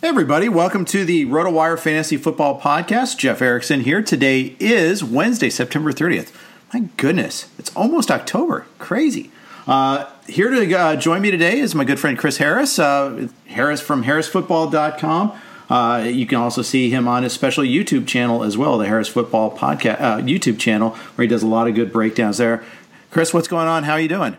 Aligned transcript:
Hey 0.00 0.08
everybody, 0.08 0.48
welcome 0.48 0.86
to 0.86 1.04
the 1.04 1.26
RotoWire 1.26 1.78
Fantasy 1.78 2.16
Football 2.16 2.58
Podcast. 2.58 3.18
Jeff 3.18 3.42
Erickson 3.42 3.80
here. 3.80 4.00
Today 4.00 4.56
is 4.58 5.04
Wednesday, 5.04 5.50
September 5.50 5.92
30th. 5.92 6.32
My 6.72 6.88
goodness, 6.96 7.50
it's 7.58 7.70
almost 7.76 8.10
October. 8.10 8.64
Crazy. 8.78 9.30
Uh, 9.66 10.10
here 10.26 10.48
to 10.48 10.74
uh, 10.74 10.96
join 10.96 11.20
me 11.20 11.30
today 11.30 11.58
is 11.58 11.74
my 11.74 11.84
good 11.84 12.00
friend 12.00 12.18
Chris 12.18 12.38
Harris, 12.38 12.78
uh, 12.78 13.28
Harris 13.48 13.82
from 13.82 14.04
harrisfootball.com. 14.04 15.38
Uh, 15.68 16.04
you 16.06 16.24
can 16.24 16.38
also 16.38 16.62
see 16.62 16.88
him 16.88 17.06
on 17.06 17.22
his 17.22 17.34
special 17.34 17.62
YouTube 17.62 18.06
channel 18.06 18.42
as 18.42 18.56
well, 18.56 18.78
the 18.78 18.86
Harris 18.86 19.08
Football 19.08 19.54
Podcast 19.54 20.00
uh, 20.00 20.16
YouTube 20.16 20.58
channel, 20.58 20.92
where 21.16 21.24
he 21.24 21.28
does 21.28 21.42
a 21.42 21.46
lot 21.46 21.68
of 21.68 21.74
good 21.74 21.92
breakdowns 21.92 22.38
there. 22.38 22.64
Chris, 23.10 23.34
what's 23.34 23.48
going 23.48 23.68
on? 23.68 23.84
How 23.84 23.92
are 23.92 24.00
you 24.00 24.08
doing? 24.08 24.38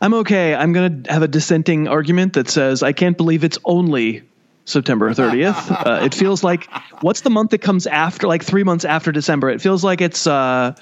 I'm 0.00 0.14
okay. 0.14 0.54
I'm 0.54 0.72
going 0.72 1.02
to 1.04 1.12
have 1.12 1.22
a 1.22 1.28
dissenting 1.28 1.88
argument 1.88 2.34
that 2.34 2.48
says 2.48 2.82
I 2.82 2.92
can't 2.92 3.16
believe 3.16 3.44
it's 3.44 3.58
only 3.64 4.22
September 4.64 5.10
30th. 5.10 5.70
uh, 5.86 6.04
it 6.04 6.14
feels 6.14 6.42
like 6.44 6.68
what's 7.00 7.20
the 7.22 7.30
month 7.30 7.50
that 7.50 7.58
comes 7.58 7.86
after, 7.86 8.26
like 8.26 8.42
three 8.42 8.64
months 8.64 8.84
after 8.84 9.12
December? 9.12 9.50
It 9.50 9.60
feels 9.60 9.84
like 9.84 10.00
it's 10.00 10.26
uh, 10.26 10.74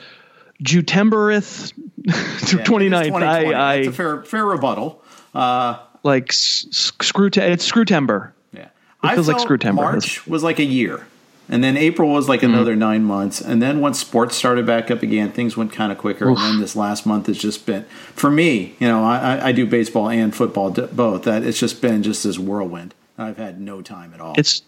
Jutembereth 0.63 1.73
Yeah, 2.07 2.65
29th. 2.65 3.23
I, 3.23 3.55
I 3.55 3.77
That's 3.77 3.89
a 3.89 3.93
fair, 3.93 4.23
fair 4.23 4.45
rebuttal. 4.47 5.03
Uh, 5.35 5.79
like 6.03 6.31
s- 6.31 6.67
screw. 6.71 7.31
Te- 7.31 7.41
it's 7.43 7.71
Screwtember. 7.71 8.33
yeah. 8.53 8.69
It 9.05 9.15
feels 9.15 9.29
like 9.29 9.37
Screwtember. 9.39 9.75
March 9.75 10.27
was 10.27 10.43
like 10.43 10.59
a 10.59 10.65
year. 10.65 11.07
And 11.49 11.63
then 11.63 11.77
April 11.77 12.11
was 12.11 12.29
like 12.29 12.41
Mm-hmm. 12.41 12.55
another 12.55 12.77
nine 12.77 13.05
months. 13.05 13.41
And 13.41 13.61
then 13.61 13.81
once 13.81 13.99
sports 13.99 14.37
started 14.37 14.65
back 14.67 14.91
up 14.91 15.03
again, 15.03 15.33
things 15.33 15.57
went 15.57 15.73
kind 15.73 15.93
of 15.93 15.99
quicker. 15.99 16.29
And 16.29 16.37
then 16.39 16.61
this 16.61 16.75
last 16.77 17.05
month 17.05 17.27
has 17.27 17.37
just 17.37 17.67
been, 17.67 17.85
for 18.15 18.31
me, 18.31 18.75
you 18.79 18.89
know, 18.89 19.05
I, 19.05 19.37
I- 19.37 19.47
I 19.49 19.53
do 19.53 19.67
baseball 19.67 20.09
and 20.09 20.35
football 20.35 20.71
both. 20.71 21.25
That 21.25 21.43
it's 21.43 21.59
just 21.59 21.83
been 21.83 22.03
just 22.03 22.25
this 22.25 22.39
whirlwind. 22.39 22.95
I've 23.19 23.37
had 23.37 23.61
no 23.61 23.83
time 23.83 24.13
at 24.15 24.21
all. 24.21 24.35
It's. 24.39 24.63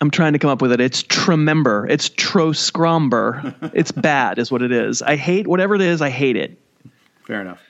I'm 0.00 0.10
trying 0.10 0.34
to 0.34 0.38
come 0.38 0.50
up 0.50 0.62
with 0.62 0.70
it. 0.72 0.80
It's 0.80 1.02
Tremember. 1.02 1.88
It's 1.90 2.08
Troscromber. 2.10 3.54
it's 3.74 3.90
bad, 3.92 4.38
is 4.38 4.50
what 4.52 4.62
it 4.62 4.70
is. 4.72 5.02
I 5.02 5.16
hate 5.16 5.46
whatever 5.46 5.74
it 5.74 5.80
is. 5.80 6.00
I 6.02 6.10
hate 6.10 6.36
it. 6.36 6.56
Fair 7.26 7.40
enough. 7.40 7.60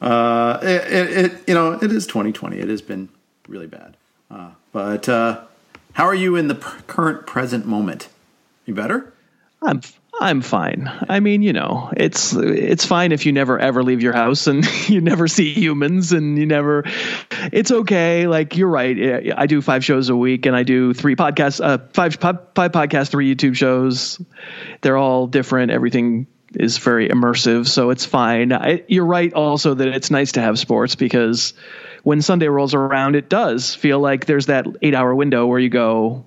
Uh, 0.00 0.58
it, 0.62 0.92
it, 0.92 1.24
it, 1.24 1.32
you 1.48 1.54
know, 1.54 1.72
it 1.72 1.92
is 1.92 2.06
2020. 2.06 2.58
It 2.58 2.68
has 2.68 2.80
been 2.80 3.08
really 3.48 3.66
bad. 3.66 3.96
Uh, 4.30 4.50
but 4.72 5.06
uh, 5.08 5.44
how 5.96 6.04
are 6.04 6.14
you 6.14 6.36
in 6.36 6.46
the 6.46 6.54
p- 6.54 6.82
current 6.86 7.26
present 7.26 7.64
moment? 7.64 8.10
You 8.66 8.74
better? 8.74 9.14
I'm 9.62 9.80
I'm 10.20 10.42
fine. 10.42 10.92
I 11.08 11.20
mean, 11.20 11.40
you 11.40 11.54
know, 11.54 11.90
it's 11.96 12.34
it's 12.34 12.84
fine 12.84 13.12
if 13.12 13.24
you 13.24 13.32
never 13.32 13.58
ever 13.58 13.82
leave 13.82 14.02
your 14.02 14.12
house 14.12 14.46
and 14.46 14.62
you 14.90 15.00
never 15.00 15.26
see 15.26 15.54
humans 15.54 16.12
and 16.12 16.36
you 16.36 16.44
never. 16.44 16.84
It's 17.50 17.70
okay. 17.70 18.26
Like 18.26 18.58
you're 18.58 18.68
right. 18.68 19.32
I 19.34 19.46
do 19.46 19.62
five 19.62 19.82
shows 19.82 20.10
a 20.10 20.16
week 20.16 20.44
and 20.44 20.54
I 20.54 20.64
do 20.64 20.92
three 20.92 21.16
podcasts, 21.16 21.64
uh, 21.64 21.78
five 21.94 22.16
five 22.16 22.72
podcasts, 22.72 23.08
three 23.08 23.34
YouTube 23.34 23.56
shows. 23.56 24.20
They're 24.82 24.98
all 24.98 25.26
different. 25.26 25.70
Everything 25.70 26.26
is 26.52 26.76
very 26.76 27.08
immersive, 27.08 27.66
so 27.66 27.88
it's 27.88 28.04
fine. 28.04 28.52
I, 28.52 28.84
you're 28.86 29.06
right. 29.06 29.32
Also, 29.32 29.72
that 29.72 29.88
it's 29.88 30.10
nice 30.10 30.32
to 30.32 30.42
have 30.42 30.58
sports 30.58 30.94
because 30.94 31.54
when 32.06 32.22
Sunday 32.22 32.46
rolls 32.46 32.72
around, 32.72 33.16
it 33.16 33.28
does 33.28 33.74
feel 33.74 33.98
like 33.98 34.26
there's 34.26 34.46
that 34.46 34.64
eight 34.80 34.94
hour 34.94 35.12
window 35.12 35.44
where 35.44 35.58
you 35.58 35.68
go, 35.68 36.24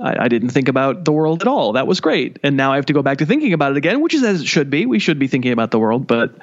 I, 0.00 0.26
I 0.26 0.28
didn't 0.28 0.50
think 0.50 0.68
about 0.68 1.04
the 1.04 1.10
world 1.10 1.42
at 1.42 1.48
all. 1.48 1.72
That 1.72 1.88
was 1.88 1.98
great. 1.98 2.38
And 2.44 2.56
now 2.56 2.72
I 2.72 2.76
have 2.76 2.86
to 2.86 2.92
go 2.92 3.02
back 3.02 3.18
to 3.18 3.26
thinking 3.26 3.52
about 3.54 3.72
it 3.72 3.76
again, 3.76 4.00
which 4.00 4.14
is 4.14 4.22
as 4.22 4.40
it 4.40 4.46
should 4.46 4.70
be. 4.70 4.86
We 4.86 5.00
should 5.00 5.18
be 5.18 5.26
thinking 5.26 5.50
about 5.50 5.72
the 5.72 5.80
world, 5.80 6.06
but 6.06 6.36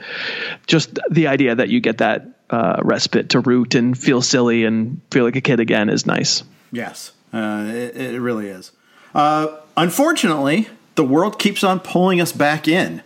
just 0.68 1.00
the 1.10 1.28
idea 1.28 1.56
that 1.56 1.70
you 1.70 1.80
get 1.80 2.00
that 2.00 2.28
uh, 2.50 2.82
respite 2.84 3.30
to 3.30 3.40
root 3.40 3.74
and 3.74 3.98
feel 3.98 4.22
silly 4.22 4.66
and 4.66 5.00
feel 5.12 5.24
like 5.24 5.38
a 5.38 5.42
kid 5.42 5.62
again 5.62 5.88
is 5.88 6.06
nice. 6.06 6.44
Yes, 6.74 7.14
uh, 7.32 7.64
it, 7.70 7.96
it 7.96 8.20
really 8.20 8.50
is. 8.50 8.74
Uh, 9.14 9.48
unfortunately, 9.78 10.68
the 10.96 11.06
world 11.06 11.40
keeps 11.40 11.64
on 11.64 11.80
pulling 11.80 12.20
us 12.20 12.34
back 12.34 12.68
in, 12.68 13.02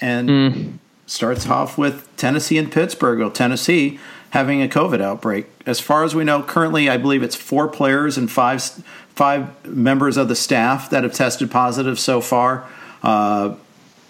and 0.00 0.80
starts 1.06 1.48
off 1.48 1.78
with 1.78 2.08
Tennessee 2.16 2.58
and 2.58 2.72
Pittsburgh. 2.72 3.20
Well, 3.20 3.30
Tennessee 3.30 4.00
having 4.30 4.62
a 4.62 4.68
COVID 4.68 5.00
outbreak. 5.00 5.46
As 5.66 5.80
far 5.80 6.04
as 6.04 6.14
we 6.14 6.24
know, 6.24 6.42
currently, 6.42 6.88
I 6.88 6.96
believe 6.96 7.22
it's 7.22 7.36
four 7.36 7.68
players 7.68 8.18
and 8.18 8.30
five 8.30 8.62
five 9.14 9.66
members 9.66 10.18
of 10.18 10.28
the 10.28 10.36
staff 10.36 10.90
that 10.90 11.02
have 11.02 11.14
tested 11.14 11.50
positive 11.50 11.98
so 11.98 12.20
far. 12.20 12.68
Uh, 13.02 13.54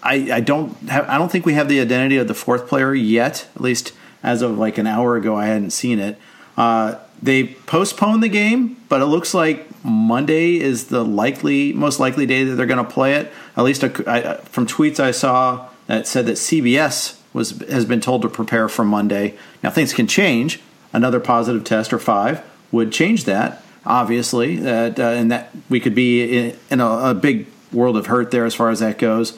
I, 0.03 0.31
I 0.33 0.39
don't 0.41 0.75
have, 0.89 1.07
I 1.07 1.17
don't 1.17 1.31
think 1.31 1.45
we 1.45 1.53
have 1.53 1.69
the 1.69 1.79
identity 1.79 2.17
of 2.17 2.27
the 2.27 2.33
fourth 2.33 2.67
player 2.67 2.93
yet. 2.93 3.47
At 3.55 3.61
least 3.61 3.93
as 4.21 4.41
of 4.41 4.57
like 4.57 4.77
an 4.77 4.85
hour 4.85 5.15
ago, 5.15 5.35
I 5.35 5.45
hadn't 5.45 5.71
seen 5.71 5.99
it. 5.99 6.19
Uh, 6.57 6.95
they 7.21 7.45
postponed 7.45 8.21
the 8.21 8.29
game, 8.29 8.77
but 8.89 9.01
it 9.01 9.05
looks 9.05 9.33
like 9.33 9.67
Monday 9.83 10.57
is 10.57 10.87
the 10.87 11.03
likely 11.03 11.73
most 11.73 11.99
likely 11.99 12.25
day 12.25 12.43
that 12.43 12.55
they're 12.55 12.65
going 12.65 12.83
to 12.83 12.91
play 12.91 13.13
it. 13.15 13.31
At 13.55 13.63
least 13.63 13.83
I, 13.83 13.91
I, 14.05 14.37
from 14.37 14.67
tweets 14.67 14.99
I 14.99 15.11
saw 15.11 15.69
that 15.87 16.05
said 16.05 16.25
that 16.27 16.33
CBS 16.33 17.16
was 17.37 17.51
has 17.69 17.85
been 17.85 18.01
told 18.01 18.23
to 18.23 18.29
prepare 18.29 18.67
for 18.67 18.83
Monday. 18.83 19.37
Now 19.63 19.69
things 19.69 19.93
can 19.93 20.07
change. 20.07 20.59
Another 20.91 21.19
positive 21.19 21.63
test 21.63 21.93
or 21.93 21.99
five 21.99 22.43
would 22.71 22.91
change 22.91 23.23
that. 23.25 23.63
Obviously, 23.85 24.57
that 24.57 24.99
uh, 24.99 25.03
and 25.03 25.31
that 25.31 25.51
we 25.69 25.79
could 25.79 25.95
be 25.95 26.37
in, 26.37 26.59
in 26.69 26.81
a, 26.81 27.11
a 27.11 27.13
big 27.13 27.47
world 27.71 27.95
of 27.95 28.07
hurt 28.07 28.31
there 28.31 28.45
as 28.45 28.55
far 28.55 28.69
as 28.69 28.79
that 28.79 28.97
goes. 28.97 29.37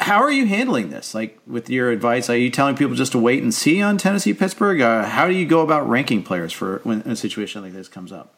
How 0.00 0.20
are 0.20 0.32
you 0.32 0.46
handling 0.46 0.90
this? 0.90 1.14
Like 1.14 1.38
with 1.46 1.70
your 1.70 1.90
advice, 1.90 2.28
are 2.28 2.36
you 2.36 2.50
telling 2.50 2.74
people 2.74 2.96
just 2.96 3.12
to 3.12 3.18
wait 3.18 3.40
and 3.40 3.54
see 3.54 3.80
on 3.80 3.98
Tennessee 3.98 4.34
Pittsburgh? 4.34 4.80
Uh, 4.80 5.04
how 5.04 5.28
do 5.28 5.34
you 5.34 5.46
go 5.46 5.60
about 5.60 5.88
ranking 5.88 6.24
players 6.24 6.52
for 6.52 6.80
when 6.82 7.02
a 7.02 7.14
situation 7.14 7.62
like 7.62 7.72
this 7.72 7.86
comes 7.86 8.10
up? 8.10 8.34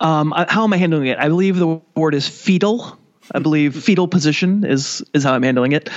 Um, 0.00 0.32
how 0.48 0.64
am 0.64 0.72
I 0.72 0.78
handling 0.78 1.06
it? 1.06 1.18
I 1.18 1.28
believe 1.28 1.56
the 1.56 1.80
word 1.94 2.14
is 2.14 2.26
fetal. 2.26 2.98
I 3.32 3.38
believe 3.38 3.82
fetal 3.82 4.08
position 4.08 4.64
is 4.64 5.04
is 5.14 5.24
how 5.24 5.34
I'm 5.34 5.42
handling 5.42 5.72
it. 5.72 5.88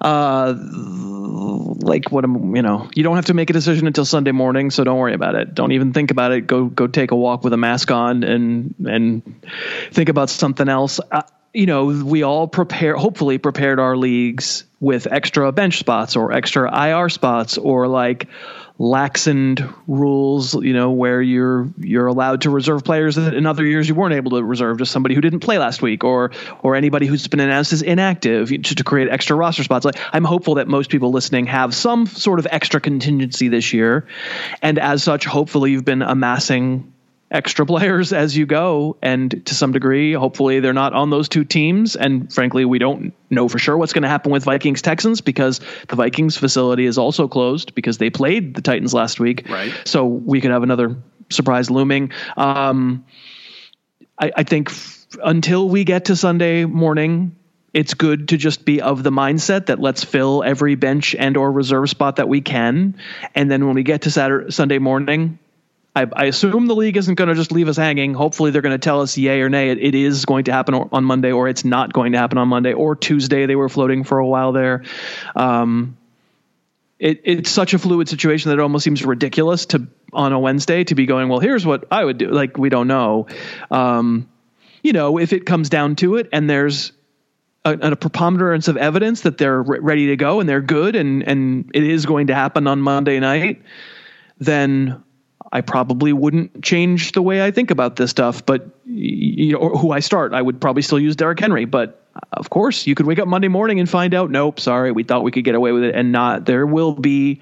Uh, 0.00 0.54
like 0.56 2.10
what 2.10 2.24
I'm, 2.24 2.54
you 2.54 2.62
know, 2.62 2.88
you 2.94 3.02
don't 3.02 3.16
have 3.16 3.26
to 3.26 3.34
make 3.34 3.50
a 3.50 3.52
decision 3.52 3.86
until 3.86 4.04
Sunday 4.04 4.32
morning, 4.32 4.70
so 4.70 4.84
don't 4.84 4.98
worry 4.98 5.14
about 5.14 5.34
it. 5.34 5.54
Don't 5.54 5.72
even 5.72 5.92
think 5.92 6.10
about 6.10 6.32
it. 6.32 6.46
Go 6.46 6.66
go 6.66 6.86
take 6.86 7.10
a 7.10 7.16
walk 7.16 7.44
with 7.44 7.52
a 7.52 7.56
mask 7.56 7.90
on 7.90 8.22
and 8.22 8.74
and 8.86 9.44
think 9.90 10.08
about 10.08 10.30
something 10.30 10.68
else. 10.68 11.00
Uh, 11.10 11.22
you 11.52 11.64
know, 11.64 11.86
we 11.86 12.22
all 12.22 12.46
prepare, 12.48 12.96
hopefully 12.96 13.38
prepared 13.38 13.80
our 13.80 13.96
leagues 13.96 14.64
with 14.78 15.06
extra 15.10 15.50
bench 15.52 15.78
spots 15.78 16.14
or 16.14 16.32
extra 16.32 16.70
IR 16.70 17.08
spots 17.08 17.56
or 17.56 17.88
like 17.88 18.28
laxened 18.78 19.74
rules, 19.86 20.54
you 20.54 20.74
know, 20.74 20.90
where 20.90 21.22
you're 21.22 21.68
you're 21.78 22.06
allowed 22.06 22.42
to 22.42 22.50
reserve 22.50 22.84
players 22.84 23.16
that 23.16 23.34
in 23.34 23.46
other 23.46 23.64
years 23.64 23.88
you 23.88 23.94
weren't 23.94 24.14
able 24.14 24.32
to 24.32 24.44
reserve, 24.44 24.78
just 24.78 24.92
somebody 24.92 25.14
who 25.14 25.20
didn't 25.20 25.40
play 25.40 25.58
last 25.58 25.80
week, 25.80 26.04
or 26.04 26.32
or 26.62 26.76
anybody 26.76 27.06
who's 27.06 27.26
been 27.28 27.40
announced 27.40 27.72
as 27.72 27.82
inactive 27.82 28.48
to, 28.48 28.58
to 28.58 28.84
create 28.84 29.08
extra 29.08 29.34
roster 29.36 29.64
spots. 29.64 29.84
Like 29.84 29.96
I'm 30.12 30.24
hopeful 30.24 30.56
that 30.56 30.68
most 30.68 30.90
people 30.90 31.10
listening 31.10 31.46
have 31.46 31.74
some 31.74 32.06
sort 32.06 32.38
of 32.38 32.46
extra 32.50 32.80
contingency 32.80 33.48
this 33.48 33.72
year, 33.72 34.06
and 34.60 34.78
as 34.78 35.02
such, 35.02 35.24
hopefully 35.24 35.70
you've 35.70 35.84
been 35.84 36.02
amassing 36.02 36.92
extra 37.30 37.66
players 37.66 38.12
as 38.12 38.36
you 38.36 38.46
go. 38.46 38.96
And 39.02 39.44
to 39.46 39.54
some 39.54 39.72
degree, 39.72 40.12
hopefully 40.12 40.60
they're 40.60 40.72
not 40.72 40.92
on 40.92 41.10
those 41.10 41.28
two 41.28 41.44
teams. 41.44 41.96
And 41.96 42.32
frankly, 42.32 42.64
we 42.64 42.78
don't 42.78 43.14
know 43.30 43.48
for 43.48 43.58
sure 43.58 43.76
what's 43.76 43.92
going 43.92 44.02
to 44.02 44.08
happen 44.08 44.32
with 44.32 44.44
Vikings 44.44 44.82
Texans 44.82 45.20
because 45.20 45.60
the 45.88 45.96
Vikings 45.96 46.36
facility 46.36 46.86
is 46.86 46.98
also 46.98 47.28
closed 47.28 47.74
because 47.74 47.98
they 47.98 48.10
played 48.10 48.54
the 48.54 48.62
Titans 48.62 48.94
last 48.94 49.18
week. 49.18 49.48
Right. 49.48 49.72
So 49.84 50.06
we 50.06 50.40
could 50.40 50.52
have 50.52 50.62
another 50.62 50.96
surprise 51.30 51.70
looming. 51.70 52.12
Um, 52.36 53.04
I, 54.18 54.32
I 54.36 54.42
think 54.44 54.70
f- 54.70 55.06
until 55.22 55.68
we 55.68 55.84
get 55.84 56.06
to 56.06 56.16
Sunday 56.16 56.64
morning, 56.64 57.36
it's 57.74 57.92
good 57.94 58.28
to 58.28 58.38
just 58.38 58.64
be 58.64 58.80
of 58.80 59.02
the 59.02 59.10
mindset 59.10 59.66
that 59.66 59.80
let's 59.80 60.02
fill 60.02 60.42
every 60.42 60.76
bench 60.76 61.14
and 61.14 61.36
or 61.36 61.50
reserve 61.52 61.90
spot 61.90 62.16
that 62.16 62.28
we 62.28 62.40
can 62.40 62.94
and 63.34 63.50
then 63.50 63.66
when 63.66 63.74
we 63.74 63.82
get 63.82 64.02
to 64.02 64.10
Saturday 64.10 64.50
Sunday 64.50 64.78
morning 64.78 65.38
I, 65.96 66.06
I 66.12 66.24
assume 66.26 66.66
the 66.66 66.76
league 66.76 66.98
isn't 66.98 67.14
going 67.14 67.28
to 67.28 67.34
just 67.34 67.52
leave 67.52 67.68
us 67.68 67.78
hanging. 67.78 68.12
Hopefully, 68.12 68.50
they're 68.50 68.60
going 68.60 68.74
to 68.74 68.78
tell 68.78 69.00
us 69.00 69.16
yay 69.16 69.40
or 69.40 69.48
nay. 69.48 69.70
It, 69.70 69.78
it 69.78 69.94
is 69.94 70.26
going 70.26 70.44
to 70.44 70.52
happen 70.52 70.74
on 70.74 71.04
Monday, 71.04 71.32
or 71.32 71.48
it's 71.48 71.64
not 71.64 71.90
going 71.90 72.12
to 72.12 72.18
happen 72.18 72.36
on 72.36 72.48
Monday, 72.48 72.74
or 72.74 72.94
Tuesday. 72.94 73.46
They 73.46 73.56
were 73.56 73.70
floating 73.70 74.04
for 74.04 74.18
a 74.18 74.26
while 74.26 74.52
there. 74.52 74.84
Um, 75.34 75.96
it, 76.98 77.22
it's 77.24 77.50
such 77.50 77.72
a 77.72 77.78
fluid 77.78 78.10
situation 78.10 78.50
that 78.50 78.58
it 78.58 78.62
almost 78.62 78.84
seems 78.84 79.04
ridiculous 79.06 79.66
to 79.66 79.86
on 80.12 80.34
a 80.34 80.38
Wednesday 80.38 80.84
to 80.84 80.94
be 80.94 81.06
going. 81.06 81.30
Well, 81.30 81.40
here's 81.40 81.64
what 81.64 81.86
I 81.90 82.04
would 82.04 82.18
do. 82.18 82.30
Like 82.30 82.58
we 82.58 82.68
don't 82.68 82.88
know. 82.88 83.28
Um, 83.70 84.28
you 84.82 84.92
know, 84.92 85.18
if 85.18 85.32
it 85.32 85.46
comes 85.46 85.70
down 85.70 85.96
to 85.96 86.16
it, 86.16 86.28
and 86.30 86.48
there's 86.48 86.92
a, 87.64 87.72
a, 87.72 87.96
preponderance 87.96 88.68
of 88.68 88.76
evidence 88.76 89.22
that 89.22 89.38
they're 89.38 89.62
re- 89.62 89.78
ready 89.80 90.06
to 90.08 90.16
go 90.16 90.40
and 90.40 90.48
they're 90.48 90.60
good, 90.60 90.94
and 90.94 91.26
and 91.26 91.70
it 91.72 91.84
is 91.84 92.04
going 92.04 92.26
to 92.26 92.34
happen 92.34 92.66
on 92.66 92.82
Monday 92.82 93.18
night, 93.18 93.62
then 94.38 95.02
I 95.52 95.60
probably 95.60 96.12
wouldn't 96.12 96.62
change 96.62 97.12
the 97.12 97.22
way 97.22 97.44
I 97.44 97.50
think 97.50 97.70
about 97.70 97.96
this 97.96 98.10
stuff, 98.10 98.44
but 98.44 98.68
you 98.84 99.52
know, 99.52 99.70
who 99.70 99.92
I 99.92 100.00
start, 100.00 100.32
I 100.32 100.42
would 100.42 100.60
probably 100.60 100.82
still 100.82 100.98
use 100.98 101.16
Derrick 101.16 101.38
Henry. 101.38 101.64
But 101.64 102.02
uh, 102.14 102.20
of 102.32 102.50
course, 102.50 102.86
you 102.86 102.94
could 102.94 103.06
wake 103.06 103.18
up 103.18 103.28
Monday 103.28 103.48
morning 103.48 103.78
and 103.78 103.88
find 103.88 104.14
out, 104.14 104.30
nope, 104.30 104.58
sorry, 104.60 104.92
we 104.92 105.04
thought 105.04 105.22
we 105.22 105.30
could 105.30 105.44
get 105.44 105.54
away 105.54 105.72
with 105.72 105.84
it, 105.84 105.94
and 105.94 106.12
not. 106.12 106.46
There 106.46 106.66
will 106.66 106.92
be 106.92 107.40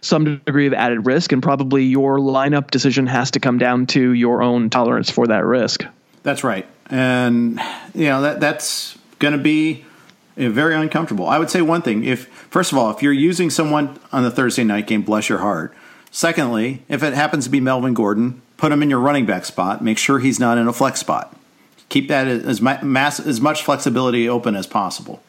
some 0.00 0.40
degree 0.44 0.66
of 0.66 0.74
added 0.74 1.06
risk, 1.06 1.32
and 1.32 1.42
probably 1.42 1.84
your 1.84 2.18
lineup 2.18 2.70
decision 2.70 3.06
has 3.06 3.32
to 3.32 3.40
come 3.40 3.58
down 3.58 3.86
to 3.86 4.12
your 4.12 4.42
own 4.42 4.70
tolerance 4.70 5.10
for 5.10 5.26
that 5.28 5.44
risk. 5.44 5.84
That's 6.22 6.42
right, 6.42 6.66
and 6.90 7.60
you 7.94 8.06
know 8.06 8.22
that 8.22 8.40
that's 8.40 8.98
going 9.18 9.32
to 9.32 9.42
be 9.42 9.84
very 10.36 10.74
uncomfortable. 10.74 11.26
I 11.26 11.38
would 11.38 11.50
say 11.50 11.62
one 11.62 11.82
thing: 11.82 12.04
if 12.04 12.26
first 12.26 12.72
of 12.72 12.78
all, 12.78 12.90
if 12.90 13.02
you're 13.02 13.12
using 13.12 13.50
someone 13.50 13.98
on 14.10 14.22
the 14.22 14.30
Thursday 14.30 14.64
night 14.64 14.86
game, 14.86 15.02
bless 15.02 15.28
your 15.28 15.38
heart 15.38 15.74
Secondly, 16.14 16.80
if 16.88 17.02
it 17.02 17.12
happens 17.12 17.42
to 17.42 17.50
be 17.50 17.58
Melvin 17.58 17.92
Gordon, 17.92 18.40
put 18.56 18.70
him 18.70 18.84
in 18.84 18.88
your 18.88 19.00
running 19.00 19.26
back 19.26 19.44
spot. 19.44 19.82
Make 19.82 19.98
sure 19.98 20.20
he's 20.20 20.38
not 20.38 20.58
in 20.58 20.68
a 20.68 20.72
flex 20.72 21.00
spot. 21.00 21.36
Keep 21.88 22.06
that 22.06 22.28
as, 22.28 22.62
mass, 22.62 23.18
as 23.18 23.40
much 23.40 23.64
flexibility 23.64 24.28
open 24.28 24.54
as 24.54 24.64
possible. 24.64 25.20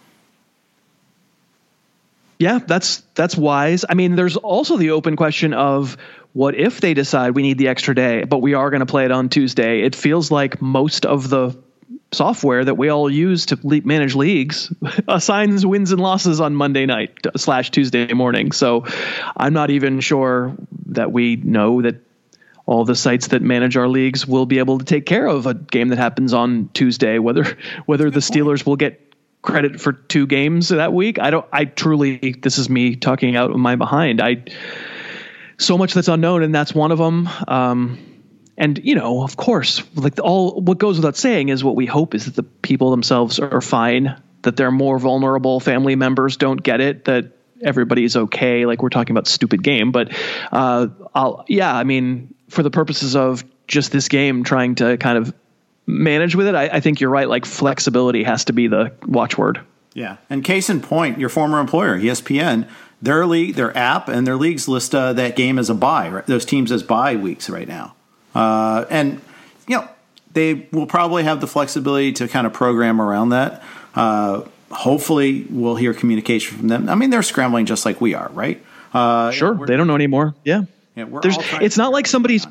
Yeah, 2.37 2.59
that's 2.59 3.01
that's 3.15 3.35
wise. 3.35 3.83
I 3.89 3.95
mean, 3.95 4.15
there's 4.15 4.37
also 4.37 4.77
the 4.77 4.91
open 4.91 5.15
question 5.15 5.55
of 5.55 5.97
what 6.33 6.53
if 6.53 6.81
they 6.81 6.93
decide 6.93 7.33
we 7.33 7.41
need 7.41 7.57
the 7.57 7.69
extra 7.69 7.95
day, 7.95 8.23
but 8.23 8.43
we 8.43 8.53
are 8.53 8.69
going 8.69 8.81
to 8.81 8.85
play 8.85 9.05
it 9.05 9.11
on 9.11 9.29
Tuesday. 9.29 9.81
It 9.81 9.95
feels 9.95 10.29
like 10.29 10.61
most 10.61 11.07
of 11.07 11.29
the 11.29 11.57
software 12.11 12.63
that 12.63 12.75
we 12.75 12.89
all 12.89 13.09
use 13.09 13.47
to 13.47 13.59
le- 13.63 13.81
manage 13.81 14.15
leagues 14.15 14.73
assigns 15.07 15.65
wins 15.65 15.91
and 15.91 15.99
losses 15.99 16.39
on 16.39 16.55
Monday 16.55 16.85
night 16.85 17.11
slash 17.35 17.71
Tuesday 17.71 18.13
morning. 18.13 18.51
So 18.51 18.85
I'm 19.35 19.53
not 19.53 19.69
even 19.69 19.99
sure 19.99 20.55
that 20.87 21.11
we 21.11 21.35
know 21.37 21.81
that 21.81 21.95
all 22.65 22.85
the 22.85 22.95
sites 22.95 23.27
that 23.27 23.41
manage 23.41 23.77
our 23.77 23.87
leagues 23.87 24.27
will 24.27 24.45
be 24.45 24.59
able 24.59 24.79
to 24.79 24.85
take 24.85 25.05
care 25.05 25.27
of 25.27 25.45
a 25.45 25.53
game 25.53 25.89
that 25.89 25.97
happens 25.97 26.33
on 26.33 26.69
Tuesday. 26.73 27.19
Whether 27.19 27.57
whether 27.85 28.09
the 28.09 28.21
Steelers 28.21 28.65
will 28.65 28.75
get 28.75 29.01
credit 29.41 29.79
for 29.79 29.93
two 29.93 30.25
games 30.25 30.69
that 30.69 30.91
week, 30.91 31.19
I 31.19 31.29
don't. 31.29 31.45
I 31.51 31.65
truly, 31.65 32.35
this 32.41 32.57
is 32.57 32.69
me 32.69 32.95
talking 32.95 33.35
out 33.35 33.51
of 33.51 33.57
my 33.57 33.75
behind. 33.75 34.21
I 34.21 34.45
so 35.57 35.77
much 35.77 35.93
that's 35.93 36.07
unknown, 36.07 36.43
and 36.43 36.53
that's 36.53 36.73
one 36.73 36.91
of 36.91 36.97
them. 36.97 37.29
Um, 37.47 38.14
and 38.57 38.79
you 38.83 38.95
know, 38.95 39.23
of 39.23 39.35
course, 39.35 39.83
like 39.95 40.19
all 40.21 40.61
what 40.61 40.77
goes 40.77 40.97
without 40.97 41.17
saying 41.17 41.49
is 41.49 41.63
what 41.63 41.75
we 41.75 41.85
hope 41.85 42.15
is 42.15 42.25
that 42.25 42.35
the 42.35 42.43
people 42.43 42.91
themselves 42.91 43.39
are 43.39 43.61
fine, 43.61 44.21
that 44.43 44.55
they're 44.55 44.71
more 44.71 44.97
vulnerable 44.97 45.59
family 45.59 45.95
members 45.95 46.37
don't 46.37 46.61
get 46.61 46.79
it, 46.79 47.05
that 47.05 47.31
everybody's 47.61 48.15
okay. 48.15 48.65
Like 48.65 48.81
we're 48.81 48.89
talking 48.89 49.11
about 49.11 49.27
stupid 49.27 49.61
game, 49.61 49.91
but 49.91 50.13
uh, 50.51 50.87
I'll 51.13 51.45
yeah, 51.47 51.73
I 51.75 51.83
mean, 51.83 52.33
for 52.49 52.63
the 52.63 52.71
purposes 52.71 53.15
of 53.15 53.43
just 53.67 53.91
this 53.91 54.07
game, 54.07 54.43
trying 54.43 54.75
to 54.75 54.97
kind 54.97 55.17
of 55.17 55.33
manage 55.85 56.35
with 56.35 56.47
it, 56.47 56.55
I, 56.55 56.67
I 56.67 56.79
think 56.79 57.01
you're 57.01 57.09
right. 57.09 57.27
Like 57.27 57.45
flexibility 57.45 58.23
has 58.23 58.45
to 58.45 58.53
be 58.53 58.67
the 58.67 58.93
watchword. 59.05 59.61
Yeah, 59.93 60.17
and 60.29 60.43
case 60.43 60.69
in 60.69 60.81
point, 60.81 61.19
your 61.19 61.29
former 61.29 61.59
employer, 61.59 61.97
ESPN, 61.97 62.69
their 63.01 63.25
league, 63.25 63.55
their 63.55 63.75
app, 63.77 64.07
and 64.07 64.25
their 64.25 64.35
leagues 64.35 64.67
list 64.67 64.93
uh, 64.93 65.13
that 65.13 65.35
game 65.35 65.59
as 65.59 65.69
a 65.69 65.73
bye. 65.73 66.09
Right? 66.09 66.25
Those 66.25 66.45
teams 66.45 66.71
as 66.71 66.83
bye 66.83 67.15
weeks 67.15 67.49
right 67.49 67.67
now. 67.67 67.94
Uh, 68.35 68.85
and, 68.89 69.21
you 69.67 69.77
know, 69.77 69.87
they 70.33 70.67
will 70.71 70.85
probably 70.85 71.23
have 71.23 71.41
the 71.41 71.47
flexibility 71.47 72.11
to 72.11 72.27
kind 72.27 72.45
of 72.45 72.53
program 72.53 73.01
around 73.01 73.29
that. 73.29 73.63
Uh, 73.95 74.43
hopefully, 74.69 75.47
we'll 75.49 75.77
hear 75.77 75.93
communication 75.93 76.57
from 76.57 76.67
them. 76.67 76.89
I 76.89 76.95
mean, 76.95 77.09
they're 77.09 77.23
scrambling 77.23 77.65
just 77.65 77.85
like 77.85 78.01
we 78.01 78.13
are, 78.13 78.29
right? 78.33 78.63
Uh, 78.93 79.31
sure. 79.31 79.65
They 79.65 79.77
don't 79.77 79.87
know 79.87 79.95
anymore. 79.95 80.35
Yeah. 80.43 80.63
yeah 80.95 81.05
it's 81.61 81.77
not 81.77 81.93
like 81.93 82.07
somebody's, 82.07 82.45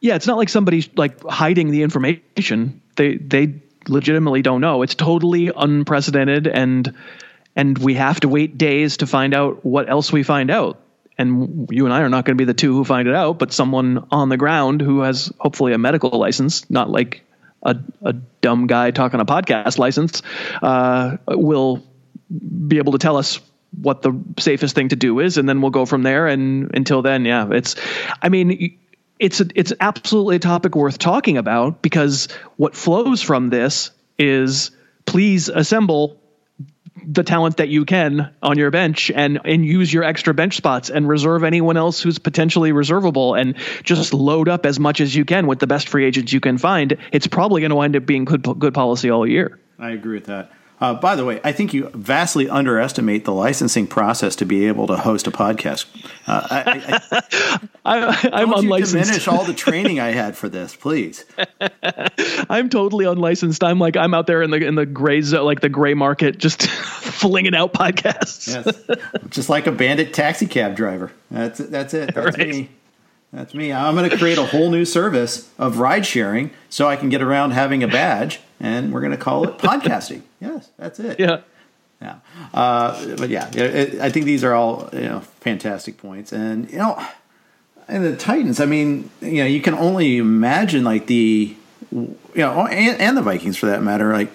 yeah, 0.00 0.16
it's 0.16 0.26
not 0.26 0.36
like 0.36 0.48
somebody's 0.48 0.88
like 0.96 1.22
hiding 1.22 1.70
the 1.70 1.82
information. 1.82 2.82
They, 2.96 3.16
they 3.16 3.54
legitimately 3.88 4.42
don't 4.42 4.60
know. 4.60 4.82
It's 4.82 4.94
totally 4.94 5.50
unprecedented 5.54 6.48
and, 6.48 6.94
and 7.56 7.78
we 7.78 7.94
have 7.94 8.18
to 8.20 8.28
wait 8.28 8.58
days 8.58 8.98
to 8.98 9.06
find 9.06 9.34
out 9.34 9.64
what 9.64 9.88
else 9.88 10.12
we 10.12 10.24
find 10.24 10.50
out 10.50 10.80
and 11.16 11.68
you 11.70 11.84
and 11.84 11.94
I 11.94 12.00
are 12.00 12.08
not 12.08 12.24
going 12.24 12.36
to 12.36 12.40
be 12.40 12.44
the 12.44 12.54
two 12.54 12.74
who 12.74 12.84
find 12.84 13.08
it 13.08 13.14
out, 13.14 13.38
but 13.38 13.52
someone 13.52 14.06
on 14.10 14.28
the 14.28 14.36
ground 14.36 14.80
who 14.80 15.00
has 15.00 15.32
hopefully 15.38 15.72
a 15.72 15.78
medical 15.78 16.10
license, 16.10 16.68
not 16.70 16.90
like 16.90 17.22
a, 17.62 17.76
a 18.02 18.12
dumb 18.12 18.66
guy 18.66 18.90
talking 18.90 19.20
a 19.20 19.24
podcast 19.24 19.78
license, 19.78 20.22
uh, 20.62 21.16
will 21.28 21.82
be 22.30 22.78
able 22.78 22.92
to 22.92 22.98
tell 22.98 23.16
us 23.16 23.40
what 23.80 24.02
the 24.02 24.12
safest 24.38 24.74
thing 24.74 24.88
to 24.88 24.96
do 24.96 25.20
is, 25.20 25.36
and 25.36 25.48
then 25.48 25.60
we'll 25.60 25.70
go 25.70 25.86
from 25.86 26.02
there. 26.02 26.26
And 26.26 26.70
until 26.74 27.02
then, 27.02 27.24
yeah, 27.24 27.48
it's, 27.50 27.76
I 28.22 28.28
mean, 28.28 28.78
it's 29.18 29.40
a, 29.40 29.46
it's 29.54 29.72
absolutely 29.80 30.36
a 30.36 30.40
topic 30.40 30.74
worth 30.74 30.98
talking 30.98 31.38
about 31.38 31.82
because 31.82 32.28
what 32.56 32.74
flows 32.74 33.22
from 33.22 33.50
this 33.50 33.90
is 34.18 34.70
please 35.06 35.48
assemble 35.48 36.20
the 37.06 37.22
talent 37.22 37.56
that 37.56 37.68
you 37.68 37.84
can 37.84 38.32
on 38.42 38.56
your 38.56 38.70
bench 38.70 39.10
and 39.10 39.40
and 39.44 39.64
use 39.64 39.92
your 39.92 40.04
extra 40.04 40.32
bench 40.32 40.56
spots 40.56 40.90
and 40.90 41.08
reserve 41.08 41.42
anyone 41.42 41.76
else 41.76 42.00
who's 42.00 42.18
potentially 42.18 42.72
reservable 42.72 43.34
and 43.34 43.56
just 43.82 44.14
load 44.14 44.48
up 44.48 44.64
as 44.64 44.78
much 44.78 45.00
as 45.00 45.14
you 45.14 45.24
can 45.24 45.46
with 45.46 45.58
the 45.58 45.66
best 45.66 45.88
free 45.88 46.04
agents 46.04 46.32
you 46.32 46.40
can 46.40 46.58
find. 46.58 46.96
It's 47.12 47.26
probably 47.26 47.62
going 47.62 47.70
to 47.70 47.76
wind 47.76 47.96
up 47.96 48.06
being 48.06 48.24
good 48.24 48.42
good 48.58 48.74
policy 48.74 49.10
all 49.10 49.26
year. 49.26 49.58
I 49.78 49.90
agree 49.90 50.14
with 50.14 50.26
that. 50.26 50.52
Uh, 50.84 50.92
by 50.92 51.16
the 51.16 51.24
way, 51.24 51.40
I 51.42 51.52
think 51.52 51.72
you 51.72 51.88
vastly 51.94 52.46
underestimate 52.46 53.24
the 53.24 53.32
licensing 53.32 53.86
process 53.86 54.36
to 54.36 54.44
be 54.44 54.66
able 54.66 54.86
to 54.88 54.96
host 54.96 55.26
a 55.26 55.30
podcast. 55.30 55.86
Uh, 56.26 56.46
I, 56.50 57.00
I, 57.86 57.98
I'm 58.32 58.50
don't 58.50 58.62
you 58.64 58.72
unlicensed. 58.74 58.92
diminish 59.04 59.28
all 59.28 59.44
the 59.46 59.54
training 59.54 59.98
I 59.98 60.08
had 60.10 60.36
for 60.36 60.50
this, 60.50 60.76
please. 60.76 61.24
I'm 62.50 62.68
totally 62.68 63.06
unlicensed. 63.06 63.64
I'm 63.64 63.78
like 63.78 63.96
I'm 63.96 64.12
out 64.12 64.26
there 64.26 64.42
in 64.42 64.50
the 64.50 64.58
in 64.58 64.74
the 64.74 64.84
gray 64.84 65.22
zone, 65.22 65.46
like 65.46 65.60
the 65.60 65.70
gray 65.70 65.94
market, 65.94 66.36
just 66.36 66.62
flinging 66.66 67.54
out 67.54 67.72
podcasts. 67.72 68.48
Yes, 68.52 68.98
just 69.30 69.48
like 69.48 69.66
a 69.66 69.72
bandit 69.72 70.12
taxi 70.12 70.46
cab 70.46 70.76
driver. 70.76 71.10
That's 71.30 71.60
it. 71.60 71.70
That's 71.70 71.94
it. 71.94 72.14
That's 72.14 72.36
Right. 72.36 72.48
me. 72.48 72.68
That's 73.34 73.52
me. 73.52 73.72
I'm 73.72 73.96
going 73.96 74.08
to 74.08 74.16
create 74.16 74.38
a 74.38 74.46
whole 74.46 74.70
new 74.70 74.84
service 74.84 75.50
of 75.58 75.78
ride 75.78 76.06
sharing 76.06 76.50
so 76.68 76.86
I 76.86 76.94
can 76.94 77.08
get 77.08 77.20
around 77.20 77.50
having 77.50 77.82
a 77.82 77.88
badge, 77.88 78.38
and 78.60 78.92
we're 78.92 79.00
going 79.00 79.10
to 79.10 79.18
call 79.18 79.42
it 79.48 79.58
podcasting. 79.58 80.22
Yes, 80.40 80.70
that's 80.76 81.00
it. 81.00 81.18
Yeah. 81.18 81.40
Yeah. 82.00 82.18
Uh, 82.52 83.16
but 83.16 83.30
yeah, 83.30 83.50
it, 83.52 84.00
I 84.00 84.10
think 84.10 84.26
these 84.26 84.44
are 84.44 84.54
all 84.54 84.88
you 84.92 85.00
know 85.00 85.20
fantastic 85.40 85.98
points, 85.98 86.32
and 86.32 86.70
you 86.70 86.78
know, 86.78 87.02
and 87.88 88.04
the 88.04 88.16
Titans. 88.16 88.60
I 88.60 88.66
mean, 88.66 89.10
you 89.20 89.38
know, 89.38 89.46
you 89.46 89.60
can 89.60 89.74
only 89.74 90.18
imagine 90.18 90.84
like 90.84 91.06
the 91.06 91.56
you 91.90 92.16
know, 92.36 92.66
and, 92.66 93.00
and 93.00 93.16
the 93.16 93.22
Vikings 93.22 93.56
for 93.56 93.66
that 93.66 93.82
matter, 93.82 94.12
like 94.12 94.32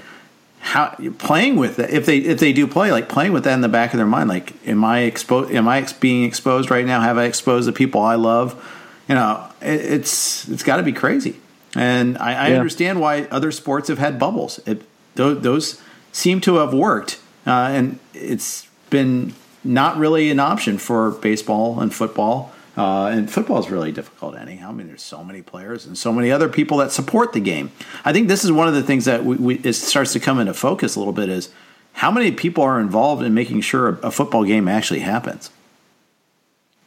how 0.59 0.93
playing 1.19 1.55
with 1.55 1.79
it 1.79 1.89
if 1.89 2.05
they 2.05 2.17
if 2.17 2.39
they 2.39 2.51
do 2.51 2.67
play 2.67 2.91
like 2.91 3.07
playing 3.07 3.31
with 3.31 3.45
that 3.45 3.53
in 3.53 3.61
the 3.61 3.69
back 3.69 3.93
of 3.93 3.97
their 3.97 4.05
mind 4.05 4.27
like 4.27 4.53
am 4.67 4.83
i 4.83 4.99
exposed 4.99 5.49
am 5.51 5.69
i 5.69 5.77
ex- 5.77 5.93
being 5.93 6.25
exposed 6.25 6.69
right 6.69 6.85
now 6.85 6.99
have 6.99 7.17
i 7.17 7.23
exposed 7.23 7.65
the 7.65 7.71
people 7.71 8.01
i 8.01 8.15
love 8.15 8.61
you 9.09 9.15
know 9.15 9.45
it, 9.61 9.81
it's 9.81 10.47
it's 10.47 10.63
got 10.63 10.77
to 10.77 10.83
be 10.83 10.93
crazy 10.93 11.35
and 11.75 12.17
i, 12.19 12.33
I 12.33 12.47
Yeah. 12.49 12.55
understand 12.57 13.01
why 13.01 13.23
other 13.31 13.51
sports 13.51 13.87
have 13.89 13.97
had 13.99 14.17
bubbles 14.19 14.59
it, 14.65 14.81
those, 15.15 15.41
those 15.41 15.81
seem 16.11 16.39
to 16.41 16.55
have 16.57 16.73
worked 16.73 17.19
uh, 17.45 17.51
and 17.51 17.99
it's 18.13 18.67
been 18.89 19.33
not 19.63 19.97
really 19.97 20.29
an 20.31 20.39
option 20.39 20.77
for 20.77 21.11
baseball 21.11 21.79
and 21.81 21.93
football 21.93 22.53
uh, 22.77 23.07
and 23.07 23.29
football 23.29 23.59
is 23.59 23.69
really 23.69 23.91
difficult 23.91 24.37
anyhow. 24.37 24.69
I 24.69 24.71
mean, 24.71 24.87
there's 24.87 25.01
so 25.01 25.21
many 25.21 25.41
players 25.41 25.85
and 25.85 25.97
so 25.97 26.13
many 26.13 26.31
other 26.31 26.47
people 26.47 26.77
that 26.77 26.93
support 26.93 27.33
the 27.33 27.41
game. 27.41 27.71
I 28.05 28.13
think 28.13 28.29
this 28.29 28.45
is 28.45 28.53
one 28.53 28.69
of 28.69 28.73
the 28.73 28.83
things 28.83 29.03
that 29.03 29.25
we, 29.25 29.35
we, 29.35 29.55
it 29.55 29.73
starts 29.73 30.13
to 30.13 30.19
come 30.21 30.39
into 30.39 30.53
focus 30.53 30.95
a 30.95 30.99
little 30.99 31.11
bit 31.11 31.27
is 31.27 31.49
how 31.93 32.09
many 32.09 32.31
people 32.31 32.63
are 32.63 32.79
involved 32.79 33.21
in 33.21 33.33
making 33.33 33.61
sure 33.61 33.89
a, 33.89 34.07
a 34.07 34.11
football 34.11 34.45
game 34.45 34.69
actually 34.69 35.01
happens. 35.01 35.49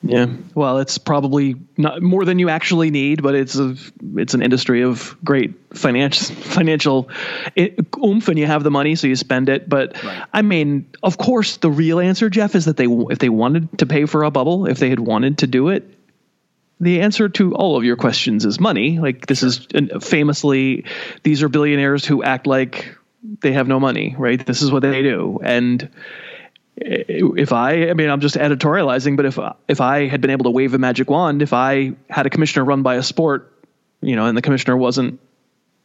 Yeah. 0.02 0.26
Well, 0.54 0.78
it's 0.78 0.98
probably 0.98 1.56
not 1.76 2.02
more 2.02 2.24
than 2.24 2.38
you 2.38 2.48
actually 2.48 2.90
need, 2.90 3.22
but 3.22 3.34
it's 3.34 3.56
a 3.56 3.76
it's 4.16 4.34
an 4.34 4.42
industry 4.42 4.82
of 4.82 5.16
great 5.24 5.76
financial 5.76 6.34
financial 6.34 7.08
oomph, 7.56 8.28
and 8.28 8.38
you 8.38 8.46
have 8.46 8.64
the 8.64 8.70
money, 8.70 8.96
so 8.96 9.06
you 9.06 9.16
spend 9.16 9.48
it. 9.48 9.68
But 9.68 10.02
Right. 10.02 10.24
I 10.32 10.42
mean, 10.42 10.86
of 11.02 11.18
course, 11.18 11.58
the 11.58 11.70
real 11.70 12.00
answer, 12.00 12.28
Jeff, 12.30 12.54
is 12.54 12.64
that 12.64 12.76
they 12.76 12.86
if 12.86 13.18
they 13.18 13.28
wanted 13.28 13.78
to 13.78 13.86
pay 13.86 14.06
for 14.06 14.24
a 14.24 14.30
bubble, 14.30 14.66
if 14.66 14.78
they 14.78 14.90
had 14.90 15.00
wanted 15.00 15.38
to 15.38 15.46
do 15.46 15.68
it, 15.68 15.88
the 16.80 17.00
answer 17.02 17.28
to 17.28 17.54
all 17.54 17.76
of 17.76 17.84
your 17.84 17.96
questions 17.96 18.44
is 18.44 18.58
money. 18.58 18.98
Like 18.98 19.26
this 19.26 19.44
is 19.44 19.68
famously, 20.00 20.84
these 21.22 21.44
are 21.44 21.48
billionaires 21.48 22.04
who 22.04 22.24
act 22.24 22.48
like 22.48 22.96
they 23.40 23.52
have 23.52 23.68
no 23.68 23.78
money, 23.78 24.16
right? 24.18 24.44
This 24.44 24.62
is 24.62 24.72
what 24.72 24.82
they 24.82 25.02
do, 25.02 25.38
and 25.44 25.88
if 26.84 27.52
I, 27.52 27.90
I 27.90 27.94
mean, 27.94 28.10
I'm 28.10 28.20
just 28.20 28.36
editorializing, 28.36 29.16
but 29.16 29.26
if 29.26 29.38
if 29.68 29.80
I 29.80 30.06
had 30.08 30.20
been 30.20 30.30
able 30.30 30.44
to 30.44 30.50
wave 30.50 30.74
a 30.74 30.78
magic 30.78 31.10
wand, 31.10 31.42
if 31.42 31.52
I 31.52 31.92
had 32.08 32.26
a 32.26 32.30
commissioner 32.30 32.64
run 32.64 32.82
by 32.82 32.96
a 32.96 33.02
sport, 33.02 33.52
you 34.00 34.16
know, 34.16 34.26
and 34.26 34.36
the 34.36 34.42
commissioner 34.42 34.76
wasn't 34.76 35.20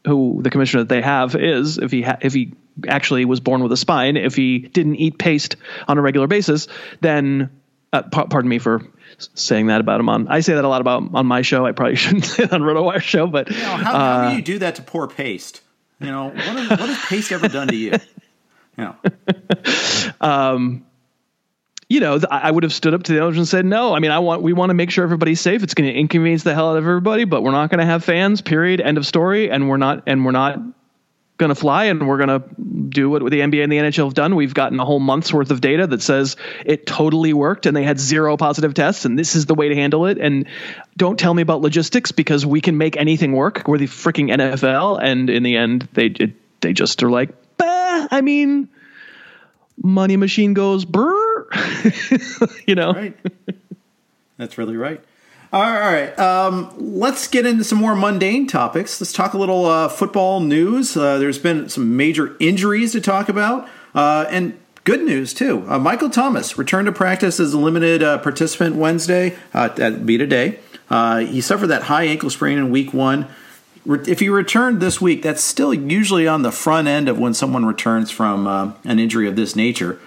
who 0.05 0.39
the 0.41 0.49
commissioner 0.49 0.83
that 0.83 0.89
they 0.89 1.01
have 1.01 1.35
is, 1.35 1.77
if 1.77 1.91
he 1.91 2.01
ha- 2.01 2.17
if 2.21 2.33
he 2.33 2.53
actually 2.87 3.25
was 3.25 3.39
born 3.39 3.63
with 3.63 3.71
a 3.71 3.77
spine, 3.77 4.17
if 4.17 4.35
he 4.35 4.59
didn't 4.59 4.95
eat 4.95 5.17
paste 5.17 5.55
on 5.87 5.97
a 5.97 6.01
regular 6.01 6.27
basis, 6.27 6.67
then 7.01 7.49
uh, 7.93 8.03
pa- 8.03 8.25
pardon 8.25 8.49
me 8.49 8.59
for 8.59 8.81
saying 9.17 9.67
that 9.67 9.81
about 9.81 9.99
him 9.99 10.09
on. 10.09 10.27
I 10.27 10.41
say 10.41 10.55
that 10.55 10.63
a 10.63 10.67
lot 10.67 10.81
about 10.81 11.03
on 11.13 11.25
my 11.25 11.41
show. 11.41 11.65
I 11.65 11.71
probably 11.71 11.95
shouldn't 11.97 12.25
say 12.25 12.43
it 12.43 12.53
on 12.53 12.61
RotoWire 12.61 13.01
show, 13.01 13.27
but 13.27 13.49
You 13.49 13.57
know, 13.57 13.63
how, 13.63 13.97
how 13.97 14.29
do 14.29 14.35
you 14.35 14.41
do 14.41 14.59
that 14.59 14.75
to 14.75 14.81
poor 14.81 15.07
paste? 15.07 15.61
You 15.99 16.07
know, 16.07 16.25
what, 16.29 16.37
is, 16.37 16.69
what 16.69 16.79
has 16.79 17.05
paste 17.05 17.31
ever 17.31 17.47
done 17.47 17.67
to 17.69 17.75
you? 17.75 17.93
You 18.79 18.83
know, 18.83 18.95
you 21.89 22.01
know, 22.01 22.19
I 22.29 22.51
would 22.51 22.63
have 22.63 22.73
stood 22.73 22.93
up 22.93 23.03
to 23.03 23.13
the 23.13 23.21
owners 23.21 23.37
and 23.37 23.47
said, 23.47 23.65
no, 23.65 23.95
I 23.95 23.99
mean, 23.99 24.11
I 24.11 24.19
want, 24.19 24.41
we 24.41 24.51
want 24.51 24.71
to 24.71 24.73
make 24.73 24.91
sure 24.91 25.05
everybody's 25.05 25.39
safe. 25.39 25.63
It's 25.63 25.73
going 25.73 25.89
to 25.89 25.97
inconvenience 25.97 26.43
the 26.43 26.53
hell 26.53 26.71
out 26.71 26.77
of 26.77 26.83
everybody, 26.83 27.23
but 27.23 27.43
we're 27.43 27.51
not 27.51 27.69
going 27.69 27.79
to 27.79 27.85
have 27.85 28.03
fans, 28.03 28.41
period. 28.41 28.81
End 28.81 28.97
of 28.97 29.05
story. 29.05 29.49
And 29.49 29.69
we're 29.69 29.77
not, 29.77 30.03
and 30.05 30.25
we're 30.25 30.31
not 30.31 30.59
going 31.37 31.49
to 31.49 31.55
fly 31.55 31.85
and 31.85 32.07
we're 32.07 32.17
going 32.17 32.41
to 32.41 32.43
do 32.89 33.09
what 33.09 33.19
the 33.19 33.39
NBA 33.39 33.63
and 33.63 33.71
the 33.71 33.77
NHL 33.77 34.05
have 34.05 34.13
done. 34.15 34.35
We've 34.35 34.53
gotten 34.53 34.79
a 34.79 34.85
whole 34.85 34.99
month's 34.99 35.31
worth 35.31 35.51
of 35.51 35.61
data 35.61 35.87
that 35.87 36.01
says 36.01 36.35
it 36.65 36.85
totally 36.85 37.31
worked 37.31 37.67
and 37.67 37.77
they 37.77 37.83
had 37.83 37.99
zero 37.99 38.35
positive 38.37 38.73
tests 38.73 39.05
and 39.05 39.17
this 39.17 39.35
is 39.35 39.45
the 39.45 39.55
way 39.55 39.69
to 39.69 39.75
handle 39.75 40.07
it. 40.07 40.17
And 40.17 40.47
don't 40.97 41.17
tell 41.17 41.33
me 41.33 41.41
about 41.41 41.61
logistics 41.61 42.11
because 42.11 42.45
we 42.45 42.59
can 42.59 42.77
make 42.77 42.97
anything 42.97 43.33
work. 43.33 43.67
We're 43.67 43.77
the 43.77 43.85
freaking 43.85 44.29
NFL. 44.29 44.99
And 45.01 45.29
in 45.29 45.43
the 45.43 45.55
end, 45.55 45.87
they, 45.93 46.07
it, 46.07 46.33
they 46.59 46.73
just 46.73 47.01
are 47.03 47.11
like, 47.11 47.29
bah, 47.57 48.07
I 48.09 48.21
mean, 48.21 48.67
money 49.81 50.17
machine 50.17 50.53
goes 50.53 50.85
you 52.67 52.75
know. 52.75 52.93
right? 52.93 53.17
That's 54.37 54.57
really 54.57 54.77
right. 54.77 55.01
All 55.53 55.61
right, 55.61 56.17
um, 56.19 56.73
let's 56.77 57.29
get 57.29 57.45
into 57.45 57.63
some 57.63 57.77
more 57.77 57.95
mundane 57.95 58.47
topics. 58.47 58.99
Let's 58.99 59.13
talk 59.13 59.33
a 59.33 59.37
little 59.37 59.65
uh, 59.65 59.87
football 59.87 60.41
news. 60.41 60.97
Uh, 60.97 61.19
there's 61.19 61.39
been 61.39 61.69
some 61.69 61.95
major 61.95 62.35
injuries 62.41 62.91
to 62.91 62.99
talk 62.99 63.29
about, 63.29 63.69
uh, 63.95 64.25
and 64.29 64.59
good 64.83 65.03
news 65.03 65.33
too. 65.33 65.65
Uh, 65.69 65.79
Michael 65.79 66.09
Thomas 66.09 66.57
returned 66.57 66.87
to 66.87 66.91
practice 66.91 67.39
as 67.39 67.53
a 67.53 67.57
limited 67.57 68.03
uh, 68.03 68.17
participant 68.17 68.75
Wednesday. 68.75 69.37
Uh, 69.53 69.69
that'd 69.69 70.05
be 70.05 70.17
today. 70.17 70.59
Uh, 70.89 71.19
he 71.19 71.39
suffered 71.39 71.67
that 71.67 71.83
high 71.83 72.03
ankle 72.03 72.29
sprain 72.29 72.57
in 72.57 72.69
week 72.69 72.93
one. 72.93 73.27
If 73.85 74.19
he 74.19 74.27
returned 74.27 74.81
this 74.81 74.99
week, 74.99 75.21
that's 75.23 75.41
still 75.41 75.73
usually 75.73 76.27
on 76.27 76.41
the 76.41 76.51
front 76.51 76.89
end 76.89 77.07
of 77.07 77.19
when 77.19 77.33
someone 77.33 77.65
returns 77.65 78.11
from 78.11 78.47
an 78.83 78.99
injury 78.99 79.29
of 79.29 79.37
this 79.37 79.55
nature. 79.55 79.97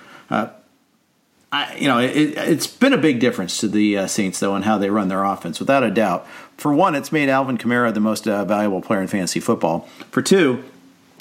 I, 1.52 1.76
you 1.76 1.88
know, 1.88 1.98
it, 1.98 2.36
it's 2.36 2.66
been 2.66 2.92
a 2.92 2.98
big 2.98 3.18
difference 3.18 3.58
to 3.58 3.68
the 3.68 3.98
uh, 3.98 4.06
Saints, 4.06 4.38
though, 4.38 4.54
in 4.54 4.62
how 4.62 4.78
they 4.78 4.88
run 4.88 5.08
their 5.08 5.24
offense, 5.24 5.58
without 5.58 5.82
a 5.82 5.90
doubt. 5.90 6.26
For 6.56 6.72
one, 6.72 6.94
it's 6.94 7.10
made 7.10 7.28
Alvin 7.28 7.58
Kamara 7.58 7.92
the 7.92 8.00
most 8.00 8.28
uh, 8.28 8.44
valuable 8.44 8.80
player 8.80 9.00
in 9.00 9.08
fantasy 9.08 9.40
football. 9.40 9.88
For 10.10 10.22
two, 10.22 10.64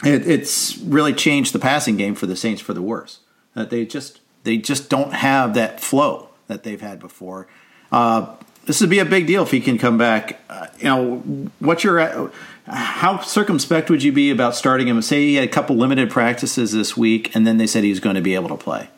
it, 0.03 0.27
it's 0.27 0.77
really 0.77 1.13
changed 1.13 1.53
the 1.53 1.59
passing 1.59 1.97
game 1.97 2.13
for 2.13 2.27
the 2.27 2.35
Saints 2.35 2.61
for 2.61 2.73
the 2.73 2.81
worse. 2.81 3.19
That 3.55 3.71
they 3.71 3.85
just 3.85 4.19
they 4.43 4.57
just 4.57 4.89
don't 4.89 5.13
have 5.13 5.55
that 5.55 5.79
flow 5.79 6.29
that 6.47 6.63
they've 6.63 6.79
had 6.79 6.99
before. 6.99 7.47
Uh, 7.91 8.35
this 8.65 8.81
would 8.81 8.89
be 8.89 8.99
a 8.99 9.05
big 9.05 9.25
deal 9.25 9.43
if 9.43 9.51
he 9.51 9.59
can 9.59 9.79
come 9.79 9.97
back. 9.97 10.39
Uh, 10.47 10.67
you 10.77 10.83
know, 10.85 11.49
what's 11.57 11.83
your 11.83 11.99
uh, 11.99 12.29
how 12.67 13.19
circumspect 13.19 13.89
would 13.89 14.03
you 14.03 14.11
be 14.11 14.29
about 14.29 14.55
starting 14.55 14.87
him? 14.87 15.01
Say 15.01 15.21
he 15.21 15.35
had 15.35 15.45
a 15.45 15.51
couple 15.51 15.75
limited 15.75 16.11
practices 16.11 16.71
this 16.71 16.95
week, 16.95 17.35
and 17.35 17.47
then 17.47 17.57
they 17.57 17.65
said 17.65 17.83
he 17.83 17.89
was 17.89 17.99
going 17.99 18.15
to 18.15 18.21
be 18.21 18.35
able 18.35 18.49
to 18.49 18.57
play. 18.57 18.89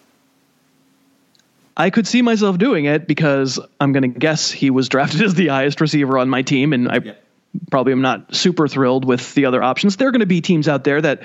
I 1.75 1.89
could 1.89 2.05
see 2.07 2.21
myself 2.21 2.57
doing 2.57 2.85
it 2.85 3.07
because 3.07 3.59
I'm 3.79 3.93
going 3.93 4.13
to 4.13 4.19
guess 4.19 4.51
he 4.51 4.69
was 4.69 4.89
drafted 4.89 5.21
as 5.23 5.33
the 5.33 5.47
highest 5.47 5.81
receiver 5.81 6.17
on 6.17 6.29
my 6.29 6.41
team, 6.41 6.73
and 6.73 6.89
I 6.89 6.99
Yep. 7.03 7.23
probably 7.69 7.93
am 7.93 8.01
not 8.01 8.35
super 8.35 8.67
thrilled 8.67 9.05
with 9.05 9.33
the 9.33 9.45
other 9.45 9.61
options. 9.61 9.97
There 9.97 10.07
are 10.07 10.11
going 10.11 10.21
to 10.21 10.25
be 10.25 10.41
teams 10.41 10.67
out 10.67 10.83
there 10.83 11.01
that 11.01 11.23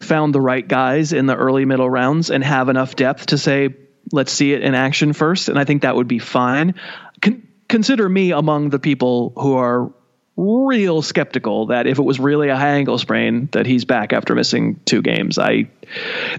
found 0.00 0.34
the 0.34 0.40
right 0.40 0.66
guys 0.66 1.12
in 1.12 1.26
the 1.26 1.36
early 1.36 1.64
middle 1.64 1.88
rounds 1.88 2.30
and 2.30 2.42
have 2.42 2.68
enough 2.68 2.96
depth 2.96 3.26
to 3.26 3.38
say, 3.38 3.74
let's 4.10 4.32
see 4.32 4.52
it 4.52 4.62
in 4.62 4.74
action 4.74 5.12
first, 5.12 5.48
and 5.48 5.58
I 5.58 5.64
think 5.64 5.82
that 5.82 5.94
would 5.96 6.08
be 6.08 6.18
fine. 6.18 6.74
Con- 7.20 7.46
consider 7.68 8.08
me 8.08 8.32
among 8.32 8.70
the 8.70 8.78
people 8.78 9.32
who 9.36 9.54
are 9.54 9.92
real 10.36 11.02
skeptical 11.02 11.66
that 11.66 11.86
if 11.86 11.98
it 11.98 12.02
was 12.02 12.18
really 12.18 12.48
a 12.48 12.56
high 12.56 12.74
ankle 12.76 12.98
sprain 12.98 13.48
that 13.52 13.66
he's 13.66 13.84
back 13.84 14.12
after 14.12 14.34
missing 14.34 14.80
two 14.86 15.02
games. 15.02 15.38
I 15.38 15.68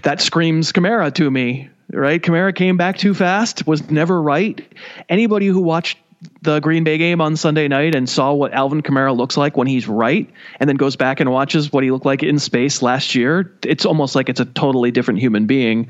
that 0.02 0.20
screams 0.20 0.72
Kamara 0.72 1.14
to 1.14 1.30
me, 1.30 1.70
right? 1.90 2.20
Kamara 2.20 2.54
came 2.54 2.76
back 2.76 2.98
too 2.98 3.14
fast, 3.14 3.66
was 3.66 3.90
never 3.90 4.20
right. 4.20 4.60
Anybody 5.08 5.46
who 5.46 5.60
watched 5.60 5.98
the 6.42 6.60
Green 6.60 6.84
Bay 6.84 6.98
game 6.98 7.20
on 7.20 7.36
Sunday 7.36 7.68
night 7.68 7.94
and 7.94 8.08
saw 8.08 8.32
what 8.32 8.52
Alvin 8.52 8.82
Kamara 8.82 9.16
looks 9.16 9.36
like 9.36 9.56
when 9.56 9.66
he's 9.66 9.86
right 9.88 10.30
and 10.58 10.68
then 10.68 10.76
goes 10.76 10.96
back 10.96 11.20
and 11.20 11.30
watches 11.30 11.72
what 11.72 11.84
he 11.84 11.90
looked 11.90 12.06
like 12.06 12.22
in 12.22 12.38
space 12.38 12.82
last 12.82 13.14
year, 13.14 13.52
it's 13.64 13.84
almost 13.84 14.14
like 14.14 14.28
it's 14.28 14.40
a 14.40 14.44
totally 14.44 14.90
different 14.90 15.20
human 15.20 15.46
being. 15.46 15.88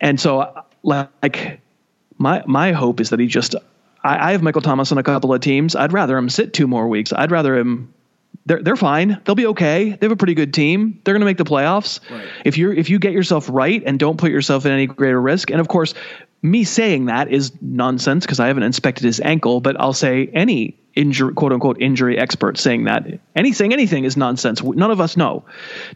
And 0.00 0.20
so 0.20 0.64
like 0.82 1.60
my 2.18 2.42
my 2.46 2.72
hope 2.72 3.00
is 3.00 3.10
that 3.10 3.20
he 3.20 3.26
just 3.26 3.54
I, 4.02 4.28
I 4.28 4.32
have 4.32 4.42
Michael 4.42 4.62
Thomas 4.62 4.92
on 4.92 4.98
a 4.98 5.02
couple 5.02 5.32
of 5.32 5.40
teams. 5.40 5.74
I'd 5.74 5.92
rather 5.92 6.16
him 6.16 6.28
sit 6.28 6.52
two 6.52 6.66
more 6.66 6.88
weeks. 6.88 7.12
I'd 7.12 7.30
rather 7.30 7.56
him 7.56 7.92
they're 8.48 8.62
they're 8.62 8.76
fine. 8.76 9.20
They'll 9.24 9.34
be 9.34 9.46
okay. 9.48 9.90
They 9.90 10.06
have 10.06 10.12
a 10.12 10.16
pretty 10.16 10.34
good 10.34 10.54
team. 10.54 11.00
They're 11.04 11.14
going 11.14 11.20
to 11.20 11.26
make 11.26 11.36
the 11.36 11.44
playoffs. 11.44 12.00
Right. 12.10 12.26
If 12.44 12.56
you're 12.56 12.72
if 12.72 12.88
you 12.90 12.98
get 12.98 13.12
yourself 13.12 13.48
right 13.50 13.82
and 13.84 13.98
don't 13.98 14.16
put 14.16 14.30
yourself 14.30 14.64
in 14.66 14.72
any 14.72 14.86
greater 14.86 15.20
risk, 15.20 15.50
and 15.50 15.60
of 15.60 15.68
course, 15.68 15.94
me 16.40 16.64
saying 16.64 17.06
that 17.06 17.30
is 17.30 17.52
nonsense 17.60 18.24
because 18.24 18.40
I 18.40 18.46
haven't 18.46 18.62
inspected 18.62 19.04
his 19.04 19.20
ankle. 19.20 19.60
But 19.60 19.78
I'll 19.78 19.92
say 19.92 20.30
any 20.32 20.80
injury, 20.94 21.34
quote 21.34 21.52
unquote, 21.52 21.80
injury 21.80 22.18
expert 22.18 22.56
saying 22.58 22.84
that. 22.84 23.20
Any 23.36 23.52
saying 23.52 23.74
anything 23.74 24.04
is 24.04 24.16
nonsense. 24.16 24.62
None 24.62 24.90
of 24.90 25.00
us 25.00 25.16
know. 25.16 25.44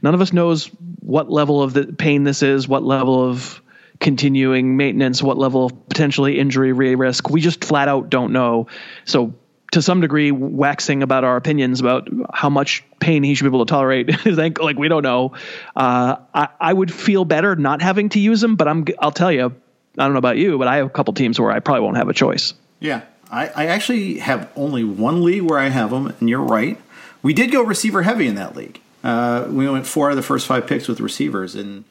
None 0.02 0.14
of 0.14 0.20
us 0.20 0.34
knows 0.34 0.66
what 1.00 1.30
level 1.30 1.62
of 1.62 1.72
the 1.72 1.86
pain 1.86 2.24
this 2.24 2.42
is, 2.42 2.68
what 2.68 2.82
level 2.84 3.28
of 3.28 3.62
continuing 3.98 4.76
maintenance, 4.76 5.22
what 5.22 5.38
level 5.38 5.66
of 5.66 5.88
potentially 5.88 6.38
injury 6.38 6.72
risk. 6.72 7.30
We 7.30 7.40
just 7.40 7.64
flat 7.64 7.88
out 7.88 8.10
don't 8.10 8.32
know. 8.32 8.66
So 9.06 9.34
to 9.72 9.82
some 9.82 10.00
degree 10.00 10.30
waxing 10.30 11.02
about 11.02 11.24
our 11.24 11.36
opinions 11.36 11.80
about 11.80 12.08
how 12.32 12.48
much 12.48 12.84
pain 13.00 13.22
he 13.22 13.34
should 13.34 13.44
be 13.44 13.48
able 13.48 13.64
to 13.64 13.70
tolerate. 13.70 14.26
like, 14.26 14.60
like 14.60 14.76
we 14.76 14.88
don't 14.88 15.02
know. 15.02 15.32
Uh, 15.74 16.16
I, 16.34 16.48
I 16.60 16.72
would 16.72 16.92
feel 16.92 17.24
better 17.24 17.56
not 17.56 17.82
having 17.82 18.10
to 18.10 18.20
use 18.20 18.42
him, 18.42 18.56
but 18.56 18.68
I'm, 18.68 18.84
I'll 19.00 19.10
tell 19.10 19.32
you, 19.32 19.54
I 19.98 20.04
don't 20.04 20.12
know 20.12 20.18
about 20.18 20.36
you, 20.36 20.58
but 20.58 20.68
I 20.68 20.76
have 20.76 20.86
a 20.86 20.90
couple 20.90 21.14
teams 21.14 21.40
where 21.40 21.50
I 21.50 21.58
probably 21.60 21.82
won't 21.82 21.96
have 21.96 22.08
a 22.08 22.14
choice. 22.14 22.54
Yeah. 22.80 23.02
I, 23.30 23.48
I 23.48 23.66
actually 23.66 24.18
have 24.18 24.50
only 24.56 24.84
one 24.84 25.24
league 25.24 25.42
where 25.42 25.58
I 25.58 25.70
have 25.70 25.90
them, 25.90 26.14
and 26.20 26.28
you're 26.28 26.42
right. 26.42 26.78
We 27.22 27.32
did 27.32 27.50
go 27.50 27.62
receiver 27.62 28.02
heavy 28.02 28.26
in 28.26 28.34
that 28.34 28.54
league. 28.54 28.80
Uh, 29.02 29.46
we 29.48 29.68
went 29.68 29.86
four 29.86 30.10
of 30.10 30.16
the 30.16 30.22
first 30.22 30.46
five 30.46 30.66
picks 30.66 30.86
with 30.86 31.00
receivers, 31.00 31.54
and 31.54 31.84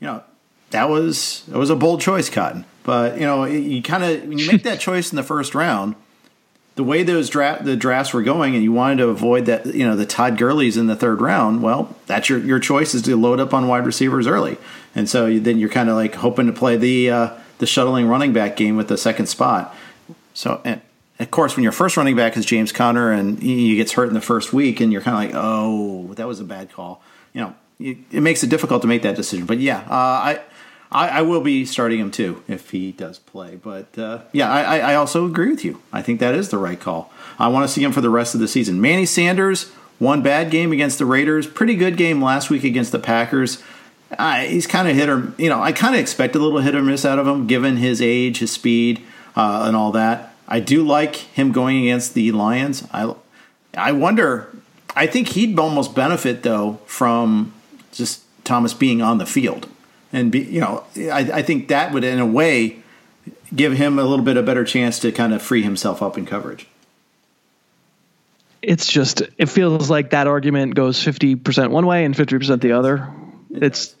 you 0.00 0.06
know 0.06 0.22
that 0.70 0.88
was 0.88 1.44
that 1.48 1.58
was 1.58 1.70
a 1.70 1.76
bold 1.76 2.00
choice, 2.00 2.28
Cotton. 2.28 2.64
But 2.82 3.14
you 3.14 3.22
know 3.22 3.44
you 3.44 3.82
kind 3.82 4.02
of 4.02 4.28
when 4.28 4.38
you 4.38 4.46
make 4.46 4.64
that 4.64 4.80
choice 4.80 5.10
in 5.12 5.16
the 5.16 5.22
first 5.22 5.54
round, 5.54 5.94
the 6.76 6.84
way 6.84 7.02
those 7.02 7.28
draft 7.28 7.64
the 7.64 7.76
drafts 7.76 8.14
were 8.14 8.22
going, 8.22 8.54
and 8.54 8.62
you 8.62 8.72
wanted 8.72 8.98
to 8.98 9.08
avoid 9.08 9.46
that, 9.46 9.66
you 9.66 9.84
know, 9.84 9.96
the 9.96 10.06
Todd 10.06 10.38
Gurley's 10.38 10.76
in 10.76 10.86
the 10.86 10.96
third 10.96 11.20
round. 11.20 11.62
Well, 11.62 11.96
that's 12.06 12.28
your 12.28 12.38
your 12.38 12.58
choice 12.58 12.94
is 12.94 13.02
to 13.02 13.16
load 13.16 13.40
up 13.40 13.52
on 13.52 13.68
wide 13.68 13.86
receivers 13.86 14.26
early, 14.26 14.56
and 14.94 15.08
so 15.08 15.26
you, 15.26 15.40
then 15.40 15.58
you're 15.58 15.68
kind 15.68 15.88
of 15.88 15.96
like 15.96 16.14
hoping 16.14 16.46
to 16.46 16.52
play 16.52 16.76
the 16.76 17.10
uh, 17.10 17.30
the 17.58 17.66
shuttling 17.66 18.06
running 18.06 18.32
back 18.32 18.56
game 18.56 18.76
with 18.76 18.88
the 18.88 18.96
second 18.96 19.26
spot. 19.26 19.74
So, 20.32 20.60
and 20.64 20.80
of 21.18 21.30
course, 21.30 21.56
when 21.56 21.62
your 21.62 21.72
first 21.72 21.96
running 21.96 22.16
back 22.16 22.36
is 22.36 22.46
James 22.46 22.72
Conner 22.72 23.12
and 23.12 23.42
he 23.42 23.76
gets 23.76 23.92
hurt 23.92 24.08
in 24.08 24.14
the 24.14 24.20
first 24.20 24.52
week, 24.52 24.80
and 24.80 24.92
you're 24.92 25.02
kind 25.02 25.16
of 25.16 25.34
like, 25.34 25.42
oh, 25.44 26.14
that 26.14 26.26
was 26.26 26.40
a 26.40 26.44
bad 26.44 26.72
call. 26.72 27.02
You 27.34 27.42
know, 27.42 27.54
it 27.78 28.22
makes 28.22 28.42
it 28.42 28.48
difficult 28.48 28.82
to 28.82 28.88
make 28.88 29.02
that 29.02 29.16
decision. 29.16 29.44
But 29.44 29.58
yeah, 29.58 29.80
uh, 29.80 29.90
I 29.90 30.40
I, 30.92 31.08
I, 31.08 31.22
will 31.22 31.40
be 31.40 31.64
starting 31.64 32.00
him 32.00 32.10
too 32.10 32.42
if 32.48 32.70
he 32.70 32.92
does 32.92 33.18
play. 33.18 33.56
But 33.56 33.96
uh, 33.96 34.22
yeah, 34.32 34.50
I, 34.50 34.78
I, 34.78 34.94
also 34.96 35.24
agree 35.24 35.50
with 35.50 35.64
you. 35.64 35.80
I 35.92 36.02
think 36.02 36.20
that 36.20 36.34
is 36.34 36.48
the 36.48 36.58
right 36.58 36.78
call. 36.78 37.12
I 37.38 37.48
want 37.48 37.68
to 37.68 37.72
see 37.72 37.82
him 37.82 37.92
for 37.92 38.00
the 38.00 38.10
rest 38.10 38.34
of 38.34 38.40
the 38.40 38.48
season. 38.48 38.80
Manny 38.80 39.06
Sanders, 39.06 39.70
one 39.98 40.22
bad 40.22 40.50
game 40.50 40.72
against 40.72 40.98
the 40.98 41.06
Raiders, 41.06 41.46
pretty 41.46 41.76
good 41.76 41.96
game 41.96 42.22
last 42.22 42.50
week 42.50 42.64
against 42.64 42.92
the 42.92 42.98
Packers. 42.98 43.62
He's 44.18 44.66
kind 44.66 44.88
of 44.88 44.96
hit 44.96 45.08
or 45.08 45.32
you 45.38 45.48
know 45.48 45.62
I 45.62 45.70
kind 45.70 45.94
of 45.94 46.00
expect 46.00 46.34
a 46.34 46.40
little 46.40 46.58
hit 46.58 46.74
or 46.74 46.82
miss 46.82 47.04
out 47.04 47.20
of 47.20 47.26
him 47.26 47.46
given 47.46 47.76
his 47.76 48.02
age, 48.02 48.38
his 48.38 48.50
speed, 48.50 49.00
uh, 49.36 49.64
and 49.66 49.76
all 49.76 49.92
that. 49.92 50.34
I 50.48 50.58
do 50.58 50.82
like 50.82 51.14
him 51.14 51.52
going 51.52 51.78
against 51.78 52.14
the 52.14 52.32
Lions. 52.32 52.86
I 52.92 53.14
I 53.76 53.92
wonder. 53.92 54.48
I 54.96 55.06
think 55.06 55.28
he'd 55.28 55.56
almost 55.56 55.94
benefit 55.94 56.42
though 56.42 56.80
from 56.86 57.52
just 57.92 58.24
Thomas 58.42 58.74
being 58.74 59.00
on 59.00 59.18
the 59.18 59.26
field 59.26 59.68
and 60.12 60.32
be 60.32 60.40
you 60.40 60.60
know 60.60 60.84
I, 60.96 61.30
I 61.34 61.42
think 61.42 61.68
that 61.68 61.92
would 61.92 62.04
in 62.04 62.18
a 62.18 62.26
way 62.26 62.82
give 63.54 63.72
him 63.72 63.98
a 63.98 64.04
little 64.04 64.24
bit 64.24 64.36
of 64.36 64.44
better 64.44 64.64
chance 64.64 64.98
to 65.00 65.12
kind 65.12 65.32
of 65.32 65.42
free 65.42 65.62
himself 65.62 66.02
up 66.02 66.16
in 66.16 66.26
coverage. 66.26 66.66
It's 68.62 68.86
just 68.86 69.22
it 69.38 69.46
feels 69.48 69.88
like 69.88 70.10
that 70.10 70.26
argument 70.26 70.74
goes 70.74 71.02
50% 71.02 71.70
one 71.70 71.86
way 71.86 72.04
and 72.04 72.14
50% 72.14 72.60
the 72.60 72.72
other. 72.72 73.10
It's 73.50 73.96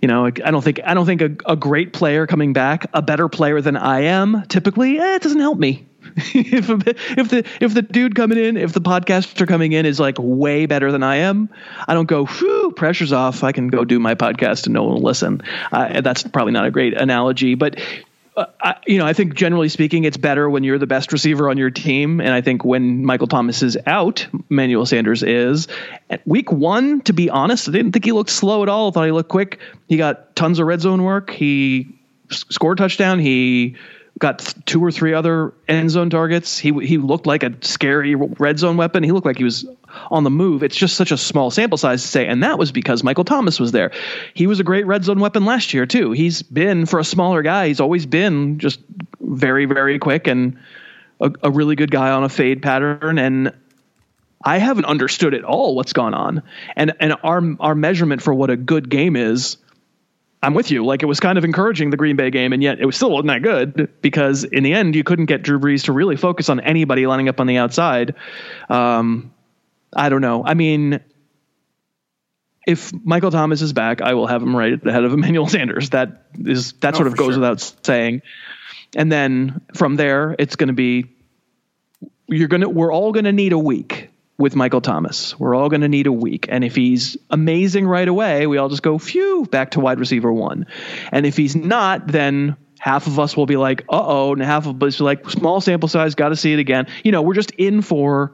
you 0.00 0.08
know 0.08 0.26
i 0.26 0.30
don't 0.30 0.62
think 0.62 0.80
i 0.84 0.92
don't 0.92 1.06
think 1.06 1.22
a, 1.22 1.34
a 1.46 1.56
great 1.56 1.94
player 1.94 2.26
coming 2.26 2.52
back 2.52 2.86
a 2.92 3.00
better 3.00 3.26
player 3.28 3.62
than 3.62 3.74
i 3.74 4.00
am 4.00 4.44
typically 4.48 4.98
eh, 4.98 5.14
it 5.14 5.22
doesn't 5.22 5.40
help 5.40 5.58
me 5.58 5.86
if 6.16 6.70
if 6.70 7.28
the 7.28 7.44
if 7.60 7.74
the 7.74 7.82
dude 7.82 8.14
coming 8.14 8.38
in, 8.38 8.56
if 8.56 8.72
the 8.72 8.80
podcaster 8.80 9.48
coming 9.48 9.72
in 9.72 9.84
is 9.84 9.98
like 9.98 10.16
way 10.18 10.66
better 10.66 10.92
than 10.92 11.02
I 11.02 11.16
am, 11.16 11.48
I 11.88 11.94
don't 11.94 12.06
go, 12.06 12.26
whew, 12.26 12.72
pressure's 12.72 13.12
off. 13.12 13.42
I 13.42 13.52
can 13.52 13.68
go 13.68 13.84
do 13.84 13.98
my 13.98 14.14
podcast 14.14 14.66
and 14.66 14.74
no 14.74 14.84
one 14.84 14.94
will 14.94 15.02
listen. 15.02 15.42
Uh, 15.72 16.00
that's 16.02 16.22
probably 16.22 16.52
not 16.52 16.66
a 16.66 16.70
great 16.70 16.94
analogy, 16.94 17.56
but 17.56 17.80
uh, 18.36 18.46
I, 18.60 18.76
you 18.86 18.98
know, 18.98 19.06
I 19.06 19.12
think 19.12 19.34
generally 19.34 19.68
speaking, 19.68 20.04
it's 20.04 20.16
better 20.16 20.48
when 20.48 20.64
you're 20.64 20.78
the 20.78 20.86
best 20.86 21.12
receiver 21.12 21.50
on 21.50 21.58
your 21.58 21.70
team. 21.70 22.20
And 22.20 22.30
I 22.30 22.40
think 22.40 22.64
when 22.64 23.04
Michael 23.04 23.26
Thomas 23.26 23.62
is 23.62 23.76
out, 23.86 24.26
Manuel 24.48 24.86
Sanders 24.86 25.22
is. 25.22 25.68
At 26.10 26.26
week 26.26 26.50
one, 26.50 27.00
to 27.02 27.12
be 27.12 27.30
honest, 27.30 27.68
I 27.68 27.72
didn't 27.72 27.92
think 27.92 28.04
he 28.04 28.12
looked 28.12 28.30
slow 28.30 28.62
at 28.62 28.68
all. 28.68 28.88
I 28.88 28.90
thought 28.92 29.04
he 29.06 29.12
looked 29.12 29.30
quick. 29.30 29.60
He 29.88 29.96
got 29.96 30.34
tons 30.34 30.58
of 30.58 30.66
red 30.66 30.80
zone 30.80 31.02
work. 31.02 31.30
He 31.30 31.98
scored 32.30 32.78
a 32.78 32.82
touchdown. 32.82 33.20
He 33.20 33.76
got 34.18 34.54
two 34.64 34.82
or 34.84 34.92
three 34.92 35.12
other 35.12 35.52
end 35.66 35.90
zone 35.90 36.10
targets. 36.10 36.58
He 36.58 36.72
he 36.84 36.98
looked 36.98 37.26
like 37.26 37.42
a 37.42 37.54
scary 37.62 38.14
red 38.14 38.58
zone 38.58 38.76
weapon. 38.76 39.02
He 39.02 39.12
looked 39.12 39.26
like 39.26 39.38
he 39.38 39.44
was 39.44 39.66
on 40.10 40.24
the 40.24 40.30
move. 40.30 40.62
It's 40.62 40.76
just 40.76 40.96
such 40.96 41.10
a 41.10 41.16
small 41.16 41.50
sample 41.50 41.78
size 41.78 42.02
to 42.02 42.08
say, 42.08 42.26
and 42.26 42.42
that 42.42 42.58
was 42.58 42.70
because 42.72 43.02
Michael 43.02 43.24
Thomas 43.24 43.58
was 43.58 43.72
there. 43.72 43.90
He 44.32 44.46
was 44.46 44.60
a 44.60 44.64
great 44.64 44.86
red 44.86 45.04
zone 45.04 45.18
weapon 45.18 45.44
last 45.44 45.74
year 45.74 45.86
too. 45.86 46.12
He's 46.12 46.42
been 46.42 46.86
for 46.86 47.00
a 47.00 47.04
smaller 47.04 47.42
guy. 47.42 47.68
He's 47.68 47.80
always 47.80 48.06
been 48.06 48.58
just 48.58 48.80
very 49.20 49.66
very 49.66 49.98
quick 49.98 50.26
and 50.26 50.58
a, 51.20 51.32
a 51.42 51.50
really 51.50 51.74
good 51.74 51.90
guy 51.90 52.10
on 52.10 52.24
a 52.24 52.28
fade 52.28 52.62
pattern 52.62 53.18
and. 53.18 53.52
I 54.46 54.58
haven't 54.58 54.84
understood 54.84 55.32
at 55.32 55.42
all 55.42 55.74
what's 55.74 55.94
gone 55.94 56.12
on, 56.12 56.42
and 56.76 56.92
and 57.00 57.14
our 57.22 57.42
our 57.60 57.74
measurement 57.74 58.20
for 58.20 58.34
what 58.34 58.50
a 58.50 58.58
good 58.58 58.90
game 58.90 59.16
is 59.16 59.56
I'm 60.44 60.54
with 60.54 60.70
you. 60.70 60.84
Like 60.84 61.02
it 61.02 61.06
was 61.06 61.20
kind 61.20 61.38
of 61.38 61.44
encouraging 61.44 61.90
the 61.90 61.96
Green 61.96 62.16
Bay 62.16 62.30
game, 62.30 62.52
and 62.52 62.62
yet 62.62 62.80
it 62.80 62.86
was 62.86 62.96
still 62.96 63.10
wasn't 63.10 63.28
that 63.28 63.42
good 63.42 63.90
because 64.02 64.44
in 64.44 64.62
the 64.62 64.74
end 64.74 64.94
you 64.94 65.02
couldn't 65.02 65.26
get 65.26 65.42
Drew 65.42 65.58
Brees 65.58 65.84
to 65.84 65.92
really 65.92 66.16
focus 66.16 66.48
on 66.48 66.60
anybody 66.60 67.06
lining 67.06 67.28
up 67.28 67.40
on 67.40 67.46
the 67.46 67.56
outside. 67.56 68.14
Um, 68.68 69.32
I 69.94 70.08
don't 70.08 70.20
know. 70.20 70.44
I 70.44 70.54
mean, 70.54 71.00
if 72.66 72.92
Michael 73.04 73.30
Thomas 73.30 73.62
is 73.62 73.72
back, 73.72 74.02
I 74.02 74.14
will 74.14 74.26
have 74.26 74.42
him 74.42 74.54
right 74.54 74.84
ahead 74.86 75.04
of 75.04 75.12
Emmanuel 75.12 75.46
Sanders. 75.48 75.90
That 75.90 76.26
is 76.38 76.72
that 76.74 76.94
oh, 76.94 76.98
sort 76.98 77.06
of 77.08 77.16
goes 77.16 77.34
sure. 77.34 77.40
without 77.40 77.60
saying. 77.84 78.22
And 78.96 79.10
then 79.10 79.62
from 79.74 79.96
there, 79.96 80.36
it's 80.38 80.56
going 80.56 80.68
to 80.68 80.74
be 80.74 81.06
you're 82.28 82.48
going 82.48 82.62
to 82.62 82.68
we're 82.68 82.92
all 82.92 83.12
going 83.12 83.24
to 83.24 83.32
need 83.32 83.52
a 83.52 83.58
week 83.58 84.10
with 84.36 84.56
Michael 84.56 84.80
Thomas. 84.80 85.38
We're 85.38 85.54
all 85.54 85.68
going 85.68 85.82
to 85.82 85.88
need 85.88 86.06
a 86.06 86.12
week. 86.12 86.46
And 86.48 86.64
if 86.64 86.74
he's 86.74 87.16
amazing 87.30 87.86
right 87.86 88.08
away, 88.08 88.46
we 88.46 88.58
all 88.58 88.68
just 88.68 88.82
go, 88.82 88.98
phew, 88.98 89.46
back 89.46 89.72
to 89.72 89.80
wide 89.80 90.00
receiver 90.00 90.32
one. 90.32 90.66
And 91.12 91.24
if 91.24 91.36
he's 91.36 91.54
not, 91.54 92.06
then 92.08 92.56
half 92.78 93.06
of 93.06 93.18
us 93.18 93.36
will 93.36 93.46
be 93.46 93.56
like, 93.56 93.82
uh 93.82 94.02
oh. 94.04 94.32
And 94.32 94.42
half 94.42 94.66
of 94.66 94.82
us 94.82 94.98
will 94.98 95.06
like, 95.06 95.30
small 95.30 95.60
sample 95.60 95.88
size, 95.88 96.14
got 96.14 96.30
to 96.30 96.36
see 96.36 96.52
it 96.52 96.58
again. 96.58 96.88
You 97.04 97.12
know, 97.12 97.22
we're 97.22 97.34
just 97.34 97.52
in 97.52 97.80
for 97.80 98.32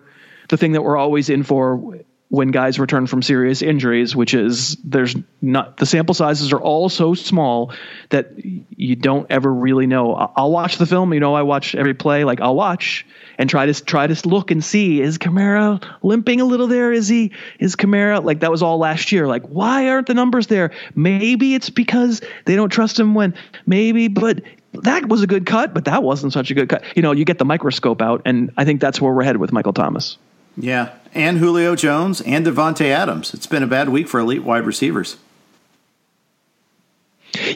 the 0.49 0.57
thing 0.57 0.73
that 0.73 0.83
we're 0.83 0.97
always 0.97 1.29
in 1.29 1.43
for 1.43 2.01
when 2.31 2.53
guys 2.53 2.79
return 2.79 3.09
from 3.09 3.23
serious 3.23 3.61
injuries, 3.61 4.15
which 4.15 4.35
is 4.35 4.77
there's 4.85 5.17
not 5.43 5.77
the 5.79 5.85
sample 5.85 6.15
sizes 6.15 6.53
are 6.53 6.61
all 6.61 6.89
so 6.89 7.13
small 7.13 7.73
that 8.11 8.31
you 8.77 8.95
don't 8.95 9.27
ever 9.31 9.53
really 9.53 9.89
know. 9.89 10.15
I'll 10.15 10.53
watch 10.53 10.79
the 10.79 10.87
film, 10.87 11.13
you 11.13 11.19
know, 11.19 11.35
I 11.35 11.43
watch 11.43 11.75
every 11.75 11.93
play, 11.93 12.23
like 12.23 12.41
I'll 12.41 12.55
watch 12.55 13.05
and 13.37 13.51
try 13.51 13.67
to 13.67 13.75
try 13.85 14.07
to 14.07 14.29
look 14.29 14.53
and 14.53 14.65
see 14.65 15.01
is 15.01 15.19
Kamara 15.19 15.85
limping 16.05 16.41
a 16.41 16.45
little 16.45 16.69
there? 16.69 16.93
Is 16.93 17.09
he 17.09 17.33
is 17.59 17.75
Kamara 17.75 18.23
like 18.23 18.41
that 18.41 18.51
was 18.53 18.63
all 18.63 18.79
last 18.79 19.11
year? 19.11 19.27
Like 19.27 19.43
why 19.47 19.89
aren't 19.89 20.07
the 20.07 20.15
numbers 20.15 20.47
there? 20.47 20.71
Maybe 20.95 21.57
it's 21.57 21.69
because 21.69 22.23
they 22.45 22.55
don't 22.55 22.71
trust 22.71 22.99
him 22.99 23.15
when 23.15 23.35
maybe, 23.67 24.07
but 24.07 24.43
that 24.73 25.09
was 25.09 25.25
a 25.25 25.27
good 25.27 25.47
cut, 25.47 25.75
but 25.75 25.87
that 25.87 26.05
wasn't 26.05 26.33
such 26.33 26.53
a 26.53 26.55
good 26.55 26.69
cut. 26.69 26.85
You 26.95 27.03
know, 27.03 27.11
you 27.11 27.25
get 27.25 27.39
the 27.39 27.45
microscope 27.45 28.01
out, 28.01 28.23
and 28.25 28.53
I 28.57 28.65
think 28.65 28.81
that's 28.81 29.01
where 29.01 29.13
we're 29.13 29.25
headed 29.25 29.41
with 29.41 29.51
Michael 29.51 29.73
Thomas. 29.73 30.17
Yeah, 30.57 30.95
and 31.15 31.39
Julio 31.39 31.75
Jones 31.77 32.21
and 32.21 32.47
Davante 32.47 32.87
Adams. 32.87 33.35
It's 33.35 33.47
been 33.47 33.63
a 33.63 33.67
bad 33.67 33.89
week 33.89 34.09
for 34.09 34.21
elite 34.21 34.43
wide 34.43 34.65
receivers. 34.67 35.17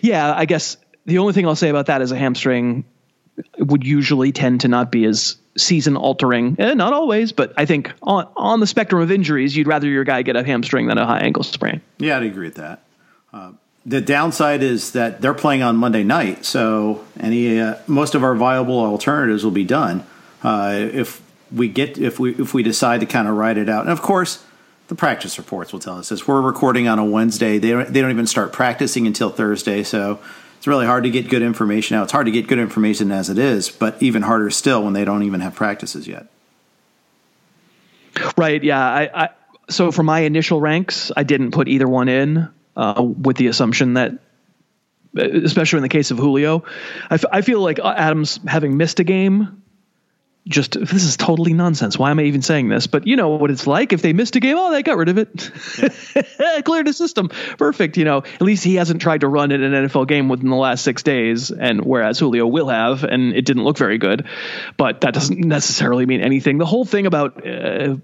Yeah, 0.03 0.33
I 0.35 0.45
guess 0.45 0.77
the 1.07 1.19
only 1.19 1.33
thing 1.33 1.47
I'll 1.47 1.57
say 1.57 1.69
about 1.69 1.87
that 1.87 2.03
is 2.03 2.13
a 2.13 2.17
hamstring 2.17 2.85
would 3.59 3.85
usually 3.85 4.33
tend 4.33 4.61
to 4.63 4.69
not 4.69 4.93
be 4.93 5.05
as 5.05 5.37
season 5.57 5.97
altering. 5.97 6.57
Eh, 6.59 6.75
not 6.75 6.93
always, 6.93 7.33
but 7.33 7.53
I 7.57 7.65
think 7.65 7.93
on 8.03 8.29
on 8.37 8.61
the 8.61 8.67
spectrum 8.67 9.03
of 9.03 9.11
injuries, 9.11 9.57
you'd 9.57 9.67
rather 9.67 9.89
your 9.89 10.05
guy 10.05 10.23
get 10.23 10.37
a 10.37 10.45
hamstring 10.45 10.87
than 10.87 10.99
a 10.99 11.07
high 11.07 11.21
ankle 11.21 11.43
sprain. 11.43 11.81
Yeah, 11.99 12.17
I'd 12.17 12.25
agree 12.25 12.47
with 12.47 12.57
that. 12.57 12.83
Uh, 13.33 13.53
the 13.87 14.01
downside 14.01 14.63
is 14.63 14.93
that 14.93 15.21
they're 15.21 15.35
playing 15.35 15.63
on 15.63 15.77
Monday 15.77 16.05
night, 16.05 16.45
so 16.45 17.05
any 17.19 17.61
uh, 17.61 17.77
most 17.87 18.15
of 18.15 18.25
our 18.25 18.35
viable 18.35 18.79
alternatives 18.79 19.45
will 19.45 19.51
be 19.51 19.65
done. 19.65 20.07
Uh, 20.43 20.89
if 20.93 21.21
we 21.55 21.69
get 21.69 21.99
if 21.99 22.19
we 22.19 22.35
if 22.35 22.55
we 22.55 22.63
decide 22.63 23.01
to 23.01 23.07
kind 23.07 23.29
of 23.29 23.37
ride 23.37 23.59
it 23.59 23.69
out. 23.69 23.83
And 23.83 23.91
of 23.91 24.03
course, 24.03 24.45
the 24.89 24.95
practice 24.95 25.39
reports 25.39 25.73
will 25.73 25.81
tell 25.81 25.99
us 25.99 26.09
this. 26.09 26.27
We're 26.27 26.41
recording 26.41 26.89
on 26.89 26.99
a 26.99 27.05
Wednesday. 27.05 27.59
They 27.59 27.71
don't, 27.71 27.93
they 27.93 28.01
don't 28.01 28.11
even 28.11 28.27
start 28.27 28.53
practicing 28.53 29.07
until 29.07 29.31
Thursday, 29.31 29.83
so 29.83 30.21
it's 30.59 30.67
really 30.67 30.87
hard 30.87 31.05
to 31.05 31.11
get 31.11 31.29
good 31.29 31.43
information 31.43 31.97
out. 31.97 32.05
It's 32.05 32.13
hard 32.13 32.27
to 32.27 32.33
get 32.33 32.47
good 32.47 32.59
information 32.59 33.11
as 33.13 33.31
it 33.31 33.39
is, 33.39 33.71
but 33.71 34.03
even 34.03 34.23
harder 34.23 34.51
still 34.51 34.83
when 34.83 34.93
they 34.93 35.05
don't 35.05 35.23
even 35.23 35.41
have 35.41 35.55
practices 35.55 36.07
yet. 36.09 36.27
Right. 38.37 38.63
Yeah. 38.63 38.81
I, 38.81 39.25
I 39.25 39.29
so 39.69 39.91
for 39.91 40.03
my 40.03 40.21
initial 40.21 40.61
ranks, 40.61 41.11
I 41.17 41.23
didn't 41.23 41.53
put 41.53 41.69
either 41.69 41.89
one 41.89 42.09
in 42.09 42.49
uh, 42.77 43.03
with 43.03 43.37
the 43.37 43.47
assumption 43.49 43.95
that 43.95 44.19
especially 45.17 45.79
in 45.79 45.83
the 45.83 45.89
case 45.89 46.11
of 46.11 46.19
Julio. 46.19 46.65
I, 47.09 47.15
f- 47.15 47.25
I 47.31 47.43
feel 47.43 47.61
like 47.61 47.79
Adams 47.79 48.41
having 48.47 48.77
missed 48.77 49.01
a 49.01 49.05
game 49.05 49.63
just 50.47 50.79
this 50.79 51.05
is 51.05 51.17
totally 51.17 51.55
nonsense. 51.55 51.99
Why 51.99 52.11
am 52.11 52.19
I 52.19 52.25
even 52.25 52.43
saying 52.43 52.69
this? 52.69 52.87
But 52.87 53.07
you 53.07 53.17
know 53.17 53.31
what 53.31 53.51
it's 53.51 53.67
like 53.67 53.93
if 53.93 54.03
they 54.03 54.13
missed 54.13 54.37
a 54.37 54.41
game. 54.41 54.57
Oh, 54.59 54.71
they 54.71 54.83
got 54.83 54.99
rid 54.99 55.09
of 55.09 55.19
it, 55.19 55.51
yeah. 55.79 56.61
cleared 56.65 56.87
the 56.87 56.93
system, 56.93 57.31
perfect. 57.59 57.97
You 57.97 58.05
know, 58.05 58.19
at 58.19 58.43
least 58.43 58.63
he 58.63 58.75
hasn't 58.75 59.01
tried 59.01 59.23
to 59.23 59.29
run 59.29 59.53
in 59.53 59.63
an 59.63 59.89
NFL 59.89 60.07
game 60.07 60.29
within 60.29 60.51
the 60.51 60.57
last 60.57 60.85
six 60.85 61.03
days, 61.03 61.51
and 61.51 61.85
whereas 61.85 62.19
Julio 62.19 62.47
will 62.47 62.69
have, 62.69 63.05
and 63.05 63.35
it 63.35 63.47
didn't 63.47 63.65
look 63.65 63.79
very 63.79 63.97
good. 63.97 64.27
But 64.77 65.01
that 65.01 65.15
doesn't 65.15 65.39
necessarily 65.39 66.05
mean 66.05 66.21
anything. 66.21 66.59
The 66.59 66.67
whole 66.67 66.85
thing 66.85 67.07
about 67.07 67.47
uh, 67.47 67.97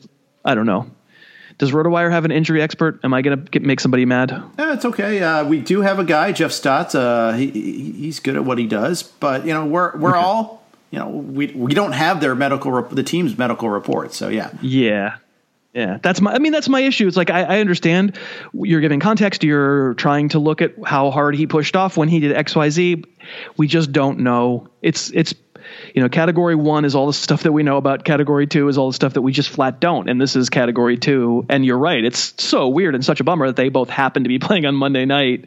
I 0.44 0.54
don't 0.54 0.66
know. 0.66 0.90
Does 1.58 1.72
RotoWire 1.72 2.10
have 2.10 2.24
an 2.24 2.30
injury 2.30 2.62
expert? 2.62 3.00
Am 3.04 3.12
I 3.12 3.20
going 3.20 3.44
to 3.44 3.60
make 3.60 3.80
somebody 3.80 4.06
mad? 4.06 4.30
Yeah, 4.58 4.72
it's 4.72 4.86
okay. 4.86 5.22
Uh, 5.22 5.44
we 5.44 5.60
do 5.60 5.82
have 5.82 5.98
a 5.98 6.04
guy, 6.04 6.32
Jeff 6.32 6.52
Stotts. 6.52 6.94
Uh, 6.94 7.32
he, 7.32 7.50
he's 7.50 8.18
good 8.18 8.36
at 8.36 8.46
what 8.46 8.56
he 8.56 8.66
does, 8.66 9.02
but 9.02 9.44
you 9.44 9.52
know 9.52 9.66
we're 9.66 9.94
we're 9.98 10.16
okay. 10.16 10.18
all 10.18 10.59
you 10.90 10.98
know, 10.98 11.08
we 11.08 11.48
we 11.48 11.74
don't 11.74 11.92
have 11.92 12.20
their 12.20 12.34
medical 12.34 12.82
the 12.82 13.02
team's 13.02 13.38
medical 13.38 13.68
reports. 13.68 14.16
So 14.16 14.28
yeah, 14.28 14.50
yeah, 14.60 15.16
yeah. 15.72 15.98
That's 16.02 16.20
my. 16.20 16.32
I 16.32 16.38
mean, 16.38 16.52
that's 16.52 16.68
my 16.68 16.80
issue. 16.80 17.06
It's 17.06 17.16
like 17.16 17.30
I, 17.30 17.42
I 17.42 17.60
understand 17.60 18.18
you're 18.52 18.80
giving 18.80 19.00
context. 19.00 19.44
You're 19.44 19.94
trying 19.94 20.30
to 20.30 20.38
look 20.38 20.62
at 20.62 20.74
how 20.84 21.10
hard 21.10 21.36
he 21.36 21.46
pushed 21.46 21.76
off 21.76 21.96
when 21.96 22.08
he 22.08 22.20
did 22.20 22.32
X 22.32 22.56
Y 22.56 22.70
Z. 22.70 23.04
We 23.56 23.68
just 23.68 23.92
don't 23.92 24.20
know. 24.20 24.68
It's 24.82 25.10
it's 25.10 25.34
you 25.94 26.02
know, 26.02 26.08
category 26.08 26.54
one 26.54 26.84
is 26.84 26.94
all 26.94 27.06
the 27.06 27.12
stuff 27.12 27.42
that 27.44 27.52
we 27.52 27.62
know 27.62 27.76
about. 27.76 28.04
Category 28.04 28.46
two 28.46 28.68
is 28.68 28.78
all 28.78 28.88
the 28.88 28.94
stuff 28.94 29.14
that 29.14 29.22
we 29.22 29.32
just 29.32 29.48
flat 29.48 29.80
don't. 29.80 30.08
And 30.08 30.20
this 30.20 30.36
is 30.36 30.50
category 30.50 30.96
two. 30.96 31.46
And 31.48 31.64
you're 31.64 31.78
right. 31.78 32.04
It's 32.04 32.34
so 32.42 32.68
weird 32.68 32.94
and 32.94 33.04
such 33.04 33.20
a 33.20 33.24
bummer 33.24 33.46
that 33.46 33.56
they 33.56 33.68
both 33.68 33.90
happen 33.90 34.24
to 34.24 34.28
be 34.28 34.38
playing 34.40 34.66
on 34.66 34.74
Monday 34.74 35.04
night. 35.04 35.46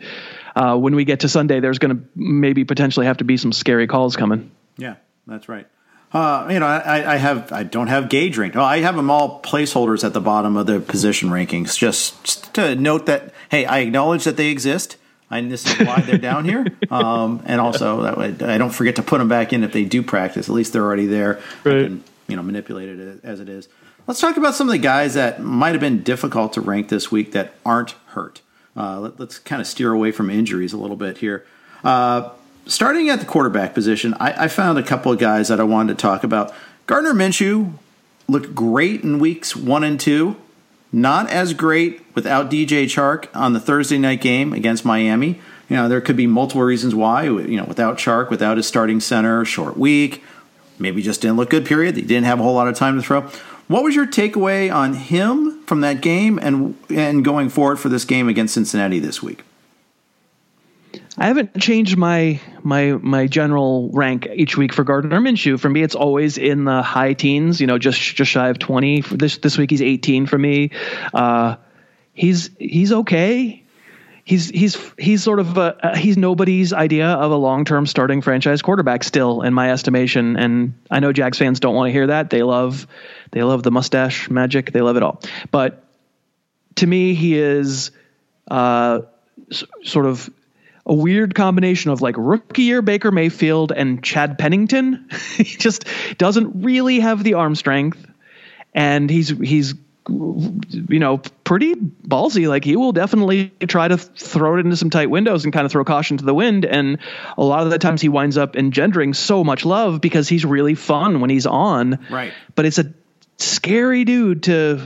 Uh, 0.55 0.77
when 0.77 0.95
we 0.95 1.03
get 1.03 1.21
to 1.21 1.29
Sunday, 1.29 1.59
there's 1.59 1.79
going 1.79 1.97
to 1.97 2.03
maybe 2.15 2.63
potentially 2.63 3.07
have 3.07 3.17
to 3.17 3.23
be 3.23 3.37
some 3.37 3.51
scary 3.51 3.87
calls 3.87 4.15
coming. 4.15 4.51
Yeah. 4.77 4.95
That's 5.27 5.47
right. 5.49 5.67
Uh, 6.11 6.47
you 6.51 6.59
know, 6.59 6.67
I, 6.67 7.13
I, 7.13 7.15
have 7.17 7.51
I 7.51 7.63
don't 7.63 7.87
have 7.87 8.07
gauge 8.07 8.37
ranked. 8.37 8.55
Oh, 8.55 8.63
I 8.63 8.79
have 8.81 8.95
them 8.95 9.09
all 9.09 9.41
placeholders 9.41 10.03
at 10.03 10.13
the 10.13 10.21
bottom 10.21 10.55
of 10.57 10.67
the 10.67 10.79
position 10.79 11.29
rankings, 11.29 11.75
just, 11.75 12.23
just 12.23 12.53
to 12.53 12.75
note 12.75 13.07
that 13.07 13.33
hey, 13.49 13.65
I 13.65 13.79
acknowledge 13.79 14.23
that 14.25 14.37
they 14.37 14.49
exist. 14.49 14.97
And 15.31 15.51
this 15.51 15.65
is 15.65 15.87
why 15.87 16.01
they're 16.01 16.19
down 16.19 16.45
here. 16.45 16.67
Um, 16.91 17.41
and 17.47 17.59
also 17.59 18.03
that 18.03 18.19
way 18.19 18.35
I 18.41 18.59
don't 18.59 18.69
forget 18.69 18.97
to 18.97 19.01
put 19.01 19.17
them 19.17 19.27
back 19.27 19.51
in 19.51 19.63
if 19.63 19.71
they 19.71 19.83
do 19.83 20.03
practice. 20.03 20.47
At 20.47 20.53
least 20.53 20.73
they're 20.73 20.83
already 20.83 21.07
there. 21.07 21.41
Right. 21.63 21.77
I 21.77 21.83
can 21.85 22.03
you 22.27 22.35
know 22.35 22.43
manipulate 22.43 22.89
it 22.89 23.19
as 23.23 23.39
it 23.39 23.49
is. 23.49 23.67
Let's 24.05 24.19
talk 24.19 24.37
about 24.37 24.53
some 24.53 24.67
of 24.67 24.73
the 24.73 24.79
guys 24.79 25.15
that 25.15 25.41
might 25.41 25.71
have 25.71 25.79
been 25.79 26.03
difficult 26.03 26.53
to 26.53 26.61
rank 26.61 26.89
this 26.89 27.11
week 27.11 27.31
that 27.31 27.55
aren't 27.65 27.91
hurt. 28.07 28.41
Uh, 28.75 28.99
let, 28.99 29.19
us 29.19 29.39
kind 29.39 29.61
of 29.61 29.67
steer 29.67 29.91
away 29.91 30.11
from 30.11 30.29
injuries 30.29 30.73
a 30.73 30.77
little 30.77 30.97
bit 30.97 31.17
here. 31.17 31.45
Uh, 31.83 32.29
starting 32.65 33.09
at 33.09 33.19
the 33.19 33.25
quarterback 33.25 33.73
position, 33.73 34.13
I, 34.19 34.45
I, 34.45 34.47
found 34.47 34.77
a 34.77 34.83
couple 34.83 35.11
of 35.11 35.19
guys 35.19 35.47
that 35.47 35.59
I 35.59 35.63
wanted 35.63 35.97
to 35.97 36.01
talk 36.01 36.23
about. 36.23 36.53
Gardner 36.85 37.13
Minshew 37.13 37.73
looked 38.27 38.55
great 38.55 39.03
in 39.03 39.19
weeks 39.19 39.55
one 39.55 39.83
and 39.83 39.99
two. 39.99 40.35
Not 40.91 41.29
as 41.29 41.53
great 41.53 42.01
without 42.13 42.51
DJ 42.51 42.85
Chark 42.85 43.27
on 43.33 43.53
the 43.53 43.59
Thursday 43.59 43.97
night 43.97 44.21
game 44.21 44.53
against 44.53 44.85
Miami. 44.85 45.39
You 45.67 45.75
know, 45.77 45.89
there 45.89 46.01
could 46.01 46.15
be 46.15 46.27
multiple 46.27 46.61
reasons 46.61 46.93
why. 46.93 47.23
You 47.23 47.57
know, 47.57 47.65
without 47.65 47.97
Chark, 47.97 48.29
without 48.29 48.57
his 48.57 48.67
starting 48.67 48.99
center, 48.99 49.43
short 49.43 49.75
week, 49.75 50.23
maybe 50.77 51.01
just 51.01 51.21
didn't 51.21 51.37
look 51.37 51.49
good. 51.49 51.65
Period. 51.65 51.95
He 51.95 52.03
didn't 52.03 52.25
have 52.25 52.39
a 52.39 52.43
whole 52.43 52.53
lot 52.53 52.67
of 52.67 52.75
time 52.75 52.95
to 52.95 53.01
throw. 53.01 53.21
What 53.67 53.83
was 53.83 53.95
your 53.95 54.05
takeaway 54.05 54.73
on 54.73 54.93
him 54.93 55.63
from 55.65 55.81
that 55.81 56.01
game 56.01 56.37
and 56.37 56.77
and 56.89 57.25
going 57.25 57.49
forward 57.49 57.79
for 57.79 57.89
this 57.89 58.05
game 58.05 58.27
against 58.29 58.53
Cincinnati 58.53 58.99
this 58.99 59.23
week? 59.23 59.43
I 61.17 61.27
haven't 61.27 61.59
changed 61.59 61.95
my 61.95 62.39
my 62.63 62.93
my 62.93 63.27
general 63.27 63.89
rank 63.93 64.27
each 64.33 64.57
week 64.57 64.73
for 64.73 64.83
Gardner 64.83 65.19
Minshew. 65.19 65.59
For 65.59 65.69
me, 65.69 65.83
it's 65.83 65.95
always 65.95 66.37
in 66.37 66.65
the 66.65 66.81
high 66.81 67.13
teens. 67.13 67.61
You 67.61 67.67
know, 67.67 67.77
just 67.77 67.99
just 67.99 68.31
shy 68.31 68.49
of 68.49 68.57
twenty. 68.57 69.01
For 69.01 69.15
this 69.15 69.37
this 69.37 69.57
week, 69.57 69.69
he's 69.69 69.81
eighteen 69.81 70.25
for 70.25 70.37
me. 70.37 70.71
Uh, 71.13 71.57
he's 72.13 72.49
he's 72.57 72.91
okay. 72.91 73.63
He's 74.25 74.49
he's 74.49 74.91
he's 74.97 75.21
sort 75.21 75.39
of 75.39 75.57
a, 75.57 75.97
he's 75.97 76.17
nobody's 76.17 76.73
idea 76.73 77.09
of 77.09 77.31
a 77.31 77.35
long 77.35 77.65
term 77.65 77.85
starting 77.85 78.21
franchise 78.21 78.61
quarterback 78.61 79.03
still 79.03 79.41
in 79.41 79.53
my 79.53 79.71
estimation. 79.71 80.37
And 80.37 80.73
I 80.89 80.99
know 80.99 81.11
Jags 81.11 81.37
fans 81.37 81.59
don't 81.59 81.75
want 81.75 81.89
to 81.89 81.91
hear 81.91 82.07
that. 82.07 82.29
They 82.29 82.41
love 82.41 82.87
they 83.31 83.43
love 83.43 83.61
the 83.61 83.71
mustache 83.71 84.29
magic. 84.29 84.71
They 84.71 84.81
love 84.81 84.97
it 84.97 85.03
all. 85.03 85.21
But 85.51 85.83
to 86.75 86.87
me, 86.87 87.13
he 87.13 87.37
is 87.37 87.91
uh, 88.49 89.01
sort 89.83 90.05
of 90.05 90.29
a 90.85 90.93
weird 90.93 91.33
combination 91.33 91.91
of 91.91 92.01
like 92.01 92.15
rookie 92.17 92.63
year 92.63 92.81
Baker 92.81 93.11
Mayfield 93.11 93.71
and 93.71 94.03
Chad 94.03 94.37
Pennington. 94.37 95.09
he 95.37 95.43
just 95.43 95.85
doesn't 96.17 96.63
really 96.63 96.99
have 96.99 97.23
the 97.23 97.35
arm 97.35 97.55
strength, 97.55 98.05
and 98.73 99.09
he's 99.09 99.29
he's 99.29 99.75
you 100.09 100.99
know 100.99 101.19
pretty 101.43 101.75
ballsy. 101.75 102.47
Like 102.47 102.65
he 102.65 102.75
will 102.75 102.91
definitely 102.91 103.53
try 103.67 103.87
to 103.87 103.97
throw 103.97 104.57
it 104.57 104.59
into 104.61 104.75
some 104.75 104.89
tight 104.89 105.09
windows 105.09 105.45
and 105.45 105.53
kind 105.53 105.65
of 105.65 105.71
throw 105.71 105.85
caution 105.85 106.17
to 106.17 106.25
the 106.25 106.33
wind. 106.33 106.65
And 106.65 106.99
a 107.37 107.43
lot 107.43 107.63
of 107.63 107.69
the 107.69 107.79
times 107.79 108.01
he 108.01 108.09
winds 108.09 108.37
up 108.37 108.55
engendering 108.55 109.13
so 109.13 109.43
much 109.43 109.65
love 109.65 110.01
because 110.01 110.27
he's 110.27 110.45
really 110.45 110.75
fun 110.75 111.21
when 111.21 111.29
he's 111.29 111.45
on. 111.45 112.05
Right. 112.09 112.33
But 112.55 112.65
it's 112.65 112.79
a 112.79 112.93
scary 113.37 114.03
dude 114.03 114.43
to 114.43 114.81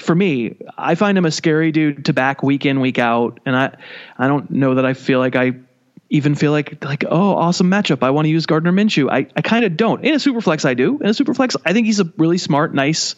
for 0.00 0.14
me, 0.14 0.56
I 0.76 0.94
find 0.94 1.16
him 1.16 1.24
a 1.24 1.30
scary 1.30 1.72
dude 1.72 2.06
to 2.06 2.12
back 2.12 2.42
week 2.42 2.66
in, 2.66 2.80
week 2.80 2.98
out. 2.98 3.40
And 3.46 3.54
I, 3.54 3.76
I 4.18 4.28
don't 4.28 4.50
know 4.50 4.74
that 4.74 4.86
I 4.86 4.94
feel 4.94 5.18
like 5.18 5.36
I 5.36 5.54
even 6.12 6.34
feel 6.34 6.50
like 6.50 6.84
like 6.84 7.04
oh 7.08 7.36
awesome 7.36 7.70
matchup. 7.70 8.02
I 8.02 8.10
want 8.10 8.26
to 8.26 8.30
use 8.30 8.46
Gardner 8.46 8.72
Minshew. 8.72 9.08
I, 9.10 9.28
I 9.36 9.42
kind 9.42 9.64
of 9.64 9.76
don't. 9.76 10.04
In 10.04 10.14
a 10.14 10.18
super 10.18 10.40
flex 10.40 10.64
I 10.64 10.74
do. 10.74 10.98
In 10.98 11.06
a 11.06 11.14
super 11.14 11.34
flex 11.34 11.56
I 11.64 11.72
think 11.72 11.86
he's 11.86 12.00
a 12.00 12.12
really 12.16 12.36
smart 12.36 12.74
nice 12.74 13.14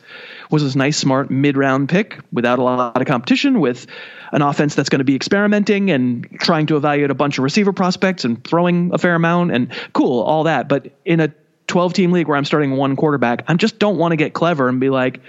was 0.51 0.63
this 0.63 0.77
nice 0.77 0.99
smart 0.99 1.31
mid 1.31 1.57
round 1.57 1.89
pick 1.89 2.19
without 2.31 2.59
a 2.59 2.63
lot 2.63 3.01
of 3.01 3.07
competition 3.07 3.61
with 3.61 3.87
an 4.31 4.43
offense 4.43 4.75
that's 4.75 4.91
going 4.91 4.99
to 4.99 5.05
be 5.05 5.17
experimenting 5.17 5.91
and 5.91 6.29
trying 6.39 6.67
to 6.67 6.77
evaluate 6.77 7.11
a 7.11 7.15
bunch 7.15 7.39
of 7.39 7.45
receiver 7.45 7.73
prospects 7.73 8.27
and 8.27 8.45
throwing 8.45 8.93
a 8.93 8.99
fair 8.99 9.15
amount 9.15 9.53
and 9.53 9.73
cool 9.95 10.21
all 10.23 10.45
that. 10.45 10.69
But 10.69 10.93
in 11.07 11.21
a 11.21 11.33
12 11.69 11.95
team 11.95 12.13
league 12.13 12.29
where 12.29 12.37
I'm 12.37 12.45
starting 12.45 12.73
one 12.73 12.97
quarterback 12.97 13.45
I 13.49 13.55
just 13.55 13.79
don't 13.79 13.97
want 13.97 14.13
to 14.13 14.17
get 14.17 14.35
clever 14.35 14.69
and 14.69 14.81
be 14.81 14.91
like 14.91 15.21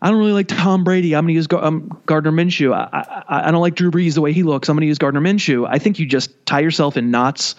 I 0.00 0.10
don't 0.10 0.18
really 0.18 0.32
like 0.32 0.48
Tom 0.48 0.84
Brady. 0.84 1.14
I'm 1.14 1.24
going 1.24 1.34
to 1.34 1.34
use 1.34 1.46
um, 1.52 2.00
Gardner 2.06 2.32
Minshew. 2.32 2.74
I, 2.74 3.24
I, 3.28 3.48
I, 3.48 3.50
don't 3.50 3.60
like 3.60 3.74
Drew 3.74 3.90
Brees 3.90 4.14
the 4.14 4.20
way 4.20 4.32
he 4.32 4.42
looks. 4.42 4.68
I'm 4.68 4.76
going 4.76 4.82
to 4.82 4.88
use 4.88 4.98
Gardner 4.98 5.20
Minshew. 5.20 5.66
I 5.68 5.78
think 5.78 5.98
you 5.98 6.06
just 6.06 6.44
tie 6.44 6.60
yourself 6.60 6.96
in 6.96 7.10
knots. 7.10 7.54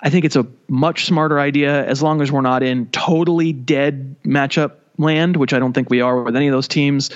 I 0.00 0.10
think 0.10 0.26
it's 0.26 0.36
a 0.36 0.46
much 0.68 1.06
smarter 1.06 1.40
idea 1.40 1.86
as 1.86 2.02
long 2.02 2.20
as 2.20 2.30
we're 2.30 2.42
not 2.42 2.62
in 2.62 2.86
totally 2.90 3.52
dead 3.54 4.16
matchup 4.24 4.72
land, 4.98 5.36
which 5.36 5.54
I 5.54 5.58
don't 5.58 5.72
think 5.72 5.88
we 5.88 6.02
are 6.02 6.22
with 6.22 6.36
any 6.36 6.48
of 6.48 6.52
those 6.52 6.68
teams. 6.68 7.10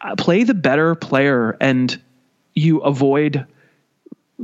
Uh, 0.00 0.16
play 0.16 0.42
the 0.42 0.54
better 0.54 0.96
player 0.96 1.56
and 1.60 2.00
you 2.54 2.80
avoid 2.80 3.46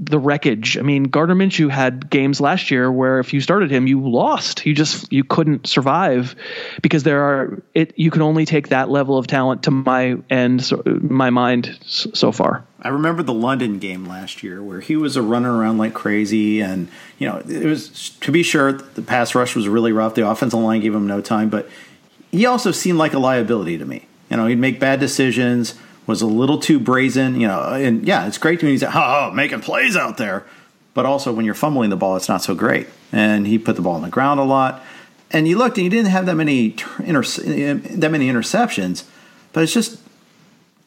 the 0.00 0.18
wreckage. 0.18 0.78
I 0.78 0.82
mean, 0.82 1.04
Gardner 1.04 1.34
Minshew 1.34 1.68
had 1.68 2.08
games 2.08 2.40
last 2.40 2.70
year 2.70 2.90
where 2.90 3.18
if 3.18 3.34
you 3.34 3.40
started 3.40 3.70
him, 3.70 3.86
you 3.86 4.08
lost. 4.08 4.64
You 4.64 4.72
just 4.72 5.12
you 5.12 5.24
couldn't 5.24 5.66
survive 5.66 6.36
because 6.82 7.02
there 7.02 7.22
are 7.22 7.62
it. 7.74 7.92
You 7.96 8.10
can 8.10 8.22
only 8.22 8.46
take 8.46 8.68
that 8.68 8.88
level 8.88 9.18
of 9.18 9.26
talent 9.26 9.64
to 9.64 9.70
my 9.72 10.16
end, 10.30 10.64
so, 10.64 10.82
my 10.86 11.30
mind 11.30 11.78
so 11.84 12.30
far. 12.30 12.64
I 12.80 12.88
remember 12.88 13.24
the 13.24 13.34
London 13.34 13.80
game 13.80 14.06
last 14.06 14.42
year 14.42 14.62
where 14.62 14.80
he 14.80 14.94
was 14.94 15.16
a 15.16 15.22
running 15.22 15.50
around 15.50 15.78
like 15.78 15.94
crazy, 15.94 16.60
and 16.60 16.88
you 17.18 17.28
know 17.28 17.38
it 17.38 17.64
was 17.64 18.10
to 18.20 18.30
be 18.30 18.44
sure 18.44 18.72
the 18.72 19.02
pass 19.02 19.34
rush 19.34 19.56
was 19.56 19.68
really 19.68 19.92
rough. 19.92 20.14
The 20.14 20.28
offensive 20.28 20.60
line 20.60 20.80
gave 20.80 20.94
him 20.94 21.08
no 21.08 21.20
time, 21.20 21.48
but 21.50 21.68
he 22.30 22.46
also 22.46 22.70
seemed 22.70 22.98
like 22.98 23.14
a 23.14 23.18
liability 23.18 23.78
to 23.78 23.84
me. 23.84 24.06
You 24.30 24.36
know, 24.36 24.46
he'd 24.46 24.58
make 24.58 24.78
bad 24.78 25.00
decisions 25.00 25.74
was 26.08 26.22
a 26.22 26.26
little 26.26 26.58
too 26.58 26.80
brazen, 26.80 27.38
you 27.38 27.46
know. 27.46 27.60
And 27.60 28.04
yeah, 28.04 28.26
it's 28.26 28.38
great 28.38 28.62
when 28.62 28.72
he's 28.72 28.82
oh, 28.82 28.90
oh, 28.94 29.30
making 29.32 29.60
plays 29.60 29.94
out 29.94 30.16
there, 30.16 30.44
but 30.94 31.06
also 31.06 31.32
when 31.32 31.44
you're 31.44 31.54
fumbling 31.54 31.90
the 31.90 31.96
ball, 31.96 32.16
it's 32.16 32.28
not 32.28 32.42
so 32.42 32.54
great. 32.54 32.88
And 33.12 33.46
he 33.46 33.58
put 33.58 33.76
the 33.76 33.82
ball 33.82 33.94
on 33.94 34.02
the 34.02 34.08
ground 34.08 34.40
a 34.40 34.44
lot. 34.44 34.82
And 35.30 35.46
you 35.46 35.58
looked, 35.58 35.76
and 35.76 35.84
he 35.84 35.90
didn't 35.90 36.10
have 36.10 36.24
that 36.26 36.34
many 36.34 36.74
inter- 37.04 37.22
that 37.22 38.08
many 38.10 38.28
interceptions, 38.28 39.04
but 39.52 39.62
it's 39.62 39.74
just 39.74 40.00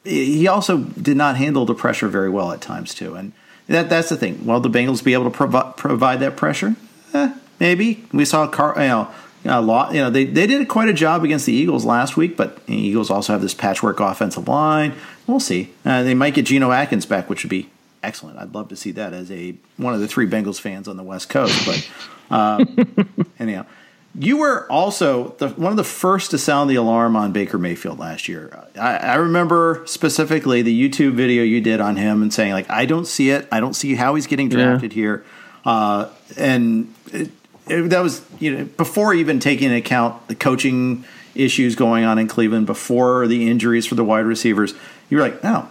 he 0.04 0.48
also 0.48 0.80
did 0.80 1.16
not 1.16 1.38
handle 1.38 1.64
the 1.66 1.76
pressure 1.76 2.08
very 2.08 2.30
well 2.30 2.52
at 2.52 2.60
times 2.60 2.96
too. 2.96 3.14
And 3.14 3.34
that 3.68 3.90
that's 3.90 4.10
the 4.10 4.18
thing. 4.18 4.44
Will 4.46 4.60
the 4.60 4.70
Bengals 4.70 5.04
be 5.04 5.14
able 5.14 5.26
to 5.26 5.30
provi- 5.30 5.74
provide 5.78 6.20
that 6.22 6.36
pressure? 6.36 6.76
Eh, 7.14 7.32
maybe 7.60 8.04
we 8.12 8.26
saw 8.26 8.48
Car- 8.48 8.74
you 8.78 8.88
know 8.88 9.12
a 9.46 9.62
lot. 9.62 9.94
You 9.94 10.02
know, 10.02 10.10
they, 10.10 10.26
they 10.26 10.48
did 10.48 10.68
quite 10.68 10.90
a 10.90 10.94
job 10.94 11.24
against 11.24 11.46
the 11.46 11.54
Eagles 11.54 11.86
last 11.86 12.18
week, 12.18 12.38
but 12.38 12.66
the 12.66 12.76
Eagles 12.76 13.10
also 13.10 13.34
have 13.34 13.42
this 13.42 13.54
patchwork 13.54 14.00
offensive 14.00 14.48
line. 14.48 14.94
We'll 15.28 15.40
see. 15.40 15.74
Uh, 15.86 16.04
they 16.04 16.14
might 16.14 16.34
get 16.34 16.46
Geno 16.46 16.72
Atkins 16.72 17.06
back, 17.06 17.30
which 17.30 17.44
would 17.44 17.50
be 17.50 17.70
excellent. 18.04 18.38
I'd 18.38 18.54
love 18.54 18.70
to 18.70 18.76
see 18.76 18.92
that 18.92 19.14
as 19.14 19.32
a 19.32 19.56
one 19.78 19.94
of 19.94 20.00
the 20.00 20.08
three 20.08 20.28
Bengals 20.28 20.60
fans 20.60 20.88
on 20.88 20.98
the 20.98 21.04
West 21.04 21.30
Coast. 21.30 21.66
But 21.66 21.92
uh, 22.30 22.66
anyhow, 23.40 23.66
you 24.16 24.38
were 24.38 24.70
also 24.70 25.36
the, 25.38 25.50
one 25.50 25.72
of 25.72 25.78
the 25.78 25.84
first 25.84 26.32
to 26.32 26.38
sound 26.38 26.70
the 26.70 26.76
alarm 26.76 27.16
on 27.16 27.32
Baker 27.32 27.58
Mayfield 27.58 28.00
last 28.00 28.28
year. 28.28 28.66
I, 28.76 28.98
I, 28.98 29.16
remember 29.16 29.84
specifically 29.86 30.62
the 30.62 30.90
YouTube 30.90 31.14
video 31.14 31.44
you 31.44 31.62
did 31.62 31.80
on 31.80 31.96
him 31.96 32.22
and 32.22 32.34
saying 32.34 32.52
like, 32.52 32.70
I 32.70 32.86
don't 32.86 33.08
see 33.08 33.30
it. 33.30 33.48
I 33.52 33.60
don't 33.60 33.74
see 33.74 33.96
how 33.96 34.16
he's 34.16 34.28
getting 34.28 34.50
drafted 34.50 34.92
yeah. 34.92 34.96
here. 34.96 35.26
Uh, 35.64 36.10
and 36.38 36.94
it, 37.14 37.32
that 37.88 38.02
was 38.02 38.26
you 38.40 38.56
know 38.56 38.66
before 38.66 39.14
even 39.14 39.40
taking 39.40 39.66
into 39.66 39.78
account 39.78 40.28
the 40.28 40.36
coaching 40.36 41.06
issues 41.36 41.76
going 41.76 42.04
on 42.04 42.20
in 42.20 42.28
Cleveland, 42.28 42.66
before 42.66 43.28
the 43.28 43.50
injuries 43.50 43.86
for 43.86 43.96
the 43.96 44.04
wide 44.04 44.26
receivers. 44.26 44.74
You 45.10 45.18
were 45.18 45.24
like, 45.24 45.44
no, 45.44 45.70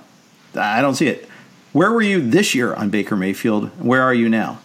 I 0.54 0.80
don't 0.80 0.94
see 0.94 1.08
it. 1.08 1.28
Where 1.72 1.92
were 1.92 2.02
you 2.02 2.20
this 2.20 2.54
year 2.54 2.74
on 2.74 2.90
Baker 2.90 3.16
Mayfield? 3.16 3.68
Where 3.80 4.02
are 4.02 4.14
you 4.14 4.28
now? 4.28 4.58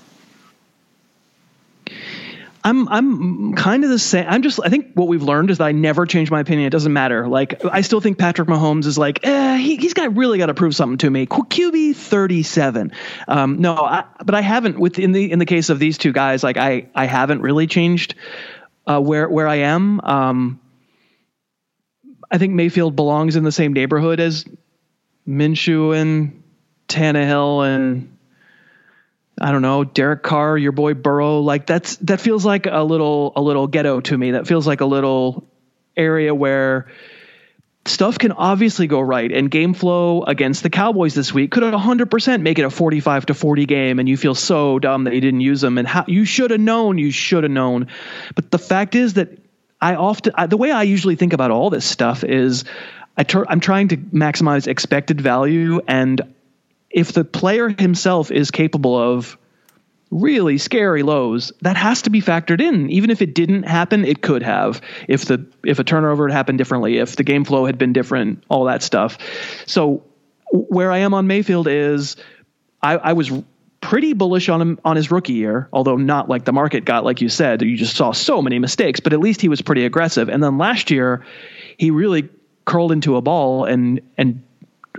I'm 2.65 2.89
I'm 2.89 3.53
kind 3.53 3.83
of 3.83 3.91
the 3.91 3.99
same. 3.99 4.25
I'm 4.27 4.41
just 4.41 4.59
I 4.61 4.69
think 4.69 4.93
what 4.95 5.07
we've 5.07 5.21
learned 5.21 5.51
is 5.51 5.59
that 5.59 5.65
I 5.65 5.71
never 5.71 6.07
change 6.07 6.31
my 6.31 6.39
opinion. 6.39 6.65
It 6.65 6.71
doesn't 6.71 6.91
matter. 6.91 7.27
Like 7.27 7.63
I 7.63 7.81
still 7.81 8.01
think 8.01 8.17
Patrick 8.17 8.47
Mahomes 8.47 8.87
is 8.87 8.97
like 8.97 9.19
eh, 9.23 9.57
he 9.57 9.75
has 9.83 9.93
got 9.93 10.17
really 10.17 10.39
got 10.39 10.47
to 10.47 10.55
prove 10.55 10.75
something 10.75 10.97
to 10.97 11.09
me. 11.09 11.27
QB 11.27 11.95
37. 11.95 12.91
Um, 13.27 13.61
no, 13.61 13.75
I, 13.75 14.05
but 14.25 14.33
I 14.33 14.41
haven't 14.41 14.79
with 14.79 14.97
in 14.97 15.11
the 15.11 15.31
in 15.31 15.37
the 15.37 15.45
case 15.45 15.69
of 15.69 15.77
these 15.77 15.99
two 15.99 16.11
guys. 16.11 16.43
Like 16.43 16.57
I 16.57 16.89
I 16.95 17.05
haven't 17.05 17.41
really 17.41 17.67
changed 17.67 18.15
uh, 18.87 18.99
where 18.99 19.29
where 19.29 19.47
I 19.47 19.57
am. 19.57 20.01
Um, 20.01 20.59
I 22.31 22.39
think 22.39 22.55
Mayfield 22.55 22.95
belongs 22.95 23.35
in 23.35 23.43
the 23.43 23.51
same 23.51 23.73
neighborhood 23.73 24.19
as 24.19 24.43
Minshew 25.27 25.95
and 25.95 26.41
Tannehill 26.87 27.63
and 27.67 28.14
I 29.39 29.51
don't 29.51 29.61
know, 29.61 29.83
Derek 29.83 30.23
Carr, 30.23 30.57
your 30.57 30.71
boy 30.71 30.93
Burrow, 30.93 31.41
like 31.41 31.65
that's 31.65 31.97
that 31.97 32.21
feels 32.21 32.45
like 32.45 32.67
a 32.67 32.83
little 32.83 33.33
a 33.35 33.41
little 33.41 33.67
ghetto 33.67 33.99
to 34.01 34.17
me. 34.17 34.31
That 34.31 34.47
feels 34.47 34.65
like 34.65 34.81
a 34.81 34.85
little 34.85 35.47
area 35.97 36.33
where 36.33 36.87
stuff 37.87 38.17
can 38.17 38.31
obviously 38.31 38.87
go 38.87 38.99
right 38.99 39.31
and 39.31 39.51
game 39.51 39.73
flow 39.73 40.23
against 40.23 40.63
the 40.63 40.69
Cowboys 40.69 41.13
this 41.13 41.31
week 41.33 41.51
could 41.51 41.61
100% 41.61 42.41
make 42.41 42.57
it 42.57 42.65
a 42.65 42.69
45 42.69 43.27
to 43.27 43.33
40 43.33 43.65
game 43.67 43.99
and 43.99 44.09
you 44.09 44.17
feel 44.17 44.33
so 44.33 44.79
dumb 44.79 45.03
that 45.03 45.13
you 45.13 45.21
didn't 45.21 45.41
use 45.41 45.61
them 45.61 45.77
and 45.77 45.87
how 45.87 46.03
you 46.07 46.25
should 46.25 46.49
have 46.49 46.59
known 46.59 46.97
you 46.97 47.11
should 47.11 47.43
have 47.43 47.51
known 47.51 47.87
but 48.33 48.49
the 48.49 48.57
fact 48.57 48.95
is 48.95 49.13
that 49.13 49.37
I 49.79 49.95
often 49.95 50.33
I, 50.35 50.47
the 50.47 50.57
way 50.57 50.71
I 50.71 50.83
usually 50.83 51.15
think 51.15 51.33
about 51.33 51.51
all 51.51 51.69
this 51.69 51.85
stuff 51.85 52.23
is 52.23 52.65
I 53.17 53.25
I'm 53.47 53.59
trying 53.59 53.89
to 53.89 53.97
maximize 53.97 54.67
expected 54.67 55.21
value 55.21 55.79
and 55.87 56.34
if 56.95 57.11
the 57.11 57.25
player 57.25 57.67
himself 57.67 58.31
is 58.31 58.49
capable 58.49 58.97
of 58.97 59.37
really 60.11 60.57
scary 60.57 61.03
lows, 61.03 61.51
that 61.61 61.75
has 61.75 62.01
to 62.03 62.09
be 62.09 62.21
factored 62.21 62.61
in. 62.61 62.89
Even 62.89 63.09
if 63.09 63.21
it 63.21 63.35
didn't 63.35 63.63
happen, 63.63 64.05
it 64.05 64.21
could 64.21 64.41
have. 64.41 64.81
If 65.09 65.25
the 65.25 65.45
if 65.65 65.77
a 65.77 65.83
turnover 65.83 66.29
had 66.29 66.33
happened 66.33 66.57
differently, 66.57 66.97
if 66.97 67.17
the 67.17 67.23
game 67.23 67.43
flow 67.43 67.65
had 67.65 67.77
been 67.77 67.91
different, 67.91 68.45
all 68.49 68.63
that 68.63 68.81
stuff. 68.81 69.17
So 69.65 70.03
where 70.53 70.89
I 70.89 70.99
am 70.99 71.13
on 71.13 71.27
Mayfield 71.27 71.67
is 71.67 72.15
I, 72.81 72.95
I 72.95 73.13
was 73.13 73.29
pretty 73.81 74.13
bullish 74.13 74.47
on 74.47 74.61
him 74.61 74.79
on 74.85 74.95
his 74.95 75.11
rookie 75.11 75.33
year, 75.33 75.67
although 75.73 75.97
not 75.97 76.29
like 76.29 76.45
the 76.45 76.53
market 76.53 76.85
got, 76.85 77.03
like 77.03 77.19
you 77.19 77.27
said, 77.27 77.61
you 77.61 77.75
just 77.75 77.97
saw 77.97 78.13
so 78.13 78.41
many 78.41 78.57
mistakes, 78.57 79.01
but 79.01 79.11
at 79.11 79.19
least 79.19 79.41
he 79.41 79.49
was 79.49 79.61
pretty 79.61 79.83
aggressive. 79.83 80.29
And 80.29 80.41
then 80.41 80.57
last 80.57 80.89
year, 80.89 81.25
he 81.77 81.91
really 81.91 82.29
curled 82.63 82.93
into 82.93 83.17
a 83.17 83.21
ball 83.21 83.65
and 83.65 83.99
and 84.17 84.41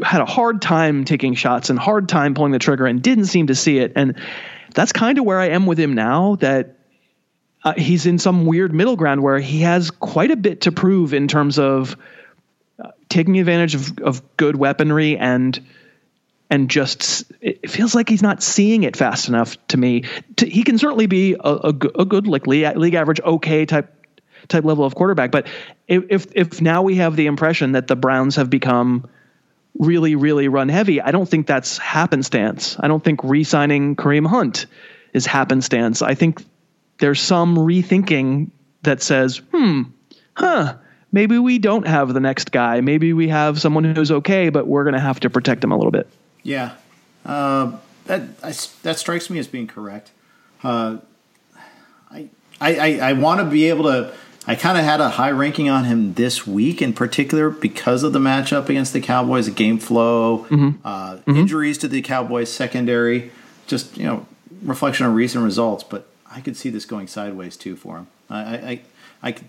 had 0.03 0.21
a 0.21 0.27
hard 0.27 0.63
time 0.63 1.05
taking 1.05 1.35
shots 1.35 1.71
and 1.71 1.79
hard 1.79 2.09
time 2.09 2.35
pulling 2.35 2.53
the 2.53 2.59
trigger 2.59 2.87
and 2.87 3.03
didn't 3.03 3.27
seem 3.27 3.49
to 3.49 3.55
see 3.55 3.79
it. 3.79 3.93
And 3.97 4.17
that's 4.75 4.93
kind 4.93 5.19
of 5.19 5.25
where 5.25 5.41
I 5.41 5.49
am 5.49 5.67
with 5.67 5.79
him 5.79 5.95
now 5.95 6.37
that 6.37 6.77
uh, 7.65 7.75
he's 7.77 8.07
in 8.07 8.19
some 8.19 8.47
weird 8.47 8.73
middle 8.73 8.97
ground 8.97 9.23
where 9.23 9.39
he 9.39 9.63
has 9.63 9.91
quite 9.91 10.31
a 10.31 10.37
bit 10.37 10.63
to 10.63 10.73
prove 10.73 11.15
in 11.15 11.29
terms 11.29 11.59
of 11.59 11.97
uh, 12.83 12.91
taking 13.09 13.39
advantage 13.39 13.75
of, 13.75 13.99
of 13.99 14.37
good 14.37 14.57
weaponry 14.57 15.17
and 15.17 15.67
and 16.49 16.71
just 16.71 17.33
it 17.41 17.69
feels 17.69 17.93
like 17.93 18.09
he's 18.09 18.23
not 18.23 18.41
seeing 18.41 18.85
it 18.85 18.97
fast 18.97 19.29
enough 19.29 19.57
to 19.67 19.77
me. 19.77 20.05
To, 20.37 20.47
he 20.47 20.63
can 20.63 20.79
certainly 20.79 21.07
be 21.07 21.33
a, 21.33 21.39
a, 21.41 21.69
a 21.71 22.05
good 22.05 22.29
like 22.29 22.47
league, 22.47 22.77
league 22.77 22.95
average 22.95 23.21
okay 23.21 23.67
type 23.67 23.93
type 24.47 24.65
level 24.65 24.85
of 24.85 24.95
quarterback, 24.95 25.33
but 25.33 25.49
if 25.89 26.27
if 26.37 26.61
now 26.61 26.83
we 26.83 26.97
have 26.97 27.17
the 27.17 27.27
impression 27.27 27.73
that 27.73 27.89
the 27.89 27.97
Browns 27.97 28.37
have 28.37 28.49
become 28.49 29.09
really, 29.79 30.15
really 30.15 30.49
run 30.49 30.69
heavy. 30.69 31.01
I 31.01 31.11
don't 31.11 31.29
think 31.29 31.47
that's 31.47 31.79
happenstance. 31.79 32.77
I 32.79 32.89
don't 32.89 33.03
think 33.03 33.23
re 33.23 33.45
signing 33.45 33.97
Kareem 33.97 34.27
Hunt 34.27 34.67
is 35.13 35.27
happenstance. 35.27 36.03
I 36.03 36.15
think 36.15 36.45
there's 36.99 37.21
some 37.21 37.57
rethinking 37.57 38.51
that 38.83 39.03
says, 39.03 39.39
hmm, 39.53 39.83
huh, 40.35 40.77
maybe 41.13 41.39
we 41.39 41.59
don't 41.59 41.87
have 41.87 42.13
the 42.13 42.21
next 42.21 42.53
guy. 42.53 42.81
Maybe 42.81 43.13
we 43.13 43.29
have 43.29 43.61
someone 43.61 43.85
who's 43.85 44.11
okay, 44.11 44.49
but 44.49 44.67
we're 44.67 44.85
going 44.85 44.95
to 44.95 45.01
have 45.01 45.21
to 45.21 45.31
protect 45.31 45.63
him 45.63 45.73
a 45.73 45.77
little 45.77 45.91
bit. 45.91 46.09
Yeah. 46.43 46.75
Uh, 47.25 47.77
that, 48.07 48.23
I, 48.43 48.55
that 48.83 48.99
strikes 48.99 49.31
me 49.31 49.39
as 49.39 49.49
being 49.49 49.67
correct. 49.67 50.11
Uh, 50.63 50.99
I, 52.11 52.29
I, 52.61 52.99
I 53.01 53.13
want 53.15 53.41
to 53.41 53.47
be 53.47 53.69
able 53.69 53.85
to 53.85 54.15
I 54.47 54.55
kind 54.55 54.79
of 54.79 54.85
had 54.85 55.01
a 55.01 55.11
high 55.11 55.31
ranking 55.31 55.69
on 55.69 55.85
him 55.85 56.15
this 56.15 56.47
week 56.47 56.81
in 56.81 56.93
particular 56.93 57.51
because 57.51 58.03
of 58.03 58.13
the 58.13 58.19
matchup 58.19 58.69
against 58.69 58.93
the 58.93 59.01
Cowboys, 59.01 59.47
the 59.47 59.53
game 59.53 59.79
flow, 59.79 60.47
mm-hmm. 60.49 60.71
Uh, 60.85 61.17
mm-hmm. 61.17 61.37
injuries 61.37 61.79
to 61.79 61.89
the 61.89 62.01
Cowboys 62.03 62.53
secondary, 62.53 63.31
just 63.67 63.97
you 63.97 64.05
know 64.05 64.27
reflection 64.63 65.05
on 65.07 65.15
recent 65.15 65.45
results. 65.45 65.83
But 65.83 66.07
I 66.31 66.41
could 66.41 66.57
see 66.57 66.71
this 66.71 66.85
going 66.85 67.09
sideways 67.09 67.57
too 67.57 67.77
for 67.77 67.97
him. 67.99 68.07
I, 68.31 68.39
I, 68.39 68.81
I, 69.23 69.33
could 69.33 69.49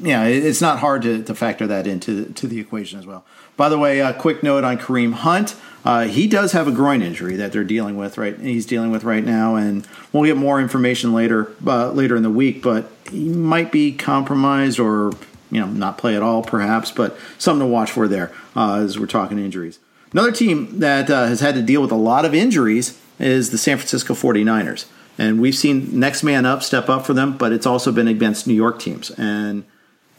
yeah, 0.00 0.24
it's 0.24 0.60
not 0.60 0.78
hard 0.78 1.02
to, 1.02 1.22
to 1.24 1.34
factor 1.34 1.66
that 1.66 1.86
into 1.86 2.26
to 2.26 2.46
the 2.46 2.60
equation 2.60 2.98
as 2.98 3.06
well. 3.06 3.24
By 3.56 3.68
the 3.68 3.78
way, 3.78 4.00
a 4.00 4.12
quick 4.12 4.42
note 4.42 4.64
on 4.64 4.78
Kareem 4.78 5.12
Hunt. 5.12 5.56
Uh, 5.84 6.04
he 6.06 6.26
does 6.26 6.52
have 6.52 6.68
a 6.68 6.72
groin 6.72 7.02
injury 7.02 7.36
that 7.36 7.52
they're 7.52 7.64
dealing 7.64 7.96
with 7.96 8.18
right. 8.18 8.38
He's 8.38 8.66
dealing 8.66 8.90
with 8.90 9.04
right 9.04 9.24
now, 9.24 9.56
and 9.56 9.86
we'll 10.12 10.24
get 10.24 10.36
more 10.36 10.60
information 10.60 11.12
later 11.12 11.52
uh, 11.66 11.90
later 11.92 12.16
in 12.16 12.22
the 12.22 12.30
week. 12.30 12.62
But 12.62 12.90
he 13.10 13.28
might 13.28 13.72
be 13.72 13.92
compromised, 13.92 14.78
or 14.78 15.12
you 15.50 15.60
know, 15.60 15.66
not 15.66 15.98
play 15.98 16.16
at 16.16 16.22
all, 16.22 16.42
perhaps. 16.42 16.90
But 16.90 17.16
something 17.38 17.66
to 17.66 17.72
watch 17.72 17.92
for 17.92 18.08
there 18.08 18.32
uh, 18.56 18.80
as 18.80 18.98
we're 18.98 19.06
talking 19.06 19.38
injuries. 19.38 19.78
Another 20.12 20.32
team 20.32 20.80
that 20.80 21.10
uh, 21.10 21.26
has 21.26 21.40
had 21.40 21.54
to 21.54 21.62
deal 21.62 21.82
with 21.82 21.92
a 21.92 21.96
lot 21.96 22.24
of 22.24 22.34
injuries 22.34 23.00
is 23.18 23.50
the 23.50 23.58
San 23.58 23.76
Francisco 23.76 24.14
49ers. 24.14 24.86
And 25.18 25.40
we've 25.40 25.54
seen 25.54 25.98
next 25.98 26.22
man 26.22 26.46
up 26.46 26.62
step 26.62 26.88
up 26.88 27.04
for 27.04 27.12
them, 27.12 27.36
but 27.36 27.52
it's 27.52 27.66
also 27.66 27.90
been 27.90 28.08
against 28.08 28.46
New 28.46 28.54
York 28.54 28.78
teams. 28.78 29.10
And 29.10 29.64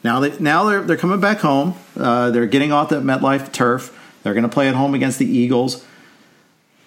now 0.03 0.19
they 0.19 0.37
now 0.39 0.65
they're 0.65 0.81
they're 0.81 0.97
coming 0.97 1.19
back 1.21 1.39
home. 1.39 1.75
Uh, 1.97 2.31
they're 2.31 2.45
getting 2.45 2.71
off 2.71 2.89
the 2.89 2.99
MetLife 3.01 3.51
turf. 3.51 3.95
They're 4.23 4.33
going 4.33 4.43
to 4.43 4.49
play 4.49 4.67
at 4.67 4.75
home 4.75 4.93
against 4.93 5.19
the 5.19 5.25
Eagles. 5.25 5.85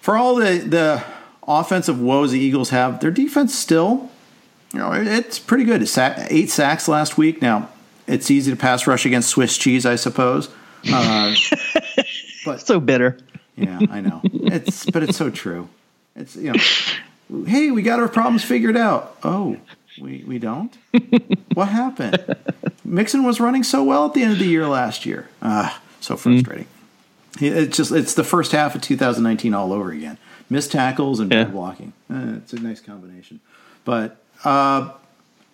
For 0.00 0.16
all 0.16 0.34
the 0.36 0.58
the 0.58 1.04
offensive 1.46 2.00
woes 2.00 2.32
the 2.32 2.38
Eagles 2.40 2.70
have, 2.70 3.00
their 3.00 3.10
defense 3.10 3.54
still, 3.56 4.10
you 4.72 4.78
know, 4.78 4.92
it's 4.92 5.38
pretty 5.38 5.64
good. 5.64 5.82
It's 5.82 5.96
eight 5.98 6.50
sacks 6.50 6.88
last 6.88 7.16
week. 7.18 7.42
Now 7.42 7.68
it's 8.06 8.30
easy 8.30 8.50
to 8.50 8.56
pass 8.56 8.86
rush 8.86 9.06
against 9.06 9.28
Swiss 9.30 9.56
cheese, 9.56 9.86
I 9.86 9.96
suppose. 9.96 10.48
Uh, 10.90 11.34
but 12.44 12.60
so 12.60 12.80
bitter. 12.80 13.18
yeah, 13.56 13.80
I 13.90 14.00
know. 14.00 14.20
It's 14.24 14.88
but 14.90 15.02
it's 15.02 15.16
so 15.16 15.30
true. 15.30 15.68
It's 16.16 16.36
you 16.36 16.52
know, 16.52 17.44
hey, 17.46 17.70
we 17.70 17.82
got 17.82 18.00
our 18.00 18.08
problems 18.08 18.44
figured 18.44 18.76
out. 18.76 19.16
Oh, 19.22 19.56
we 20.00 20.24
we 20.26 20.38
don't. 20.38 20.76
what 21.54 21.68
happened? 21.68 22.36
Mixon 22.84 23.22
was 23.24 23.40
running 23.40 23.62
so 23.62 23.84
well 23.84 24.06
at 24.06 24.14
the 24.14 24.22
end 24.22 24.32
of 24.32 24.38
the 24.38 24.46
year 24.46 24.66
last 24.66 25.06
year. 25.06 25.28
Ah, 25.40 25.80
so 26.00 26.16
frustrating. 26.16 26.64
Mm. 26.64 26.81
It's 27.40 27.76
just 27.76 27.92
it's 27.92 28.14
the 28.14 28.24
first 28.24 28.52
half 28.52 28.74
of 28.74 28.82
2019 28.82 29.54
all 29.54 29.72
over 29.72 29.90
again. 29.90 30.18
Missed 30.50 30.72
tackles 30.72 31.18
and 31.18 31.32
yeah. 31.32 31.44
bad 31.44 31.52
blocking. 31.52 31.92
Eh, 32.10 32.36
it's 32.36 32.52
a 32.52 32.60
nice 32.60 32.80
combination. 32.80 33.40
But 33.84 34.22
uh, 34.44 34.90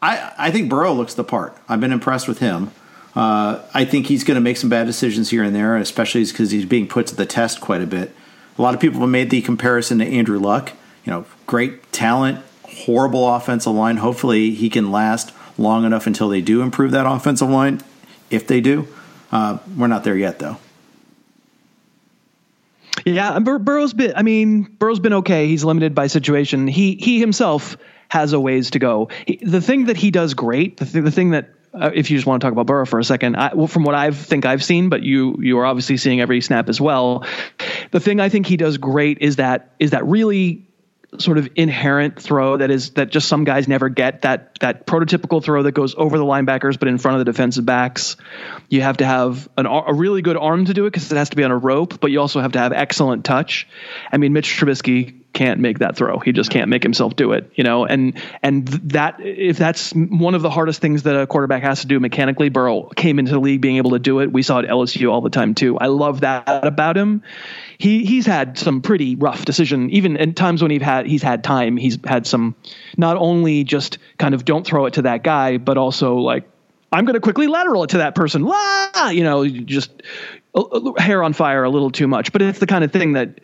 I 0.02 0.32
I 0.36 0.50
think 0.50 0.68
Burrow 0.68 0.92
looks 0.92 1.14
the 1.14 1.24
part. 1.24 1.56
I've 1.68 1.80
been 1.80 1.92
impressed 1.92 2.26
with 2.26 2.38
him. 2.38 2.72
Uh, 3.14 3.60
I 3.74 3.84
think 3.84 4.06
he's 4.06 4.22
going 4.22 4.36
to 4.36 4.40
make 4.40 4.56
some 4.56 4.70
bad 4.70 4.86
decisions 4.86 5.30
here 5.30 5.42
and 5.42 5.54
there, 5.54 5.76
especially 5.76 6.24
because 6.24 6.50
he's 6.50 6.64
being 6.66 6.86
put 6.86 7.06
to 7.08 7.16
the 7.16 7.26
test 7.26 7.60
quite 7.60 7.82
a 7.82 7.86
bit. 7.86 8.14
A 8.58 8.62
lot 8.62 8.74
of 8.74 8.80
people 8.80 9.00
have 9.00 9.08
made 9.08 9.30
the 9.30 9.40
comparison 9.40 9.98
to 9.98 10.04
Andrew 10.04 10.38
Luck. 10.38 10.72
You 11.04 11.12
know, 11.12 11.24
great 11.46 11.90
talent, 11.92 12.44
horrible 12.64 13.34
offensive 13.34 13.72
line. 13.72 13.96
Hopefully, 13.96 14.50
he 14.50 14.68
can 14.68 14.90
last 14.90 15.32
long 15.56 15.84
enough 15.84 16.06
until 16.06 16.28
they 16.28 16.40
do 16.40 16.62
improve 16.62 16.90
that 16.92 17.06
offensive 17.06 17.48
line. 17.48 17.80
If 18.30 18.46
they 18.46 18.60
do, 18.60 18.86
uh, 19.32 19.58
we're 19.76 19.86
not 19.86 20.04
there 20.04 20.16
yet, 20.16 20.38
though. 20.38 20.58
Yeah, 23.04 23.38
Bur- 23.38 23.58
Burrow's 23.58 23.92
been. 23.92 24.12
I 24.16 24.22
mean, 24.22 24.62
Burrow's 24.62 25.00
been 25.00 25.14
okay. 25.14 25.46
He's 25.46 25.64
limited 25.64 25.94
by 25.94 26.06
situation. 26.06 26.66
He 26.66 26.96
he 26.96 27.20
himself 27.20 27.76
has 28.08 28.32
a 28.32 28.40
ways 28.40 28.70
to 28.70 28.78
go. 28.78 29.08
He, 29.26 29.36
the 29.36 29.60
thing 29.60 29.86
that 29.86 29.96
he 29.96 30.10
does 30.10 30.34
great, 30.34 30.78
the, 30.78 30.86
th- 30.86 31.04
the 31.04 31.10
thing 31.10 31.30
that 31.30 31.50
uh, 31.74 31.90
if 31.94 32.10
you 32.10 32.16
just 32.16 32.26
want 32.26 32.40
to 32.40 32.46
talk 32.46 32.52
about 32.52 32.66
Burrow 32.66 32.86
for 32.86 32.98
a 32.98 33.04
second, 33.04 33.36
I, 33.36 33.54
well, 33.54 33.66
from 33.66 33.84
what 33.84 33.94
I 33.94 34.10
think 34.10 34.46
I've 34.46 34.64
seen, 34.64 34.88
but 34.88 35.02
you 35.02 35.36
you 35.40 35.58
are 35.58 35.66
obviously 35.66 35.96
seeing 35.96 36.20
every 36.20 36.40
snap 36.40 36.68
as 36.68 36.80
well. 36.80 37.24
The 37.90 38.00
thing 38.00 38.20
I 38.20 38.28
think 38.28 38.46
he 38.46 38.56
does 38.56 38.78
great 38.78 39.18
is 39.20 39.36
that 39.36 39.74
is 39.78 39.90
that 39.90 40.04
really 40.06 40.67
sort 41.16 41.38
of 41.38 41.48
inherent 41.56 42.20
throw 42.20 42.58
that 42.58 42.70
is 42.70 42.90
that 42.90 43.08
just 43.08 43.28
some 43.28 43.44
guys 43.44 43.66
never 43.66 43.88
get 43.88 44.22
that 44.22 44.58
that 44.60 44.86
prototypical 44.86 45.42
throw 45.42 45.62
that 45.62 45.72
goes 45.72 45.94
over 45.96 46.18
the 46.18 46.24
linebackers 46.24 46.78
but 46.78 46.86
in 46.86 46.98
front 46.98 47.18
of 47.18 47.24
the 47.24 47.32
defensive 47.32 47.64
backs 47.64 48.16
you 48.68 48.82
have 48.82 48.98
to 48.98 49.06
have 49.06 49.48
an, 49.56 49.64
a 49.64 49.94
really 49.94 50.20
good 50.20 50.36
arm 50.36 50.66
to 50.66 50.74
do 50.74 50.84
it 50.84 50.90
because 50.90 51.10
it 51.10 51.16
has 51.16 51.30
to 51.30 51.36
be 51.36 51.44
on 51.44 51.50
a 51.50 51.56
rope 51.56 51.98
but 51.98 52.10
you 52.10 52.20
also 52.20 52.40
have 52.40 52.52
to 52.52 52.58
have 52.58 52.72
excellent 52.72 53.24
touch 53.24 53.66
i 54.12 54.18
mean 54.18 54.34
mitch 54.34 54.50
trubisky 54.50 55.18
can't 55.38 55.60
make 55.60 55.78
that 55.78 55.96
throw. 55.96 56.18
He 56.18 56.32
just 56.32 56.50
can't 56.50 56.68
make 56.68 56.82
himself 56.82 57.14
do 57.14 57.32
it, 57.32 57.52
you 57.54 57.62
know. 57.62 57.84
And 57.84 58.20
and 58.42 58.66
that 58.90 59.20
if 59.20 59.56
that's 59.56 59.92
one 59.92 60.34
of 60.34 60.42
the 60.42 60.50
hardest 60.50 60.80
things 60.80 61.04
that 61.04 61.14
a 61.14 61.28
quarterback 61.28 61.62
has 61.62 61.82
to 61.82 61.86
do 61.86 62.00
mechanically, 62.00 62.48
Burrow 62.48 62.88
came 62.96 63.20
into 63.20 63.32
the 63.32 63.38
league 63.38 63.60
being 63.60 63.76
able 63.76 63.92
to 63.92 64.00
do 64.00 64.18
it. 64.18 64.32
We 64.32 64.42
saw 64.42 64.58
it 64.58 64.64
at 64.64 64.70
LSU 64.70 65.12
all 65.12 65.20
the 65.20 65.30
time 65.30 65.54
too. 65.54 65.78
I 65.78 65.86
love 65.86 66.22
that 66.22 66.66
about 66.66 66.96
him. 66.96 67.22
He 67.78 68.04
he's 68.04 68.26
had 68.26 68.58
some 68.58 68.80
pretty 68.82 69.14
rough 69.14 69.44
decision 69.44 69.88
even 69.90 70.16
in 70.16 70.34
times 70.34 70.62
when 70.62 70.70
he's 70.70 70.82
had 70.82 71.06
he's 71.06 71.22
had 71.22 71.44
time. 71.44 71.76
He's 71.76 71.98
had 72.04 72.26
some 72.26 72.56
not 72.96 73.16
only 73.16 73.62
just 73.62 73.98
kind 74.18 74.34
of 74.34 74.44
don't 74.44 74.66
throw 74.66 74.86
it 74.86 74.94
to 74.94 75.02
that 75.02 75.22
guy, 75.22 75.58
but 75.58 75.78
also 75.78 76.16
like 76.16 76.48
I'm 76.92 77.04
going 77.04 77.14
to 77.14 77.20
quickly 77.20 77.46
lateral 77.46 77.84
it 77.84 77.90
to 77.90 77.98
that 77.98 78.14
person. 78.14 78.42
La, 78.42 79.10
you 79.10 79.22
know, 79.22 79.46
just 79.46 80.02
hair 80.96 81.22
on 81.22 81.32
fire 81.32 81.64
a 81.64 81.70
little 81.70 81.90
too 81.90 82.08
much. 82.08 82.32
But 82.32 82.42
it's 82.42 82.58
the 82.58 82.66
kind 82.66 82.82
of 82.82 82.92
thing 82.92 83.12
that 83.12 83.40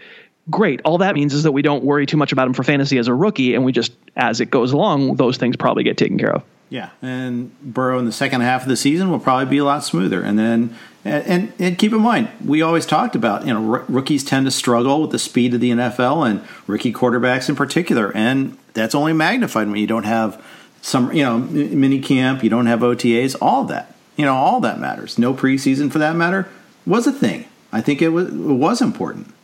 great. 0.50 0.80
All 0.84 0.98
that 0.98 1.14
means 1.14 1.34
is 1.34 1.42
that 1.42 1.52
we 1.52 1.62
don't 1.62 1.84
worry 1.84 2.06
too 2.06 2.16
much 2.16 2.32
about 2.32 2.46
him 2.46 2.54
for 2.54 2.62
fantasy 2.62 2.98
as 2.98 3.08
a 3.08 3.14
rookie, 3.14 3.54
and 3.54 3.64
we 3.64 3.72
just, 3.72 3.92
as 4.16 4.40
it 4.40 4.50
goes 4.50 4.72
along, 4.72 5.16
those 5.16 5.36
things 5.36 5.56
probably 5.56 5.84
get 5.84 5.96
taken 5.96 6.18
care 6.18 6.32
of. 6.32 6.42
Yeah, 6.70 6.90
and 7.02 7.56
Burrow 7.60 7.98
in 7.98 8.06
the 8.06 8.12
second 8.12 8.40
half 8.40 8.62
of 8.62 8.68
the 8.68 8.76
season 8.76 9.10
will 9.10 9.20
probably 9.20 9.46
be 9.46 9.58
a 9.58 9.64
lot 9.64 9.84
smoother. 9.84 10.22
And 10.22 10.38
then, 10.38 10.76
and, 11.04 11.26
and, 11.26 11.52
and 11.58 11.78
keep 11.78 11.92
in 11.92 12.00
mind, 12.00 12.28
we 12.44 12.62
always 12.62 12.86
talked 12.86 13.14
about 13.14 13.46
you 13.46 13.52
know 13.52 13.74
r- 13.74 13.84
rookies 13.88 14.24
tend 14.24 14.46
to 14.46 14.50
struggle 14.50 15.02
with 15.02 15.10
the 15.10 15.18
speed 15.18 15.54
of 15.54 15.60
the 15.60 15.70
NFL 15.70 16.28
and 16.28 16.42
rookie 16.66 16.92
quarterbacks 16.92 17.48
in 17.48 17.56
particular, 17.56 18.10
and 18.14 18.56
that's 18.72 18.94
only 18.94 19.12
magnified 19.12 19.68
when 19.68 19.76
you 19.76 19.86
don't 19.86 20.04
have 20.04 20.42
some 20.80 21.12
you 21.12 21.22
know 21.22 21.38
mini 21.38 22.00
camp, 22.00 22.42
you 22.42 22.50
don't 22.50 22.66
have 22.66 22.80
OTAs, 22.80 23.36
all 23.40 23.64
that. 23.64 23.94
You 24.16 24.24
know, 24.24 24.34
all 24.34 24.60
that 24.60 24.78
matters. 24.78 25.18
No 25.18 25.34
preseason 25.34 25.90
for 25.90 25.98
that 25.98 26.14
matter 26.14 26.48
was 26.86 27.06
a 27.06 27.12
thing. 27.12 27.46
I 27.72 27.80
think 27.80 28.00
it 28.00 28.10
was 28.10 28.28
it 28.28 28.34
was 28.34 28.80
important. 28.80 29.34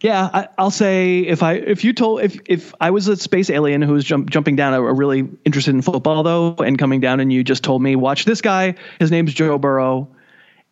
Yeah, 0.00 0.46
I, 0.56 0.62
will 0.62 0.70
say 0.70 1.18
if 1.20 1.42
I 1.42 1.54
if 1.54 1.84
you 1.84 1.92
told 1.92 2.22
if 2.22 2.38
if 2.46 2.74
I 2.80 2.90
was 2.90 3.06
a 3.08 3.16
space 3.16 3.50
alien 3.50 3.82
who 3.82 3.92
was 3.92 4.04
jump, 4.04 4.30
jumping 4.30 4.56
down, 4.56 4.72
a, 4.72 4.80
really 4.80 5.28
interested 5.44 5.74
in 5.74 5.82
football 5.82 6.22
though, 6.22 6.54
and 6.64 6.78
coming 6.78 7.00
down, 7.00 7.20
and 7.20 7.30
you 7.30 7.44
just 7.44 7.62
told 7.62 7.82
me 7.82 7.96
watch 7.96 8.24
this 8.24 8.40
guy, 8.40 8.76
his 8.98 9.10
name's 9.10 9.34
Joe 9.34 9.58
Burrow, 9.58 10.08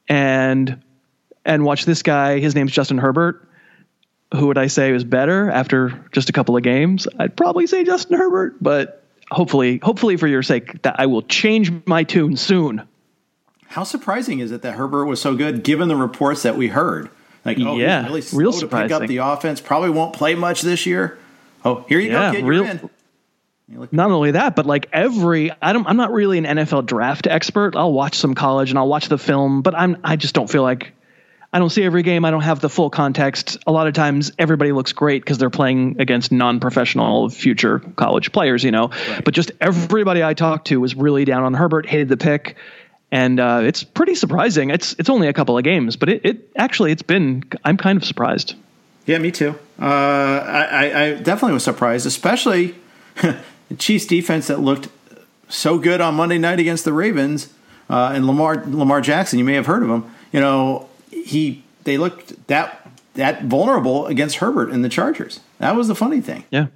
and 0.08 0.82
and 1.44 1.64
watch 1.64 1.84
this 1.84 2.02
guy, 2.02 2.38
his 2.38 2.54
name's 2.54 2.72
Justin 2.72 2.96
Herbert. 2.96 3.46
Who 4.34 4.46
would 4.46 4.58
I 4.58 4.66
say 4.66 4.92
is 4.92 5.04
better 5.04 5.50
after 5.50 6.04
just 6.12 6.30
a 6.30 6.32
couple 6.32 6.56
of 6.56 6.62
games? 6.62 7.06
I'd 7.18 7.36
probably 7.36 7.66
say 7.66 7.84
Justin 7.84 8.16
Herbert, 8.16 8.56
but 8.62 9.04
hopefully, 9.30 9.78
hopefully 9.82 10.16
for 10.16 10.26
your 10.26 10.42
sake, 10.42 10.82
that 10.82 10.96
I 10.98 11.06
will 11.06 11.22
change 11.22 11.72
my 11.86 12.04
tune 12.04 12.36
soon. 12.36 12.82
How 13.66 13.84
surprising 13.84 14.40
is 14.40 14.52
it 14.52 14.62
that 14.62 14.74
Herbert 14.74 15.06
was 15.06 15.20
so 15.20 15.34
good, 15.34 15.62
given 15.62 15.88
the 15.88 15.96
reports 15.96 16.42
that 16.42 16.56
we 16.56 16.68
heard? 16.68 17.10
Like, 17.56 17.66
oh, 17.66 17.76
yeah, 17.76 18.04
really 18.04 18.22
slow 18.22 18.38
real 18.38 18.52
to 18.52 18.66
pick 18.68 18.90
up 18.90 19.06
the 19.06 19.18
offense. 19.18 19.60
Probably 19.60 19.90
won't 19.90 20.14
play 20.14 20.34
much 20.34 20.62
this 20.62 20.86
year. 20.86 21.18
Oh, 21.64 21.84
here 21.88 21.98
you 21.98 22.10
yeah, 22.10 22.32
go, 22.32 22.38
kid. 22.38 22.44
Real, 22.46 22.64
You're 22.64 22.72
in. 22.72 22.90
Not 23.92 24.10
only 24.10 24.30
that, 24.32 24.56
but 24.56 24.64
like 24.64 24.88
every 24.92 25.50
I 25.60 25.72
don't 25.72 25.86
I'm 25.86 25.96
not 25.98 26.12
really 26.12 26.38
an 26.38 26.44
NFL 26.44 26.86
draft 26.86 27.26
expert. 27.26 27.76
I'll 27.76 27.92
watch 27.92 28.14
some 28.14 28.34
college 28.34 28.70
and 28.70 28.78
I'll 28.78 28.88
watch 28.88 29.08
the 29.08 29.18
film, 29.18 29.60
but 29.62 29.74
I'm 29.74 29.98
I 30.02 30.16
just 30.16 30.34
don't 30.34 30.48
feel 30.48 30.62
like 30.62 30.94
I 31.52 31.58
don't 31.58 31.70
see 31.70 31.82
every 31.82 32.02
game. 32.02 32.24
I 32.24 32.30
don't 32.30 32.42
have 32.42 32.60
the 32.60 32.68
full 32.68 32.90
context. 32.90 33.56
A 33.66 33.72
lot 33.72 33.86
of 33.86 33.94
times 33.94 34.32
everybody 34.38 34.72
looks 34.72 34.92
great 34.92 35.22
because 35.22 35.38
they're 35.38 35.48
playing 35.48 35.96
against 35.98 36.30
non-professional 36.30 37.30
future 37.30 37.78
college 37.96 38.32
players, 38.32 38.62
you 38.62 38.70
know. 38.70 38.88
Right. 38.88 39.24
But 39.24 39.32
just 39.32 39.52
everybody 39.60 40.22
I 40.22 40.34
talked 40.34 40.66
to 40.68 40.78
was 40.78 40.94
really 40.94 41.24
down 41.24 41.44
on 41.44 41.54
Herbert, 41.54 41.86
hated 41.86 42.08
the 42.08 42.18
pick 42.18 42.56
and 43.10 43.40
uh, 43.40 43.60
it's 43.64 43.84
pretty 43.84 44.14
surprising. 44.14 44.70
It's 44.70 44.94
it's 44.98 45.08
only 45.08 45.28
a 45.28 45.32
couple 45.32 45.56
of 45.56 45.64
games, 45.64 45.96
but 45.96 46.08
it, 46.08 46.24
it 46.24 46.50
actually 46.56 46.92
it's 46.92 47.02
been. 47.02 47.44
I'm 47.64 47.76
kind 47.76 47.96
of 47.96 48.04
surprised. 48.04 48.54
Yeah, 49.06 49.18
me 49.18 49.30
too. 49.30 49.58
Uh, 49.80 49.84
I, 49.84 51.02
I 51.02 51.14
definitely 51.14 51.54
was 51.54 51.64
surprised, 51.64 52.04
especially 52.04 52.74
the 53.22 53.74
Chiefs 53.78 54.06
defense 54.06 54.48
that 54.48 54.60
looked 54.60 54.88
so 55.48 55.78
good 55.78 56.02
on 56.02 56.14
Monday 56.14 56.36
night 56.36 56.60
against 56.60 56.84
the 56.84 56.92
Ravens 56.92 57.52
uh, 57.88 58.12
and 58.14 58.26
Lamar 58.26 58.62
Lamar 58.66 59.00
Jackson. 59.00 59.38
You 59.38 59.44
may 59.44 59.54
have 59.54 59.66
heard 59.66 59.82
of 59.82 59.88
him. 59.88 60.14
You 60.32 60.40
know, 60.40 60.88
he 61.10 61.64
they 61.84 61.96
looked 61.96 62.46
that 62.48 62.86
that 63.14 63.44
vulnerable 63.44 64.06
against 64.06 64.36
Herbert 64.36 64.70
and 64.70 64.84
the 64.84 64.90
Chargers. 64.90 65.40
That 65.58 65.74
was 65.74 65.88
the 65.88 65.94
funny 65.94 66.20
thing. 66.20 66.44
Yeah. 66.50 66.66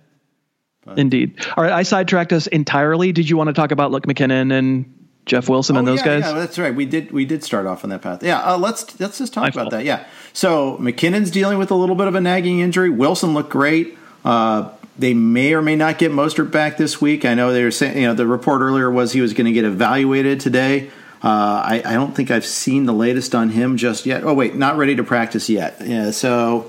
But. 0.84 0.98
Indeed. 0.98 1.36
All 1.56 1.62
right, 1.62 1.72
I 1.72 1.84
sidetracked 1.84 2.32
us 2.32 2.48
entirely. 2.48 3.12
Did 3.12 3.30
you 3.30 3.36
want 3.36 3.48
to 3.48 3.52
talk 3.52 3.70
about 3.70 3.92
Luke 3.92 4.04
McKinnon 4.06 4.52
and 4.52 5.01
Jeff 5.24 5.48
Wilson 5.48 5.76
oh, 5.76 5.80
and 5.80 5.88
those 5.88 6.00
yeah, 6.00 6.20
guys. 6.20 6.24
Yeah, 6.24 6.32
that's 6.32 6.58
right. 6.58 6.74
We 6.74 6.84
did 6.84 7.12
we 7.12 7.24
did 7.24 7.44
start 7.44 7.66
off 7.66 7.84
on 7.84 7.90
that 7.90 8.02
path. 8.02 8.22
Yeah, 8.22 8.40
uh, 8.40 8.58
let's 8.58 8.98
let's 8.98 9.18
just 9.18 9.32
talk 9.32 9.42
My 9.42 9.48
about 9.48 9.54
fault. 9.54 9.70
that. 9.70 9.84
Yeah. 9.84 10.04
So 10.32 10.76
McKinnon's 10.78 11.30
dealing 11.30 11.58
with 11.58 11.70
a 11.70 11.74
little 11.74 11.94
bit 11.94 12.08
of 12.08 12.14
a 12.14 12.20
nagging 12.20 12.60
injury. 12.60 12.90
Wilson 12.90 13.34
looked 13.34 13.50
great. 13.50 13.96
Uh, 14.24 14.70
they 14.98 15.14
may 15.14 15.54
or 15.54 15.62
may 15.62 15.76
not 15.76 15.98
get 15.98 16.12
Mostert 16.12 16.50
back 16.50 16.76
this 16.76 17.00
week. 17.00 17.24
I 17.24 17.34
know 17.34 17.52
they 17.52 17.64
were 17.64 17.70
saying 17.70 17.96
you 17.96 18.06
know 18.08 18.14
the 18.14 18.26
report 18.26 18.62
earlier 18.62 18.90
was 18.90 19.12
he 19.12 19.20
was 19.20 19.32
going 19.32 19.46
to 19.46 19.52
get 19.52 19.64
evaluated 19.64 20.40
today. 20.40 20.90
Uh, 21.22 21.62
I, 21.64 21.82
I, 21.84 21.92
don't 21.92 22.16
think 22.16 22.32
I've 22.32 22.44
seen 22.44 22.84
the 22.86 22.92
latest 22.92 23.32
on 23.32 23.50
him 23.50 23.76
just 23.76 24.06
yet. 24.06 24.24
Oh 24.24 24.34
wait, 24.34 24.56
not 24.56 24.76
ready 24.76 24.96
to 24.96 25.04
practice 25.04 25.48
yet. 25.48 25.76
Yeah. 25.80 26.10
So, 26.10 26.66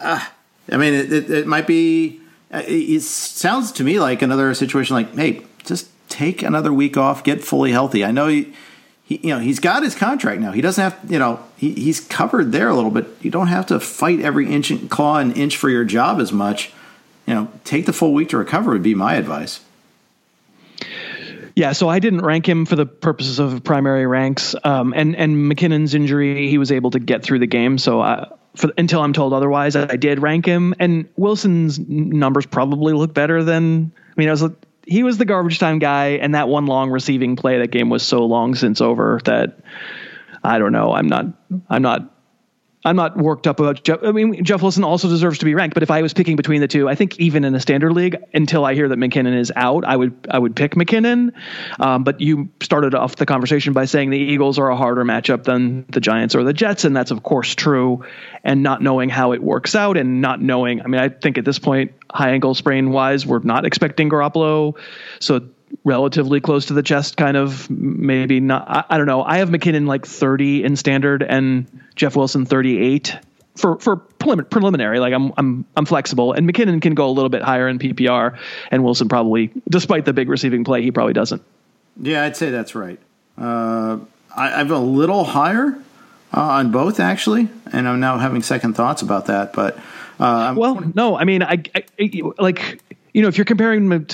uh, 0.00 0.26
I 0.68 0.76
mean, 0.76 0.94
it, 0.94 1.12
it, 1.12 1.30
it 1.30 1.46
might 1.46 1.68
be. 1.68 2.20
Uh, 2.52 2.62
it 2.66 3.02
sounds 3.02 3.70
to 3.72 3.84
me 3.84 4.00
like 4.00 4.22
another 4.22 4.52
situation 4.54 4.96
like, 4.96 5.14
hey, 5.14 5.44
just 5.64 5.88
take 6.08 6.42
another 6.42 6.72
week 6.72 6.96
off, 6.96 7.24
get 7.24 7.42
fully 7.42 7.72
healthy. 7.72 8.04
I 8.04 8.10
know 8.10 8.28
he, 8.28 8.52
he, 9.04 9.20
you 9.22 9.34
know, 9.34 9.38
he's 9.38 9.60
got 9.60 9.82
his 9.82 9.94
contract 9.94 10.40
now. 10.40 10.52
He 10.52 10.60
doesn't 10.60 10.82
have, 10.82 11.10
you 11.10 11.18
know, 11.18 11.42
he, 11.56 11.72
he's 11.72 12.00
covered 12.00 12.52
there 12.52 12.68
a 12.68 12.74
little 12.74 12.90
bit. 12.90 13.06
You 13.20 13.30
don't 13.30 13.48
have 13.48 13.66
to 13.66 13.80
fight 13.80 14.20
every 14.20 14.52
inch, 14.52 14.72
claw 14.88 15.18
and 15.18 15.36
inch 15.36 15.56
for 15.56 15.70
your 15.70 15.84
job 15.84 16.20
as 16.20 16.32
much. 16.32 16.72
You 17.26 17.34
know, 17.34 17.52
take 17.64 17.86
the 17.86 17.92
full 17.92 18.12
week 18.14 18.28
to 18.30 18.36
recover 18.36 18.72
would 18.72 18.82
be 18.82 18.94
my 18.94 19.14
advice. 19.14 19.60
Yeah, 21.56 21.72
so 21.72 21.88
I 21.88 22.00
didn't 22.00 22.20
rank 22.20 22.46
him 22.46 22.66
for 22.66 22.76
the 22.76 22.84
purposes 22.84 23.38
of 23.38 23.64
primary 23.64 24.06
ranks. 24.06 24.54
Um, 24.62 24.92
and 24.94 25.16
and 25.16 25.50
McKinnon's 25.50 25.94
injury, 25.94 26.48
he 26.48 26.58
was 26.58 26.70
able 26.70 26.90
to 26.90 26.98
get 26.98 27.22
through 27.22 27.38
the 27.38 27.46
game. 27.46 27.78
So 27.78 28.02
I, 28.02 28.30
for, 28.56 28.70
until 28.76 29.00
I'm 29.00 29.14
told 29.14 29.32
otherwise, 29.32 29.74
I 29.74 29.96
did 29.96 30.20
rank 30.20 30.44
him. 30.44 30.74
And 30.78 31.08
Wilson's 31.16 31.78
numbers 31.78 32.44
probably 32.44 32.92
look 32.92 33.14
better 33.14 33.42
than. 33.42 33.90
I 33.96 34.20
mean, 34.20 34.28
I 34.28 34.32
was 34.32 34.42
he 34.86 35.02
was 35.02 35.18
the 35.18 35.24
garbage 35.24 35.58
time 35.58 35.78
guy, 35.78 36.10
and 36.10 36.34
that 36.34 36.48
one 36.48 36.66
long 36.66 36.90
receiving 36.90 37.36
play 37.36 37.58
that 37.58 37.70
game 37.70 37.90
was 37.90 38.02
so 38.02 38.24
long 38.24 38.54
since 38.54 38.80
over 38.80 39.20
that 39.24 39.58
I 40.42 40.58
don't 40.58 40.72
know. 40.72 40.92
I'm 40.92 41.08
not. 41.08 41.26
I'm 41.68 41.82
not 41.82 42.15
I'm 42.86 42.94
not 42.94 43.16
worked 43.16 43.48
up 43.48 43.58
about 43.58 43.82
Jeff. 43.82 43.98
I 44.04 44.12
mean, 44.12 44.44
Jeff 44.44 44.62
Wilson 44.62 44.84
also 44.84 45.08
deserves 45.08 45.40
to 45.40 45.44
be 45.44 45.56
ranked, 45.56 45.74
but 45.74 45.82
if 45.82 45.90
I 45.90 46.02
was 46.02 46.14
picking 46.14 46.36
between 46.36 46.60
the 46.60 46.68
two, 46.68 46.88
I 46.88 46.94
think 46.94 47.18
even 47.18 47.44
in 47.44 47.52
a 47.52 47.60
standard 47.60 47.92
league, 47.92 48.16
until 48.32 48.64
I 48.64 48.74
hear 48.74 48.88
that 48.88 48.96
McKinnon 48.96 49.36
is 49.36 49.52
out, 49.56 49.84
I 49.84 49.96
would 49.96 50.14
I 50.30 50.38
would 50.38 50.54
pick 50.54 50.76
McKinnon. 50.76 51.32
Um, 51.80 52.04
but 52.04 52.20
you 52.20 52.48
started 52.62 52.94
off 52.94 53.16
the 53.16 53.26
conversation 53.26 53.72
by 53.72 53.86
saying 53.86 54.10
the 54.10 54.18
Eagles 54.18 54.56
are 54.60 54.68
a 54.68 54.76
harder 54.76 55.04
matchup 55.04 55.42
than 55.42 55.84
the 55.88 56.00
Giants 56.00 56.36
or 56.36 56.44
the 56.44 56.52
Jets, 56.52 56.84
and 56.84 56.96
that's 56.96 57.10
of 57.10 57.24
course 57.24 57.56
true. 57.56 58.04
And 58.44 58.62
not 58.62 58.80
knowing 58.80 59.08
how 59.08 59.32
it 59.32 59.42
works 59.42 59.74
out, 59.74 59.96
and 59.96 60.20
not 60.20 60.40
knowing, 60.40 60.80
I 60.80 60.86
mean, 60.86 61.00
I 61.00 61.08
think 61.08 61.38
at 61.38 61.44
this 61.44 61.58
point, 61.58 61.92
high 62.12 62.30
ankle 62.30 62.54
sprain 62.54 62.90
wise, 62.90 63.26
we're 63.26 63.40
not 63.40 63.66
expecting 63.66 64.08
Garoppolo, 64.08 64.78
so 65.18 65.40
relatively 65.84 66.40
close 66.40 66.66
to 66.66 66.74
the 66.74 66.82
chest, 66.82 67.16
kind 67.16 67.36
of 67.36 67.68
maybe 67.70 68.40
not. 68.40 68.68
I, 68.68 68.84
I, 68.90 68.98
don't 68.98 69.06
know. 69.06 69.22
I 69.22 69.38
have 69.38 69.48
McKinnon 69.48 69.86
like 69.86 70.06
30 70.06 70.64
in 70.64 70.76
standard 70.76 71.22
and 71.22 71.66
Jeff 71.94 72.16
Wilson 72.16 72.46
38 72.46 73.16
for 73.56 73.78
for 73.78 73.96
prelim- 73.96 74.48
preliminary. 74.48 75.00
Like 75.00 75.12
I'm 75.14 75.32
I'm 75.36 75.64
I'm 75.76 75.86
flexible, 75.86 76.32
and 76.32 76.48
McKinnon 76.48 76.80
can 76.80 76.94
go 76.94 77.08
a 77.08 77.12
little 77.12 77.28
bit 77.28 77.42
higher 77.42 77.68
in 77.68 77.78
PPR, 77.78 78.38
and 78.70 78.84
Wilson 78.84 79.08
probably, 79.08 79.50
despite 79.68 80.04
the 80.04 80.12
big 80.12 80.28
receiving 80.28 80.64
play, 80.64 80.82
he 80.82 80.90
probably 80.90 81.14
doesn't. 81.14 81.42
Yeah, 82.00 82.24
I'd 82.24 82.36
say 82.36 82.50
that's 82.50 82.74
right. 82.74 82.98
Uh, 83.38 83.98
I, 84.36 84.52
I 84.54 84.58
have 84.58 84.70
a 84.70 84.78
little 84.78 85.24
higher 85.24 85.78
uh, 86.34 86.40
on 86.40 86.70
both 86.70 87.00
actually, 87.00 87.48
and 87.72 87.88
I'm 87.88 88.00
now 88.00 88.18
having 88.18 88.42
second 88.42 88.74
thoughts 88.74 89.02
about 89.02 89.26
that. 89.26 89.52
But 89.52 89.76
uh, 90.20 90.54
well, 90.56 90.76
20- 90.76 90.94
no, 90.94 91.16
I 91.16 91.24
mean, 91.24 91.42
I, 91.42 91.62
I, 91.74 91.84
like 92.38 92.82
you 93.12 93.22
know, 93.22 93.28
if 93.28 93.38
you're 93.38 93.46
comparing 93.46 93.90
him 93.90 94.04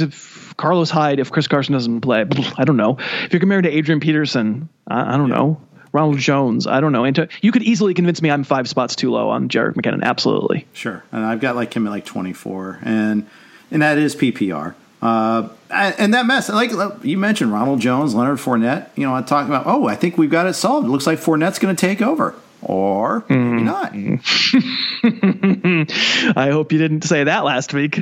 Carlos 0.56 0.90
Hyde, 0.90 1.18
if 1.20 1.30
Chris 1.30 1.48
Carson 1.48 1.72
doesn't 1.72 2.00
play, 2.00 2.24
I 2.56 2.64
don't 2.64 2.76
know. 2.76 2.96
If 2.98 3.32
you're 3.32 3.40
comparing 3.40 3.64
to 3.64 3.70
Adrian 3.70 4.00
Peterson, 4.00 4.68
I, 4.86 5.14
I 5.14 5.16
don't 5.16 5.30
know. 5.30 5.60
Ronald 5.92 6.18
Jones, 6.18 6.66
I 6.66 6.80
don't 6.80 6.92
know. 6.92 7.04
You 7.42 7.52
could 7.52 7.62
easily 7.62 7.92
convince 7.92 8.22
me 8.22 8.30
I'm 8.30 8.44
five 8.44 8.66
spots 8.66 8.96
too 8.96 9.10
low 9.10 9.28
on 9.28 9.48
Jerick 9.48 9.74
McKinnon. 9.74 10.02
Absolutely. 10.02 10.66
Sure, 10.72 11.04
and 11.12 11.24
I've 11.24 11.40
got 11.40 11.54
like 11.54 11.74
him 11.74 11.86
at 11.86 11.90
like 11.90 12.06
24, 12.06 12.78
and 12.82 13.28
and 13.70 13.82
that 13.82 13.98
is 13.98 14.16
PPR. 14.16 14.74
Uh, 15.02 15.48
and 15.70 16.14
that 16.14 16.26
mess, 16.26 16.48
like 16.48 16.70
you 17.02 17.18
mentioned, 17.18 17.52
Ronald 17.52 17.80
Jones, 17.80 18.14
Leonard 18.14 18.38
Fournette. 18.38 18.88
You 18.96 19.04
know, 19.04 19.14
I'm 19.14 19.24
talking 19.24 19.50
about. 19.50 19.66
Oh, 19.66 19.86
I 19.86 19.96
think 19.96 20.16
we've 20.16 20.30
got 20.30 20.46
it 20.46 20.54
solved. 20.54 20.86
It 20.86 20.90
looks 20.90 21.06
like 21.06 21.18
Fournette's 21.18 21.58
going 21.58 21.74
to 21.74 21.80
take 21.80 22.00
over 22.00 22.34
or 22.62 23.24
maybe 23.28 23.62
mm. 23.62 23.64
not. 23.64 23.92
I 26.36 26.50
hope 26.50 26.72
you 26.72 26.78
didn't 26.78 27.02
say 27.02 27.24
that 27.24 27.44
last 27.44 27.74
week. 27.74 27.98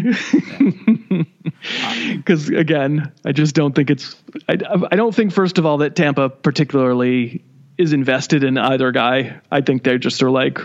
Because 2.16 2.48
again, 2.48 3.12
I 3.24 3.32
just 3.32 3.54
don't 3.54 3.74
think 3.74 3.90
it's. 3.90 4.16
I, 4.48 4.56
I 4.90 4.96
don't 4.96 5.14
think 5.14 5.32
first 5.32 5.58
of 5.58 5.66
all 5.66 5.78
that 5.78 5.94
Tampa 5.96 6.28
particularly 6.28 7.44
is 7.78 7.92
invested 7.92 8.44
in 8.44 8.58
either 8.58 8.92
guy. 8.92 9.40
I 9.50 9.62
think 9.62 9.84
they 9.84 9.96
just 9.98 10.22
are 10.22 10.30
like, 10.30 10.58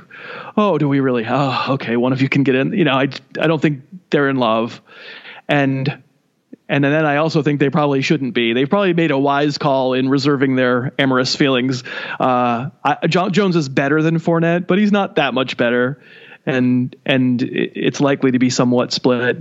oh, 0.57 0.77
do 0.77 0.89
we 0.89 0.99
really? 0.99 1.25
Oh, 1.27 1.65
okay, 1.71 1.95
one 1.95 2.13
of 2.13 2.21
you 2.21 2.29
can 2.29 2.43
get 2.43 2.55
in. 2.55 2.73
You 2.73 2.83
know, 2.83 2.93
I 2.93 3.09
I 3.39 3.47
don't 3.47 3.61
think 3.61 3.83
they're 4.09 4.29
in 4.29 4.37
love, 4.37 4.81
and 5.47 6.03
and 6.67 6.83
then 6.83 7.05
I 7.05 7.17
also 7.17 7.41
think 7.41 7.59
they 7.59 7.69
probably 7.69 8.01
shouldn't 8.01 8.33
be. 8.33 8.53
They've 8.53 8.69
probably 8.69 8.93
made 8.93 9.11
a 9.11 9.17
wise 9.17 9.57
call 9.57 9.93
in 9.93 10.09
reserving 10.09 10.55
their 10.55 10.93
amorous 10.97 11.35
feelings. 11.35 11.83
Uh, 12.19 12.69
I, 12.83 13.07
John, 13.07 13.31
Jones 13.33 13.55
is 13.55 13.69
better 13.69 14.01
than 14.01 14.19
Fournette, 14.19 14.67
but 14.67 14.77
he's 14.77 14.91
not 14.91 15.15
that 15.15 15.33
much 15.33 15.57
better, 15.57 16.01
and 16.45 16.95
and 17.05 17.41
it's 17.41 18.01
likely 18.01 18.31
to 18.31 18.39
be 18.39 18.49
somewhat 18.49 18.91
split. 18.91 19.37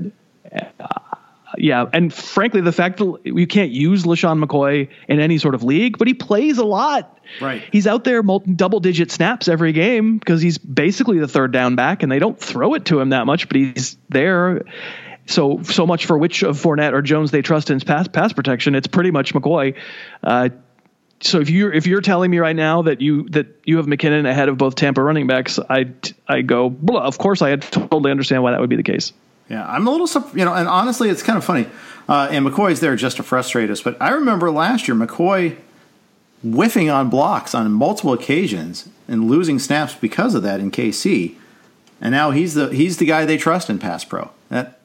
Yeah, 1.59 1.87
and 1.93 2.13
frankly, 2.13 2.61
the 2.61 2.73
fact 2.73 2.99
that 2.99 3.21
you 3.25 3.47
can't 3.47 3.71
use 3.71 4.05
LeSean 4.05 4.43
McCoy 4.43 4.89
in 5.09 5.21
any 5.21 5.39
sort 5.39 5.55
of 5.55 5.63
league, 5.63 5.99
but 5.99 6.09
he 6.09 6.15
plays 6.15 6.59
a 6.59 6.65
lot. 6.65 7.19
Right. 7.41 7.63
He's 7.73 7.87
out 7.87 8.05
there 8.05 8.23
multi, 8.23 8.53
double 8.53 8.81
digit 8.81 9.11
snaps 9.11 9.49
every 9.49 9.73
game 9.73 10.19
because 10.19 10.43
he's 10.43 10.59
basically 10.59 11.19
the 11.19 11.29
third 11.29 11.53
down 11.53 11.77
back, 11.77 12.03
and 12.03 12.11
they 12.11 12.19
don't 12.19 12.39
throw 12.39 12.75
it 12.75 12.87
to 12.87 13.01
him 13.01 13.11
that 13.11 13.27
much, 13.27 13.49
but 13.49 13.57
he's 13.57 13.97
there 14.09 14.63
so 15.27 15.63
so 15.63 15.87
much 15.87 16.07
for 16.07 16.19
which 16.19 16.43
of 16.43 16.61
Fournette 16.61 16.93
or 16.93 17.03
Jones 17.03 17.31
they 17.31 17.43
trust 17.43 17.71
in 17.71 17.81
pass 17.81 18.09
pass 18.09 18.33
protection. 18.33 18.75
It's 18.75 18.87
pretty 18.87 19.11
much 19.11 19.33
McCoy. 19.35 19.75
Uh, 20.23 20.51
so 21.21 21.41
if 21.41 21.49
you're 21.49 21.73
if 21.73 21.87
you're 21.87 22.01
telling 22.01 22.31
me 22.31 22.39
right 22.39 22.57
now 22.57 22.83
that 22.83 23.01
you 23.01 23.29
that 23.31 23.47
you 23.65 23.79
have 23.79 23.87
McKinnon 23.87 24.29
ahead 24.29 24.49
of 24.49 24.59
both 24.59 24.75
Tampa 24.75 25.03
running 25.03 25.27
backs, 25.27 25.59
I 25.59 25.93
I 26.29 26.43
go. 26.43 26.75
Of 26.93 27.19
course, 27.19 27.41
I 27.41 27.57
totally 27.57 28.11
understand 28.11 28.43
why 28.43 28.51
that 28.51 28.61
would 28.61 28.71
be 28.71 28.77
the 28.77 28.83
case. 28.83 29.13
Yeah, 29.49 29.67
I'm 29.69 29.87
a 29.87 29.91
little 29.91 30.09
you 30.35 30.45
know, 30.45 30.55
and 30.55 30.69
honestly, 30.69 31.11
it's 31.11 31.23
kind 31.23 31.37
of 31.37 31.45
funny. 31.45 31.67
Uh, 32.09 32.29
and 32.31 32.47
McCoy's 32.47 32.81
there 32.81 32.97
just 32.97 33.17
to 33.17 33.23
frustrate 33.23 33.71
us. 33.71 33.81
But 33.83 34.01
I 34.01 34.11
remember 34.11 34.51
last 34.51 34.89
year 34.89 34.97
McCoy 34.97 35.57
whiffing 36.43 36.91
on 36.91 37.09
blocks 37.09 37.55
on 37.55 37.71
multiple 37.73 38.13
occasions 38.13 38.89
and 39.09 39.29
losing 39.29 39.59
snaps 39.59 39.95
because 39.95 40.35
of 40.35 40.43
that 40.43 40.61
in 40.61 40.71
KC. 40.71 41.37
And 42.01 42.13
now 42.13 42.31
he's 42.31 42.55
the 42.55 42.69
he's 42.69 42.99
the 42.99 43.07
guy 43.07 43.25
they 43.25 43.39
trust 43.39 43.71
in 43.71 43.79
pass 43.79 44.05
pro. 44.05 44.31
That 44.51 44.81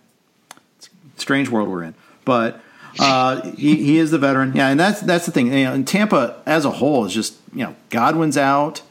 strange 1.17 1.49
world 1.49 1.69
we're 1.69 1.83
in. 1.83 1.95
But 2.23 2.61
uh, 2.99 3.51
he, 3.51 3.75
he 3.75 3.97
is 3.97 4.11
the 4.11 4.17
veteran. 4.17 4.53
Yeah, 4.55 4.69
and 4.69 4.79
that's 4.79 5.01
that's 5.01 5.25
the 5.25 5.31
thing. 5.31 5.47
You 5.47 5.65
know, 5.65 5.73
and 5.73 5.87
Tampa 5.87 6.41
as 6.45 6.65
a 6.65 6.71
whole 6.71 7.05
is 7.05 7.13
just 7.13 7.35
you 7.53 7.63
know 7.63 7.75
Godwin's 7.89 8.37
out, 8.37 8.81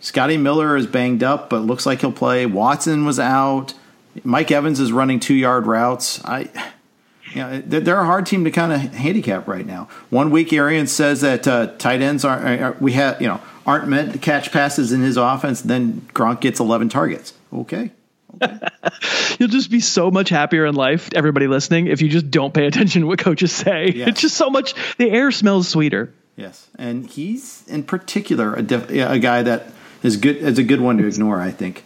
Scotty 0.00 0.36
Miller 0.36 0.76
is 0.76 0.86
banged 0.86 1.22
up, 1.22 1.48
but 1.48 1.60
looks 1.60 1.86
like 1.86 2.00
he'll 2.00 2.12
play. 2.12 2.46
Watson 2.46 3.04
was 3.04 3.18
out. 3.18 3.74
Mike 4.24 4.50
Evans 4.50 4.80
is 4.80 4.92
running 4.92 5.20
two 5.20 5.34
yard 5.34 5.66
routes. 5.66 6.24
I. 6.24 6.48
You 7.34 7.42
know, 7.42 7.60
they're 7.60 8.00
a 8.00 8.06
hard 8.06 8.24
team 8.24 8.44
to 8.44 8.50
kind 8.50 8.72
of 8.72 8.80
handicap 8.80 9.46
right 9.46 9.66
now. 9.66 9.88
One 10.08 10.30
week, 10.30 10.50
Arians 10.50 10.90
says 10.90 11.20
that 11.20 11.46
uh, 11.46 11.66
tight 11.76 12.00
ends 12.00 12.24
aren't 12.24 12.62
are, 12.62 12.74
we 12.80 12.92
have 12.92 13.20
you 13.20 13.28
know 13.28 13.42
aren't 13.66 13.86
meant 13.86 14.14
to 14.14 14.18
catch 14.18 14.50
passes 14.50 14.92
in 14.92 15.02
his 15.02 15.18
offense. 15.18 15.60
Then 15.60 16.08
Gronk 16.14 16.40
gets 16.40 16.58
11 16.58 16.88
targets. 16.88 17.34
Okay, 17.52 17.90
You'll 19.38 19.48
just 19.48 19.70
be 19.70 19.80
so 19.80 20.10
much 20.10 20.28
happier 20.28 20.66
in 20.66 20.74
life, 20.74 21.10
everybody 21.14 21.46
listening, 21.46 21.86
if 21.86 22.02
you 22.02 22.08
just 22.08 22.30
don't 22.30 22.52
pay 22.52 22.66
attention 22.66 23.02
to 23.02 23.08
what 23.08 23.18
coaches 23.18 23.52
say. 23.52 23.92
Yes. 23.94 24.08
It's 24.08 24.20
just 24.20 24.36
so 24.36 24.50
much, 24.50 24.74
the 24.96 25.10
air 25.10 25.30
smells 25.30 25.68
sweeter. 25.68 26.12
Yes. 26.36 26.68
And 26.78 27.06
he's 27.06 27.66
in 27.68 27.82
particular 27.82 28.54
a, 28.54 28.62
def, 28.62 28.90
a 28.90 29.18
guy 29.18 29.42
that 29.42 29.66
is 30.02 30.16
good, 30.16 30.36
is 30.36 30.58
a 30.58 30.62
good 30.62 30.80
one 30.80 30.98
to 30.98 31.06
ignore, 31.06 31.40
I 31.40 31.50
think. 31.50 31.84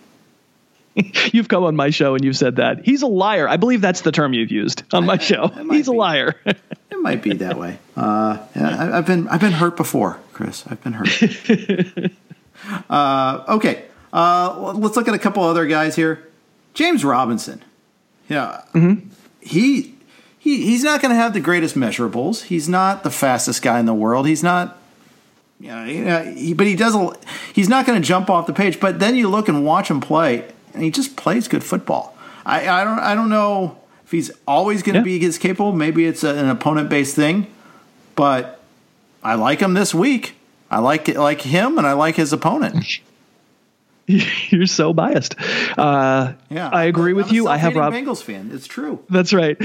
you've 1.32 1.49
come 1.49 1.64
on 1.64 1.76
my 1.76 1.90
show 1.90 2.14
and 2.14 2.24
you've 2.24 2.36
said 2.36 2.57
that. 2.57 2.84
He's 2.84 3.03
a 3.03 3.07
liar. 3.07 3.49
I 3.49 3.57
believe 3.57 3.80
that's 3.80 4.03
the 4.03 4.12
term 4.12 4.32
you've 4.32 4.51
used 4.51 4.82
on 4.93 5.07
my 5.07 5.18
show. 5.18 5.49
He's 5.70 5.88
a 5.88 5.93
liar. 5.93 6.34
it 6.45 6.99
might 7.01 7.22
be 7.22 7.34
that 7.34 7.59
way. 7.59 7.78
Uh, 7.97 8.38
I, 8.55 8.59
have 8.59 9.07
been, 9.07 9.28
I've 9.28 9.40
been 9.40 9.53
hurt 9.53 9.76
before, 9.76 10.18
Chris. 10.32 10.64
I've 10.68 10.82
been 10.82 10.93
hurt. 10.93 12.12
uh, 12.90 13.45
okay. 13.49 13.84
Uh, 14.12 14.72
let's 14.74 14.97
look 14.97 15.09
at 15.09 15.14
a 15.14 15.18
couple 15.18 15.43
other 15.43 15.66
guys 15.66 15.97
here. 15.97 16.28
James 16.74 17.05
Robinson. 17.05 17.62
Yeah. 18.28 18.62
Mm-hmm. 18.74 19.09
He 19.40 19.95
he 20.38 20.64
he's 20.64 20.82
not 20.82 21.01
going 21.01 21.11
to 21.11 21.16
have 21.16 21.34
the 21.34 21.40
greatest 21.40 21.76
measurables. 21.76 22.45
He's 22.45 22.68
not 22.68 23.05
the 23.05 23.11
fastest 23.11 23.62
guy 23.62 23.78
in 23.80 23.86
the 23.86 23.95
world. 23.95 24.26
He's 24.26 24.43
not 24.43 24.78
you 25.61 25.68
know, 25.68 26.24
he, 26.24 26.55
but 26.55 26.66
he 26.66 26.74
does 26.74 26.95
a, 26.95 27.12
he's 27.55 27.68
not 27.68 27.86
going 27.86 28.01
to 28.01 28.07
jump 28.07 28.28
off 28.28 28.47
the 28.47 28.53
page, 28.53 28.80
but 28.80 28.99
then 28.99 29.14
you 29.14 29.28
look 29.28 29.49
and 29.49 29.64
watch 29.64 29.88
him 29.88 30.01
play 30.01 30.49
and 30.75 30.83
he 30.83 30.91
just 30.91 31.16
plays 31.16 31.49
good 31.49 31.64
football. 31.64 32.16
I, 32.45 32.68
I 32.68 32.85
don't 32.85 32.99
I 32.99 33.14
don't 33.14 33.29
know 33.29 33.79
if 34.05 34.11
he's 34.11 34.31
always 34.47 34.83
going 34.83 34.95
to 34.95 35.11
yeah. 35.11 35.18
be 35.18 35.27
as 35.27 35.39
capable. 35.39 35.73
Maybe 35.73 36.07
it's 36.07 36.25
a, 36.25 36.35
an 36.35 36.49
opponent 36.49 36.89
based 36.89 37.14
thing, 37.14 37.47
but 38.14 38.61
I 39.23 39.35
like 39.35 39.61
him 39.61 39.75
this 39.75 39.95
week. 39.95 40.35
I 40.70 40.79
like 40.79 41.09
like 41.09 41.43
him 41.43 41.79
and 41.79 41.87
I 41.87 41.93
like 41.93 42.16
his 42.16 42.33
opponent. 42.33 43.01
You're 44.07 44.66
so 44.66 44.93
biased. 44.93 45.37
Uh, 45.79 46.33
yeah, 46.51 46.68
I 46.68 46.85
agree 46.85 47.12
with 47.12 47.29
I'm 47.29 47.35
you. 47.35 47.49
I 47.49 47.57
have 47.57 47.77
Rob 47.77 47.93
Bengals 47.93 48.23
fan. 48.23 48.51
It's 48.53 48.66
true. 48.66 49.05
That's 49.09 49.33
right. 49.33 49.57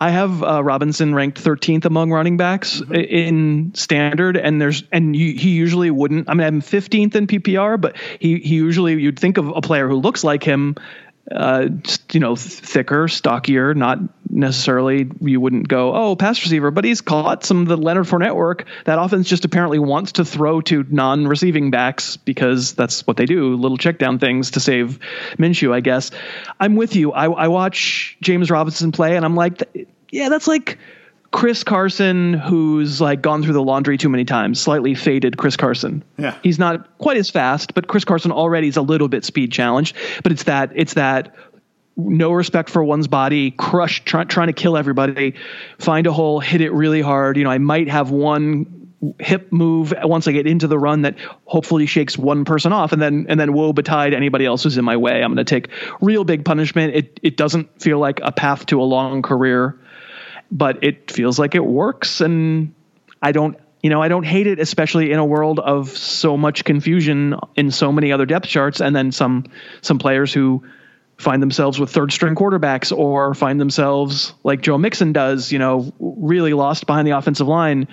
I 0.00 0.10
have 0.10 0.42
uh, 0.42 0.62
Robinson 0.62 1.14
ranked 1.14 1.42
13th 1.42 1.84
among 1.84 2.12
running 2.12 2.36
backs 2.36 2.80
mm-hmm. 2.80 2.94
in 2.94 3.74
standard, 3.74 4.36
and 4.36 4.60
there's 4.60 4.84
and 4.92 5.14
you, 5.14 5.34
he 5.34 5.50
usually 5.50 5.90
wouldn't. 5.90 6.28
I 6.28 6.34
mean, 6.34 6.46
I'm 6.46 6.62
15th 6.62 7.14
in 7.14 7.26
PPR, 7.26 7.80
but 7.80 7.96
he 8.20 8.38
he 8.38 8.54
usually 8.54 9.00
you'd 9.00 9.18
think 9.18 9.38
of 9.38 9.48
a 9.48 9.60
player 9.60 9.88
who 9.88 9.96
looks 9.96 10.22
like 10.22 10.44
him 10.44 10.76
uh, 11.30 11.68
you 12.12 12.20
know, 12.20 12.36
thicker, 12.36 13.08
stockier, 13.08 13.74
not 13.74 13.98
necessarily 14.30 15.10
you 15.20 15.40
wouldn't 15.40 15.68
go, 15.68 15.94
oh, 15.94 16.16
pass 16.16 16.42
receiver, 16.42 16.70
but 16.70 16.84
he's 16.84 17.00
caught 17.00 17.44
some 17.44 17.62
of 17.62 17.68
the 17.68 17.76
Leonard 17.76 18.06
Fournette 18.06 18.34
work. 18.34 18.66
That 18.84 18.98
offense 18.98 19.28
just 19.28 19.44
apparently 19.44 19.78
wants 19.78 20.12
to 20.12 20.24
throw 20.24 20.60
to 20.62 20.84
non-receiving 20.88 21.70
backs 21.70 22.16
because 22.16 22.74
that's 22.74 23.06
what 23.06 23.16
they 23.16 23.26
do, 23.26 23.54
little 23.56 23.78
check 23.78 23.98
down 23.98 24.18
things 24.18 24.52
to 24.52 24.60
save 24.60 24.98
Minshew, 25.38 25.72
I 25.72 25.80
guess. 25.80 26.10
I'm 26.60 26.76
with 26.76 26.96
you. 26.96 27.12
I, 27.12 27.26
I 27.26 27.48
watch 27.48 28.16
James 28.20 28.50
Robinson 28.50 28.92
play 28.92 29.16
and 29.16 29.24
I'm 29.24 29.34
like, 29.34 29.62
yeah, 30.10 30.28
that's 30.28 30.48
like– 30.48 30.78
Chris 31.30 31.62
Carson, 31.62 32.32
who's 32.32 33.02
like 33.02 33.20
gone 33.20 33.42
through 33.42 33.52
the 33.52 33.62
laundry 33.62 33.98
too 33.98 34.08
many 34.08 34.24
times, 34.24 34.60
slightly 34.60 34.94
faded 34.94 35.36
Chris 35.36 35.56
Carson. 35.56 36.02
Yeah. 36.16 36.38
He's 36.42 36.58
not 36.58 36.96
quite 36.96 37.18
as 37.18 37.28
fast, 37.28 37.74
but 37.74 37.86
Chris 37.86 38.04
Carson 38.04 38.32
already 38.32 38.68
is 38.68 38.78
a 38.78 38.82
little 38.82 39.08
bit 39.08 39.26
speed 39.26 39.52
challenged. 39.52 39.94
But 40.22 40.32
it's 40.32 40.44
that 40.44 40.72
it's 40.74 40.94
that 40.94 41.34
no 41.98 42.32
respect 42.32 42.70
for 42.70 42.82
one's 42.82 43.08
body, 43.08 43.50
crush, 43.50 44.04
try, 44.04 44.24
trying 44.24 44.46
to 44.46 44.52
kill 44.52 44.76
everybody, 44.76 45.34
find 45.78 46.06
a 46.06 46.12
hole, 46.12 46.40
hit 46.40 46.60
it 46.60 46.70
really 46.70 47.02
hard. 47.02 47.36
You 47.36 47.44
know, 47.44 47.50
I 47.50 47.58
might 47.58 47.88
have 47.88 48.10
one 48.10 48.94
hip 49.18 49.52
move 49.52 49.92
once 50.02 50.26
I 50.26 50.32
get 50.32 50.46
into 50.46 50.66
the 50.66 50.78
run 50.78 51.02
that 51.02 51.16
hopefully 51.44 51.86
shakes 51.86 52.16
one 52.16 52.44
person 52.44 52.72
off, 52.72 52.92
and 52.92 53.02
then 53.02 53.26
and 53.28 53.38
then 53.38 53.52
woe 53.52 53.72
betide 53.72 54.14
anybody 54.14 54.46
else 54.46 54.62
who's 54.62 54.78
in 54.78 54.84
my 54.84 54.96
way. 54.96 55.22
I'm 55.22 55.34
going 55.34 55.44
to 55.44 55.44
take 55.44 55.68
real 56.00 56.24
big 56.24 56.44
punishment. 56.44 56.94
It 56.94 57.20
it 57.22 57.36
doesn't 57.36 57.82
feel 57.82 57.98
like 57.98 58.20
a 58.22 58.32
path 58.32 58.66
to 58.66 58.80
a 58.80 58.84
long 58.84 59.22
career 59.22 59.78
but 60.50 60.82
it 60.82 61.10
feels 61.10 61.38
like 61.38 61.54
it 61.54 61.64
works 61.64 62.20
and 62.20 62.74
I 63.20 63.32
don't 63.32 63.58
you 63.80 63.90
know, 63.90 64.02
I 64.02 64.08
don't 64.08 64.24
hate 64.24 64.48
it, 64.48 64.58
especially 64.58 65.12
in 65.12 65.20
a 65.20 65.24
world 65.24 65.60
of 65.60 65.90
so 65.90 66.36
much 66.36 66.64
confusion 66.64 67.36
in 67.54 67.70
so 67.70 67.92
many 67.92 68.10
other 68.10 68.26
depth 68.26 68.46
charts, 68.48 68.80
and 68.80 68.94
then 68.94 69.12
some 69.12 69.44
some 69.82 70.00
players 70.00 70.32
who 70.32 70.64
find 71.18 71.42
themselves 71.42 71.78
with 71.78 71.90
third 71.90 72.12
string 72.12 72.34
quarterbacks 72.34 72.96
or 72.96 73.34
find 73.34 73.60
themselves 73.60 74.32
like 74.44 74.62
Joe 74.62 74.78
Mixon 74.78 75.12
does, 75.12 75.50
you 75.52 75.58
know, 75.58 75.92
really 75.98 76.54
lost 76.54 76.86
behind 76.86 77.06
the 77.06 77.12
offensive 77.12 77.48
line. 77.48 77.88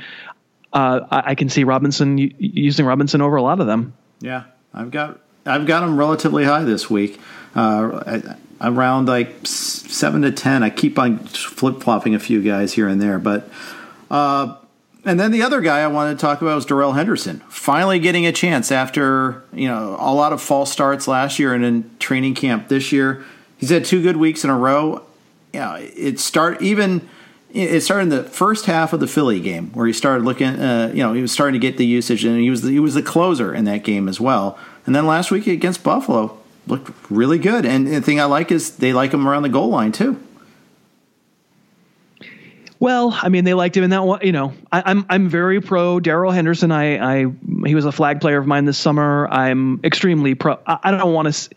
Uh, 0.71 1.01
I, 1.09 1.31
I, 1.31 1.35
can 1.35 1.49
see 1.49 1.63
Robinson 1.63 2.17
using 2.17 2.85
Robinson 2.85 3.21
over 3.21 3.35
a 3.35 3.41
lot 3.41 3.59
of 3.59 3.67
them. 3.67 3.93
Yeah, 4.19 4.43
I've 4.73 4.91
got 4.91 5.19
I've 5.45 5.65
got 5.65 5.83
him 5.83 5.97
relatively 5.97 6.43
high 6.43 6.63
this 6.63 6.89
week. 6.89 7.19
Uh, 7.55 8.35
around 8.61 9.07
like 9.07 9.33
seven 9.45 10.21
to 10.23 10.31
ten. 10.31 10.63
I 10.63 10.69
keep 10.69 10.99
on 10.99 11.19
flip 11.19 11.81
flopping 11.81 12.13
a 12.13 12.19
few 12.19 12.41
guys 12.41 12.73
here 12.73 12.87
and 12.87 13.01
there, 13.01 13.19
but 13.19 13.49
uh, 14.11 14.55
and 15.05 15.19
then 15.19 15.31
the 15.31 15.41
other 15.41 15.61
guy 15.61 15.79
I 15.79 15.87
wanted 15.87 16.15
to 16.15 16.21
talk 16.21 16.41
about 16.41 16.55
was 16.55 16.65
Darrell 16.65 16.93
Henderson, 16.93 17.41
finally 17.47 17.99
getting 17.99 18.25
a 18.25 18.31
chance 18.31 18.71
after 18.71 19.43
you 19.53 19.67
know 19.67 19.95
a 19.99 20.13
lot 20.13 20.33
of 20.33 20.41
false 20.41 20.71
starts 20.71 21.07
last 21.07 21.39
year 21.39 21.53
and 21.53 21.63
in 21.63 21.89
training 21.99 22.35
camp 22.35 22.67
this 22.67 22.91
year. 22.91 23.23
He's 23.57 23.69
had 23.69 23.85
two 23.85 24.01
good 24.01 24.17
weeks 24.17 24.43
in 24.43 24.49
a 24.49 24.57
row. 24.57 25.05
You 25.53 25.59
know, 25.61 25.75
it 25.79 26.19
start 26.19 26.61
even 26.61 27.07
it 27.51 27.81
started 27.81 28.03
in 28.03 28.09
the 28.09 28.23
first 28.23 28.65
half 28.65 28.91
of 28.91 28.99
the 28.99 29.07
Philly 29.07 29.39
game 29.39 29.71
where 29.71 29.87
he 29.87 29.93
started 29.93 30.25
looking. 30.25 30.47
Uh, 30.47 30.91
you 30.93 31.01
know, 31.01 31.13
he 31.13 31.21
was 31.21 31.31
starting 31.31 31.53
to 31.53 31.65
get 31.65 31.77
the 31.77 31.85
usage, 31.85 32.25
and 32.25 32.39
he 32.39 32.49
was 32.49 32.63
the, 32.63 32.71
he 32.71 32.79
was 32.79 32.95
the 32.95 33.01
closer 33.01 33.53
in 33.53 33.63
that 33.65 33.83
game 33.83 34.09
as 34.09 34.19
well. 34.19 34.59
And 34.85 34.93
then 34.93 35.07
last 35.07 35.31
week 35.31 35.47
against 35.47 35.83
Buffalo, 35.83 36.37
looked 36.67 36.91
really 37.09 37.39
good. 37.39 37.65
And 37.65 37.87
the 37.87 38.01
thing 38.01 38.19
I 38.19 38.25
like 38.25 38.51
is 38.51 38.77
they 38.77 38.93
like 38.93 39.13
him 39.13 39.27
around 39.27 39.43
the 39.43 39.49
goal 39.49 39.69
line 39.69 39.91
too. 39.91 40.21
Well, 42.79 43.17
I 43.19 43.29
mean, 43.29 43.45
they 43.45 43.53
liked 43.53 43.77
him 43.77 43.83
in 43.83 43.91
that 43.91 44.03
one. 44.03 44.19
You 44.23 44.31
know, 44.31 44.53
I, 44.71 44.79
am 44.79 44.83
I'm, 44.85 45.05
I'm 45.09 45.29
very 45.29 45.61
pro 45.61 45.99
Darrell 45.99 46.31
Henderson. 46.31 46.71
I 46.71 47.23
I 47.23 47.25
he 47.65 47.75
was 47.75 47.85
a 47.85 47.91
flag 47.91 48.21
player 48.21 48.37
of 48.37 48.47
mine 48.47 48.65
this 48.65 48.77
summer. 48.77 49.27
I'm 49.29 49.79
extremely 49.83 50.35
pro. 50.35 50.59
I, 50.65 50.79
I 50.83 50.91
don't 50.91 51.13
want 51.13 51.33
to. 51.33 51.49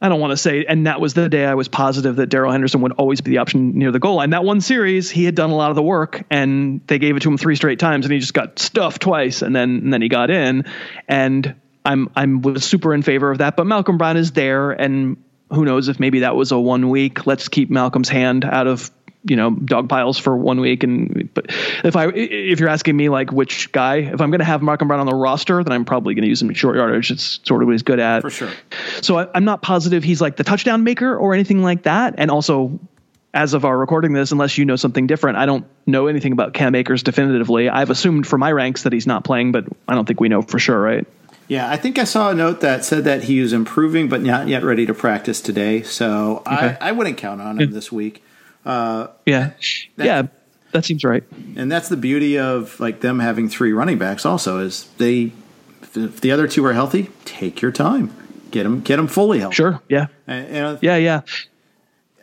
I 0.00 0.10
don't 0.10 0.20
want 0.20 0.32
to 0.32 0.36
say, 0.36 0.66
and 0.66 0.86
that 0.86 1.00
was 1.00 1.14
the 1.14 1.26
day 1.30 1.46
I 1.46 1.54
was 1.54 1.68
positive 1.68 2.16
that 2.16 2.26
Darrell 2.26 2.52
Henderson 2.52 2.82
would 2.82 2.92
always 2.92 3.22
be 3.22 3.30
the 3.30 3.38
option 3.38 3.78
near 3.78 3.90
the 3.90 3.98
goal 3.98 4.16
line. 4.16 4.28
That 4.28 4.44
one 4.44 4.60
series, 4.60 5.10
he 5.10 5.24
had 5.24 5.34
done 5.34 5.48
a 5.48 5.54
lot 5.54 5.70
of 5.70 5.76
the 5.76 5.82
work, 5.82 6.22
and 6.28 6.82
they 6.86 6.98
gave 6.98 7.16
it 7.16 7.20
to 7.20 7.30
him 7.30 7.38
three 7.38 7.56
straight 7.56 7.78
times, 7.78 8.04
and 8.04 8.12
he 8.12 8.18
just 8.18 8.34
got 8.34 8.58
stuffed 8.58 9.00
twice, 9.00 9.40
and 9.40 9.56
then 9.56 9.70
and 9.70 9.92
then 9.92 10.02
he 10.02 10.10
got 10.10 10.30
in. 10.30 10.66
And 11.08 11.54
I'm 11.84 12.10
I'm 12.14 12.42
was 12.42 12.64
super 12.64 12.92
in 12.92 13.00
favor 13.02 13.30
of 13.30 13.38
that. 13.38 13.56
But 13.56 13.66
Malcolm 13.66 13.96
Brown 13.96 14.18
is 14.18 14.32
there, 14.32 14.70
and 14.70 15.16
who 15.50 15.64
knows 15.64 15.88
if 15.88 15.98
maybe 15.98 16.20
that 16.20 16.36
was 16.36 16.52
a 16.52 16.58
one 16.58 16.90
week. 16.90 17.26
Let's 17.26 17.48
keep 17.48 17.70
Malcolm's 17.70 18.10
hand 18.10 18.44
out 18.44 18.66
of 18.66 18.90
you 19.28 19.36
know 19.36 19.50
dog 19.50 19.88
piles 19.88 20.18
for 20.18 20.36
one 20.36 20.60
week 20.60 20.82
and 20.82 21.28
but 21.34 21.46
if 21.84 21.96
i 21.96 22.06
if 22.08 22.60
you're 22.60 22.68
asking 22.68 22.96
me 22.96 23.08
like 23.08 23.32
which 23.32 23.70
guy 23.72 23.96
if 23.96 24.20
i'm 24.20 24.30
going 24.30 24.38
to 24.38 24.44
have 24.44 24.62
malcolm 24.62 24.88
brown 24.88 25.00
on 25.00 25.06
the 25.06 25.14
roster 25.14 25.62
then 25.62 25.72
i'm 25.72 25.84
probably 25.84 26.14
going 26.14 26.22
to 26.22 26.28
use 26.28 26.40
him 26.40 26.48
in 26.48 26.54
short 26.54 26.76
yardage 26.76 27.10
it's 27.10 27.40
sort 27.44 27.62
of 27.62 27.66
what 27.66 27.72
he's 27.72 27.82
good 27.82 28.00
at 28.00 28.22
for 28.22 28.30
sure 28.30 28.50
so 29.00 29.18
I, 29.18 29.28
i'm 29.34 29.44
not 29.44 29.62
positive 29.62 30.04
he's 30.04 30.20
like 30.20 30.36
the 30.36 30.44
touchdown 30.44 30.84
maker 30.84 31.16
or 31.16 31.34
anything 31.34 31.62
like 31.62 31.84
that 31.84 32.14
and 32.18 32.30
also 32.30 32.78
as 33.36 33.52
of 33.52 33.66
our 33.66 33.76
recording 33.76 34.14
this, 34.14 34.32
unless 34.32 34.56
you 34.56 34.64
know 34.64 34.76
something 34.76 35.06
different, 35.06 35.36
I 35.36 35.44
don't 35.44 35.66
know 35.84 36.06
anything 36.06 36.32
about 36.32 36.54
Cam 36.54 36.74
Akers 36.74 37.02
definitively. 37.02 37.68
I've 37.68 37.90
assumed 37.90 38.26
for 38.26 38.38
my 38.38 38.50
ranks 38.50 38.84
that 38.84 38.94
he's 38.94 39.06
not 39.06 39.24
playing, 39.24 39.52
but 39.52 39.66
I 39.86 39.94
don't 39.94 40.06
think 40.06 40.20
we 40.20 40.30
know 40.30 40.40
for 40.40 40.58
sure, 40.58 40.80
right? 40.80 41.06
Yeah, 41.48 41.70
I 41.70 41.76
think 41.76 41.98
I 41.98 42.04
saw 42.04 42.30
a 42.30 42.34
note 42.34 42.60
that 42.62 42.84
said 42.84 43.04
that 43.04 43.24
he 43.24 43.40
was 43.40 43.52
improving, 43.52 44.08
but 44.08 44.22
not 44.22 44.48
yet 44.48 44.64
ready 44.64 44.86
to 44.86 44.94
practice 44.94 45.40
today. 45.40 45.82
So 45.82 46.42
okay. 46.46 46.76
I, 46.80 46.88
I 46.88 46.92
wouldn't 46.92 47.18
count 47.18 47.40
on 47.40 47.60
him 47.60 47.72
this 47.72 47.92
week. 47.92 48.22
Uh, 48.66 49.06
yeah, 49.24 49.52
that, 49.96 50.04
yeah, 50.04 50.22
that 50.72 50.84
seems 50.84 51.04
right. 51.04 51.22
And 51.56 51.70
that's 51.70 51.88
the 51.88 51.96
beauty 51.96 52.38
of 52.38 52.78
like 52.80 53.00
them 53.00 53.20
having 53.20 53.48
three 53.48 53.72
running 53.72 53.96
backs. 53.96 54.26
Also, 54.26 54.58
is 54.58 54.90
they 54.98 55.32
if 55.94 56.20
the 56.20 56.32
other 56.32 56.48
two 56.48 56.64
are 56.66 56.72
healthy, 56.72 57.10
take 57.24 57.62
your 57.62 57.70
time, 57.70 58.12
get 58.50 58.64
them 58.64 58.80
get 58.80 58.96
them 58.96 59.06
fully 59.06 59.38
healthy. 59.38 59.54
Sure. 59.54 59.80
Yeah. 59.88 60.08
And, 60.26 60.78
yeah. 60.82 60.96
Yeah. 60.96 61.20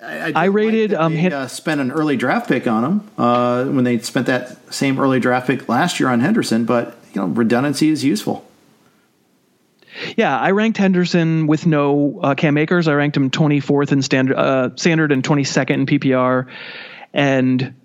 I, 0.01 0.17
I, 0.17 0.33
I 0.35 0.45
rated 0.45 0.91
like 0.91 0.99
um, 0.99 1.15
they, 1.15 1.31
uh, 1.31 1.47
spent 1.47 1.79
an 1.79 1.91
early 1.91 2.17
draft 2.17 2.49
pick 2.49 2.67
on 2.67 2.83
him 2.83 3.09
uh, 3.17 3.63
when 3.63 3.85
they 3.85 3.99
spent 3.99 4.27
that 4.27 4.73
same 4.73 4.99
early 4.99 5.21
draft 5.21 5.47
pick 5.47 5.69
last 5.69 5.97
year 5.99 6.09
on 6.09 6.19
Henderson, 6.19 6.65
but 6.65 6.97
you 7.13 7.21
know 7.21 7.27
redundancy 7.27 7.89
is 7.89 8.03
useful. 8.03 8.45
Yeah, 10.15 10.37
I 10.37 10.51
ranked 10.51 10.77
Henderson 10.77 11.47
with 11.47 11.65
no 11.65 12.19
uh, 12.21 12.35
Cam 12.35 12.57
Akers. 12.57 12.87
I 12.87 12.93
ranked 12.93 13.17
him 13.17 13.29
24th 13.29 13.91
in 13.91 14.01
standard, 14.01 14.35
uh, 14.35 14.69
standard 14.75 15.11
and 15.11 15.23
22nd 15.23 15.71
in 15.71 15.85
PPR. 15.85 16.47
And 17.13 17.75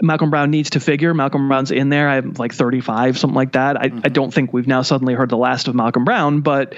Malcolm 0.00 0.30
Brown 0.30 0.50
needs 0.50 0.70
to 0.70 0.80
figure. 0.80 1.12
Malcolm 1.14 1.48
Brown's 1.48 1.70
in 1.70 1.88
there. 1.88 2.08
I'm 2.08 2.34
like 2.34 2.54
35, 2.54 3.18
something 3.18 3.34
like 3.34 3.52
that. 3.52 3.76
I, 3.76 3.88
mm-hmm. 3.88 4.00
I 4.04 4.08
don't 4.08 4.32
think 4.32 4.52
we've 4.52 4.68
now 4.68 4.82
suddenly 4.82 5.14
heard 5.14 5.30
the 5.30 5.36
last 5.36 5.68
of 5.68 5.74
Malcolm 5.74 6.04
Brown, 6.04 6.40
but 6.40 6.74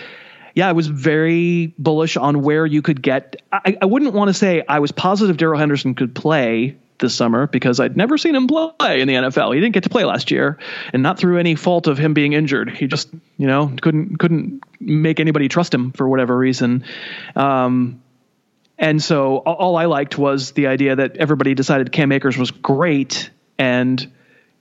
yeah, 0.55 0.69
I 0.69 0.73
was 0.73 0.87
very 0.89 1.75
bullish 1.79 2.17
on 2.17 2.43
where 2.43 2.67
you 2.67 2.83
could 2.83 3.03
get. 3.03 3.37
I, 3.53 3.77
I 3.81 3.85
wouldn't 3.85 4.15
want 4.15 4.29
to 4.29 4.35
say 4.35 4.65
I 4.67 4.81
was 4.81 4.91
positive 4.91 5.37
Darrell 5.37 5.59
Henderson 5.59 5.95
could 5.95 6.15
play 6.15 6.77
this 7.01 7.15
summer 7.15 7.47
because 7.47 7.81
I'd 7.81 7.97
never 7.97 8.17
seen 8.17 8.35
him 8.35 8.47
play 8.47 9.01
in 9.01 9.09
the 9.09 9.15
NFL. 9.15 9.55
He 9.55 9.61
didn't 9.61 9.75
get 9.75 9.85
to 9.85 9.91
play 9.91 10.05
last 10.05 10.31
year, 10.31 10.59
and 10.93 11.03
not 11.03 11.19
through 11.19 11.39
any 11.39 11.55
fault 11.55 11.87
of 11.87 11.99
him 11.99 12.15
being 12.15 12.33
injured. 12.33 12.71
He 12.71 12.87
just, 12.87 13.09
you 13.37 13.47
know, 13.47 13.75
couldn't 13.81 14.19
couldn't 14.19 14.63
make 14.79 15.21
anybody 15.21 15.49
trust 15.49 15.75
him 15.75 15.93
for 15.93 16.09
whatever 16.09 16.37
reason. 16.37 16.85
Um, 17.35 18.03
and 18.79 19.03
so 19.03 19.37
all 19.37 19.77
I 19.77 19.85
liked 19.85 20.17
was 20.17 20.53
the 20.53 20.69
idea 20.69 20.97
that 20.97 21.19
everybody 21.19 21.55
decided 21.55 21.93
Cam 21.93 22.13
Akers 22.13 22.39
was 22.39 22.51
great, 22.51 23.31
and 23.59 24.11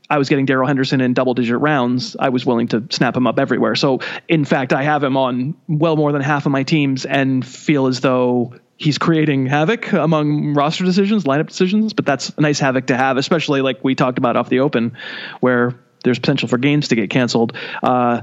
I 0.10 0.18
was 0.18 0.28
getting 0.28 0.46
Darrell 0.46 0.68
Henderson 0.68 1.00
in 1.00 1.14
double 1.14 1.36
digit 1.36 1.60
rounds. 1.60 2.18
I 2.20 2.30
was 2.30 2.46
willing 2.46 2.68
to 2.70 2.84
snap 2.90 3.16
him 3.16 3.28
up 3.28 3.40
everywhere. 3.40 3.76
So 3.76 4.00
in 4.28 4.44
fact, 4.44 4.74
I 4.74 4.84
have 4.84 5.04
him 5.04 5.16
on 5.16 5.56
well 5.68 5.96
more 5.96 6.12
than 6.12 6.22
half 6.22 6.46
of 6.46 6.52
my 6.52 6.64
teams, 6.64 7.06
and 7.06 7.46
feel 7.46 7.88
as 7.88 8.02
though 8.02 8.56
he's 8.80 8.98
creating 8.98 9.46
havoc 9.46 9.92
among 9.92 10.54
roster 10.54 10.86
decisions, 10.86 11.26
lineup 11.26 11.48
decisions, 11.48 11.94
but 11.94 12.06
that's 12.06 12.30
a 12.30 12.42
nice 12.42 12.60
havoc 12.60 12.88
to 12.88 12.96
have, 12.96 13.18
especially 13.18 13.62
like 13.62 13.84
we 13.84 13.94
talked 13.94 14.18
about 14.18 14.38
off 14.38 14.48
the 14.48 14.62
open, 14.62 14.98
where 15.42 15.78
there's 16.06 16.18
potential 16.18 16.48
for 16.48 16.58
games 16.58 16.88
to 16.88 16.96
get 16.96 17.10
canceled. 17.10 17.56
Uh, 17.84 18.22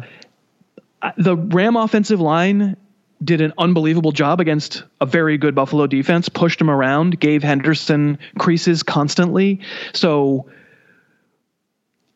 the 1.18 1.36
Ram 1.36 1.76
offensive 1.76 2.20
line 2.20 2.76
did 3.22 3.42
an 3.42 3.52
unbelievable 3.58 4.12
job 4.12 4.40
against 4.40 4.82
a 4.98 5.06
very 5.06 5.36
good 5.36 5.54
Buffalo 5.54 5.86
defense, 5.86 6.30
pushed 6.30 6.60
him 6.60 6.70
around, 6.70 7.20
gave 7.20 7.42
Henderson 7.42 8.18
creases 8.38 8.82
constantly. 8.82 9.60
So 9.92 10.50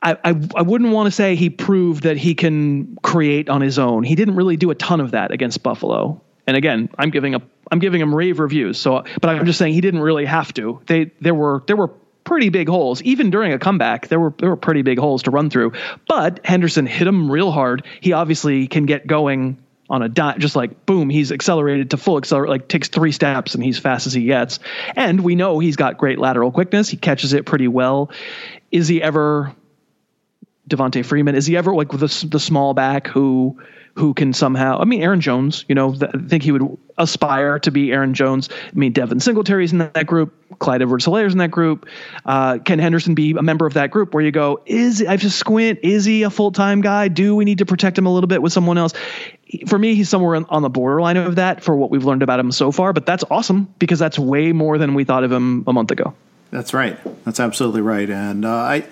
I, 0.01 0.13
I, 0.25 0.49
I 0.57 0.63
wouldn't 0.63 0.93
want 0.93 1.09
to 1.09 1.11
say 1.11 1.37
he 1.37 1.51
proved 1.51 2.05
that 2.05 2.17
he 2.17 2.35
can 2.35 2.97
create 3.03 3.51
on 3.51 3.61
his 3.61 3.79
own. 3.79 4.03
He 4.03 4.15
didn't 4.15 4.37
really 4.37 4.57
do 4.57 4.71
a 4.71 4.75
ton 4.75 5.01
of 5.01 5.11
that 5.11 5.31
against 5.31 5.63
Buffalo. 5.63 6.23
And 6.51 6.57
again, 6.57 6.91
I'm 6.99 7.11
giving 7.11 7.37
a 7.37 7.43
I'm 7.71 7.79
giving 7.79 8.01
him 8.01 8.13
rave 8.13 8.41
reviews. 8.41 8.77
So, 8.77 9.05
but 9.21 9.31
I'm 9.31 9.47
just 9.47 9.57
saying 9.57 9.73
he 9.73 9.81
didn't 9.81 10.01
really 10.01 10.25
have 10.25 10.53
to. 10.55 10.81
They 10.85 11.13
there 11.21 11.33
were 11.33 11.63
there 11.69 11.77
were 11.77 11.93
pretty 12.25 12.49
big 12.49 12.69
holes 12.69 13.01
even 13.03 13.31
during 13.31 13.53
a 13.53 13.59
comeback. 13.61 14.09
There 14.09 14.19
were 14.19 14.35
there 14.37 14.49
were 14.49 14.57
pretty 14.57 14.83
big 14.83 14.99
holes 14.99 15.23
to 15.23 15.31
run 15.31 15.49
through. 15.49 15.75
But 16.09 16.45
Henderson 16.45 16.87
hit 16.87 17.07
him 17.07 17.31
real 17.31 17.53
hard. 17.53 17.87
He 18.01 18.15
obviously 18.15 18.67
can 18.67 18.85
get 18.85 19.07
going 19.07 19.59
on 19.89 20.03
a 20.03 20.09
dot, 20.09 20.41
just 20.41 20.57
like 20.57 20.87
boom, 20.87 21.09
he's 21.09 21.31
accelerated 21.31 21.91
to 21.91 21.97
full 21.97 22.19
accelerate, 22.19 22.51
like 22.51 22.67
takes 22.67 22.89
three 22.89 23.13
steps 23.13 23.55
and 23.55 23.63
he's 23.63 23.79
fast 23.79 24.09
as 24.09 24.13
he 24.13 24.25
gets. 24.25 24.59
And 24.97 25.21
we 25.21 25.37
know 25.37 25.61
he's 25.61 25.77
got 25.77 25.99
great 25.99 26.19
lateral 26.19 26.51
quickness. 26.51 26.89
He 26.89 26.97
catches 26.97 27.33
it 27.33 27.47
pretty 27.47 27.69
well. 27.69 28.11
Is 28.73 28.89
he 28.89 29.01
ever 29.01 29.55
Devonta 30.69 31.05
Freeman? 31.05 31.37
Is 31.37 31.47
he 31.47 31.57
ever 31.57 31.73
like 31.77 31.91
the 31.91 32.27
the 32.29 32.41
small 32.41 32.75
back 32.75 33.07
who 33.07 33.61
who 33.95 34.15
can 34.15 34.33
somehow, 34.33 34.79
I 34.79 34.85
mean, 34.85 35.03
Aaron 35.03 35.21
Jones, 35.21 35.65
you 35.69 35.75
know, 35.75 35.95
I 36.01 36.19
think 36.29 36.43
he 36.43 36.53
would 36.53 36.79
aspire 36.97 37.59
to 37.61 37.71
be 37.71 37.93
Aaron 37.93 38.15
Jones. 38.15 38.49
I 38.53 38.79
mean, 38.79 38.93
Devin 38.93 39.21
Singletary's 39.21 39.73
in 39.73 39.79
that 39.79 40.07
group, 40.07 40.35
Clyde 40.59 40.83
Edwards 40.83 41.05
Helaire's 41.05 41.33
in 41.33 41.39
that 41.39 41.51
group. 41.51 41.87
Uh, 42.25 42.59
can 42.59 42.79
Henderson 42.79 43.15
be 43.15 43.33
a 43.33 43.43
member 43.43 43.67
of 43.67 43.75
that 43.75 43.91
group 43.91 44.15
where 44.15 44.23
you 44.23 44.31
go, 44.31 44.63
is, 44.67 45.03
I 45.03 45.17
just 45.17 45.39
squint, 45.39 45.81
is 45.83 46.05
he 46.05 46.23
a 46.23 46.31
full 46.31 46.53
time 46.53 46.81
guy? 46.83 47.09
Do 47.09 47.35
we 47.35 47.45
need 47.45 47.59
to 47.59 47.67
protect 47.67 47.99
him 47.99 48.07
a 48.07 48.13
little 48.13 48.29
bit 48.29 48.43
with 48.43 48.53
someone 48.53 48.79
else? 48.79 48.93
For 49.67 49.79
me, 49.79 49.95
he's 49.95 50.09
somewhere 50.09 50.41
on 50.49 50.63
the 50.63 50.71
borderline 50.71 51.17
of 51.17 51.37
that 51.37 51.65
for 51.65 51.75
what 51.75 51.91
we've 51.91 52.05
learned 52.05 52.23
about 52.23 52.39
him 52.39 52.53
so 52.53 52.71
far, 52.71 52.93
but 52.93 53.07
that's 53.07 53.25
awesome 53.31 53.75
because 53.79 53.99
that's 53.99 54.19
way 54.19 54.53
more 54.53 54.79
than 54.79 54.95
we 54.95 55.05
thought 55.05 55.25
of 55.25 55.33
him 55.33 55.65
a 55.67 55.73
month 55.73 55.91
ago. 55.91 56.15
That's 56.51 56.73
right. 56.73 56.99
That's 57.25 57.41
absolutely 57.41 57.81
right. 57.81 58.09
And 58.09 58.45
uh, 58.45 58.51
I, 58.51 58.87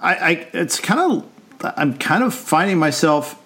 I, 0.00 0.14
I, 0.14 0.48
it's 0.52 0.80
kind 0.80 1.00
of, 1.00 1.74
I'm 1.76 1.96
kind 1.96 2.24
of 2.24 2.34
finding 2.34 2.78
myself 2.78 3.40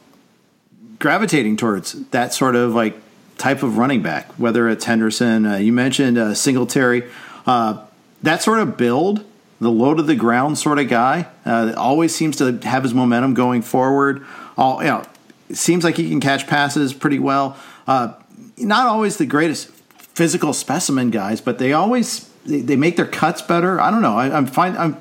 gravitating 0.98 1.56
towards 1.56 1.92
that 2.10 2.32
sort 2.32 2.56
of 2.56 2.74
like 2.74 2.96
type 3.36 3.62
of 3.62 3.78
running 3.78 4.02
back, 4.02 4.30
whether 4.32 4.68
it's 4.68 4.84
Henderson, 4.84 5.46
uh, 5.46 5.56
you 5.56 5.72
mentioned 5.72 6.18
uh, 6.18 6.34
Singletary, 6.34 7.04
uh, 7.46 7.84
that 8.22 8.42
sort 8.42 8.58
of 8.58 8.76
build, 8.76 9.24
the 9.60 9.70
low 9.70 9.94
to 9.94 10.02
the 10.02 10.16
ground 10.16 10.58
sort 10.58 10.78
of 10.78 10.88
guy, 10.88 11.28
uh, 11.46 11.72
always 11.76 12.14
seems 12.14 12.36
to 12.36 12.58
have 12.64 12.82
his 12.82 12.94
momentum 12.94 13.34
going 13.34 13.62
forward. 13.62 14.24
All 14.56 14.82
you 14.82 14.88
know, 14.88 15.04
seems 15.52 15.84
like 15.84 15.96
he 15.96 16.08
can 16.08 16.20
catch 16.20 16.46
passes 16.46 16.92
pretty 16.92 17.18
well. 17.18 17.56
Uh, 17.86 18.14
not 18.56 18.86
always 18.86 19.16
the 19.16 19.26
greatest 19.26 19.70
physical 20.14 20.52
specimen 20.52 21.10
guys, 21.10 21.40
but 21.40 21.58
they 21.58 21.72
always 21.72 22.28
they, 22.44 22.76
make 22.76 22.96
their 22.96 23.06
cuts 23.06 23.40
better. 23.40 23.80
I 23.80 23.90
don't 23.90 24.02
know. 24.02 24.16
I, 24.16 24.36
I'm 24.36 24.46
fine. 24.46 24.76
I'm 24.76 24.96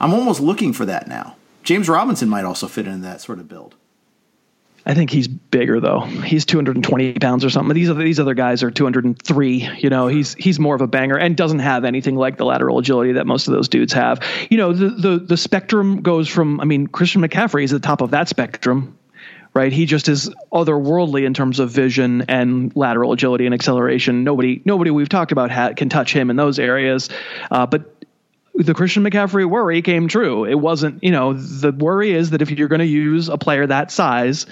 I'm 0.00 0.14
almost 0.14 0.40
looking 0.40 0.72
for 0.72 0.86
that 0.86 1.08
now. 1.08 1.36
James 1.62 1.88
Robinson 1.88 2.28
might 2.28 2.44
also 2.44 2.68
fit 2.68 2.86
into 2.86 3.02
that 3.02 3.20
sort 3.20 3.38
of 3.38 3.48
build. 3.48 3.74
I 4.86 4.94
think 4.94 5.10
he's 5.10 5.28
bigger 5.28 5.80
though. 5.80 6.00
He's 6.00 6.44
220 6.46 7.14
pounds 7.14 7.44
or 7.44 7.50
something. 7.50 7.74
These 7.74 7.90
other 7.90 8.02
these 8.02 8.20
other 8.20 8.34
guys 8.34 8.62
are 8.62 8.70
203. 8.70 9.78
You 9.78 9.90
know, 9.90 10.06
he's 10.06 10.34
he's 10.34 10.58
more 10.58 10.74
of 10.74 10.80
a 10.80 10.86
banger 10.86 11.16
and 11.16 11.36
doesn't 11.36 11.58
have 11.58 11.84
anything 11.84 12.16
like 12.16 12.36
the 12.36 12.44
lateral 12.44 12.78
agility 12.78 13.12
that 13.12 13.26
most 13.26 13.46
of 13.46 13.54
those 13.54 13.68
dudes 13.68 13.92
have. 13.92 14.22
You 14.48 14.56
know, 14.56 14.72
the 14.72 14.88
the 14.88 15.18
the 15.18 15.36
spectrum 15.36 16.02
goes 16.02 16.28
from. 16.28 16.60
I 16.60 16.64
mean, 16.64 16.86
Christian 16.86 17.22
McCaffrey 17.22 17.64
is 17.64 17.72
at 17.72 17.82
the 17.82 17.86
top 17.86 18.00
of 18.00 18.12
that 18.12 18.28
spectrum, 18.28 18.98
right? 19.52 19.72
He 19.72 19.84
just 19.84 20.08
is 20.08 20.30
otherworldly 20.52 21.24
in 21.24 21.34
terms 21.34 21.60
of 21.60 21.70
vision 21.70 22.24
and 22.28 22.74
lateral 22.74 23.12
agility 23.12 23.44
and 23.44 23.54
acceleration. 23.54 24.24
Nobody 24.24 24.62
nobody 24.64 24.90
we've 24.90 25.08
talked 25.08 25.32
about 25.32 25.50
ha- 25.50 25.74
can 25.74 25.88
touch 25.90 26.12
him 26.12 26.30
in 26.30 26.36
those 26.36 26.58
areas. 26.58 27.10
Uh, 27.50 27.66
but 27.66 27.99
the 28.66 28.74
Christian 28.74 29.04
McCaffrey 29.04 29.48
worry 29.48 29.82
came 29.82 30.08
true. 30.08 30.44
It 30.44 30.54
wasn't, 30.54 31.02
you 31.02 31.10
know, 31.10 31.32
the 31.32 31.72
worry 31.72 32.12
is 32.12 32.30
that 32.30 32.42
if 32.42 32.50
you're 32.50 32.68
going 32.68 32.80
to 32.80 32.86
use 32.86 33.28
a 33.28 33.38
player 33.38 33.66
that 33.66 33.90
size 33.90 34.46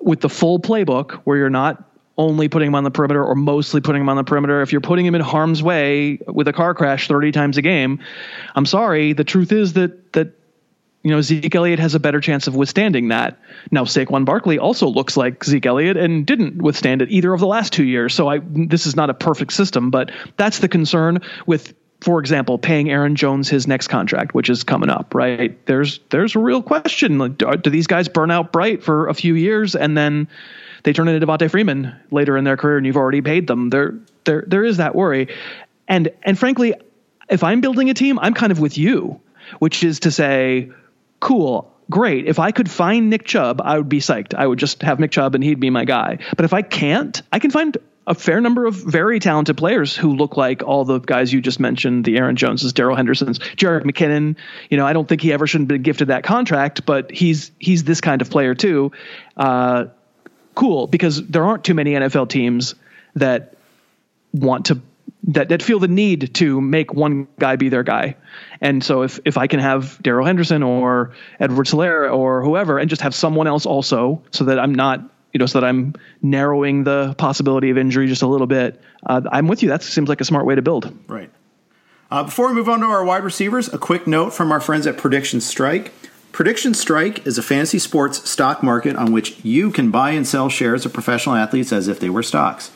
with 0.00 0.20
the 0.20 0.28
full 0.28 0.58
playbook 0.58 1.12
where 1.24 1.36
you're 1.36 1.50
not 1.50 1.82
only 2.16 2.48
putting 2.48 2.68
him 2.68 2.74
on 2.74 2.84
the 2.84 2.90
perimeter 2.90 3.24
or 3.24 3.34
mostly 3.34 3.80
putting 3.80 4.02
him 4.02 4.08
on 4.08 4.16
the 4.16 4.24
perimeter, 4.24 4.62
if 4.62 4.72
you're 4.72 4.80
putting 4.80 5.04
him 5.04 5.14
in 5.14 5.20
harm's 5.20 5.62
way 5.62 6.18
with 6.26 6.48
a 6.48 6.52
car 6.52 6.74
crash 6.74 7.08
30 7.08 7.32
times 7.32 7.58
a 7.58 7.62
game, 7.62 8.00
I'm 8.54 8.66
sorry, 8.66 9.12
the 9.12 9.24
truth 9.24 9.52
is 9.52 9.74
that 9.74 10.12
that 10.12 10.32
you 11.02 11.10
know, 11.10 11.20
Zeke 11.20 11.54
Elliott 11.54 11.80
has 11.80 11.94
a 11.94 12.00
better 12.00 12.18
chance 12.18 12.46
of 12.46 12.56
withstanding 12.56 13.08
that. 13.08 13.38
Now, 13.70 13.84
Saquon 13.84 14.24
Barkley 14.24 14.58
also 14.58 14.88
looks 14.88 15.18
like 15.18 15.44
Zeke 15.44 15.66
Elliott 15.66 15.98
and 15.98 16.26
didn't 16.26 16.62
withstand 16.62 17.02
it 17.02 17.10
either 17.10 17.30
of 17.34 17.40
the 17.40 17.46
last 17.46 17.74
two 17.74 17.84
years. 17.84 18.14
So 18.14 18.26
I, 18.26 18.40
this 18.42 18.86
is 18.86 18.96
not 18.96 19.10
a 19.10 19.14
perfect 19.14 19.52
system, 19.52 19.90
but 19.90 20.10
that's 20.38 20.60
the 20.60 20.68
concern 20.68 21.20
with 21.46 21.74
for 22.04 22.20
example, 22.20 22.58
paying 22.58 22.90
Aaron 22.90 23.16
Jones 23.16 23.48
his 23.48 23.66
next 23.66 23.88
contract, 23.88 24.34
which 24.34 24.50
is 24.50 24.62
coming 24.62 24.90
up, 24.90 25.14
right? 25.14 25.58
There's 25.64 26.00
there's 26.10 26.36
a 26.36 26.38
real 26.38 26.62
question: 26.62 27.18
like, 27.18 27.38
do, 27.38 27.70
these 27.70 27.86
guys 27.86 28.10
burn 28.10 28.30
out 28.30 28.52
bright 28.52 28.82
for 28.82 29.08
a 29.08 29.14
few 29.14 29.34
years 29.34 29.74
and 29.74 29.96
then 29.96 30.28
they 30.82 30.92
turn 30.92 31.08
into 31.08 31.26
Devonta 31.26 31.50
Freeman 31.50 31.96
later 32.10 32.36
in 32.36 32.44
their 32.44 32.58
career, 32.58 32.76
and 32.76 32.84
you've 32.84 32.98
already 32.98 33.22
paid 33.22 33.46
them? 33.46 33.70
There 33.70 33.94
there 34.24 34.44
there 34.46 34.64
is 34.64 34.76
that 34.76 34.94
worry, 34.94 35.28
and 35.88 36.10
and 36.22 36.38
frankly, 36.38 36.74
if 37.30 37.42
I'm 37.42 37.62
building 37.62 37.88
a 37.88 37.94
team, 37.94 38.18
I'm 38.18 38.34
kind 38.34 38.52
of 38.52 38.60
with 38.60 38.76
you, 38.76 39.22
which 39.58 39.82
is 39.82 40.00
to 40.00 40.10
say, 40.10 40.72
cool. 41.20 41.70
Great. 41.90 42.26
If 42.26 42.38
I 42.38 42.50
could 42.50 42.70
find 42.70 43.10
Nick 43.10 43.24
Chubb, 43.24 43.60
I 43.62 43.76
would 43.76 43.90
be 43.90 44.00
psyched. 44.00 44.34
I 44.34 44.46
would 44.46 44.58
just 44.58 44.82
have 44.82 45.00
Nick 45.00 45.10
Chubb 45.10 45.34
and 45.34 45.44
he'd 45.44 45.60
be 45.60 45.68
my 45.68 45.84
guy. 45.84 46.18
But 46.34 46.46
if 46.46 46.54
I 46.54 46.62
can't, 46.62 47.20
I 47.30 47.38
can 47.38 47.50
find 47.50 47.76
a 48.06 48.14
fair 48.14 48.40
number 48.40 48.66
of 48.66 48.74
very 48.74 49.18
talented 49.18 49.56
players 49.56 49.96
who 49.96 50.14
look 50.14 50.36
like 50.36 50.62
all 50.62 50.84
the 50.84 50.98
guys 50.98 51.32
you 51.32 51.40
just 51.40 51.58
mentioned 51.58 52.04
the 52.04 52.16
Aaron 52.18 52.36
Joneses, 52.36 52.72
Darrell 52.72 52.96
Hendersons, 52.96 53.38
Jerick 53.38 53.84
McKinnon. 53.84 54.36
You 54.68 54.76
know, 54.76 54.86
I 54.86 54.92
don't 54.92 55.08
think 55.08 55.22
he 55.22 55.32
ever 55.32 55.46
should 55.46 55.62
have 55.62 55.68
been 55.68 55.82
gifted 55.82 56.08
that 56.08 56.22
contract, 56.22 56.84
but 56.84 57.10
he's 57.10 57.50
he's 57.58 57.84
this 57.84 58.00
kind 58.00 58.20
of 58.20 58.30
player 58.30 58.54
too. 58.54 58.92
Uh, 59.36 59.86
cool, 60.54 60.86
because 60.86 61.26
there 61.26 61.44
aren't 61.44 61.64
too 61.64 61.74
many 61.74 61.92
NFL 61.92 62.28
teams 62.28 62.74
that 63.14 63.56
want 64.32 64.66
to 64.66 64.80
that 65.28 65.48
that 65.48 65.62
feel 65.62 65.78
the 65.78 65.88
need 65.88 66.34
to 66.34 66.60
make 66.60 66.92
one 66.92 67.26
guy 67.38 67.56
be 67.56 67.70
their 67.70 67.82
guy. 67.82 68.16
And 68.60 68.84
so 68.84 69.02
if 69.02 69.18
if 69.24 69.38
I 69.38 69.46
can 69.46 69.60
have 69.60 70.02
Darrell 70.02 70.26
Henderson 70.26 70.62
or 70.62 71.12
Edwards 71.40 71.72
Helaire 71.72 72.12
or 72.12 72.42
whoever 72.42 72.78
and 72.78 72.90
just 72.90 73.02
have 73.02 73.14
someone 73.14 73.46
else 73.46 73.64
also 73.64 74.22
so 74.30 74.44
that 74.44 74.58
I'm 74.58 74.74
not 74.74 75.10
you 75.34 75.38
know, 75.38 75.46
so 75.46 75.60
that 75.60 75.66
I'm 75.66 75.94
narrowing 76.22 76.84
the 76.84 77.14
possibility 77.18 77.70
of 77.70 77.76
injury 77.76 78.06
just 78.06 78.22
a 78.22 78.26
little 78.28 78.46
bit. 78.46 78.80
Uh, 79.04 79.20
I'm 79.30 79.48
with 79.48 79.62
you. 79.62 79.68
That 79.68 79.82
seems 79.82 80.08
like 80.08 80.20
a 80.20 80.24
smart 80.24 80.46
way 80.46 80.54
to 80.54 80.62
build. 80.62 80.96
Right. 81.08 81.30
Uh, 82.10 82.22
before 82.22 82.46
we 82.46 82.54
move 82.54 82.68
on 82.68 82.80
to 82.80 82.86
our 82.86 83.04
wide 83.04 83.24
receivers, 83.24 83.72
a 83.72 83.78
quick 83.78 84.06
note 84.06 84.32
from 84.32 84.52
our 84.52 84.60
friends 84.60 84.86
at 84.86 84.96
Prediction 84.96 85.40
Strike. 85.40 85.92
Prediction 86.30 86.72
Strike 86.72 87.26
is 87.26 87.36
a 87.36 87.42
fantasy 87.42 87.80
sports 87.80 88.30
stock 88.30 88.62
market 88.62 88.94
on 88.94 89.12
which 89.12 89.44
you 89.44 89.72
can 89.72 89.90
buy 89.90 90.10
and 90.10 90.26
sell 90.26 90.48
shares 90.48 90.86
of 90.86 90.92
professional 90.92 91.34
athletes 91.34 91.72
as 91.72 91.88
if 91.88 91.98
they 91.98 92.10
were 92.10 92.22
stocks. 92.22 92.70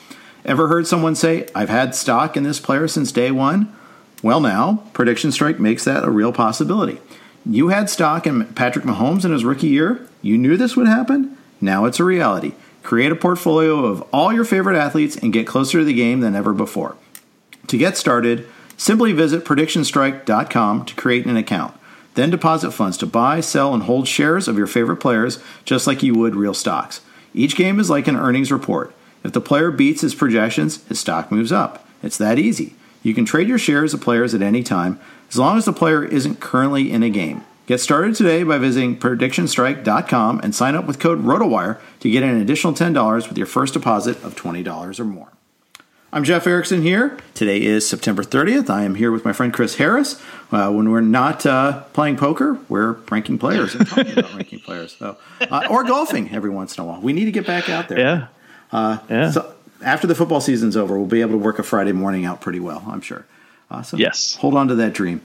Ever 0.45 0.67
heard 0.67 0.89
someone 0.89 1.15
say, 1.15 1.47
I've 1.55 1.69
had 1.69 1.95
stock 1.95 2.37
in 2.37 2.43
this 2.43 2.59
player 2.59 2.89
since 2.89 3.13
day 3.13 3.31
one? 3.31 3.73
Well, 4.23 4.41
now, 4.41 4.83
Prediction 4.95 5.31
Strike 5.31 5.61
makes 5.61 5.85
that 5.85 6.03
a 6.03 6.11
real 6.11 6.33
possibility. 6.33 7.01
You 7.47 7.69
had 7.69 7.89
stock 7.89 8.27
in 8.27 8.45
Patrick 8.55 8.85
Mahomes 8.85 9.25
in 9.25 9.31
his 9.31 9.45
rookie 9.45 9.69
year. 9.69 10.09
You 10.23 10.37
knew 10.37 10.57
this 10.57 10.77
would 10.77 10.89
happen. 10.89 11.38
Now 11.61 11.85
it's 11.85 12.01
a 12.01 12.05
reality. 12.05 12.53
Create 12.83 13.13
a 13.13 13.17
portfolio 13.17 13.85
of 13.85 14.03
all 14.13 14.33
your 14.33 14.45
favorite 14.45 14.79
athletes 14.79 15.17
and 15.17 15.33
get 15.33 15.47
closer 15.47 15.81
to 15.81 15.85
the 15.85 15.93
game 15.93 16.21
than 16.21 16.35
ever 16.35 16.55
before. 16.55 16.97
To 17.67 17.77
get 17.77 17.97
started, 17.97 18.47
simply 18.77 19.13
visit 19.13 19.45
predictionstrike.com 19.45 20.85
to 20.87 20.95
create 20.95 21.27
an 21.27 21.37
account. 21.37 21.75
Then 22.15 22.31
deposit 22.31 22.73
funds 22.73 22.97
to 22.99 23.07
buy, 23.07 23.41
sell, 23.41 23.75
and 23.75 23.83
hold 23.85 24.09
shares 24.09 24.49
of 24.49 24.57
your 24.57 24.67
favorite 24.67 24.97
players 24.97 25.39
just 25.65 25.87
like 25.87 26.03
you 26.03 26.15
would 26.15 26.35
real 26.35 26.55
stocks. 26.55 27.01
Each 27.35 27.55
game 27.55 27.79
is 27.79 27.91
like 27.91 28.09
an 28.09 28.17
earnings 28.17 28.51
report. 28.51 28.95
If 29.23 29.33
the 29.33 29.41
player 29.41 29.71
beats 29.71 30.01
his 30.01 30.15
projections, 30.15 30.85
his 30.87 30.99
stock 30.99 31.31
moves 31.31 31.53
up. 31.53 31.87
It's 32.03 32.19
that 32.19 32.39
easy. 32.39 32.75
You 33.03 33.15
can 33.15 33.25
trade 33.25 33.49
your 33.49 33.59
shares 33.59 33.95
of 33.95 34.01
players 34.01 34.35
at 34.35 34.43
any 34.43 34.63
time 34.63 34.99
as 35.29 35.39
long 35.39 35.59
as 35.59 35.65
the 35.65 35.73
player 35.73 36.05
isn't 36.05 36.41
currently 36.41 36.91
in 36.91 37.03
a 37.03 37.11
game. 37.11 37.45
Get 37.69 37.81
started 37.81 38.14
today 38.14 38.45
by 38.45 38.57
visiting 38.57 38.99
predictionstrike.com 38.99 40.41
and 40.43 40.55
sign 40.55 40.75
up 40.75 40.87
with 40.87 40.99
code 40.99 41.23
ROTOWIRE 41.23 41.79
to 42.01 42.11
get 42.11 42.23
an 42.23 42.41
additional 42.41 42.73
$10 42.73 43.29
with 43.29 43.37
your 43.37 43.47
first 43.47 43.75
deposit 43.75 44.16
of 44.25 44.35
$20 44.35 44.99
or 44.99 45.05
more. 45.05 45.29
I'm 46.11 46.25
Jeff 46.25 46.47
Erickson 46.47 46.81
here. 46.81 47.19
Today 47.35 47.62
is 47.62 47.87
September 47.87 48.23
30th. 48.23 48.71
I 48.71 48.85
am 48.85 48.95
here 48.95 49.12
with 49.12 49.23
my 49.27 49.35
friend 49.35 49.53
Chris 49.53 49.75
Harris. 49.75 50.19
Uh, 50.51 50.73
when 50.73 50.91
we're 50.91 51.03
not 51.03 51.45
uh, 51.45 51.83
playing 51.93 52.16
poker, 52.16 52.59
we're 52.71 52.93
ranking 53.11 53.37
players 53.37 53.75
and 53.75 53.87
talking 53.87 54.19
about 54.19 54.33
ranking 54.35 54.61
players. 54.61 54.97
So, 54.97 55.19
uh, 55.43 55.66
or 55.69 55.85
golfing 55.85 56.31
every 56.31 56.49
once 56.49 56.79
in 56.79 56.85
a 56.85 56.87
while. 56.87 57.03
We 57.03 57.12
need 57.12 57.27
to 57.27 57.33
get 57.33 57.47
back 57.47 57.69
out 57.69 57.89
there. 57.89 57.99
Yeah. 57.99 58.27
Uh, 58.73 58.99
yeah. 59.11 59.31
So 59.31 59.55
after 59.83 60.07
the 60.07 60.14
football 60.14 60.41
season's 60.41 60.75
over, 60.75 60.97
we'll 60.97 61.07
be 61.07 61.21
able 61.21 61.33
to 61.33 61.37
work 61.45 61.59
a 61.59 61.62
Friday 61.62 61.93
morning 61.93 62.25
out 62.25 62.41
pretty 62.41 62.61
well, 62.61 62.83
I'm 62.89 63.03
sure. 63.03 63.27
Uh, 63.71 63.83
so 63.83 63.99
yes. 63.99 64.37
Hold 64.37 64.55
on 64.55 64.69
to 64.69 64.75
that 64.77 64.95
dream. 64.95 65.21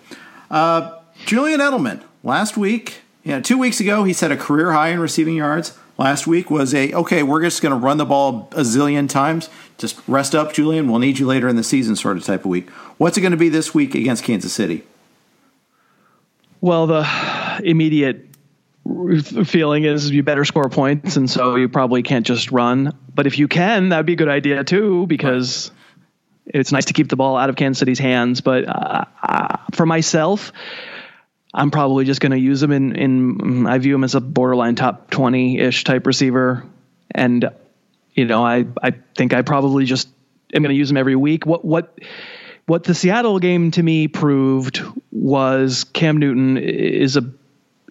Uh, 0.52 1.00
Julian 1.26 1.62
Edelman, 1.62 2.04
last 2.24 2.57
week, 2.57 3.01
know, 3.26 3.41
two 3.41 3.57
weeks 3.57 3.80
ago, 3.80 4.03
he 4.03 4.13
set 4.13 4.32
a 4.32 4.38
career 4.38 4.71
high 4.71 4.89
in 4.89 4.99
receiving 4.99 5.36
yards. 5.36 5.78
Last 5.97 6.26
week 6.26 6.49
was 6.49 6.74
a, 6.74 6.91
okay, 6.93 7.21
we're 7.21 7.43
just 7.43 7.61
going 7.61 7.71
to 7.71 7.78
run 7.78 7.97
the 7.97 8.05
ball 8.05 8.49
a 8.53 8.61
zillion 8.61 9.07
times. 9.07 9.49
Just 9.78 10.01
rest 10.07 10.34
up, 10.34 10.53
Julian. 10.53 10.89
We'll 10.89 10.99
need 10.99 11.19
you 11.19 11.28
later 11.28 11.47
in 11.47 11.55
the 11.55 11.63
season, 11.63 11.95
sort 11.95 12.17
of 12.17 12.24
type 12.24 12.41
of 12.41 12.47
week. 12.47 12.69
What's 12.97 13.17
it 13.17 13.21
going 13.21 13.32
to 13.32 13.38
be 13.38 13.49
this 13.49 13.74
week 13.76 13.93
against 13.93 14.24
Kansas 14.24 14.51
City? 14.53 14.84
Well, 16.61 16.88
the 16.88 17.61
immediate 17.63 18.26
feeling 19.45 19.84
is 19.84 20.09
you 20.09 20.24
better 20.24 20.45
score 20.45 20.69
points, 20.69 21.15
and 21.15 21.30
so 21.30 21.55
you 21.55 21.69
probably 21.69 22.03
can't 22.03 22.26
just 22.26 22.51
run. 22.51 22.97
But 23.13 23.28
if 23.28 23.38
you 23.38 23.47
can, 23.47 23.89
that'd 23.89 24.05
be 24.05 24.13
a 24.13 24.17
good 24.17 24.30
idea 24.30 24.63
too, 24.63 25.05
because 25.07 25.71
right. 26.45 26.55
it's 26.55 26.71
nice 26.71 26.86
to 26.86 26.93
keep 26.93 27.09
the 27.09 27.15
ball 27.15 27.38
out 27.38 27.49
of 27.49 27.55
Kansas 27.55 27.80
City's 27.80 27.99
hands. 27.99 28.41
But 28.41 28.67
uh, 28.67 29.05
uh, 29.21 29.57
for 29.74 29.86
myself, 29.86 30.51
I'm 31.54 31.70
probably 31.70 32.06
just 32.06 32.20
going 32.20 32.32
to 32.32 32.39
use 32.39 32.64
him 32.64 32.72
in, 32.72 32.95
in, 32.95 33.68
I 33.68 33.78
view 33.78 33.93
him 33.93 34.04
as 34.04 34.16
a 34.16 34.22
borderline 34.22 34.76
top 34.76 35.12
20 35.12 35.60
ish 35.60 35.84
type 35.84 36.08
receiver. 36.08 36.64
And, 37.12 37.49
you 38.14 38.26
know, 38.26 38.43
I, 38.43 38.66
I 38.82 38.93
think 39.16 39.34
I 39.34 39.43
probably 39.43 39.86
just 39.86 40.08
am 40.54 40.64
going 40.64 40.74
to 40.74 40.78
use 40.78 40.89
him 40.89 40.97
every 40.97 41.16
week. 41.16 41.45
What, 41.45 41.64
what, 41.64 41.99
what 42.66 42.84
the 42.84 42.95
Seattle 42.95 43.38
game 43.38 43.70
to 43.72 43.84
me 43.84 44.08
proved 44.08 44.82
was 45.12 45.84
Cam 45.84 46.18
Newton 46.18 46.58
is 46.58 47.18
a, 47.18 47.32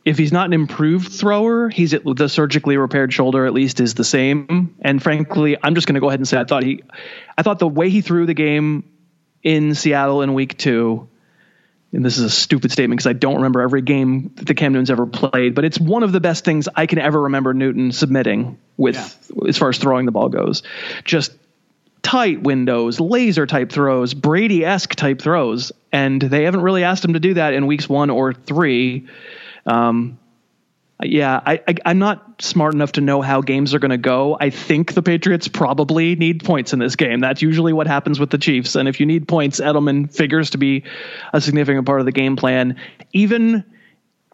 if 0.04 0.18
he's 0.18 0.32
not 0.32 0.46
an 0.46 0.54
improved 0.54 1.12
thrower, 1.12 1.68
he's 1.68 1.94
at 1.94 2.02
the 2.04 2.28
surgically 2.28 2.76
repaired 2.76 3.12
shoulder 3.12 3.46
at 3.46 3.52
least 3.52 3.78
is 3.78 3.94
the 3.94 4.02
same. 4.02 4.74
And 4.80 5.00
frankly, 5.00 5.56
I'm 5.62 5.76
just 5.76 5.86
going 5.86 5.94
to 5.94 6.00
go 6.00 6.08
ahead 6.08 6.18
and 6.18 6.26
say 6.26 6.40
I 6.40 6.44
thought 6.44 6.64
he, 6.64 6.82
I 7.38 7.42
thought 7.42 7.60
the 7.60 7.68
way 7.68 7.90
he 7.90 8.00
threw 8.00 8.26
the 8.26 8.34
game 8.34 8.90
in 9.44 9.76
Seattle 9.76 10.22
in 10.22 10.34
week 10.34 10.58
two 10.58 11.08
and 11.92 12.04
this 12.04 12.16
is 12.16 12.24
a 12.24 12.30
stupid 12.30 12.72
statement 12.72 12.98
because 12.98 13.08
I 13.08 13.12
don't 13.12 13.36
remember 13.36 13.60
every 13.60 13.82
game 13.82 14.32
that 14.36 14.46
the 14.46 14.54
Cam 14.54 14.72
Newton's 14.72 14.90
ever 14.90 15.06
played, 15.06 15.54
but 15.54 15.64
it's 15.64 15.78
one 15.78 16.02
of 16.02 16.12
the 16.12 16.20
best 16.20 16.44
things 16.44 16.68
I 16.74 16.86
can 16.86 16.98
ever 16.98 17.22
remember 17.22 17.52
Newton 17.52 17.92
submitting 17.92 18.58
with 18.76 18.94
yeah. 18.94 19.48
as 19.48 19.58
far 19.58 19.68
as 19.68 19.78
throwing 19.78 20.06
the 20.06 20.12
ball 20.12 20.30
goes. 20.30 20.62
Just 21.04 21.32
tight 22.02 22.42
windows, 22.42 22.98
laser 22.98 23.46
type 23.46 23.70
throws, 23.70 24.14
Brady 24.14 24.64
esque 24.64 24.94
type 24.94 25.20
throws, 25.20 25.70
and 25.92 26.20
they 26.20 26.44
haven't 26.44 26.62
really 26.62 26.82
asked 26.82 27.04
him 27.04 27.12
to 27.12 27.20
do 27.20 27.34
that 27.34 27.52
in 27.52 27.66
weeks 27.66 27.88
one 27.88 28.10
or 28.10 28.32
three. 28.32 29.06
Um, 29.66 30.18
yeah, 31.04 31.40
I, 31.44 31.60
I 31.84 31.90
am 31.90 31.98
not 31.98 32.42
smart 32.42 32.74
enough 32.74 32.92
to 32.92 33.00
know 33.00 33.22
how 33.22 33.40
games 33.40 33.74
are 33.74 33.78
going 33.78 33.90
to 33.90 33.98
go. 33.98 34.36
I 34.40 34.50
think 34.50 34.94
the 34.94 35.02
Patriots 35.02 35.48
probably 35.48 36.16
need 36.16 36.44
points 36.44 36.72
in 36.72 36.78
this 36.78 36.96
game. 36.96 37.20
That's 37.20 37.42
usually 37.42 37.72
what 37.72 37.86
happens 37.86 38.18
with 38.18 38.30
the 38.30 38.38
Chiefs. 38.38 38.74
And 38.76 38.88
if 38.88 39.00
you 39.00 39.06
need 39.06 39.28
points, 39.28 39.60
Edelman 39.60 40.14
figures 40.14 40.50
to 40.50 40.58
be 40.58 40.84
a 41.32 41.40
significant 41.40 41.86
part 41.86 42.00
of 42.00 42.06
the 42.06 42.12
game 42.12 42.36
plan. 42.36 42.76
Even 43.12 43.64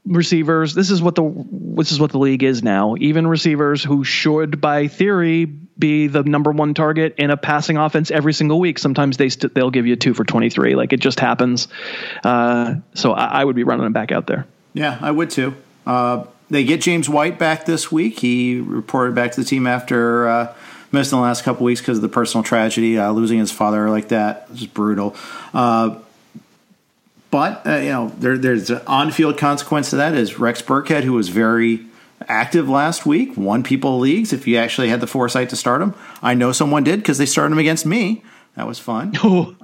receivers, 0.09 0.75
this 0.75 0.91
is 0.91 1.03
what 1.03 1.15
the 1.15 1.47
this 1.51 1.93
is 1.93 2.01
what 2.01 2.13
the 2.13 2.19
league 2.19 2.43
is 2.43 2.63
now. 2.63 2.97
Even 2.99 3.27
receivers 3.27 3.85
who 3.85 4.05
should, 4.05 4.61
by 4.61 4.89
theory, 4.89 5.45
be 5.45 6.07
the 6.07 6.23
number 6.23 6.51
one 6.51 6.75
target 6.75 7.15
in 7.19 7.31
a 7.31 7.37
passing 7.37 7.77
offense 7.77 8.11
every 8.11 8.33
single 8.33 8.59
week. 8.59 8.79
Sometimes 8.79 9.17
they 9.17 9.29
st- 9.29 9.55
they'll 9.55 9.71
give 9.71 9.87
you 9.87 9.97
two 9.97 10.15
for 10.15 10.25
twenty 10.25 10.51
three. 10.51 10.75
Like 10.75 10.93
it 10.93 11.01
just 11.01 11.21
happens. 11.21 11.69
Uh, 12.25 12.77
so 12.95 13.13
I, 13.13 13.41
I, 13.41 13.45
would 13.45 13.57
be 13.57 13.65
running 13.65 13.85
them 13.85 13.93
back 13.93 14.13
out 14.13 14.27
there. 14.27 14.47
Yeah, 14.73 14.99
I 15.01 15.11
would 15.11 15.31
too. 15.31 15.55
Uh, 15.87 16.25
they 16.51 16.65
get 16.65 16.81
James 16.81 17.09
White 17.09 17.39
back 17.39 17.67
this 17.67 17.93
week. 17.93 18.21
He 18.21 18.61
reported 18.61 19.15
back 19.15 19.33
to 19.33 19.41
the 19.41 19.47
team 19.47 19.67
after 19.67 20.29
uh, 20.29 20.55
missing 20.93 21.19
the 21.19 21.23
last 21.23 21.45
couple 21.45 21.65
weeks 21.65 21.81
because 21.81 21.99
of 21.99 22.03
the 22.03 22.09
personal 22.09 22.43
tragedy, 22.43 22.99
uh, 22.99 23.11
losing 23.11 23.39
his 23.39 23.53
father 23.53 23.91
like 23.91 24.09
that. 24.09 24.45
It 24.45 24.51
was 24.51 24.67
brutal. 24.67 25.15
Uh, 25.53 25.99
but 27.31 27.67
uh, 27.67 27.77
you 27.77 27.91
know, 27.91 28.09
there, 28.19 28.39
there's 28.39 28.71
an 28.71 28.81
on-field 28.87 29.37
consequence 29.37 29.91
to 29.91 29.97
that. 29.97 30.15
Is 30.15 30.39
Rex 30.39 30.63
Burkhead, 30.63 31.05
who 31.05 31.13
was 31.13 31.29
very 31.29 31.87
active 32.27 32.69
last 32.69 33.07
week, 33.07 33.37
won 33.37 33.63
people 33.63 33.99
leagues. 33.99 34.33
If 34.33 34.47
you 34.47 34.57
actually 34.57 34.89
had 34.89 35.01
the 35.01 35.07
foresight 35.07 35.51
to 35.51 35.57
start 35.57 35.83
him, 35.83 35.95
I 36.23 36.35
know 36.35 36.53
someone 36.53 36.85
did 36.85 37.01
because 37.01 37.19
they 37.19 37.27
started 37.27 37.53
him 37.53 37.59
against 37.59 37.85
me. 37.87 38.23
That 38.57 38.67
was 38.67 38.79
fun. 38.79 39.13
Oh, 39.23 39.55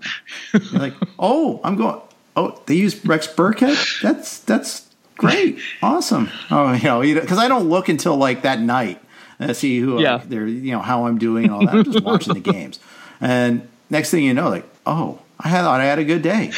like, 0.73 0.95
oh, 1.19 1.61
I'm 1.65 1.77
going. 1.77 2.01
Oh, 2.37 2.61
they 2.67 2.75
used 2.75 3.07
Rex 3.07 3.27
Burkhead. 3.27 4.03
That's 4.03 4.39
that's 4.41 4.89
Great, 5.25 5.59
awesome. 5.83 6.31
Oh, 6.51 6.73
you 6.73 7.15
know, 7.15 7.21
because 7.21 7.39
I 7.39 7.49
don't 7.49 7.69
look 7.69 7.89
until 7.89 8.17
like 8.17 8.43
that 8.43 8.61
night 8.61 9.01
and 9.39 9.57
see 9.57 9.81
who 9.81 10.01
yeah. 10.01 10.17
like, 10.17 10.29
they're, 10.29 10.47
you 10.47 10.73
know, 10.73 10.81
how 10.81 11.07
I'm 11.07 11.19
doing 11.19 11.45
and 11.45 11.53
all 11.55 11.67
that. 11.67 11.75
I'm 11.75 11.85
just 11.85 12.05
watching 12.05 12.35
the 12.35 12.41
games, 12.53 12.79
and 13.21 13.67
next 13.91 14.11
thing 14.11 14.25
you 14.25 14.35
know, 14.35 14.49
like, 14.49 14.65
oh, 14.87 15.21
I 15.39 15.51
thought 15.51 15.81
I 15.81 15.85
had 15.85 15.99
a 15.99 16.05
good 16.05 16.23
day. 16.23 16.53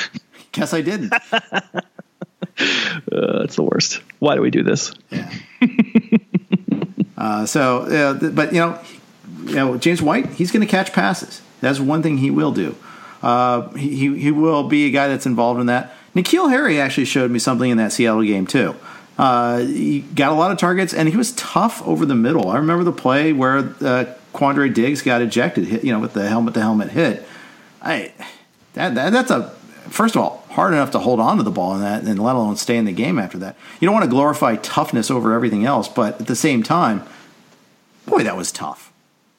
Guess 0.52 0.72
I 0.72 0.80
didn't. 0.80 1.12
uh, 1.32 1.80
that's 3.10 3.56
the 3.56 3.62
worst. 3.62 4.00
Why 4.18 4.34
do 4.34 4.40
we 4.40 4.50
do 4.50 4.62
this? 4.62 4.92
Yeah. 5.10 5.30
uh, 7.18 7.46
so, 7.46 7.82
uh, 7.82 8.30
but 8.30 8.52
you 8.52 8.60
know, 8.60 8.80
you 9.44 9.54
know, 9.54 9.76
James 9.76 10.02
White, 10.02 10.30
he's 10.30 10.50
going 10.50 10.66
to 10.66 10.70
catch 10.70 10.92
passes. 10.92 11.42
That's 11.60 11.80
one 11.80 12.02
thing 12.02 12.18
he 12.18 12.30
will 12.30 12.52
do. 12.52 12.74
Uh, 13.22 13.70
he 13.70 14.16
he 14.18 14.30
will 14.30 14.64
be 14.64 14.86
a 14.86 14.90
guy 14.90 15.08
that's 15.08 15.26
involved 15.26 15.60
in 15.60 15.66
that. 15.66 15.92
N'Keal 16.16 16.48
Harry 16.48 16.80
actually 16.80 17.04
showed 17.04 17.30
me 17.30 17.38
something 17.38 17.70
in 17.70 17.76
that 17.76 17.92
Seattle 17.92 18.22
game 18.22 18.46
too. 18.46 18.74
Uh, 19.18 19.58
he 19.58 20.00
got 20.00 20.32
a 20.32 20.34
lot 20.34 20.50
of 20.50 20.58
targets 20.58 20.94
and 20.94 21.08
he 21.08 21.16
was 21.16 21.32
tough 21.32 21.86
over 21.86 22.06
the 22.06 22.14
middle. 22.14 22.48
I 22.48 22.56
remember 22.56 22.84
the 22.84 22.92
play 22.92 23.32
where 23.32 23.58
uh, 23.58 24.14
Quandre 24.34 24.72
Diggs 24.72 25.02
got 25.02 25.22
ejected, 25.22 25.66
hit, 25.66 25.84
you 25.84 25.92
know, 25.92 26.00
with 26.00 26.14
the 26.14 26.28
helmet 26.28 26.54
to 26.54 26.60
helmet 26.60 26.90
hit. 26.90 27.26
I 27.82 28.12
that, 28.74 28.94
that 28.94 29.10
that's 29.10 29.30
a 29.30 29.50
first 29.88 30.16
of 30.16 30.22
all 30.22 30.44
hard 30.50 30.72
enough 30.72 30.90
to 30.92 30.98
hold 30.98 31.20
on 31.20 31.36
to 31.36 31.42
the 31.42 31.50
ball 31.50 31.74
in 31.74 31.82
that, 31.82 32.02
and 32.02 32.18
let 32.18 32.34
alone 32.34 32.56
stay 32.56 32.78
in 32.78 32.86
the 32.86 32.92
game 32.92 33.18
after 33.18 33.36
that. 33.38 33.56
You 33.78 33.86
don't 33.86 33.94
want 33.94 34.04
to 34.04 34.10
glorify 34.10 34.56
toughness 34.56 35.10
over 35.10 35.34
everything 35.34 35.66
else, 35.66 35.86
but 35.86 36.18
at 36.20 36.26
the 36.26 36.36
same 36.36 36.62
time, 36.62 37.02
boy, 38.06 38.22
that 38.22 38.38
was 38.38 38.50
tough. 38.50 38.90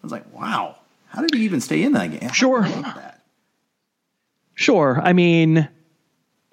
I 0.03 0.05
was 0.05 0.11
like, 0.11 0.31
wow, 0.31 0.75
how 1.09 1.21
did 1.21 1.33
he 1.33 1.43
even 1.43 1.59
stay 1.59 1.81
in 1.81 1.93
that 1.93 2.11
game? 2.11 2.29
Sure. 2.33 2.67
Sure. 4.53 4.99
I 5.03 5.13
mean, 5.13 5.67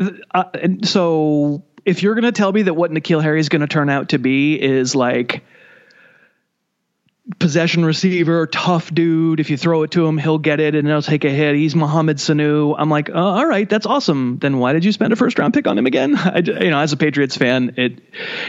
uh, 0.01 0.45
so 0.85 1.65
if 1.85 2.03
you're 2.03 2.15
going 2.15 2.25
to 2.25 2.33
tell 2.33 2.53
me 2.53 2.63
that 2.63 2.75
what 2.75 2.91
N'Keal 2.91 3.23
Harry 3.23 3.41
is 3.41 3.49
going 3.49 3.61
to 3.61 3.67
turn 3.67 3.91
out 3.91 4.11
to 4.11 4.19
be 4.19 4.61
is 4.61 4.95
like 4.95 5.45
possession 7.39 7.85
receiver, 7.85 8.47
tough 8.47 8.93
dude. 8.93 9.41
If 9.41 9.51
you 9.51 9.57
throw 9.57 9.83
it 9.83 9.93
to 9.93 10.07
him, 10.07 10.19
he'll 10.19 10.39
get 10.39 10.61
it 10.61 10.75
and 10.75 10.87
he'll 10.87 11.03
take 11.03 11.25
a 11.25 11.31
hit. 11.31 11.55
He's 11.55 11.75
Mohamed 11.75 12.19
Sanu. 12.19 12.75
I'm 12.77 12.91
like, 12.91 13.11
oh, 13.11 13.15
all 13.15 13.47
right, 13.47 13.69
that's 13.69 13.87
awesome. 13.87 14.39
Then 14.39 14.59
why 14.59 14.73
did 14.73 14.85
you 14.85 14.93
spend 14.93 15.13
a 15.13 15.17
first 15.17 15.39
round 15.39 15.55
pick 15.55 15.67
on 15.67 15.79
him 15.79 15.87
again? 15.87 16.15
I, 16.17 16.39
you 16.39 16.71
know, 16.71 16.79
as 16.79 16.93
a 16.93 16.97
Patriots 16.97 17.37
fan, 17.37 17.75
it 17.77 18.01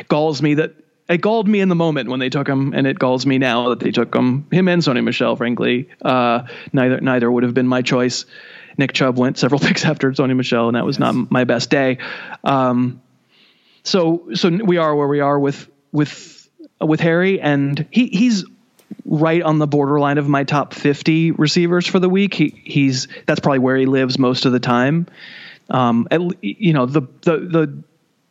galls 0.08 0.41
me 0.41 0.56
that 0.56 0.76
it 1.08 1.22
galled 1.22 1.48
me 1.48 1.60
in 1.60 1.70
the 1.70 1.76
moment 1.76 2.10
when 2.10 2.20
they 2.20 2.30
took 2.30 2.48
him, 2.48 2.74
and 2.74 2.88
it 2.88 2.98
galls 2.98 3.28
me 3.28 3.38
now 3.38 3.70
that 3.70 3.80
they 3.80 3.91
took 3.91 4.14
him. 4.16 4.48
Him 4.52 4.68
and 4.68 4.82
Sony 4.82 5.04
Michel, 5.04 5.36
frankly, 5.36 5.88
uh, 6.02 6.48
neither 6.74 7.00
neither 7.00 7.32
would 7.32 7.43
have 7.43 7.54
been 7.54 7.68
my 7.68 7.84
choice. 7.84 8.26
Nick 8.78 8.93
Chubb 8.93 9.17
went 9.17 9.38
several 9.38 9.59
picks 9.67 9.86
after 9.86 10.11
Sony 10.11 10.36
Michel, 10.36 10.67
and 10.67 10.76
that 10.76 10.86
was 10.86 10.97
yes. 10.99 11.13
not 11.13 11.32
my 11.32 11.43
best 11.43 11.69
day. 11.69 11.97
Um, 12.43 13.01
so 13.84 14.30
so 14.34 14.49
we 14.49 14.78
are 14.78 14.95
where 14.95 15.07
we 15.07 15.19
are 15.19 15.39
with 15.39 15.69
with 15.91 16.49
with 16.82 16.99
Harry, 16.99 17.39
and 17.39 17.86
he 17.91 18.07
he's 18.07 18.45
right 19.05 19.41
on 19.41 19.59
the 19.59 19.67
borderline 19.67 20.17
of 20.17 20.28
my 20.28 20.43
top 20.43 20.73
50 20.73 21.32
receivers 21.32 21.88
for 21.88 21.99
the 21.99 22.09
week. 22.09 22.34
He 22.34 22.61
he's 22.63 23.07
that's 23.26 23.39
probably 23.39 23.59
where 23.59 23.78
he 23.78 23.86
lives 23.86 24.17
most 24.17 24.45
of 24.45 24.51
the 24.51 24.59
time. 24.59 25.07
Um, 25.69 26.07
at, 26.11 26.21
you 26.43 26.73
know 26.73 26.86
the 26.86 27.01
the 27.21 27.38
the 27.38 27.84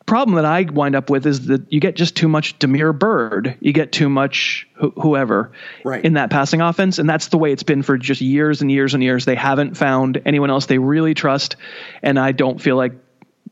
problem 0.06 0.36
that 0.36 0.44
I 0.44 0.62
wind 0.62 0.94
up 0.94 1.08
with 1.10 1.26
is 1.26 1.46
that 1.46 1.72
you 1.72 1.80
get 1.80 1.96
just 1.96 2.16
too 2.16 2.28
much 2.28 2.58
Damiere 2.58 2.92
Byrd, 2.92 3.56
You 3.60 3.72
get 3.72 3.92
too 3.92 4.08
much 4.08 4.68
wh- 4.80 5.00
whoever 5.00 5.52
right. 5.82 6.04
in 6.04 6.14
that 6.14 6.30
passing 6.30 6.60
offense, 6.60 6.98
and 6.98 7.08
that's 7.08 7.28
the 7.28 7.38
way 7.38 7.52
it's 7.52 7.62
been 7.62 7.82
for 7.82 7.96
just 7.96 8.20
years 8.20 8.60
and 8.60 8.70
years 8.70 8.94
and 8.94 9.02
years. 9.02 9.24
They 9.24 9.34
haven't 9.34 9.76
found 9.76 10.20
anyone 10.26 10.50
else 10.50 10.66
they 10.66 10.78
really 10.78 11.14
trust, 11.14 11.56
and 12.02 12.18
I 12.18 12.32
don't 12.32 12.60
feel 12.60 12.76
like 12.76 12.92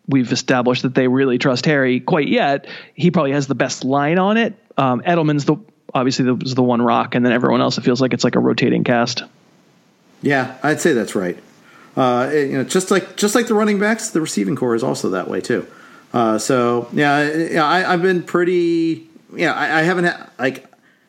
we've 0.06 0.30
established 0.32 0.82
that 0.82 0.94
they 0.94 1.08
really 1.08 1.38
trust 1.38 1.64
Harry 1.66 2.00
quite 2.00 2.28
yet. 2.28 2.66
He 2.94 3.10
probably 3.10 3.32
has 3.32 3.46
the 3.46 3.54
best 3.54 3.84
line 3.84 4.18
on 4.18 4.36
it. 4.36 4.54
Um, 4.76 5.00
Edelman's 5.02 5.44
the 5.44 5.56
obviously 5.94 6.24
the, 6.24 6.34
the 6.34 6.62
one 6.62 6.82
rock, 6.82 7.14
and 7.14 7.24
then 7.24 7.32
everyone 7.32 7.60
else. 7.60 7.78
It 7.78 7.82
feels 7.82 8.00
like 8.00 8.12
it's 8.12 8.24
like 8.24 8.34
a 8.34 8.40
rotating 8.40 8.84
cast. 8.84 9.22
Yeah, 10.22 10.56
I'd 10.62 10.80
say 10.80 10.92
that's 10.92 11.14
right. 11.14 11.38
Uh, 11.96 12.30
it, 12.32 12.50
you 12.50 12.56
know, 12.56 12.64
just 12.64 12.90
like 12.90 13.16
just 13.16 13.34
like 13.34 13.46
the 13.46 13.54
running 13.54 13.78
backs, 13.78 14.10
the 14.10 14.20
receiving 14.20 14.56
corps 14.56 14.74
is 14.74 14.82
also 14.82 15.10
that 15.10 15.28
way 15.28 15.40
too. 15.40 15.66
Uh, 16.12 16.38
so 16.38 16.88
yeah, 16.92 17.32
yeah, 17.32 17.66
I, 17.66 17.80
have 17.80 18.02
been 18.02 18.22
pretty. 18.22 19.06
Yeah, 19.34 19.52
I, 19.52 19.80
I 19.80 19.82
haven't 19.82 20.04
had 20.04 20.30
like 20.38 20.66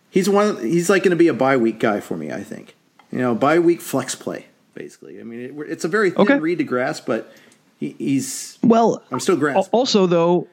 he's 0.09 0.29
one. 0.29 0.61
He's 0.61 0.89
like 0.89 1.03
going 1.03 1.11
to 1.11 1.17
be 1.17 1.27
a 1.27 1.33
bye 1.33 1.57
week 1.57 1.79
guy 1.79 1.99
for 1.99 2.15
me. 2.15 2.31
I 2.31 2.43
think 2.43 2.75
you 3.11 3.19
know 3.19 3.35
bye 3.35 3.59
week 3.59 3.81
flex 3.81 4.15
play 4.15 4.45
basically. 4.73 5.19
I 5.19 5.23
mean, 5.23 5.39
it, 5.39 5.71
it's 5.71 5.85
a 5.85 5.87
very 5.87 6.11
thin 6.11 6.21
okay. 6.21 6.39
read 6.39 6.57
to 6.59 6.63
grasp, 6.63 7.05
but 7.05 7.31
he, 7.79 7.95
he's 7.97 8.57
well. 8.63 9.03
I'm 9.11 9.19
still 9.19 9.37
grasping. 9.37 9.69
Also, 9.71 10.07
though, 10.07 10.47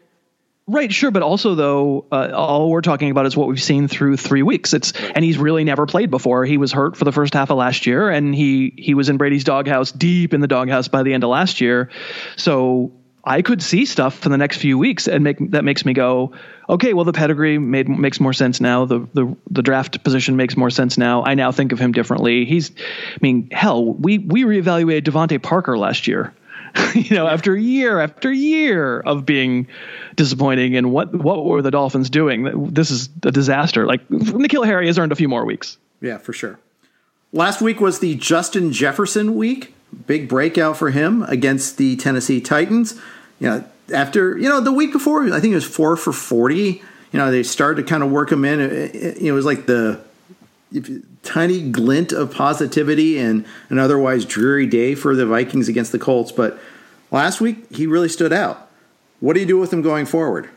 Right, 0.70 0.92
sure, 0.92 1.10
but 1.10 1.22
also 1.22 1.56
though, 1.56 2.04
uh, 2.12 2.30
all 2.32 2.70
we're 2.70 2.80
talking 2.80 3.10
about 3.10 3.26
is 3.26 3.36
what 3.36 3.48
we've 3.48 3.60
seen 3.60 3.88
through 3.88 4.16
three 4.16 4.44
weeks. 4.44 4.72
It's 4.72 4.92
right. 4.94 5.12
and 5.16 5.24
he's 5.24 5.36
really 5.36 5.64
never 5.64 5.84
played 5.84 6.12
before. 6.12 6.44
He 6.44 6.58
was 6.58 6.70
hurt 6.70 6.96
for 6.96 7.04
the 7.04 7.10
first 7.10 7.34
half 7.34 7.50
of 7.50 7.58
last 7.58 7.86
year, 7.86 8.08
and 8.08 8.32
he 8.32 8.72
he 8.78 8.94
was 8.94 9.08
in 9.08 9.16
Brady's 9.16 9.42
doghouse, 9.42 9.90
deep 9.90 10.32
in 10.32 10.40
the 10.40 10.46
doghouse 10.46 10.86
by 10.86 11.02
the 11.02 11.12
end 11.12 11.24
of 11.24 11.30
last 11.30 11.60
year. 11.60 11.90
So 12.36 12.92
I 13.24 13.42
could 13.42 13.62
see 13.62 13.84
stuff 13.84 14.18
for 14.18 14.28
the 14.28 14.38
next 14.38 14.58
few 14.58 14.78
weeks, 14.78 15.06
and 15.06 15.22
make 15.22 15.50
that 15.50 15.64
makes 15.64 15.84
me 15.84 15.92
go, 15.92 16.32
okay, 16.68 16.94
well 16.94 17.04
the 17.04 17.12
pedigree 17.12 17.58
made 17.58 17.88
makes 17.88 18.20
more 18.20 18.32
sense 18.32 18.60
now. 18.60 18.86
The 18.86 19.06
the 19.12 19.36
the 19.50 19.62
draft 19.62 20.02
position 20.02 20.36
makes 20.36 20.56
more 20.56 20.70
sense 20.70 20.96
now. 20.96 21.24
I 21.24 21.34
now 21.34 21.52
think 21.52 21.72
of 21.72 21.78
him 21.78 21.92
differently. 21.92 22.44
He's, 22.44 22.70
I 22.70 23.18
mean, 23.20 23.50
hell, 23.50 23.84
we 23.84 24.18
we 24.18 24.44
reevaluated 24.44 25.02
DeVante 25.02 25.42
Parker 25.42 25.76
last 25.76 26.06
year. 26.06 26.34
you 26.94 27.16
know, 27.16 27.26
after 27.26 27.56
year 27.56 28.00
after 28.00 28.32
year 28.32 29.00
of 29.00 29.26
being 29.26 29.68
disappointing, 30.16 30.76
and 30.76 30.92
what 30.92 31.14
what 31.14 31.44
were 31.44 31.62
the 31.62 31.70
Dolphins 31.70 32.10
doing? 32.10 32.72
This 32.72 32.90
is 32.90 33.08
a 33.24 33.32
disaster. 33.32 33.86
Like 33.86 34.08
N'Keal 34.08 34.64
Harry 34.64 34.86
has 34.86 34.98
earned 34.98 35.12
a 35.12 35.16
few 35.16 35.28
more 35.28 35.44
weeks. 35.44 35.78
Yeah, 36.00 36.18
for 36.18 36.32
sure. 36.32 36.58
Last 37.32 37.60
week 37.60 37.80
was 37.80 38.00
the 38.00 38.14
Justin 38.14 38.72
Jefferson 38.72 39.36
week. 39.36 39.74
Big 40.06 40.28
breakout 40.28 40.76
for 40.76 40.90
him 40.90 41.22
against 41.24 41.76
the 41.76 41.96
Tennessee 41.96 42.40
Titans. 42.40 42.94
You 43.38 43.48
know, 43.48 43.64
after 43.92 44.36
you 44.38 44.48
know 44.48 44.60
the 44.60 44.72
week 44.72 44.92
before, 44.92 45.24
I 45.32 45.40
think 45.40 45.52
it 45.52 45.56
was 45.56 45.64
four 45.64 45.96
for 45.96 46.12
forty. 46.12 46.82
You 47.12 47.18
know, 47.18 47.30
they 47.30 47.42
started 47.42 47.82
to 47.82 47.88
kind 47.88 48.02
of 48.02 48.10
work 48.10 48.30
him 48.30 48.44
in. 48.44 48.60
It, 48.60 48.94
it, 48.94 49.16
it 49.18 49.32
was 49.32 49.44
like 49.44 49.66
the 49.66 50.00
tiny 51.22 51.70
glint 51.70 52.12
of 52.12 52.32
positivity 52.32 53.18
and 53.18 53.44
an 53.68 53.78
otherwise 53.78 54.24
dreary 54.24 54.66
day 54.66 54.94
for 54.94 55.16
the 55.16 55.26
Vikings 55.26 55.68
against 55.68 55.92
the 55.92 55.98
Colts. 55.98 56.32
But 56.32 56.58
last 57.10 57.40
week, 57.40 57.74
he 57.74 57.86
really 57.86 58.08
stood 58.08 58.32
out. 58.32 58.68
What 59.18 59.34
do 59.34 59.40
you 59.40 59.46
do 59.46 59.58
with 59.58 59.72
him 59.72 59.82
going 59.82 60.06
forward? 60.06 60.48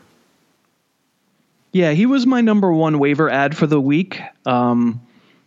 Yeah, 1.72 1.90
he 1.90 2.06
was 2.06 2.24
my 2.24 2.40
number 2.40 2.72
one 2.72 3.00
waiver 3.00 3.28
ad 3.28 3.56
for 3.56 3.66
the 3.66 3.80
week. 3.80 4.20
Um, 4.46 5.03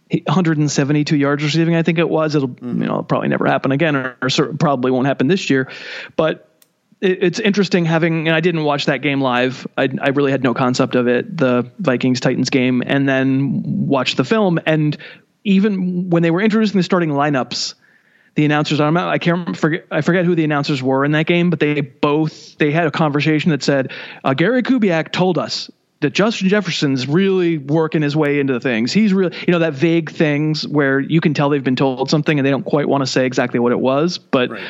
172 0.09 1.15
yards 1.15 1.43
receiving, 1.43 1.75
I 1.75 1.83
think 1.83 1.99
it 1.99 2.09
was. 2.09 2.35
It'll 2.35 2.49
mm-hmm. 2.49 2.81
you 2.81 2.87
know 2.87 3.03
probably 3.03 3.29
never 3.29 3.45
happen 3.45 3.71
again, 3.71 3.95
or, 3.95 4.17
or 4.21 4.53
probably 4.53 4.91
won't 4.91 5.07
happen 5.07 5.27
this 5.27 5.49
year. 5.49 5.69
But 6.15 6.43
it's 6.99 7.39
interesting 7.39 7.85
having 7.85 8.27
and 8.27 8.35
I 8.35 8.39
didn't 8.39 8.63
watch 8.63 8.85
that 8.87 9.01
game 9.01 9.21
live. 9.21 9.67
I, 9.77 9.89
I 10.01 10.09
really 10.09 10.31
had 10.31 10.43
no 10.43 10.53
concept 10.53 10.95
of 10.95 11.07
it, 11.07 11.37
the 11.37 11.71
Vikings 11.77 12.19
Titans 12.19 12.49
game, 12.49 12.81
and 12.85 13.07
then 13.07 13.87
watched 13.87 14.17
the 14.17 14.23
film. 14.23 14.59
And 14.65 14.97
even 15.43 16.09
when 16.09 16.23
they 16.23 16.31
were 16.31 16.41
introducing 16.41 16.77
the 16.77 16.83
starting 16.83 17.09
lineups, 17.09 17.75
the 18.33 18.45
announcers 18.45 18.79
I'm 18.79 18.97
I 18.97 19.17
can't 19.17 19.55
forget 19.55 19.85
I 19.91 20.01
forget 20.01 20.25
who 20.25 20.35
the 20.35 20.43
announcers 20.43 20.81
were 20.81 21.05
in 21.05 21.11
that 21.11 21.27
game, 21.27 21.49
but 21.49 21.59
they 21.59 21.81
both 21.81 22.57
they 22.57 22.71
had 22.71 22.87
a 22.87 22.91
conversation 22.91 23.51
that 23.51 23.63
said 23.63 23.91
uh, 24.23 24.33
Gary 24.33 24.63
Kubiak 24.63 25.11
told 25.11 25.37
us 25.37 25.69
that 25.99 26.11
Justin 26.11 26.49
Jefferson's 26.49 27.07
really 27.07 27.57
working 27.57 28.01
his 28.01 28.15
way 28.15 28.39
into 28.39 28.53
the 28.53 28.59
things. 28.59 28.93
He's 28.93 29.13
really, 29.13 29.35
you 29.47 29.51
know, 29.51 29.59
that 29.59 29.73
vague 29.73 30.11
things 30.11 30.67
where 30.67 30.99
you 30.99 31.21
can 31.21 31.33
tell 31.33 31.49
they've 31.49 31.63
been 31.63 31.75
told 31.75 32.09
something 32.09 32.37
and 32.37 32.45
they 32.45 32.51
don't 32.51 32.65
quite 32.65 32.87
want 32.87 33.01
to 33.01 33.07
say 33.07 33.25
exactly 33.25 33.59
what 33.59 33.71
it 33.71 33.79
was, 33.79 34.17
but 34.17 34.51
right 34.51 34.61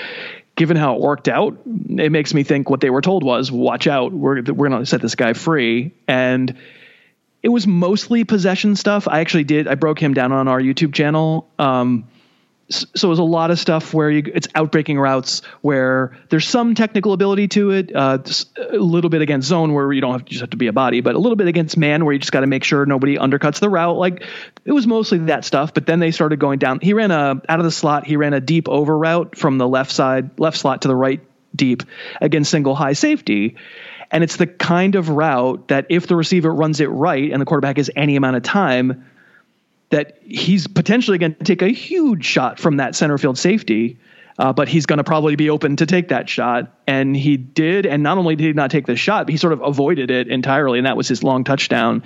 given 0.58 0.76
how 0.76 0.96
it 0.96 1.02
worked 1.02 1.30
out, 1.30 1.56
it 1.66 2.12
makes 2.12 2.34
me 2.34 2.44
think 2.44 2.70
what 2.70 2.82
they 2.82 2.90
were 2.90 3.02
told 3.02 3.24
was, 3.24 3.52
watch 3.52 3.88
out, 3.88 4.12
we're, 4.12 4.42
we're 4.42 4.68
going 4.70 4.82
to 4.82 4.86
set 4.86 5.02
this 5.02 5.14
guy 5.16 5.34
free. 5.34 5.94
And 6.08 6.58
it 7.44 7.50
was 7.50 7.68
mostly 7.68 8.24
possession 8.24 8.76
stuff. 8.76 9.08
I 9.08 9.20
actually 9.20 9.44
did, 9.44 9.68
I 9.68 9.76
broke 9.76 10.02
him 10.02 10.16
down 10.16 10.32
on 10.32 10.48
our 10.48 10.60
YouTube 10.60 10.94
channel. 10.94 11.48
Um, 11.60 12.08
so 12.70 13.08
it 13.08 13.10
was 13.10 13.20
a 13.20 13.24
lot 13.24 13.50
of 13.50 13.58
stuff 13.60 13.94
where 13.94 14.12
you, 14.12 14.24
it's 14.34 14.48
outbreaking 14.48 15.00
routes 15.00 15.42
where 15.62 16.18
there's 16.30 16.48
some 16.48 16.76
technical 16.76 17.14
ability 17.14 17.48
to 17.48 17.72
it, 17.72 17.96
uh, 17.96 18.18
a 18.58 18.78
little 18.78 19.10
bit 19.10 19.22
against 19.22 19.48
zone 19.48 19.74
where 19.74 19.92
you 19.94 20.02
don't 20.02 20.12
have 20.12 20.26
just 20.26 20.42
have 20.42 20.50
to 20.50 20.58
be 20.58 20.68
a 20.68 20.74
body, 20.74 21.00
but 21.00 21.16
a 21.16 21.18
little 21.18 21.38
bit 21.38 21.48
against 21.48 21.78
man 21.78 22.04
where 22.04 22.14
you 22.14 22.20
just 22.20 22.34
got 22.34 22.42
to 22.42 22.48
make 22.48 22.66
sure 22.66 22.86
nobody 22.86 23.18
undercuts 23.18 23.60
the 23.60 23.70
route. 23.70 23.98
Like 23.98 24.24
it 24.66 24.74
was 24.74 24.86
mostly 24.86 25.20
that 25.20 25.46
stuff, 25.46 25.74
but 25.74 25.86
then 25.86 26.00
they 26.00 26.12
started 26.12 26.40
going 26.40 26.60
down. 26.60 26.80
He 26.82 26.94
ran 26.94 27.12
a 27.12 27.42
out 27.48 27.60
of 27.60 27.64
the 27.64 27.72
slot. 27.72 28.06
He 28.06 28.18
ran 28.18 28.34
a 28.34 28.42
deep 28.42 28.68
over 28.68 28.98
route 28.98 29.38
from 29.38 29.58
the 29.58 29.68
left 29.68 29.92
side, 29.92 30.38
left 30.38 30.58
slot 30.58 30.82
to 30.82 30.90
the 30.90 30.96
right 30.96 31.22
deep 31.56 31.84
against 32.22 32.52
single 32.52 32.76
high 32.76 32.94
safety. 32.94 33.56
And 34.12 34.24
it's 34.24 34.38
the 34.38 34.48
kind 34.48 34.96
of 34.96 35.10
route 35.10 35.70
that 35.70 35.88
if 35.90 36.08
the 36.08 36.16
receiver 36.16 36.54
runs 36.54 36.80
it 36.80 36.88
right 36.88 37.32
and 37.32 37.42
the 37.42 37.46
quarterback 37.46 37.78
has 37.78 37.90
any 37.96 38.16
amount 38.16 38.38
of 38.38 38.44
time, 38.44 39.06
that 39.90 40.18
he's 40.24 40.68
potentially 40.68 41.18
going 41.18 41.36
to 41.36 41.44
take 41.44 41.62
a 41.62 41.70
huge 41.70 42.26
shot 42.26 42.60
from 42.60 42.78
that 42.78 42.96
center 42.96 43.18
field 43.18 43.38
safety. 43.38 43.98
Uh, 44.40 44.54
but 44.54 44.68
he's 44.68 44.86
going 44.86 44.98
to 44.98 45.04
probably 45.04 45.36
be 45.36 45.50
open 45.50 45.78
to 45.78 45.88
take 45.88 46.10
that 46.10 46.30
shot. 46.30 46.72
And 46.86 47.16
he 47.16 47.38
did. 47.38 47.88
And 47.88 48.04
not 48.04 48.20
only 48.20 48.36
did 48.36 48.46
he 48.46 48.54
not 48.54 48.70
take 48.70 48.86
the 48.86 48.96
shot, 48.96 49.26
but 49.26 49.32
he 49.32 49.38
sort 49.38 49.54
of 49.54 49.62
avoided 49.62 50.12
it 50.12 50.28
entirely. 50.28 50.78
And 50.78 50.86
that 50.86 50.96
was 50.96 51.08
his 51.08 51.24
long 51.24 51.44
touchdown. 51.44 52.04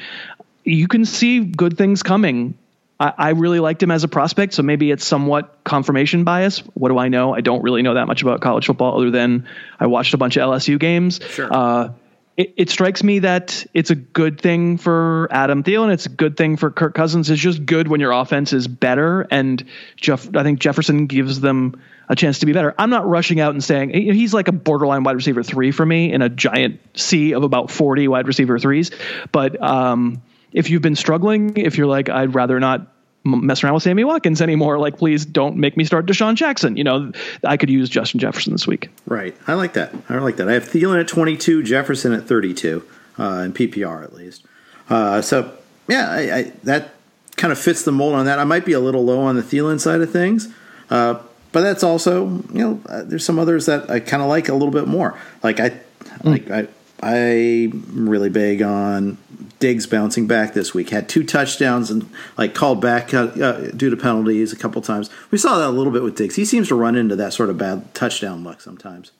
You 0.63 0.87
can 0.87 1.03
see 1.03 1.41
good 1.41 1.77
things 1.77 2.03
coming. 2.03 2.57
I, 3.01 3.13
I 3.17 3.29
really 3.31 3.59
liked 3.59 3.83
him 3.83 3.91
as 3.91 4.05
a 4.05 4.07
prospect. 4.07 4.53
So 4.53 4.63
maybe 4.63 4.91
it's 4.91 5.05
somewhat 5.05 5.57
confirmation 5.65 6.23
bias. 6.23 6.59
What 6.73 6.87
do 6.87 6.97
I 6.97 7.09
know? 7.09 7.35
I 7.35 7.41
don't 7.41 7.63
really 7.63 7.81
know 7.81 7.95
that 7.95 8.07
much 8.07 8.21
about 8.21 8.39
college 8.39 8.65
football 8.65 8.97
other 8.97 9.11
than 9.11 9.45
I 9.77 9.87
watched 9.87 10.13
a 10.13 10.17
bunch 10.17 10.37
of 10.37 10.43
LSU 10.43 10.79
games. 10.79 11.19
Sure. 11.31 11.49
Uh, 11.51 11.89
it, 12.37 12.53
it, 12.57 12.69
strikes 12.69 13.03
me 13.03 13.19
that 13.19 13.65
it's 13.73 13.89
a 13.89 13.95
good 13.95 14.39
thing 14.39 14.77
for 14.77 15.27
Adam 15.31 15.63
Thielen. 15.63 15.91
It's 15.91 16.05
a 16.05 16.09
good 16.09 16.37
thing 16.37 16.57
for 16.57 16.71
Kirk 16.71 16.95
Cousins. 16.95 17.29
It's 17.29 17.41
just 17.41 17.65
good 17.65 17.87
when 17.87 17.99
your 17.99 18.11
offense 18.11 18.53
is 18.53 18.67
better. 18.67 19.27
And 19.29 19.63
Jeff, 19.97 20.33
I 20.35 20.43
think 20.43 20.59
Jefferson 20.59 21.07
gives 21.07 21.41
them 21.41 21.81
a 22.07 22.15
chance 22.15 22.39
to 22.39 22.45
be 22.45 22.53
better. 22.53 22.73
I'm 22.77 22.89
not 22.89 23.07
rushing 23.07 23.39
out 23.39 23.53
and 23.53 23.63
saying 23.63 23.91
he's 23.91 24.33
like 24.33 24.47
a 24.47 24.51
borderline 24.51 25.03
wide 25.03 25.15
receiver 25.15 25.43
three 25.43 25.71
for 25.71 25.85
me 25.85 26.11
in 26.11 26.21
a 26.21 26.29
giant 26.29 26.79
sea 26.97 27.33
of 27.33 27.43
about 27.43 27.69
40 27.69 28.07
wide 28.07 28.27
receiver 28.27 28.59
threes. 28.59 28.91
But 29.31 29.61
um, 29.61 30.21
if 30.51 30.69
you've 30.69 30.81
been 30.81 30.95
struggling, 30.95 31.57
if 31.57 31.77
you're 31.77 31.87
like, 31.87 32.09
I'd 32.09 32.35
rather 32.35 32.59
not 32.59 32.93
mess 33.23 33.63
around 33.63 33.75
with 33.75 33.83
Sammy 33.83 34.03
Watkins 34.03 34.41
anymore. 34.41 34.79
Like, 34.79 34.97
please 34.97 35.25
don't 35.25 35.57
make 35.57 35.77
me 35.77 35.83
start 35.83 36.05
DeSean 36.05 36.35
Jackson. 36.35 36.77
You 36.77 36.83
know, 36.83 37.11
I 37.43 37.57
could 37.57 37.69
use 37.69 37.89
Justin 37.89 38.19
Jefferson 38.19 38.53
this 38.53 38.65
week. 38.65 38.89
Right. 39.05 39.35
I 39.47 39.53
like 39.53 39.73
that. 39.73 39.93
I 40.09 40.17
like 40.17 40.37
that. 40.37 40.49
I 40.49 40.53
have 40.53 40.65
Thielen 40.65 40.99
at 40.99 41.07
22, 41.07 41.63
Jefferson 41.63 42.13
at 42.13 42.27
32, 42.27 42.83
uh, 43.19 43.23
in 43.45 43.53
PPR 43.53 44.03
at 44.03 44.13
least. 44.13 44.45
Uh, 44.89 45.21
so, 45.21 45.55
yeah, 45.87 46.09
I, 46.09 46.35
I, 46.35 46.43
that 46.63 46.95
kind 47.37 47.51
of 47.51 47.59
fits 47.59 47.83
the 47.83 47.91
mold 47.91 48.15
on 48.15 48.25
that. 48.25 48.39
I 48.39 48.43
might 48.43 48.65
be 48.65 48.73
a 48.73 48.79
little 48.79 49.03
low 49.05 49.21
on 49.21 49.35
the 49.35 49.43
Thielen 49.43 49.79
side 49.79 50.01
of 50.01 50.11
things. 50.11 50.47
Uh, 50.89 51.19
but 51.51 51.61
that's 51.61 51.83
also, 51.83 52.27
you 52.27 52.43
know, 52.53 52.81
uh, 52.87 53.03
there's 53.03 53.25
some 53.25 53.37
others 53.37 53.65
that 53.65 53.89
I 53.89 53.99
kind 53.99 54.23
of 54.23 54.29
like 54.29 54.49
a 54.49 54.53
little 54.53 54.71
bit 54.71 54.87
more. 54.87 55.19
Like 55.43 55.59
I, 55.59 55.69
mm. 55.69 55.79
like 56.23 56.49
I, 56.49 56.67
I'm 57.03 58.09
really 58.09 58.29
big 58.29 58.61
on 58.61 59.17
Diggs 59.61 59.87
bouncing 59.87 60.27
back 60.27 60.53
this 60.53 60.73
week. 60.73 60.89
Had 60.89 61.07
two 61.07 61.23
touchdowns 61.23 61.89
and 61.89 62.09
like 62.37 62.53
called 62.53 62.81
back 62.81 63.13
uh, 63.13 63.27
uh, 63.27 63.71
due 63.71 63.89
to 63.89 63.95
penalties 63.95 64.51
a 64.51 64.57
couple 64.57 64.81
times. 64.81 65.09
We 65.29 65.37
saw 65.37 65.57
that 65.59 65.69
a 65.69 65.71
little 65.71 65.93
bit 65.93 66.03
with 66.03 66.17
Diggs. 66.17 66.35
He 66.35 66.43
seems 66.43 66.67
to 66.67 66.75
run 66.75 66.97
into 66.97 67.15
that 67.15 67.31
sort 67.31 67.49
of 67.49 67.57
bad 67.57 67.93
touchdown 67.93 68.43
luck 68.43 68.59
sometimes. 68.59 69.11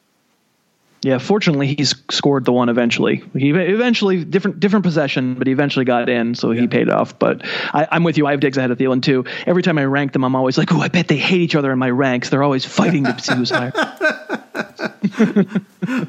Yeah, 1.03 1.17
fortunately, 1.17 1.73
he's 1.73 1.95
scored 2.11 2.45
the 2.45 2.51
one 2.51 2.69
eventually. 2.69 3.23
He 3.33 3.49
eventually 3.49 4.23
different 4.23 4.59
different 4.59 4.85
possession, 4.85 5.33
but 5.33 5.47
he 5.47 5.53
eventually 5.53 5.83
got 5.83 6.09
in, 6.09 6.35
so 6.35 6.51
he 6.51 6.67
paid 6.67 6.89
off. 6.89 7.17
But 7.17 7.41
I, 7.73 7.87
am 7.91 8.03
with 8.03 8.19
you. 8.19 8.27
I 8.27 8.31
have 8.31 8.39
Diggs 8.39 8.55
ahead 8.55 8.69
of 8.69 8.77
Thielen 8.77 9.01
too. 9.01 9.25
Every 9.47 9.63
time 9.63 9.79
I 9.79 9.85
rank 9.85 10.13
them, 10.13 10.23
I'm 10.23 10.35
always 10.35 10.59
like, 10.59 10.71
"Oh, 10.71 10.79
I 10.79 10.89
bet 10.89 11.07
they 11.07 11.17
hate 11.17 11.41
each 11.41 11.55
other 11.55 11.71
in 11.71 11.79
my 11.79 11.89
ranks. 11.89 12.29
They're 12.29 12.43
always 12.43 12.65
fighting 12.65 13.05
to 13.05 13.19
see 13.19 13.33
who's 13.33 13.49
higher." 13.49 13.73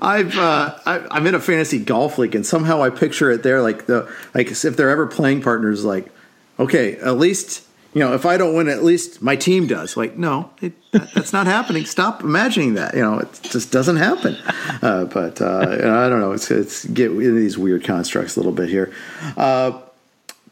I've 0.03 0.36
uh, 0.36 0.78
I, 0.84 1.16
am 1.16 1.26
in 1.26 1.34
a 1.34 1.40
fantasy 1.40 1.82
golf 1.82 2.18
league, 2.18 2.34
and 2.34 2.45
somehow 2.45 2.82
I 2.82 2.90
picture 2.90 3.30
it 3.30 3.43
there, 3.43 3.62
like 3.62 3.86
the 3.86 4.12
like 4.34 4.51
if 4.51 4.76
they're 4.76 4.90
ever 4.90 5.07
playing 5.07 5.40
partners, 5.40 5.86
like 5.86 6.12
okay, 6.59 6.97
at 6.97 7.16
least 7.16 7.66
you 7.95 8.01
know, 8.01 8.14
if 8.14 8.24
I 8.24 8.38
don't 8.38 8.55
win, 8.55 8.68
at 8.68 8.82
least 8.82 9.20
my 9.20 9.36
team 9.36 9.66
does. 9.66 9.97
Like, 9.97 10.16
no, 10.16 10.51
it, 10.62 10.72
that, 10.93 11.12
that's 11.12 11.32
not 11.32 11.47
happening. 11.47 11.84
Stop 11.84 12.22
imagining 12.22 12.74
that. 12.74 12.95
You 12.95 13.03
know, 13.03 13.18
it 13.18 13.40
just 13.43 13.70
doesn't 13.70 13.97
happen. 13.97 14.36
Uh, 14.80 15.05
but 15.05 15.40
uh, 15.43 15.59
I 15.61 16.09
don't 16.09 16.20
know. 16.20 16.32
It's, 16.32 16.51
it's 16.51 16.86
get 16.86 17.11
into 17.11 17.32
these 17.32 17.59
weird 17.59 17.84
constructs 17.84 18.36
a 18.36 18.40
little 18.40 18.53
bit 18.53 18.70
here. 18.70 18.93
Uh, 19.36 19.80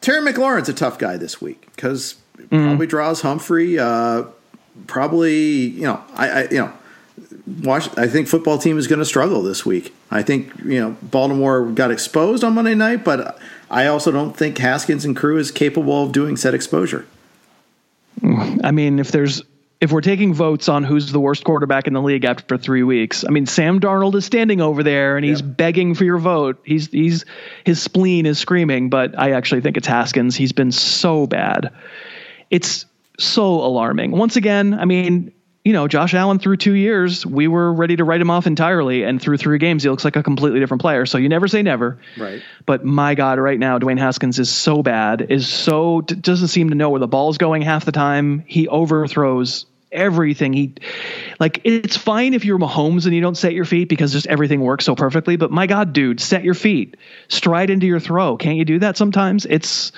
Terry 0.00 0.20
McLaurin's 0.20 0.68
a 0.68 0.74
tough 0.74 0.98
guy 0.98 1.16
this 1.16 1.40
week 1.40 1.66
because 1.74 2.16
mm-hmm. 2.36 2.66
probably 2.66 2.86
draws 2.86 3.22
Humphrey. 3.22 3.78
Uh, 3.78 4.24
probably, 4.86 5.38
you 5.68 5.82
know, 5.82 6.02
I, 6.14 6.28
I 6.28 6.42
you 6.44 6.58
know. 6.58 6.72
Watch, 7.64 7.88
I 7.98 8.06
think 8.06 8.28
football 8.28 8.58
team 8.58 8.78
is 8.78 8.86
going 8.86 9.00
to 9.00 9.04
struggle 9.04 9.42
this 9.42 9.66
week. 9.66 9.92
I 10.10 10.22
think 10.22 10.56
you 10.64 10.80
know 10.80 10.96
Baltimore 11.02 11.66
got 11.66 11.90
exposed 11.90 12.44
on 12.44 12.54
Monday 12.54 12.74
night, 12.74 13.04
but 13.04 13.38
I 13.70 13.86
also 13.86 14.12
don't 14.12 14.36
think 14.36 14.56
Haskins 14.58 15.04
and 15.04 15.16
crew 15.16 15.36
is 15.36 15.50
capable 15.50 16.04
of 16.04 16.12
doing 16.12 16.36
set 16.36 16.54
exposure. 16.54 17.06
I 18.22 18.70
mean, 18.70 18.98
if 18.98 19.12
there's 19.12 19.42
if 19.80 19.92
we're 19.92 20.02
taking 20.02 20.34
votes 20.34 20.68
on 20.68 20.84
who's 20.84 21.10
the 21.10 21.20
worst 21.20 21.42
quarterback 21.42 21.86
in 21.86 21.94
the 21.94 22.02
league 22.02 22.24
after 22.24 22.58
three 22.58 22.82
weeks, 22.82 23.24
I 23.26 23.30
mean, 23.30 23.46
Sam 23.46 23.80
Darnold 23.80 24.14
is 24.14 24.26
standing 24.26 24.60
over 24.60 24.82
there 24.82 25.16
and 25.16 25.24
he's 25.24 25.40
begging 25.40 25.94
for 25.94 26.04
your 26.04 26.18
vote. 26.18 26.60
He's 26.64 26.88
he's 26.88 27.24
his 27.64 27.82
spleen 27.82 28.26
is 28.26 28.38
screaming, 28.38 28.90
but 28.90 29.18
I 29.18 29.32
actually 29.32 29.62
think 29.62 29.76
it's 29.76 29.86
Haskins. 29.86 30.36
He's 30.36 30.52
been 30.52 30.72
so 30.72 31.26
bad. 31.26 31.72
It's 32.50 32.84
so 33.18 33.44
alarming. 33.44 34.10
Once 34.12 34.36
again, 34.36 34.74
I 34.74 34.84
mean, 34.84 35.32
you 35.64 35.74
know, 35.74 35.88
Josh 35.88 36.14
Allen 36.14 36.38
through 36.38 36.56
two 36.56 36.72
years, 36.72 37.26
we 37.26 37.46
were 37.46 37.72
ready 37.72 37.96
to 37.96 38.04
write 38.04 38.20
him 38.20 38.30
off 38.30 38.46
entirely. 38.46 39.02
And 39.02 39.20
through 39.20 39.36
three 39.36 39.58
games, 39.58 39.82
he 39.82 39.90
looks 39.90 40.04
like 40.04 40.16
a 40.16 40.22
completely 40.22 40.58
different 40.58 40.80
player. 40.80 41.04
So 41.04 41.18
you 41.18 41.28
never 41.28 41.48
say 41.48 41.62
never. 41.62 41.98
Right. 42.16 42.42
But 42.64 42.84
my 42.84 43.14
God, 43.14 43.38
right 43.38 43.58
now, 43.58 43.78
Dwayne 43.78 43.98
Haskins 43.98 44.38
is 44.38 44.48
so 44.48 44.82
bad, 44.82 45.26
is 45.30 45.46
so, 45.48 46.00
doesn't 46.00 46.48
seem 46.48 46.70
to 46.70 46.74
know 46.74 46.88
where 46.88 47.00
the 47.00 47.06
ball's 47.06 47.36
going 47.36 47.60
half 47.60 47.84
the 47.84 47.92
time. 47.92 48.42
He 48.46 48.68
overthrows 48.68 49.66
everything. 49.92 50.54
He, 50.54 50.74
like, 51.38 51.60
it's 51.64 51.96
fine 51.96 52.32
if 52.32 52.46
you're 52.46 52.58
Mahomes 52.58 53.04
and 53.04 53.14
you 53.14 53.20
don't 53.20 53.36
set 53.36 53.52
your 53.52 53.66
feet 53.66 53.90
because 53.90 54.12
just 54.12 54.28
everything 54.28 54.60
works 54.60 54.86
so 54.86 54.94
perfectly. 54.94 55.36
But 55.36 55.50
my 55.50 55.66
God, 55.66 55.92
dude, 55.92 56.20
set 56.20 56.42
your 56.42 56.54
feet, 56.54 56.96
stride 57.28 57.68
into 57.68 57.86
your 57.86 58.00
throw. 58.00 58.38
Can't 58.38 58.56
you 58.56 58.64
do 58.64 58.78
that 58.78 58.96
sometimes? 58.96 59.44
It's, 59.44 59.92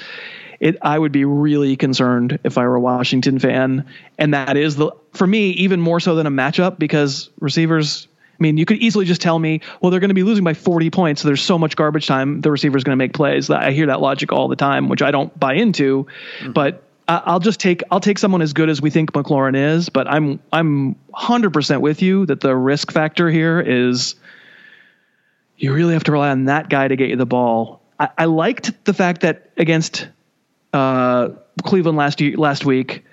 it, 0.62 0.78
I 0.80 0.96
would 0.96 1.10
be 1.10 1.24
really 1.24 1.76
concerned 1.76 2.38
if 2.44 2.56
I 2.56 2.62
were 2.68 2.76
a 2.76 2.80
Washington 2.80 3.40
fan. 3.40 3.84
And 4.16 4.32
that 4.32 4.56
is 4.56 4.76
the, 4.76 4.92
for 5.12 5.26
me, 5.26 5.50
even 5.50 5.80
more 5.80 5.98
so 5.98 6.14
than 6.14 6.24
a 6.24 6.30
matchup 6.30 6.78
because 6.78 7.30
receivers, 7.40 8.06
I 8.38 8.42
mean, 8.42 8.56
you 8.58 8.64
could 8.64 8.76
easily 8.76 9.04
just 9.04 9.20
tell 9.20 9.36
me, 9.36 9.60
well, 9.80 9.90
they're 9.90 9.98
going 9.98 10.10
to 10.10 10.14
be 10.14 10.22
losing 10.22 10.44
by 10.44 10.54
40 10.54 10.90
points. 10.90 11.20
So 11.20 11.28
there's 11.28 11.42
so 11.42 11.58
much 11.58 11.74
garbage 11.74 12.06
time. 12.06 12.42
The 12.42 12.52
receiver's 12.52 12.84
going 12.84 12.92
to 12.92 12.96
make 12.96 13.12
plays. 13.12 13.50
I 13.50 13.72
hear 13.72 13.86
that 13.86 14.00
logic 14.00 14.30
all 14.30 14.46
the 14.46 14.54
time, 14.54 14.88
which 14.88 15.02
I 15.02 15.10
don't 15.10 15.36
buy 15.38 15.54
into. 15.54 16.06
Mm-hmm. 16.38 16.52
But 16.52 16.84
I'll 17.08 17.40
just 17.40 17.58
take 17.58 17.82
I'll 17.90 18.00
take 18.00 18.16
someone 18.16 18.40
as 18.40 18.52
good 18.52 18.70
as 18.70 18.80
we 18.80 18.88
think 18.88 19.12
McLaurin 19.12 19.56
is. 19.56 19.88
But 19.88 20.06
I'm 20.06 20.38
I'm 20.52 20.94
100 21.10 21.52
percent 21.52 21.82
with 21.82 22.00
you 22.00 22.24
that 22.26 22.40
the 22.40 22.54
risk 22.54 22.92
factor 22.92 23.28
here 23.28 23.60
is 23.60 24.14
you 25.56 25.74
really 25.74 25.94
have 25.94 26.04
to 26.04 26.12
rely 26.12 26.30
on 26.30 26.44
that 26.44 26.70
guy 26.70 26.86
to 26.86 26.94
get 26.94 27.10
you 27.10 27.16
the 27.16 27.26
ball. 27.26 27.82
I, 27.98 28.10
I 28.16 28.24
liked 28.26 28.84
the 28.84 28.94
fact 28.94 29.22
that 29.22 29.50
against 29.56 30.06
uh, 30.72 31.30
Cleveland 31.62 31.98
last 31.98 32.20
year, 32.20 32.36
last 32.36 32.64
week, 32.64 33.04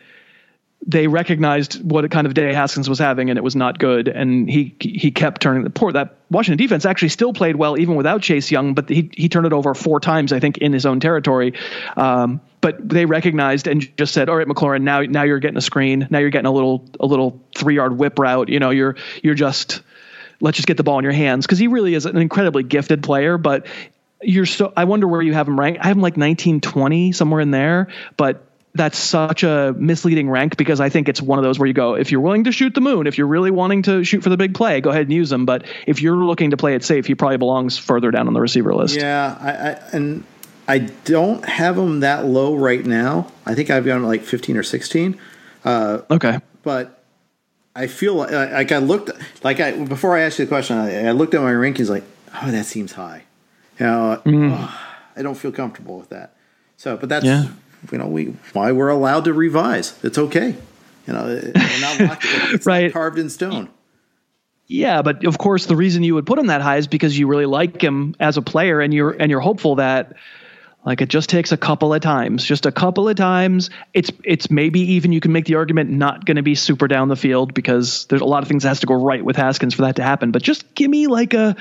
they 0.88 1.08
recognized 1.08 1.84
what 1.84 2.10
kind 2.10 2.26
of 2.26 2.34
day 2.34 2.54
Haskins 2.54 2.88
was 2.88 3.00
having, 3.00 3.30
and 3.30 3.38
it 3.38 3.44
was 3.44 3.56
not 3.56 3.80
good. 3.80 4.08
And 4.08 4.50
he 4.50 4.76
he 4.80 5.12
kept 5.12 5.42
turning 5.42 5.64
the 5.64 5.70
poor 5.70 5.92
that 5.92 6.16
Washington 6.32 6.58
defense 6.58 6.86
actually 6.86 7.10
still 7.10 7.34
played 7.34 7.58
well 7.58 7.78
even 7.78 7.96
without 7.96 8.22
Chase 8.22 8.50
Young, 8.50 8.74
but 8.74 8.88
he 8.88 9.10
he 9.14 9.28
turned 9.28 9.46
it 9.46 9.54
over 9.54 9.74
four 9.74 10.00
times 10.00 10.32
I 10.32 10.40
think 10.40 10.58
in 10.60 10.72
his 10.72 10.86
own 10.86 11.00
territory. 11.00 11.54
Um, 11.98 12.40
but 12.62 12.88
they 12.88 13.06
recognized 13.06 13.68
and 13.68 13.96
just 13.98 14.14
said, 14.14 14.30
"All 14.30 14.38
right, 14.38 14.48
McLaurin, 14.48 14.84
now 14.84 15.02
now 15.02 15.24
you're 15.24 15.40
getting 15.40 15.58
a 15.58 15.62
screen. 15.62 16.08
Now 16.10 16.20
you're 16.20 16.30
getting 16.30 16.48
a 16.48 16.52
little 16.52 16.86
a 17.00 17.06
little 17.06 17.42
three 17.56 17.76
yard 17.76 17.98
whip 17.98 18.18
route. 18.18 18.50
You 18.50 18.60
know, 18.60 18.70
you're 18.70 18.96
you're 19.22 19.36
just." 19.36 19.82
Let's 20.42 20.56
just 20.56 20.70
get 20.70 20.78
the 20.78 20.84
ball 20.84 20.98
in 20.98 21.04
your 21.04 21.12
hands 21.12 21.46
because 21.46 21.60
he 21.60 21.68
really 21.68 21.94
is 21.94 22.06
an 22.06 22.16
incredibly 22.16 22.64
gifted 22.64 23.04
player, 23.04 23.38
but 23.38 23.68
you're 24.22 24.46
so 24.46 24.74
I 24.76 24.86
wonder 24.86 25.08
where 25.08 25.22
you 25.22 25.34
have 25.34 25.48
him 25.48 25.60
ranked. 25.60 25.82
I 25.82 25.88
have 25.88 25.98
him 25.98 26.02
like 26.02 26.18
1920 26.18 27.12
somewhere 27.12 27.42
in 27.42 27.52
there, 27.52 27.88
but 28.18 28.46
that's 28.76 28.98
such 28.98 29.44
a 29.44 29.74
misleading 29.78 30.30
rank 30.30 30.56
because 30.56 30.80
I 30.80 30.90
think 30.90 31.10
it's 31.10 31.22
one 31.22 31.40
of 31.40 31.44
those 31.44 31.58
where 31.58 31.68
you 31.68 31.74
go, 31.74 31.96
if 31.96 32.12
you're 32.12 32.22
willing 32.22 32.44
to 32.44 32.52
shoot 32.52 32.74
the 32.74 32.82
moon, 32.82 33.08
if 33.08 33.18
you're 33.18 33.28
really 33.28 33.52
wanting 33.52 33.84
to 33.84 34.04
shoot 34.04 34.22
for 34.22 34.30
the 34.30 34.38
big 34.38 34.54
play, 34.54 34.80
go 34.80 34.92
ahead 34.92 35.04
and 35.04 35.14
use 35.14 35.32
him. 35.32 35.46
But 35.46 35.66
if 35.88 36.02
you're 36.02 36.16
looking 36.16 36.52
to 36.52 36.58
play 36.58 36.76
it 36.76 36.84
safe, 36.84 37.06
he 37.06 37.16
probably 37.16 37.38
belongs 37.38 37.78
further 37.78 38.12
down 38.12 38.28
on 38.28 38.34
the 38.34 38.42
receiver 38.42 38.74
list. 38.74 38.96
Yeah, 38.96 39.38
I, 39.40 39.52
I 39.52 39.72
and 39.96 40.24
I 40.68 40.80
don't 40.80 41.44
have 41.46 41.78
him 41.78 42.02
that 42.02 42.26
low 42.26 42.56
right 42.56 42.86
now. 42.86 43.32
I 43.46 43.56
think 43.56 43.70
I've 43.70 43.86
got 43.86 43.98
him 43.98 44.06
like 44.06 44.22
15 44.22 44.56
or 44.56 44.64
16. 44.64 45.20
Uh, 45.66 46.02
okay, 46.12 46.40
but 46.64 47.04
I 47.76 47.88
feel 47.88 48.14
like, 48.16 48.32
like 48.32 48.72
I 48.72 48.78
looked 48.78 49.10
like 49.44 49.60
I 49.60 49.72
before 49.84 50.16
I 50.16 50.22
asked 50.22 50.40
you 50.40 50.46
the 50.46 50.50
question, 50.50 50.78
I, 50.78 51.08
I 51.08 51.12
looked 51.12 51.34
at 51.34 51.42
my 51.42 51.54
rankings 51.54 51.90
like, 51.90 52.04
oh, 52.42 52.52
that 52.52 52.66
seems 52.66 52.94
high. 52.94 53.24
You 53.80 53.86
know, 53.86 54.22
mm. 54.26 54.58
oh, 54.58 54.82
I 55.16 55.22
don't 55.22 55.36
feel 55.36 55.52
comfortable 55.52 55.98
with 55.98 56.10
that. 56.10 56.36
So, 56.78 56.98
but 56.98 57.10
that's 57.10 57.26
yeah. 57.26 57.48
you 57.92 57.98
know 57.98 58.08
we 58.08 58.36
why 58.54 58.72
we're 58.72 58.90
allowed 58.90 59.26
to 59.26 59.34
revise. 59.34 59.98
It's 60.04 60.18
okay. 60.18 60.56
You 61.08 61.14
know, 61.14 61.26
we're 61.26 61.82
not 61.82 62.00
locked, 62.10 62.26
it's 62.26 62.66
right. 62.66 62.86
Not 62.86 62.94
carved 62.94 63.18
in 63.18 63.30
stone. 63.30 63.70
Yeah, 64.68 65.02
but 65.02 65.26
of 65.26 65.40
course, 65.40 65.66
the 65.66 65.76
reason 65.76 66.04
you 66.04 66.14
would 66.14 66.28
put 66.28 66.38
him 66.38 66.48
that 66.48 66.62
high 66.62 66.78
is 66.78 66.86
because 66.86 67.18
you 67.18 67.26
really 67.26 67.48
like 67.48 67.82
him 67.82 68.16
as 68.20 68.38
a 68.38 68.42
player, 68.42 68.82
and 68.82 68.94
you're 68.94 69.12
and 69.12 69.32
you're 69.32 69.40
hopeful 69.40 69.76
that 69.76 70.14
like 70.86 71.02
it 71.02 71.10
just 71.10 71.30
takes 71.30 71.52
a 71.52 71.58
couple 71.58 71.94
of 71.94 72.02
times, 72.02 72.44
just 72.44 72.66
a 72.66 72.72
couple 72.72 73.10
of 73.10 73.18
times. 73.18 73.70
It's 73.94 74.12
it's 74.24 74.50
maybe 74.50 74.80
even 74.94 75.12
you 75.12 75.20
can 75.20 75.34
make 75.34 75.46
the 75.46 75.56
argument 75.56 75.90
not 75.90 76.26
going 76.26 76.38
to 76.38 76.42
be 76.42 76.56
super 76.56 76.88
down 76.88 77.10
the 77.10 77.18
field 77.18 77.54
because 77.54 78.06
there's 78.06 78.22
a 78.22 78.26
lot 78.26 78.44
of 78.44 78.50
things 78.50 78.64
that 78.64 78.70
has 78.70 78.80
to 78.80 78.88
go 78.88 78.96
right 78.96 79.24
with 79.24 79.36
Haskins 79.36 79.74
for 79.74 79.82
that 79.82 79.98
to 79.98 80.04
happen. 80.04 80.32
But 80.32 80.42
just 80.42 80.74
give 80.76 80.90
me 80.90 81.08
like 81.08 81.34
a 81.34 81.58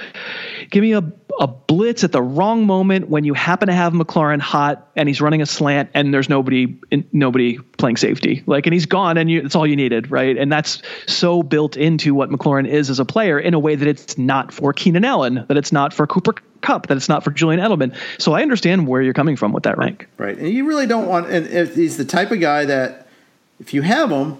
give 0.71 0.83
me 0.83 0.93
a 0.93 1.03
a 1.41 1.47
blitz 1.47 2.05
at 2.05 2.13
the 2.13 2.23
wrong 2.23 2.67
moment 2.67 3.09
when 3.09 3.25
you 3.25 3.35
happen 3.35 3.69
to 3.69 3.75
have 3.75 3.93
McLaurin 3.93 4.41
hot 4.41 4.89
and 4.97 5.09
he's 5.09 5.21
running 5.21 5.43
a 5.43 5.47
slant 5.47 5.91
and 5.95 6.15
there's 6.15 6.29
nobody 6.29 6.79
nobody 7.13 7.59
playing 7.59 7.97
safety. 7.97 8.45
Like 8.47 8.67
and 8.67 8.73
he's 8.73 8.87
gone 8.87 9.19
and 9.19 9.29
you, 9.29 9.43
it's 9.45 9.57
all 9.57 9.67
you 9.67 9.77
needed, 9.77 10.13
right? 10.13 10.37
And 10.37 10.51
that's 10.51 10.81
so 11.07 11.43
built 11.43 11.77
into 11.77 12.15
what 12.15 12.31
McLaurin 12.31 12.69
is 12.69 12.89
as 12.89 13.01
a 13.01 13.05
player 13.05 13.39
in 13.39 13.55
a 13.55 13.59
way 13.59 13.75
that 13.75 13.89
it's 13.89 14.17
not 14.17 14.53
for 14.53 14.73
Keenan 14.73 15.05
Allen, 15.05 15.45
that 15.49 15.57
it's 15.57 15.73
not 15.73 15.93
for 15.93 16.07
Cooper 16.07 16.35
Kupp, 16.61 16.87
that 16.89 16.97
it's 16.97 17.09
not 17.09 17.25
for 17.25 17.31
Julian 17.31 17.61
Edelman. 17.61 17.97
So 18.19 18.33
I 18.33 18.43
understand 18.43 18.87
where 18.87 19.03
you're 19.03 19.15
coming 19.15 19.37
from 19.37 19.53
with 19.53 19.63
that 19.65 19.79
rank. 19.79 20.09
Right. 20.19 20.37
And 20.37 20.49
you 20.49 20.67
really 20.67 20.87
don't 20.87 21.07
want, 21.07 21.31
and 21.31 21.47
if 21.47 21.75
he's 21.75 21.97
the 21.97 22.05
type 22.05 22.31
of 22.31 22.41
guy 22.41 22.65
that 22.65 23.09
if 23.61 23.75
you 23.75 23.83
have 23.83 24.11
him, 24.11 24.39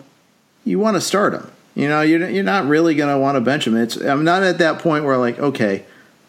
you 0.65 0.79
want 0.79 0.97
to 0.97 1.01
start 1.01 1.35
him. 1.35 1.51
You 1.75 1.89
know, 1.89 2.01
you're, 2.03 2.29
you're 2.29 2.45
not 2.45 2.67
really 2.67 2.95
going 2.95 3.15
to 3.15 3.19
want 3.19 3.37
to 3.37 3.41
bench 3.41 3.67
him. 3.67 3.77
It's, 3.77 3.97
I'm 3.97 4.25
not 4.25 4.43
at 4.43 4.59
that 4.59 4.81
point 4.81 5.05
where, 5.05 5.17
like, 5.17 5.39
okay, 5.39 5.85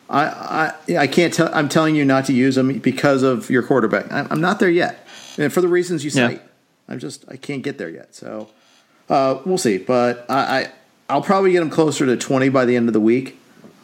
I, 0.09 0.73
I, 0.87 0.97
I 0.97 1.07
can't 1.07 1.33
tell. 1.33 1.53
I'm 1.53 1.69
telling 1.69 1.95
you 1.95 2.03
not 2.03 2.25
to 2.25 2.33
use 2.33 2.57
him 2.57 2.79
because 2.79 3.23
of 3.23 3.49
your 3.49 3.61
quarterback. 3.61 4.11
I'm, 4.11 4.27
I'm 4.31 4.41
not 4.41 4.59
there 4.59 4.69
yet, 4.69 5.07
and 5.37 5.53
for 5.53 5.61
the 5.61 5.67
reasons 5.67 6.03
you 6.03 6.09
cite, 6.09 6.37
yeah. 6.37 6.43
I'm 6.87 6.99
just 6.99 7.25
I 7.29 7.37
can't 7.37 7.61
get 7.61 7.77
there 7.77 7.89
yet. 7.89 8.15
So 8.15 8.49
uh, 9.07 9.39
we'll 9.45 9.59
see. 9.59 9.77
But 9.77 10.25
I, 10.27 10.37
I 10.39 10.71
I'll 11.09 11.21
probably 11.21 11.51
get 11.51 11.61
him 11.61 11.69
closer 11.69 12.05
to 12.07 12.17
20 12.17 12.49
by 12.49 12.65
the 12.65 12.75
end 12.75 12.89
of 12.89 12.93
the 12.93 12.99
week. 12.99 13.38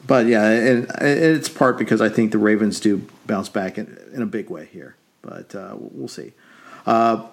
But 0.05 0.27
yeah, 0.27 0.49
and, 0.49 0.87
it's 1.01 1.49
part 1.49 1.77
because 1.77 2.01
I 2.01 2.09
think 2.09 2.31
the 2.31 2.37
Ravens 2.37 2.79
do 2.79 3.07
bounce 3.25 3.49
back 3.49 3.77
in, 3.77 3.97
in 4.13 4.21
a 4.21 4.25
big 4.25 4.49
way 4.49 4.69
here. 4.71 4.95
But 5.21 5.55
uh, 5.55 5.75
we'll 5.77 6.07
see. 6.07 6.33
Uh, 6.85 7.25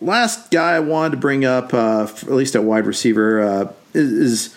last 0.00 0.50
guy 0.50 0.72
I 0.72 0.80
wanted 0.80 1.12
to 1.12 1.16
bring 1.18 1.44
up, 1.44 1.72
uh, 1.72 2.04
at 2.04 2.30
least 2.30 2.56
at 2.56 2.64
wide 2.64 2.86
receiver, 2.86 3.40
uh, 3.40 3.72
is, 3.94 4.12
is 4.12 4.56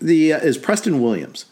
the 0.00 0.34
uh, 0.34 0.38
is 0.38 0.58
Preston 0.58 1.02
Williams. 1.02 1.46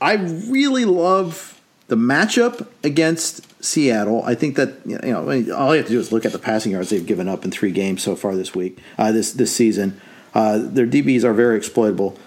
I 0.00 0.14
really 0.14 0.84
love 0.84 1.60
the 1.88 1.96
matchup 1.96 2.66
against 2.82 3.62
Seattle. 3.62 4.22
I 4.24 4.34
think 4.34 4.56
that 4.56 4.74
you 4.86 4.98
know 4.98 5.20
all 5.54 5.74
you 5.74 5.78
have 5.78 5.86
to 5.86 5.92
do 5.92 6.00
is 6.00 6.10
look 6.10 6.24
at 6.24 6.32
the 6.32 6.38
passing 6.38 6.72
yards 6.72 6.88
they've 6.88 7.04
given 7.04 7.28
up 7.28 7.44
in 7.44 7.50
three 7.50 7.72
games 7.72 8.02
so 8.02 8.16
far 8.16 8.34
this 8.34 8.54
week, 8.54 8.78
uh, 8.96 9.12
this 9.12 9.32
this 9.32 9.54
season. 9.54 10.00
Their 10.32 10.86
DBs 10.86 11.24
are 11.24 11.34
very 11.34 11.56
exploitable. 11.56 12.18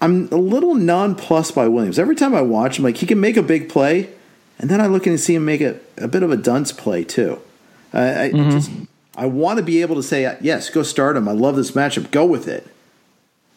I'm 0.00 0.28
a 0.28 0.36
little 0.36 0.74
nonplussed 0.74 1.54
by 1.54 1.66
Williams. 1.68 1.98
Every 1.98 2.14
time 2.14 2.34
I 2.34 2.42
watch 2.42 2.78
him, 2.78 2.84
like 2.84 2.98
he 2.98 3.06
can 3.06 3.20
make 3.20 3.36
a 3.36 3.42
big 3.42 3.68
play, 3.68 4.10
and 4.58 4.70
then 4.70 4.80
I 4.80 4.86
look 4.86 5.06
and 5.06 5.18
see 5.18 5.34
him 5.34 5.44
make 5.44 5.60
a, 5.60 5.78
a 5.96 6.08
bit 6.08 6.22
of 6.22 6.30
a 6.30 6.36
dunce 6.36 6.72
play 6.72 7.04
too. 7.04 7.40
Uh, 7.92 7.98
I 7.98 8.30
mm-hmm. 8.30 8.50
just 8.50 8.70
I 9.16 9.26
want 9.26 9.58
to 9.58 9.64
be 9.64 9.82
able 9.82 9.96
to 9.96 10.02
say 10.02 10.36
yes, 10.40 10.70
go 10.70 10.82
start 10.82 11.16
him. 11.16 11.28
I 11.28 11.32
love 11.32 11.56
this 11.56 11.72
matchup. 11.72 12.10
Go 12.10 12.24
with 12.24 12.46
it. 12.46 12.66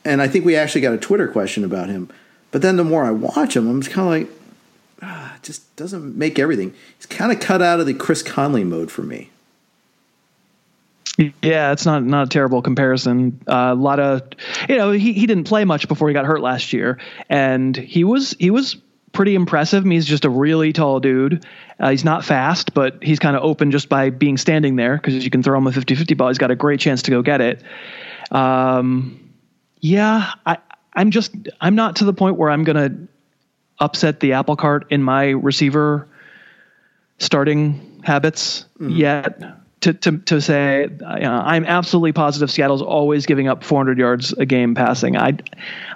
And 0.04 0.22
I 0.22 0.28
think 0.28 0.46
we 0.46 0.56
actually 0.56 0.82
got 0.82 0.94
a 0.94 0.98
Twitter 0.98 1.28
question 1.28 1.64
about 1.64 1.90
him. 1.90 2.10
But 2.52 2.62
then 2.62 2.76
the 2.76 2.84
more 2.84 3.06
I 3.06 3.12
watch 3.12 3.56
him, 3.56 3.70
I'm 3.70 3.82
just 3.82 3.94
kind 3.94 4.08
of 4.08 4.30
like, 4.30 4.40
ah, 5.02 5.38
just 5.42 5.76
doesn't 5.76 6.18
make 6.18 6.40
everything. 6.40 6.74
He's 6.98 7.06
kind 7.06 7.32
of 7.32 7.40
cut 7.40 7.62
out 7.62 7.80
of 7.80 7.86
the 7.86 7.94
Chris 7.94 8.24
Conley 8.24 8.64
mode 8.64 8.92
for 8.92 9.04
me. 9.04 9.31
Yeah, 11.18 11.72
it's 11.72 11.86
not 11.86 12.04
not 12.04 12.28
a 12.28 12.30
terrible 12.30 12.62
comparison. 12.62 13.42
Uh, 13.48 13.72
a 13.72 13.76
lot 13.76 14.00
of, 14.00 14.22
you 14.70 14.78
know, 14.78 14.92
he, 14.92 15.14
he 15.14 15.26
didn't 15.28 15.44
play 15.44 15.66
much 15.66 15.88
before 15.88 16.08
he 16.08 16.14
got 16.14 16.26
hurt 16.26 16.42
last 16.42 16.74
year, 16.74 17.00
and 17.30 17.76
he 17.76 18.04
was 18.04 18.36
he 18.40 18.50
was 18.50 18.78
pretty 19.12 19.36
impressive. 19.36 19.84
I 19.84 19.88
mean, 19.88 19.98
he's 19.98 20.06
just 20.06 20.24
a 20.24 20.30
really 20.30 20.72
tall 20.72 21.00
dude. 21.02 21.46
Uh, 21.80 21.90
he's 21.90 22.06
not 22.06 22.24
fast, 22.24 22.74
but 22.74 23.04
he's 23.04 23.20
kind 23.20 23.36
of 23.36 23.44
open 23.44 23.72
just 23.72 23.90
by 23.90 24.10
being 24.10 24.38
standing 24.38 24.78
there 24.78 24.96
because 24.96 25.24
you 25.24 25.30
can 25.30 25.44
throw 25.44 25.58
him 25.58 25.68
a 25.68 25.72
50-50 25.72 26.16
ball. 26.16 26.30
He's 26.30 26.38
got 26.38 26.52
a 26.52 26.56
great 26.56 26.80
chance 26.80 27.02
to 27.04 27.12
go 27.12 27.22
get 27.22 27.42
it. 27.42 27.64
Um, 28.32 29.34
yeah, 29.82 30.32
I 30.46 30.58
I'm 30.94 31.12
just 31.12 31.34
I'm 31.60 31.76
not 31.76 31.98
to 31.98 32.06
the 32.06 32.14
point 32.14 32.38
where 32.38 32.50
I'm 32.50 32.64
gonna 32.64 33.08
upset 33.80 34.22
the 34.22 34.34
apple 34.34 34.56
cart 34.56 34.88
in 34.92 35.04
my 35.04 35.30
receiver 35.30 36.08
starting 37.18 38.02
habits 38.04 38.66
mm-hmm. 38.80 38.92
yet 38.92 39.61
to, 39.82 39.94
to, 39.94 40.18
to 40.20 40.42
say 40.42 40.86
uh, 40.86 41.06
I'm 41.06 41.66
absolutely 41.66 42.14
positive 42.14 42.52
Seattle's 42.52 42.82
always 42.82 43.26
giving 43.26 43.48
up 43.48 43.64
400 43.64 43.98
yards 43.98 44.32
a 44.34 44.46
game 44.46 44.76
passing. 44.76 45.18
I, 45.18 45.38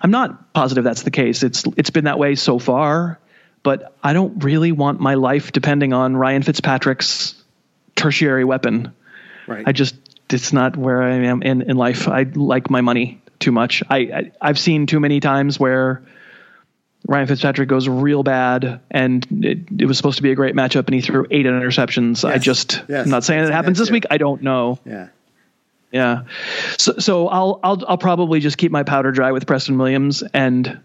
I'm 0.02 0.12
not 0.12 0.54
positive 0.54 0.84
that's 0.84 1.04
the 1.04 1.12
case. 1.12 1.44
It's 1.44 1.64
it's 1.78 1.92
been 1.92 2.06
that 2.06 2.20
way 2.20 2.36
so 2.36 2.60
far, 2.60 3.20
but 3.64 3.96
I 4.04 4.14
don't 4.14 4.44
really 4.44 4.72
want 4.72 5.00
my 5.00 5.14
life 5.14 5.52
depending 5.52 5.94
on 5.94 6.18
Ryan 6.18 6.42
Fitzpatrick's 6.42 7.36
tertiary 7.96 8.44
weapon. 8.44 8.94
Right. 9.48 9.64
I 9.66 9.72
just 9.72 9.96
it's 10.32 10.52
not 10.52 10.76
where 10.76 11.04
I 11.04 11.14
am 11.14 11.44
in, 11.44 11.62
in 11.62 11.78
life. 11.78 12.08
I 12.08 12.24
like 12.24 12.70
my 12.70 12.82
money 12.82 13.22
too 13.40 13.52
much. 13.52 13.84
I, 13.88 13.98
I 13.98 14.32
I've 14.42 14.60
seen 14.60 14.88
too 14.88 15.00
many 15.00 15.20
times 15.20 15.60
where 15.60 16.02
Ryan 17.08 17.28
Fitzpatrick 17.28 17.70
goes 17.70 17.88
real 17.88 18.24
bad, 18.24 18.82
and 18.90 19.26
it, 19.44 19.60
it, 19.80 19.86
was 19.86 19.98
supposed 19.98 20.18
to 20.18 20.24
be 20.24 20.32
a 20.32 20.36
great 20.36 20.56
matchup, 20.56 20.86
and 20.88 20.96
he 20.96 21.02
threw 21.02 21.26
eight 21.30 21.46
interceptions. 21.46 22.24
Yes. 22.24 22.26
I 22.26 22.38
just, 22.38 22.84
yes. 22.88 23.06
I'm 23.06 23.12
not 23.12 23.24
saying 23.24 23.44
it 23.44 23.52
happens 23.52 23.78
this 23.78 23.92
week. 23.92 24.06
I 24.10 24.18
don't 24.18 24.42
know. 24.42 24.80
Yeah, 24.86 25.10
yeah. 25.92 26.24
So, 26.78 26.98
so 26.98 27.28
I'll, 27.28 27.60
I'll, 27.64 27.84
I'll 27.88 27.98
probably 27.98 28.40
just 28.40 28.58
keep 28.58 28.72
my 28.72 28.84
powder 28.84 29.12
dry 29.12 29.32
with 29.32 29.46
Preston 29.46 29.78
Williams, 29.78 30.24
and 30.34 30.80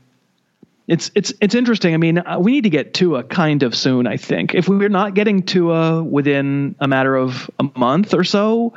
it's, 0.86 1.10
it's, 1.14 1.32
it's 1.40 1.54
interesting. 1.54 1.94
I 1.94 1.96
mean, 1.96 2.18
uh, 2.18 2.38
we 2.38 2.52
need 2.52 2.64
to 2.64 2.70
get 2.70 2.92
Tua 2.92 3.22
kind 3.24 3.62
of 3.62 3.74
soon. 3.74 4.06
I 4.06 4.18
think 4.18 4.54
if 4.54 4.68
we're 4.68 4.88
not 4.90 5.14
getting 5.14 5.42
Tua 5.42 6.02
within 6.02 6.74
a 6.80 6.88
matter 6.88 7.16
of 7.16 7.50
a 7.58 7.64
month 7.78 8.12
or 8.12 8.24
so, 8.24 8.74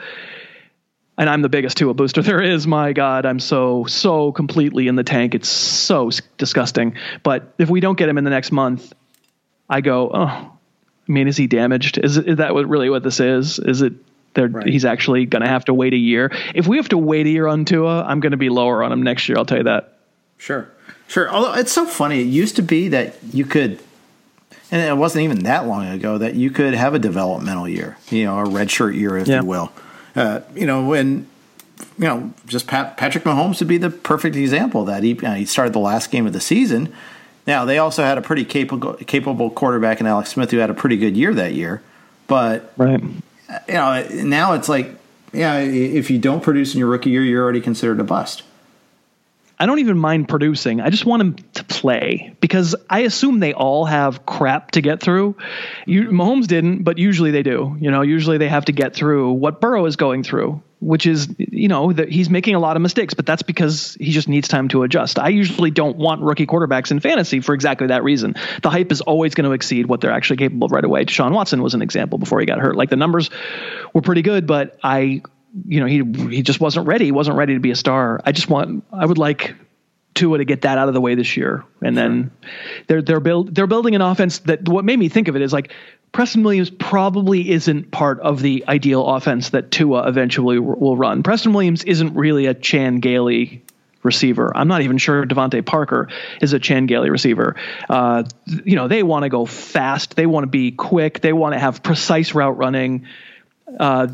and 1.18 1.30
I'm 1.30 1.42
the 1.42 1.50
biggest 1.50 1.78
Tua 1.78 1.94
booster 1.94 2.22
there 2.24 2.42
is. 2.42 2.68
My 2.68 2.94
God, 2.94 3.26
I'm 3.26 3.40
so 3.40 3.86
so 3.86 4.32
completely 4.32 4.88
in 4.88 4.96
the 4.96 5.04
tank. 5.04 5.36
It's 5.36 5.50
so 5.50 6.12
disgusting. 6.38 6.96
But 7.24 7.54
if 7.58 7.70
we 7.70 7.80
don't 7.80 7.98
get 7.98 8.10
him 8.10 8.18
in 8.18 8.24
the 8.24 8.30
next 8.30 8.52
month, 8.52 8.94
I 9.70 9.82
go, 9.82 10.12
oh, 10.14 10.20
I 10.20 10.52
mean, 11.12 11.28
is 11.28 11.38
he 11.38 11.48
damaged? 11.48 11.98
Is, 11.98 12.18
is 12.18 12.38
that 12.38 12.54
what 12.54 12.68
really 12.68 12.90
what 12.90 13.04
this 13.04 13.20
is? 13.20 13.60
Is 13.60 13.82
it 13.82 13.94
right. 14.36 14.66
he's 14.66 14.86
actually 14.86 15.26
going 15.26 15.42
to 15.42 15.48
have 15.48 15.66
to 15.66 15.74
wait 15.74 15.94
a 15.94 15.98
year? 15.98 16.32
If 16.56 16.68
we 16.68 16.78
have 16.78 16.90
to 16.90 16.98
wait 16.98 17.26
a 17.26 17.30
year 17.30 17.48
on 17.48 17.66
Tua, 17.66 18.04
I'm 18.04 18.20
going 18.20 18.32
to 18.32 18.38
be 18.38 18.50
lower 18.50 18.84
on 18.84 18.92
him 18.92 19.04
next 19.04 19.28
year. 19.28 19.38
I'll 19.38 19.46
tell 19.46 19.58
you 19.58 19.66
that. 19.66 19.98
Sure, 20.38 20.70
sure. 21.08 21.30
Although 21.30 21.54
it's 21.54 21.72
so 21.72 21.86
funny, 21.86 22.22
it 22.22 22.28
used 22.28 22.56
to 22.58 22.62
be 22.62 22.90
that 22.90 23.16
you 23.32 23.46
could 23.46 23.80
and 24.74 24.82
it 24.82 24.98
wasn't 24.98 25.24
even 25.24 25.44
that 25.44 25.68
long 25.68 25.88
ago 25.88 26.18
that 26.18 26.34
you 26.34 26.50
could 26.50 26.74
have 26.74 26.96
a 26.96 27.00
developmental 27.00 27.70
year, 27.70 27.96
you 28.10 28.24
know, 28.24 28.40
a 28.40 28.44
redshirt 28.44 28.96
year, 28.96 29.18
if 29.18 29.28
yeah. 29.28 29.42
you 29.42 29.46
will. 29.46 29.72
Uh, 30.16 30.42
you 30.56 30.66
know, 30.66 30.86
when 30.86 31.28
you 31.98 32.06
know, 32.06 32.34
just 32.46 32.68
Pat, 32.68 32.98
Patrick 32.98 33.24
Mahomes 33.24 33.60
would 33.60 33.68
be 33.68 33.78
the 33.78 33.90
perfect 33.90 34.36
example 34.36 34.82
of 34.82 34.88
that. 34.88 35.04
He, 35.04 35.10
you 35.10 35.22
know, 35.22 35.34
he 35.34 35.46
started 35.46 35.74
the 35.74 35.80
last 35.80 36.12
game 36.12 36.28
of 36.28 36.34
the 36.34 36.40
season. 36.40 36.94
Now 37.46 37.66
they 37.66 37.78
also 37.78 38.04
had 38.04 38.18
a 38.18 38.22
pretty 38.22 38.46
capable 38.46 38.94
capable 38.94 39.50
quarterback 39.50 40.00
in 40.00 40.08
Alex 40.08 40.30
Smith 40.32 40.52
who 40.52 40.58
had 40.58 40.70
a 40.70 40.74
pretty 40.74 40.98
good 40.98 41.18
year 41.18 41.34
that 41.34 41.54
year, 41.54 41.82
but 42.28 42.74
right. 42.78 43.02
you 43.02 43.74
know 43.74 44.08
now 44.24 44.54
it's 44.54 44.70
like 44.70 44.96
yeah, 45.34 45.58
if 45.58 46.12
you 46.12 46.20
don't 46.20 46.44
produce 46.44 46.74
in 46.74 46.80
your 46.80 46.88
rookie 46.88 47.10
year, 47.10 47.24
you're 47.24 47.44
already 47.44 47.60
considered 47.60 48.00
a 48.00 48.04
bust. 48.04 48.44
I 49.60 49.66
don't 49.66 49.80
even 49.80 49.98
mind 49.98 50.28
producing. 50.28 50.82
I 50.82 50.90
just 50.90 51.06
want 51.06 51.20
them 51.20 51.36
to 51.54 51.64
play 51.64 52.36
because 52.42 52.76
I 52.90 53.02
assume 53.02 53.40
they 53.40 53.54
all 53.54 53.86
have 53.86 54.26
crap 54.26 54.72
to 54.72 54.82
get 54.82 55.00
through. 55.00 55.36
You, 55.86 56.06
Mahomes 56.06 56.48
didn't, 56.48 56.84
but 56.84 56.98
usually 56.98 57.32
they 57.32 57.44
do. 57.44 57.78
You 57.80 57.92
know, 57.92 58.02
usually 58.02 58.38
they 58.38 58.50
have 58.50 58.66
to 58.66 58.72
get 58.72 58.96
through 58.96 59.34
what 59.34 59.62
Burrow 59.62 59.86
is 59.86 59.96
going 59.96 60.24
through, 60.24 60.62
which 60.80 61.06
is, 61.06 61.34
you 61.38 61.68
know, 61.68 61.94
that 61.94 62.10
he's 62.10 62.30
making 62.30 62.56
a 62.56 62.60
lot 62.60 62.76
of 62.76 62.82
mistakes, 62.82 63.14
but 63.14 63.26
that's 63.26 63.44
because 63.44 63.96
he 64.00 64.12
just 64.12 64.28
needs 64.28 64.48
time 64.48 64.70
to 64.70 64.84
adjust. 64.84 65.20
I 65.20 65.30
usually 65.30 65.72
don't 65.72 65.98
want 65.98 66.22
rookie 66.22 66.48
quarterbacks 66.48 66.92
in 66.92 67.00
fantasy 67.00 67.40
for 67.40 67.54
exactly 67.54 67.88
that 67.88 68.04
reason. 68.04 68.36
The 68.64 68.70
hype 68.70 68.92
is 68.92 69.02
always 69.02 69.36
going 69.36 69.46
to 69.46 69.54
exceed 69.54 69.86
what 69.86 70.02
they're 70.02 70.12
actually 70.12 70.38
capable 70.38 70.66
of 70.66 70.72
right 70.72 70.84
away. 70.84 71.06
Deshaun 71.06 71.32
Watson 71.32 71.62
was 71.62 71.74
an 71.74 71.82
example 71.82 72.18
before 72.18 72.40
he 72.40 72.46
got 72.46 72.60
hurt. 72.60 72.76
Like 72.76 72.90
the 72.90 72.96
numbers 72.96 73.30
were 73.94 74.02
pretty 74.02 74.24
good, 74.24 74.48
but 74.48 74.78
I 74.84 75.22
you 75.68 75.80
know, 75.80 75.86
he 75.86 76.36
he 76.36 76.42
just 76.42 76.60
wasn't 76.60 76.88
ready. 76.88 77.06
He 77.06 77.12
wasn't 77.12 77.38
ready 77.38 77.54
to 77.54 77.60
be 77.60 77.72
a 77.72 77.76
star. 77.76 78.20
I 78.24 78.32
just 78.32 78.50
want 78.50 78.84
I 78.92 79.06
would 79.06 79.18
like 79.18 79.56
Tua 80.14 80.40
to 80.40 80.46
get 80.46 80.62
that 80.62 80.78
out 80.78 80.88
of 80.88 80.94
the 80.94 81.02
way 81.02 81.16
this 81.16 81.38
year, 81.38 81.64
and 81.82 81.98
then 81.98 82.32
they're 82.88 83.02
they're 83.02 83.20
build 83.20 83.54
they're 83.54 83.68
building 83.68 83.96
an 83.96 84.02
offense 84.02 84.40
that 84.40 84.68
what 84.68 84.86
made 84.86 84.98
me 84.98 85.10
think 85.10 85.28
of 85.28 85.36
it 85.36 85.42
is 85.42 85.54
like 85.54 85.72
Preston 86.12 86.44
Williams 86.44 86.70
probably 86.70 87.50
isn't 87.50 87.92
part 87.92 88.20
of 88.20 88.42
the 88.42 88.66
ideal 88.68 89.06
offense 89.06 89.50
that 89.50 89.72
Tua 89.72 90.08
eventually 90.08 90.60
will 90.60 90.96
run. 90.96 91.24
Preston 91.24 91.54
Williams 91.54 91.84
isn't 91.84 92.14
really 92.14 92.46
a 92.46 92.54
Chan 92.54 93.00
Gailey 93.00 93.64
receiver. 94.04 94.56
I'm 94.56 94.68
not 94.68 94.82
even 94.82 94.98
sure 94.98 95.26
DeVante 95.26 95.66
Parker 95.66 96.10
is 96.42 96.54
a 96.54 96.60
Chan 96.60 96.86
Gailey 96.86 97.10
receiver. 97.10 97.56
Uh, 97.90 98.24
you 98.46 98.76
know, 98.76 98.88
they 98.88 99.02
want 99.02 99.24
to 99.24 99.30
go 99.30 99.46
fast. 99.46 100.16
They 100.16 100.26
want 100.26 100.44
to 100.44 100.48
be 100.48 100.72
quick. 100.72 101.22
They 101.22 101.34
want 101.34 101.54
to 101.54 101.60
have 101.60 101.82
precise 101.82 102.36
route 102.36 102.58
running. 102.58 103.08
Uh, 103.80 104.08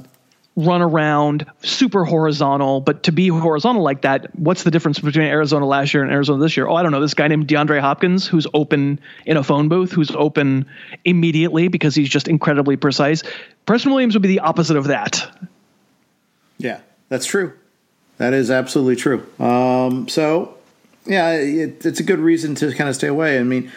run 0.59 0.81
around, 0.81 1.45
super 1.61 2.03
horizontal. 2.03 2.81
But 2.81 3.03
to 3.03 3.11
be 3.11 3.29
horizontal 3.29 3.81
like 3.81 4.01
that, 4.01 4.35
what's 4.35 4.63
the 4.63 4.71
difference 4.71 4.99
between 4.99 5.25
Arizona 5.25 5.65
last 5.65 5.93
year 5.93 6.03
and 6.03 6.11
Arizona 6.11 6.41
this 6.41 6.57
year? 6.57 6.67
Oh, 6.67 6.75
I 6.75 6.83
don't 6.83 6.91
know. 6.91 7.01
This 7.01 7.13
guy 7.13 7.27
named 7.27 7.47
DeAndre 7.47 7.79
Hopkins, 7.79 8.27
who's 8.27 8.47
open 8.53 8.99
in 9.25 9.37
a 9.37 9.43
phone 9.43 9.69
booth, 9.69 9.91
who's 9.91 10.11
open 10.11 10.65
immediately 11.05 11.67
because 11.69 11.95
he's 11.95 12.09
just 12.09 12.27
incredibly 12.27 12.75
precise. 12.75 13.23
Preston 13.65 13.91
Williams 13.91 14.15
would 14.15 14.21
be 14.21 14.27
the 14.27 14.39
opposite 14.39 14.77
of 14.77 14.87
that. 14.87 15.29
Yeah, 16.57 16.81
that's 17.07 17.25
true. 17.25 17.53
That 18.17 18.33
is 18.33 18.51
absolutely 18.51 18.97
true. 18.97 19.25
Um, 19.39 20.09
so, 20.09 20.57
yeah, 21.05 21.31
it, 21.31 21.85
it's 21.85 22.01
a 22.01 22.03
good 22.03 22.19
reason 22.19 22.53
to 22.55 22.73
kind 22.73 22.89
of 22.89 22.95
stay 22.95 23.07
away. 23.07 23.39
I 23.39 23.43
mean, 23.43 23.71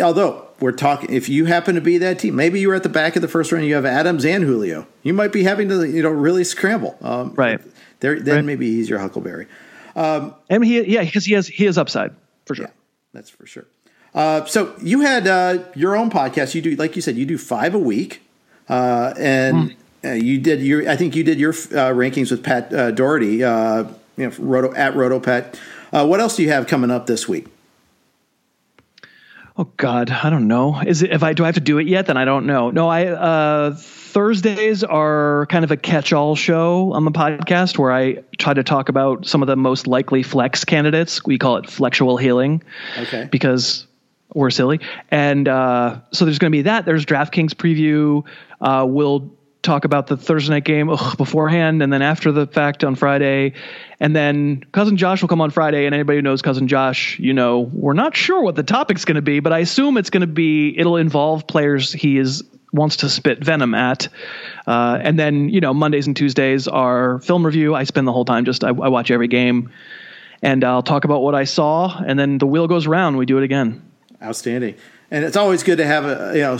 although 0.00 0.43
we're 0.60 0.72
talking, 0.72 1.12
if 1.12 1.28
you 1.28 1.46
happen 1.46 1.74
to 1.74 1.80
be 1.80 1.98
that 1.98 2.18
team, 2.18 2.36
maybe 2.36 2.60
you're 2.60 2.74
at 2.74 2.82
the 2.82 2.88
back 2.88 3.16
of 3.16 3.22
the 3.22 3.28
first 3.28 3.52
round, 3.52 3.64
you 3.66 3.74
have 3.74 3.84
Adams 3.84 4.24
and 4.24 4.44
Julio. 4.44 4.86
You 5.02 5.12
might 5.12 5.32
be 5.32 5.42
having 5.42 5.68
to, 5.68 5.84
you 5.84 6.02
know, 6.02 6.10
really 6.10 6.44
scramble. 6.44 6.96
Um, 7.02 7.34
right. 7.34 7.60
There, 8.00 8.20
then 8.20 8.36
right. 8.36 8.44
maybe 8.44 8.70
he's 8.70 8.88
your 8.88 8.98
Huckleberry. 8.98 9.46
Um, 9.96 10.34
and 10.50 10.64
he, 10.64 10.82
yeah, 10.82 11.04
because 11.04 11.24
he 11.24 11.34
has 11.34 11.46
he 11.46 11.64
has 11.64 11.78
upside 11.78 12.12
for 12.46 12.54
sure. 12.54 12.66
Yeah, 12.66 12.72
that's 13.12 13.30
for 13.30 13.46
sure. 13.46 13.66
Uh, 14.14 14.44
so 14.44 14.74
you 14.80 15.00
had 15.00 15.26
uh, 15.26 15.64
your 15.74 15.96
own 15.96 16.10
podcast. 16.10 16.54
You 16.54 16.62
do, 16.62 16.76
like 16.76 16.96
you 16.96 17.02
said, 17.02 17.16
you 17.16 17.26
do 17.26 17.38
five 17.38 17.74
a 17.74 17.78
week, 17.78 18.22
uh, 18.68 19.14
and 19.16 19.76
mm. 20.02 20.22
you 20.22 20.38
did 20.38 20.62
your. 20.62 20.88
I 20.88 20.96
think 20.96 21.16
you 21.16 21.24
did 21.24 21.38
your 21.38 21.52
uh, 21.52 21.92
rankings 21.92 22.30
with 22.30 22.42
Pat 22.42 22.72
uh, 22.72 22.90
Daugherty. 22.90 23.42
Uh, 23.42 23.84
you 24.16 24.28
know, 24.28 24.32
Roto, 24.38 24.74
at 24.74 24.94
RotoPat. 24.94 25.56
what 26.06 26.20
else 26.20 26.36
do 26.36 26.42
you 26.42 26.50
have 26.50 26.66
coming 26.66 26.90
up 26.90 27.06
this 27.06 27.28
week? 27.28 27.46
Oh 29.56 29.70
God, 29.76 30.10
I 30.10 30.30
don't 30.30 30.48
know. 30.48 30.80
Is 30.80 31.02
it 31.02 31.12
if 31.12 31.22
I 31.22 31.32
do 31.32 31.44
I 31.44 31.46
have 31.46 31.54
to 31.54 31.60
do 31.60 31.78
it 31.78 31.86
yet? 31.86 32.06
Then 32.06 32.16
I 32.16 32.24
don't 32.24 32.46
know. 32.46 32.70
No, 32.70 32.88
I 32.88 33.06
uh, 33.06 33.74
Thursdays 33.76 34.82
are 34.82 35.46
kind 35.46 35.64
of 35.64 35.70
a 35.70 35.76
catch-all 35.76 36.34
show 36.34 36.92
on 36.92 37.04
the 37.04 37.12
podcast 37.12 37.78
where 37.78 37.92
I 37.92 38.24
try 38.36 38.52
to 38.52 38.64
talk 38.64 38.88
about 38.88 39.26
some 39.26 39.42
of 39.42 39.46
the 39.46 39.54
most 39.54 39.86
likely 39.86 40.24
flex 40.24 40.64
candidates. 40.64 41.24
We 41.24 41.38
call 41.38 41.58
it 41.58 41.70
flexual 41.70 42.16
healing. 42.16 42.64
Okay. 42.98 43.28
Because 43.30 43.86
we're 44.34 44.50
silly, 44.50 44.80
and 45.12 45.46
uh, 45.46 46.00
so 46.10 46.24
there's 46.24 46.40
going 46.40 46.50
to 46.50 46.56
be 46.56 46.62
that. 46.62 46.84
There's 46.84 47.06
DraftKings 47.06 47.54
preview. 47.54 48.24
Uh, 48.60 48.84
we'll 48.88 49.32
talk 49.64 49.84
about 49.84 50.06
the 50.06 50.16
Thursday 50.16 50.54
night 50.54 50.64
game 50.64 50.88
ugh, 50.88 51.16
beforehand 51.16 51.82
and 51.82 51.92
then 51.92 52.02
after 52.02 52.30
the 52.30 52.46
fact 52.46 52.84
on 52.84 52.94
Friday. 52.94 53.54
And 53.98 54.14
then 54.14 54.62
cousin 54.72 54.96
Josh 54.96 55.22
will 55.22 55.28
come 55.28 55.40
on 55.40 55.50
Friday. 55.50 55.86
And 55.86 55.94
anybody 55.94 56.18
who 56.18 56.22
knows 56.22 56.42
cousin 56.42 56.68
Josh, 56.68 57.18
you 57.18 57.32
know, 57.32 57.60
we're 57.60 57.94
not 57.94 58.16
sure 58.16 58.42
what 58.42 58.54
the 58.54 58.62
topic's 58.62 59.04
going 59.04 59.16
to 59.16 59.22
be, 59.22 59.40
but 59.40 59.52
I 59.52 59.60
assume 59.60 59.96
it's 59.96 60.10
going 60.10 60.20
to 60.20 60.26
be, 60.26 60.78
it'll 60.78 60.96
involve 60.96 61.46
players 61.46 61.92
he 61.92 62.18
is 62.18 62.44
wants 62.72 62.98
to 62.98 63.08
spit 63.08 63.42
venom 63.42 63.72
at. 63.74 64.08
Uh, 64.66 64.98
and 65.00 65.16
then, 65.18 65.48
you 65.48 65.60
know, 65.60 65.72
Mondays 65.72 66.08
and 66.08 66.16
Tuesdays 66.16 66.66
are 66.66 67.20
film 67.20 67.46
review. 67.46 67.74
I 67.74 67.84
spend 67.84 68.06
the 68.06 68.12
whole 68.12 68.24
time 68.24 68.44
just, 68.44 68.64
I, 68.64 68.68
I 68.68 68.88
watch 68.88 69.12
every 69.12 69.28
game 69.28 69.70
and 70.42 70.64
I'll 70.64 70.82
talk 70.82 71.04
about 71.04 71.22
what 71.22 71.34
I 71.34 71.44
saw. 71.44 72.02
And 72.04 72.18
then 72.18 72.38
the 72.38 72.46
wheel 72.46 72.66
goes 72.66 72.86
around. 72.86 73.16
We 73.16 73.26
do 73.26 73.38
it 73.38 73.44
again. 73.44 73.82
Outstanding. 74.20 74.74
And 75.10 75.24
it's 75.24 75.36
always 75.36 75.62
good 75.62 75.78
to 75.78 75.86
have 75.86 76.04
a 76.04 76.32
you 76.34 76.40
know 76.40 76.58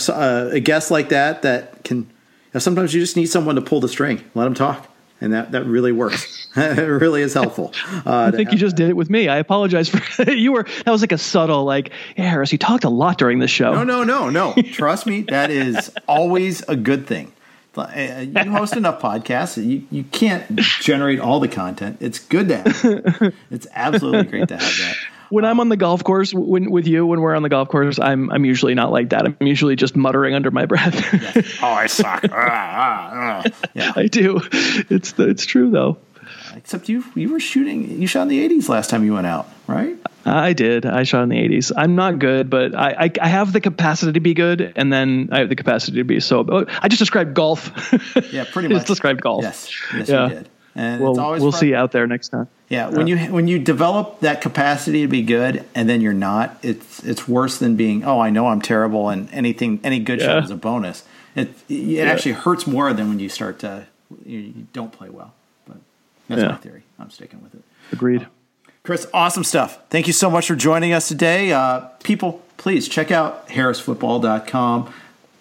a 0.53 0.61
guest 0.61 0.91
like 0.91 1.09
that 1.09 1.43
that 1.43 1.83
can 1.83 2.09
now, 2.55 2.61
sometimes 2.61 2.95
you 2.95 3.01
just 3.01 3.17
need 3.17 3.27
someone 3.27 3.57
to 3.57 3.61
pull 3.61 3.81
the 3.81 3.89
string, 3.89 4.23
let 4.35 4.45
them 4.45 4.55
talk, 4.55 4.89
and 5.21 5.33
that 5.33 5.51
that 5.51 5.65
really 5.65 5.91
works. 5.91 6.49
it 6.57 6.79
really 6.79 7.21
is 7.21 7.35
helpful. 7.35 7.73
Uh, 8.07 8.31
I 8.33 8.37
think 8.37 8.53
you 8.53 8.59
just 8.59 8.77
that. 8.77 8.83
did 8.83 8.91
it 8.91 8.97
with 8.97 9.11
me. 9.11 9.29
I 9.29 9.39
apologize 9.39 9.89
for 9.89 10.31
you 10.31 10.53
were 10.53 10.63
that 10.85 10.91
was 10.91 11.01
like 11.01 11.13
a 11.13 11.19
subtle 11.19 11.65
like 11.65 11.91
yeah, 12.17 12.31
Harris. 12.31 12.53
You 12.53 12.59
talked 12.59 12.85
a 12.85 12.89
lot 12.89 13.19
during 13.19 13.41
this 13.41 13.51
show. 13.51 13.75
No, 13.75 13.83
no, 13.83 14.05
no, 14.05 14.31
no. 14.31 14.55
Trust 14.73 15.07
me, 15.07 15.23
that 15.23 15.51
is 15.51 15.93
always 16.07 16.63
a 16.69 16.77
good 16.77 17.07
thing. 17.09 17.33
Uh, 17.77 18.25
you 18.25 18.53
host 18.53 18.77
enough 18.77 19.03
podcasts, 19.03 19.57
you, 19.57 19.85
you 19.91 20.05
can't 20.05 20.55
generate 20.81 21.19
all 21.19 21.41
the 21.41 21.49
content. 21.49 21.97
It's 21.99 22.21
good 22.21 22.47
to 22.47 22.59
have. 22.59 23.35
It's 23.51 23.67
absolutely 23.73 24.31
great 24.31 24.47
to 24.47 24.57
have 24.57 24.77
that 24.79 24.97
when 25.35 25.45
I'm 25.45 25.59
on 25.59 25.69
the 25.69 25.77
golf 25.77 26.05
course 26.05 26.33
when, 26.33 26.71
with 26.71 26.87
you, 26.87 27.05
when 27.05 27.21
we're 27.21 27.35
on 27.35 27.43
the 27.43 27.49
golf 27.49 27.69
course, 27.69 27.99
I'm 27.99 28.31
I'm 28.31 28.45
usually 28.45 28.75
not 28.75 28.93
like 28.93 29.11
that. 29.11 29.27
I'm 29.27 29.37
usually 29.41 29.75
just 29.75 29.97
muttering 29.97 30.35
under 30.35 30.53
my 30.53 30.65
breath. 30.73 30.95
yeah. 31.13 31.43
Oh, 31.61 31.73
I 31.73 31.87
suck. 31.89 32.25
ah, 32.31 32.37
ah, 32.39 33.43
ah. 33.45 33.69
Yeah. 33.75 33.93
I 33.97 34.07
do. 34.07 34.41
It's 34.53 35.13
it's 35.19 35.45
true 35.45 35.71
though. 35.71 35.99
Except 36.55 36.89
you 36.89 37.05
you 37.17 37.31
were 37.31 37.41
shooting. 37.41 38.01
You 38.01 38.07
shot 38.07 38.23
in 38.23 38.29
the 38.29 38.49
80s 38.49 38.69
last 38.69 38.91
time 38.91 39.05
you 39.05 39.13
went 39.13 39.27
out, 39.27 39.49
right? 39.67 39.97
I 40.25 40.53
did. 40.53 40.87
I 40.87 41.03
shot 41.03 41.25
in 41.25 41.29
the 41.29 41.37
80s. 41.37 41.73
I'm 41.77 41.97
not 41.97 42.19
good, 42.19 42.49
but 42.49 42.75
I, 42.75 43.05
I, 43.05 43.11
I 43.21 43.29
have 43.29 43.53
the 43.53 43.61
capacity 43.61 44.13
to 44.13 44.21
be 44.21 44.33
good, 44.33 44.73
and 44.75 44.91
then 44.91 45.29
I 45.33 45.41
have 45.41 45.51
the 45.51 45.57
capacity 45.57 45.99
to 45.99 46.05
be 46.05 46.21
so. 46.21 46.47
Oh, 46.49 46.65
I 46.81 46.89
just 46.89 47.01
described 47.01 47.35
golf. 47.35 47.71
yeah, 48.33 48.45
pretty 48.51 48.69
much. 48.71 48.79
just 48.79 48.87
described 48.87 49.21
golf. 49.21 49.43
Yes, 49.43 49.71
yes, 49.93 50.09
yeah. 50.09 50.29
you 50.29 50.35
did. 50.37 50.49
And 50.77 51.01
we'll, 51.01 51.15
we'll 51.15 51.53
see 51.53 51.69
you 51.69 51.77
out 51.77 51.93
there 51.93 52.07
next 52.07 52.31
time. 52.31 52.49
Yeah, 52.69 52.89
when 52.89 53.07
you 53.07 53.19
when 53.33 53.47
you 53.47 53.59
develop 53.59 54.21
that 54.21 54.41
capacity 54.41 55.03
to 55.03 55.09
be 55.09 55.23
good 55.23 55.65
and 55.75 55.89
then 55.89 56.01
you're 56.01 56.13
not, 56.13 56.59
it's 56.63 57.05
it's 57.05 57.29
worse 57.29 57.59
than 57.59 57.77
being 57.77 58.05
oh 58.05 58.19
I 58.19 58.31
know 58.31 58.49
I'm 58.49 58.61
terrible 58.61 59.09
and 59.09 59.33
anything 59.33 59.81
any 59.85 60.01
good 60.01 60.21
yeah. 60.21 60.27
shot 60.27 60.45
is 60.45 60.51
a 60.51 60.57
bonus. 60.57 61.05
It 61.37 61.51
it 61.69 61.75
yeah. 61.75 62.05
actually 62.05 62.33
hurts 62.33 62.67
more 62.67 62.93
than 62.93 63.09
when 63.09 63.21
you 63.21 63.29
start 63.29 63.61
to 63.61 63.87
you, 64.25 64.39
you 64.39 64.67
don't 64.73 64.93
play 64.93 65.11
well. 65.11 65.35
But 65.67 65.77
that's 66.29 66.43
my 66.43 66.57
theory. 66.57 66.83
I'm 66.99 67.11
sticking 67.11 67.43
with 67.43 67.55
it. 67.55 67.63
Agreed. 67.93 68.23
Uh, 68.23 68.71
Chris, 68.83 69.07
awesome 69.15 69.45
stuff. 69.45 69.79
Thank 69.89 70.07
you 70.07 70.13
so 70.13 70.29
much 70.29 70.49
for 70.49 70.57
joining 70.57 70.93
us 70.93 71.09
today. 71.09 71.53
Uh, 71.53 71.81
people, 72.03 72.43
please 72.57 72.87
check 72.89 73.11
out 73.11 73.49
harrisfootball.com. 73.49 74.93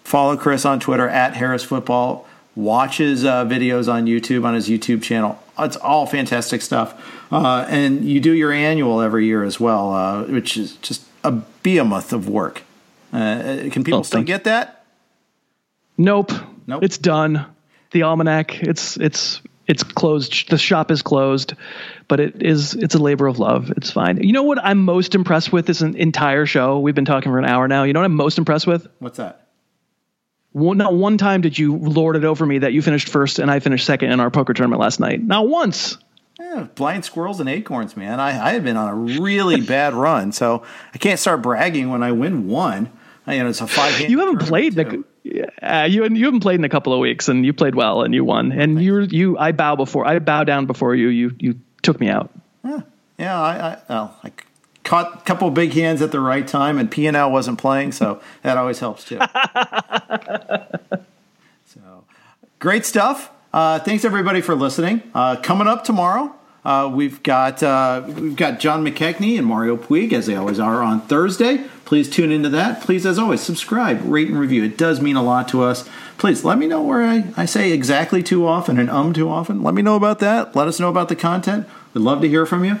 Follow 0.04 0.36
Chris 0.36 0.64
on 0.64 0.80
Twitter 0.80 1.08
at 1.08 1.34
harrisfootball 1.34 2.24
watches 2.56 3.24
uh, 3.24 3.44
videos 3.44 3.92
on 3.92 4.06
YouTube 4.06 4.44
on 4.44 4.54
his 4.54 4.68
YouTube 4.68 5.02
channel. 5.02 5.38
It's 5.58 5.76
all 5.76 6.06
fantastic 6.06 6.62
stuff. 6.62 6.94
Uh, 7.32 7.66
and 7.68 8.04
you 8.04 8.20
do 8.20 8.32
your 8.32 8.52
annual 8.52 9.00
every 9.00 9.26
year 9.26 9.44
as 9.44 9.58
well, 9.58 9.92
uh, 9.92 10.24
which 10.24 10.56
is 10.56 10.76
just 10.76 11.04
a 11.22 11.32
behemoth 11.32 12.12
of 12.12 12.28
work. 12.28 12.62
Uh, 13.12 13.68
can 13.70 13.84
people 13.84 14.00
oh, 14.00 14.02
still 14.02 14.22
get 14.22 14.44
that? 14.44 14.84
Nope. 15.96 16.32
Nope. 16.66 16.82
It's 16.82 16.98
done. 16.98 17.46
The 17.92 18.02
almanac. 18.02 18.62
It's 18.62 18.96
it's 18.96 19.40
it's 19.66 19.82
closed. 19.82 20.50
The 20.50 20.58
shop 20.58 20.90
is 20.90 21.02
closed, 21.02 21.54
but 22.08 22.18
it 22.18 22.42
is 22.42 22.74
it's 22.74 22.94
a 22.94 22.98
labor 22.98 23.26
of 23.26 23.38
love. 23.38 23.70
It's 23.76 23.90
fine. 23.90 24.22
You 24.22 24.32
know 24.32 24.42
what 24.42 24.58
I'm 24.58 24.84
most 24.84 25.14
impressed 25.14 25.52
with 25.52 25.66
this 25.66 25.80
entire 25.80 26.46
show? 26.46 26.80
We've 26.80 26.94
been 26.94 27.04
talking 27.04 27.30
for 27.30 27.38
an 27.38 27.44
hour 27.44 27.68
now. 27.68 27.84
You 27.84 27.92
know 27.92 28.00
what 28.00 28.06
I'm 28.06 28.16
most 28.16 28.38
impressed 28.38 28.66
with? 28.66 28.88
What's 28.98 29.18
that? 29.18 29.43
One, 30.54 30.78
not 30.78 30.94
one 30.94 31.18
time 31.18 31.40
did 31.40 31.58
you 31.58 31.76
lord 31.76 32.14
it 32.14 32.24
over 32.24 32.46
me 32.46 32.58
that 32.58 32.72
you 32.72 32.80
finished 32.80 33.08
first 33.08 33.40
and 33.40 33.50
I 33.50 33.58
finished 33.58 33.84
second 33.84 34.12
in 34.12 34.20
our 34.20 34.30
poker 34.30 34.54
tournament 34.54 34.80
last 34.80 35.00
night. 35.00 35.20
Not 35.20 35.48
once. 35.48 35.98
Yeah, 36.38 36.68
blind 36.76 37.04
squirrels 37.04 37.40
and 37.40 37.48
acorns, 37.48 37.96
man. 37.96 38.20
I, 38.20 38.28
I 38.28 38.52
had 38.52 38.62
been 38.62 38.76
on 38.76 38.88
a 38.88 39.20
really 39.20 39.60
bad 39.66 39.94
run, 39.94 40.30
so 40.30 40.62
I 40.94 40.98
can't 40.98 41.18
start 41.18 41.42
bragging 41.42 41.90
when 41.90 42.04
I 42.04 42.12
win 42.12 42.46
one. 42.46 42.88
I, 43.26 43.34
you 43.34 43.42
know, 43.42 43.48
it's 43.48 43.60
a 43.62 43.66
five. 43.66 43.98
You 44.08 44.20
haven't 44.20 44.42
played 44.42 44.78
a, 44.78 45.02
uh, 45.60 45.88
you 45.90 46.04
you 46.04 46.24
haven't 46.26 46.40
played 46.40 46.60
in 46.60 46.64
a 46.64 46.68
couple 46.68 46.92
of 46.92 47.00
weeks, 47.00 47.28
and 47.28 47.44
you 47.44 47.52
played 47.52 47.74
well, 47.74 48.02
and 48.02 48.14
you 48.14 48.24
won. 48.24 48.52
And 48.52 48.80
you 48.80 49.00
you 49.00 49.36
I 49.38 49.50
bow 49.50 49.74
before 49.74 50.06
I 50.06 50.20
bow 50.20 50.44
down 50.44 50.66
before 50.66 50.94
you. 50.94 51.08
You 51.08 51.34
you 51.40 51.60
took 51.82 51.98
me 51.98 52.08
out. 52.08 52.30
Yeah, 52.64 52.80
yeah. 53.18 53.40
I 53.40 53.52
I, 53.52 53.78
well, 53.88 54.16
I 54.22 54.30
caught 54.84 55.14
a 55.14 55.20
couple 55.22 55.50
big 55.50 55.72
hands 55.72 56.00
at 56.02 56.12
the 56.12 56.20
right 56.20 56.46
time, 56.46 56.78
and 56.78 56.90
PNL 56.90 57.30
wasn't 57.30 57.58
playing, 57.58 57.92
so 57.92 58.20
that 58.42 58.56
always 58.56 58.78
helps 58.78 59.04
too. 59.04 59.18
so 61.66 62.04
great 62.58 62.84
stuff. 62.84 63.30
Uh, 63.52 63.78
thanks 63.78 64.04
everybody 64.04 64.40
for 64.40 64.54
listening. 64.54 65.02
Uh, 65.14 65.36
coming 65.36 65.66
up 65.66 65.84
tomorrow, 65.84 66.34
uh, 66.64 66.90
we've 66.92 67.22
got 67.22 67.62
uh, 67.62 68.02
we've 68.06 68.36
got 68.36 68.58
John 68.58 68.84
McKechnie 68.84 69.38
and 69.38 69.46
Mario 69.46 69.76
Puig 69.76 70.12
as 70.12 70.26
they 70.26 70.34
always 70.34 70.58
are 70.58 70.82
on 70.82 71.00
Thursday. 71.02 71.64
Please 71.84 72.08
tune 72.08 72.32
into 72.32 72.48
that. 72.48 72.80
Please, 72.80 73.04
as 73.04 73.18
always, 73.18 73.42
subscribe, 73.42 74.00
rate, 74.04 74.28
and 74.28 74.38
review. 74.38 74.64
It 74.64 74.78
does 74.78 75.00
mean 75.00 75.16
a 75.16 75.22
lot 75.22 75.48
to 75.48 75.62
us. 75.62 75.88
Please 76.16 76.44
let 76.44 76.56
me 76.58 76.66
know 76.66 76.82
where 76.82 77.02
I, 77.02 77.24
I 77.36 77.44
say 77.44 77.72
exactly 77.72 78.22
too 78.22 78.46
often 78.46 78.78
and 78.78 78.88
um 78.88 79.12
too 79.12 79.28
often. 79.28 79.62
Let 79.62 79.74
me 79.74 79.82
know 79.82 79.94
about 79.94 80.20
that. 80.20 80.56
Let 80.56 80.66
us 80.66 80.80
know 80.80 80.88
about 80.88 81.08
the 81.08 81.16
content. 81.16 81.68
We'd 81.92 82.00
love 82.00 82.22
to 82.22 82.28
hear 82.28 82.46
from 82.46 82.64
you. 82.64 82.80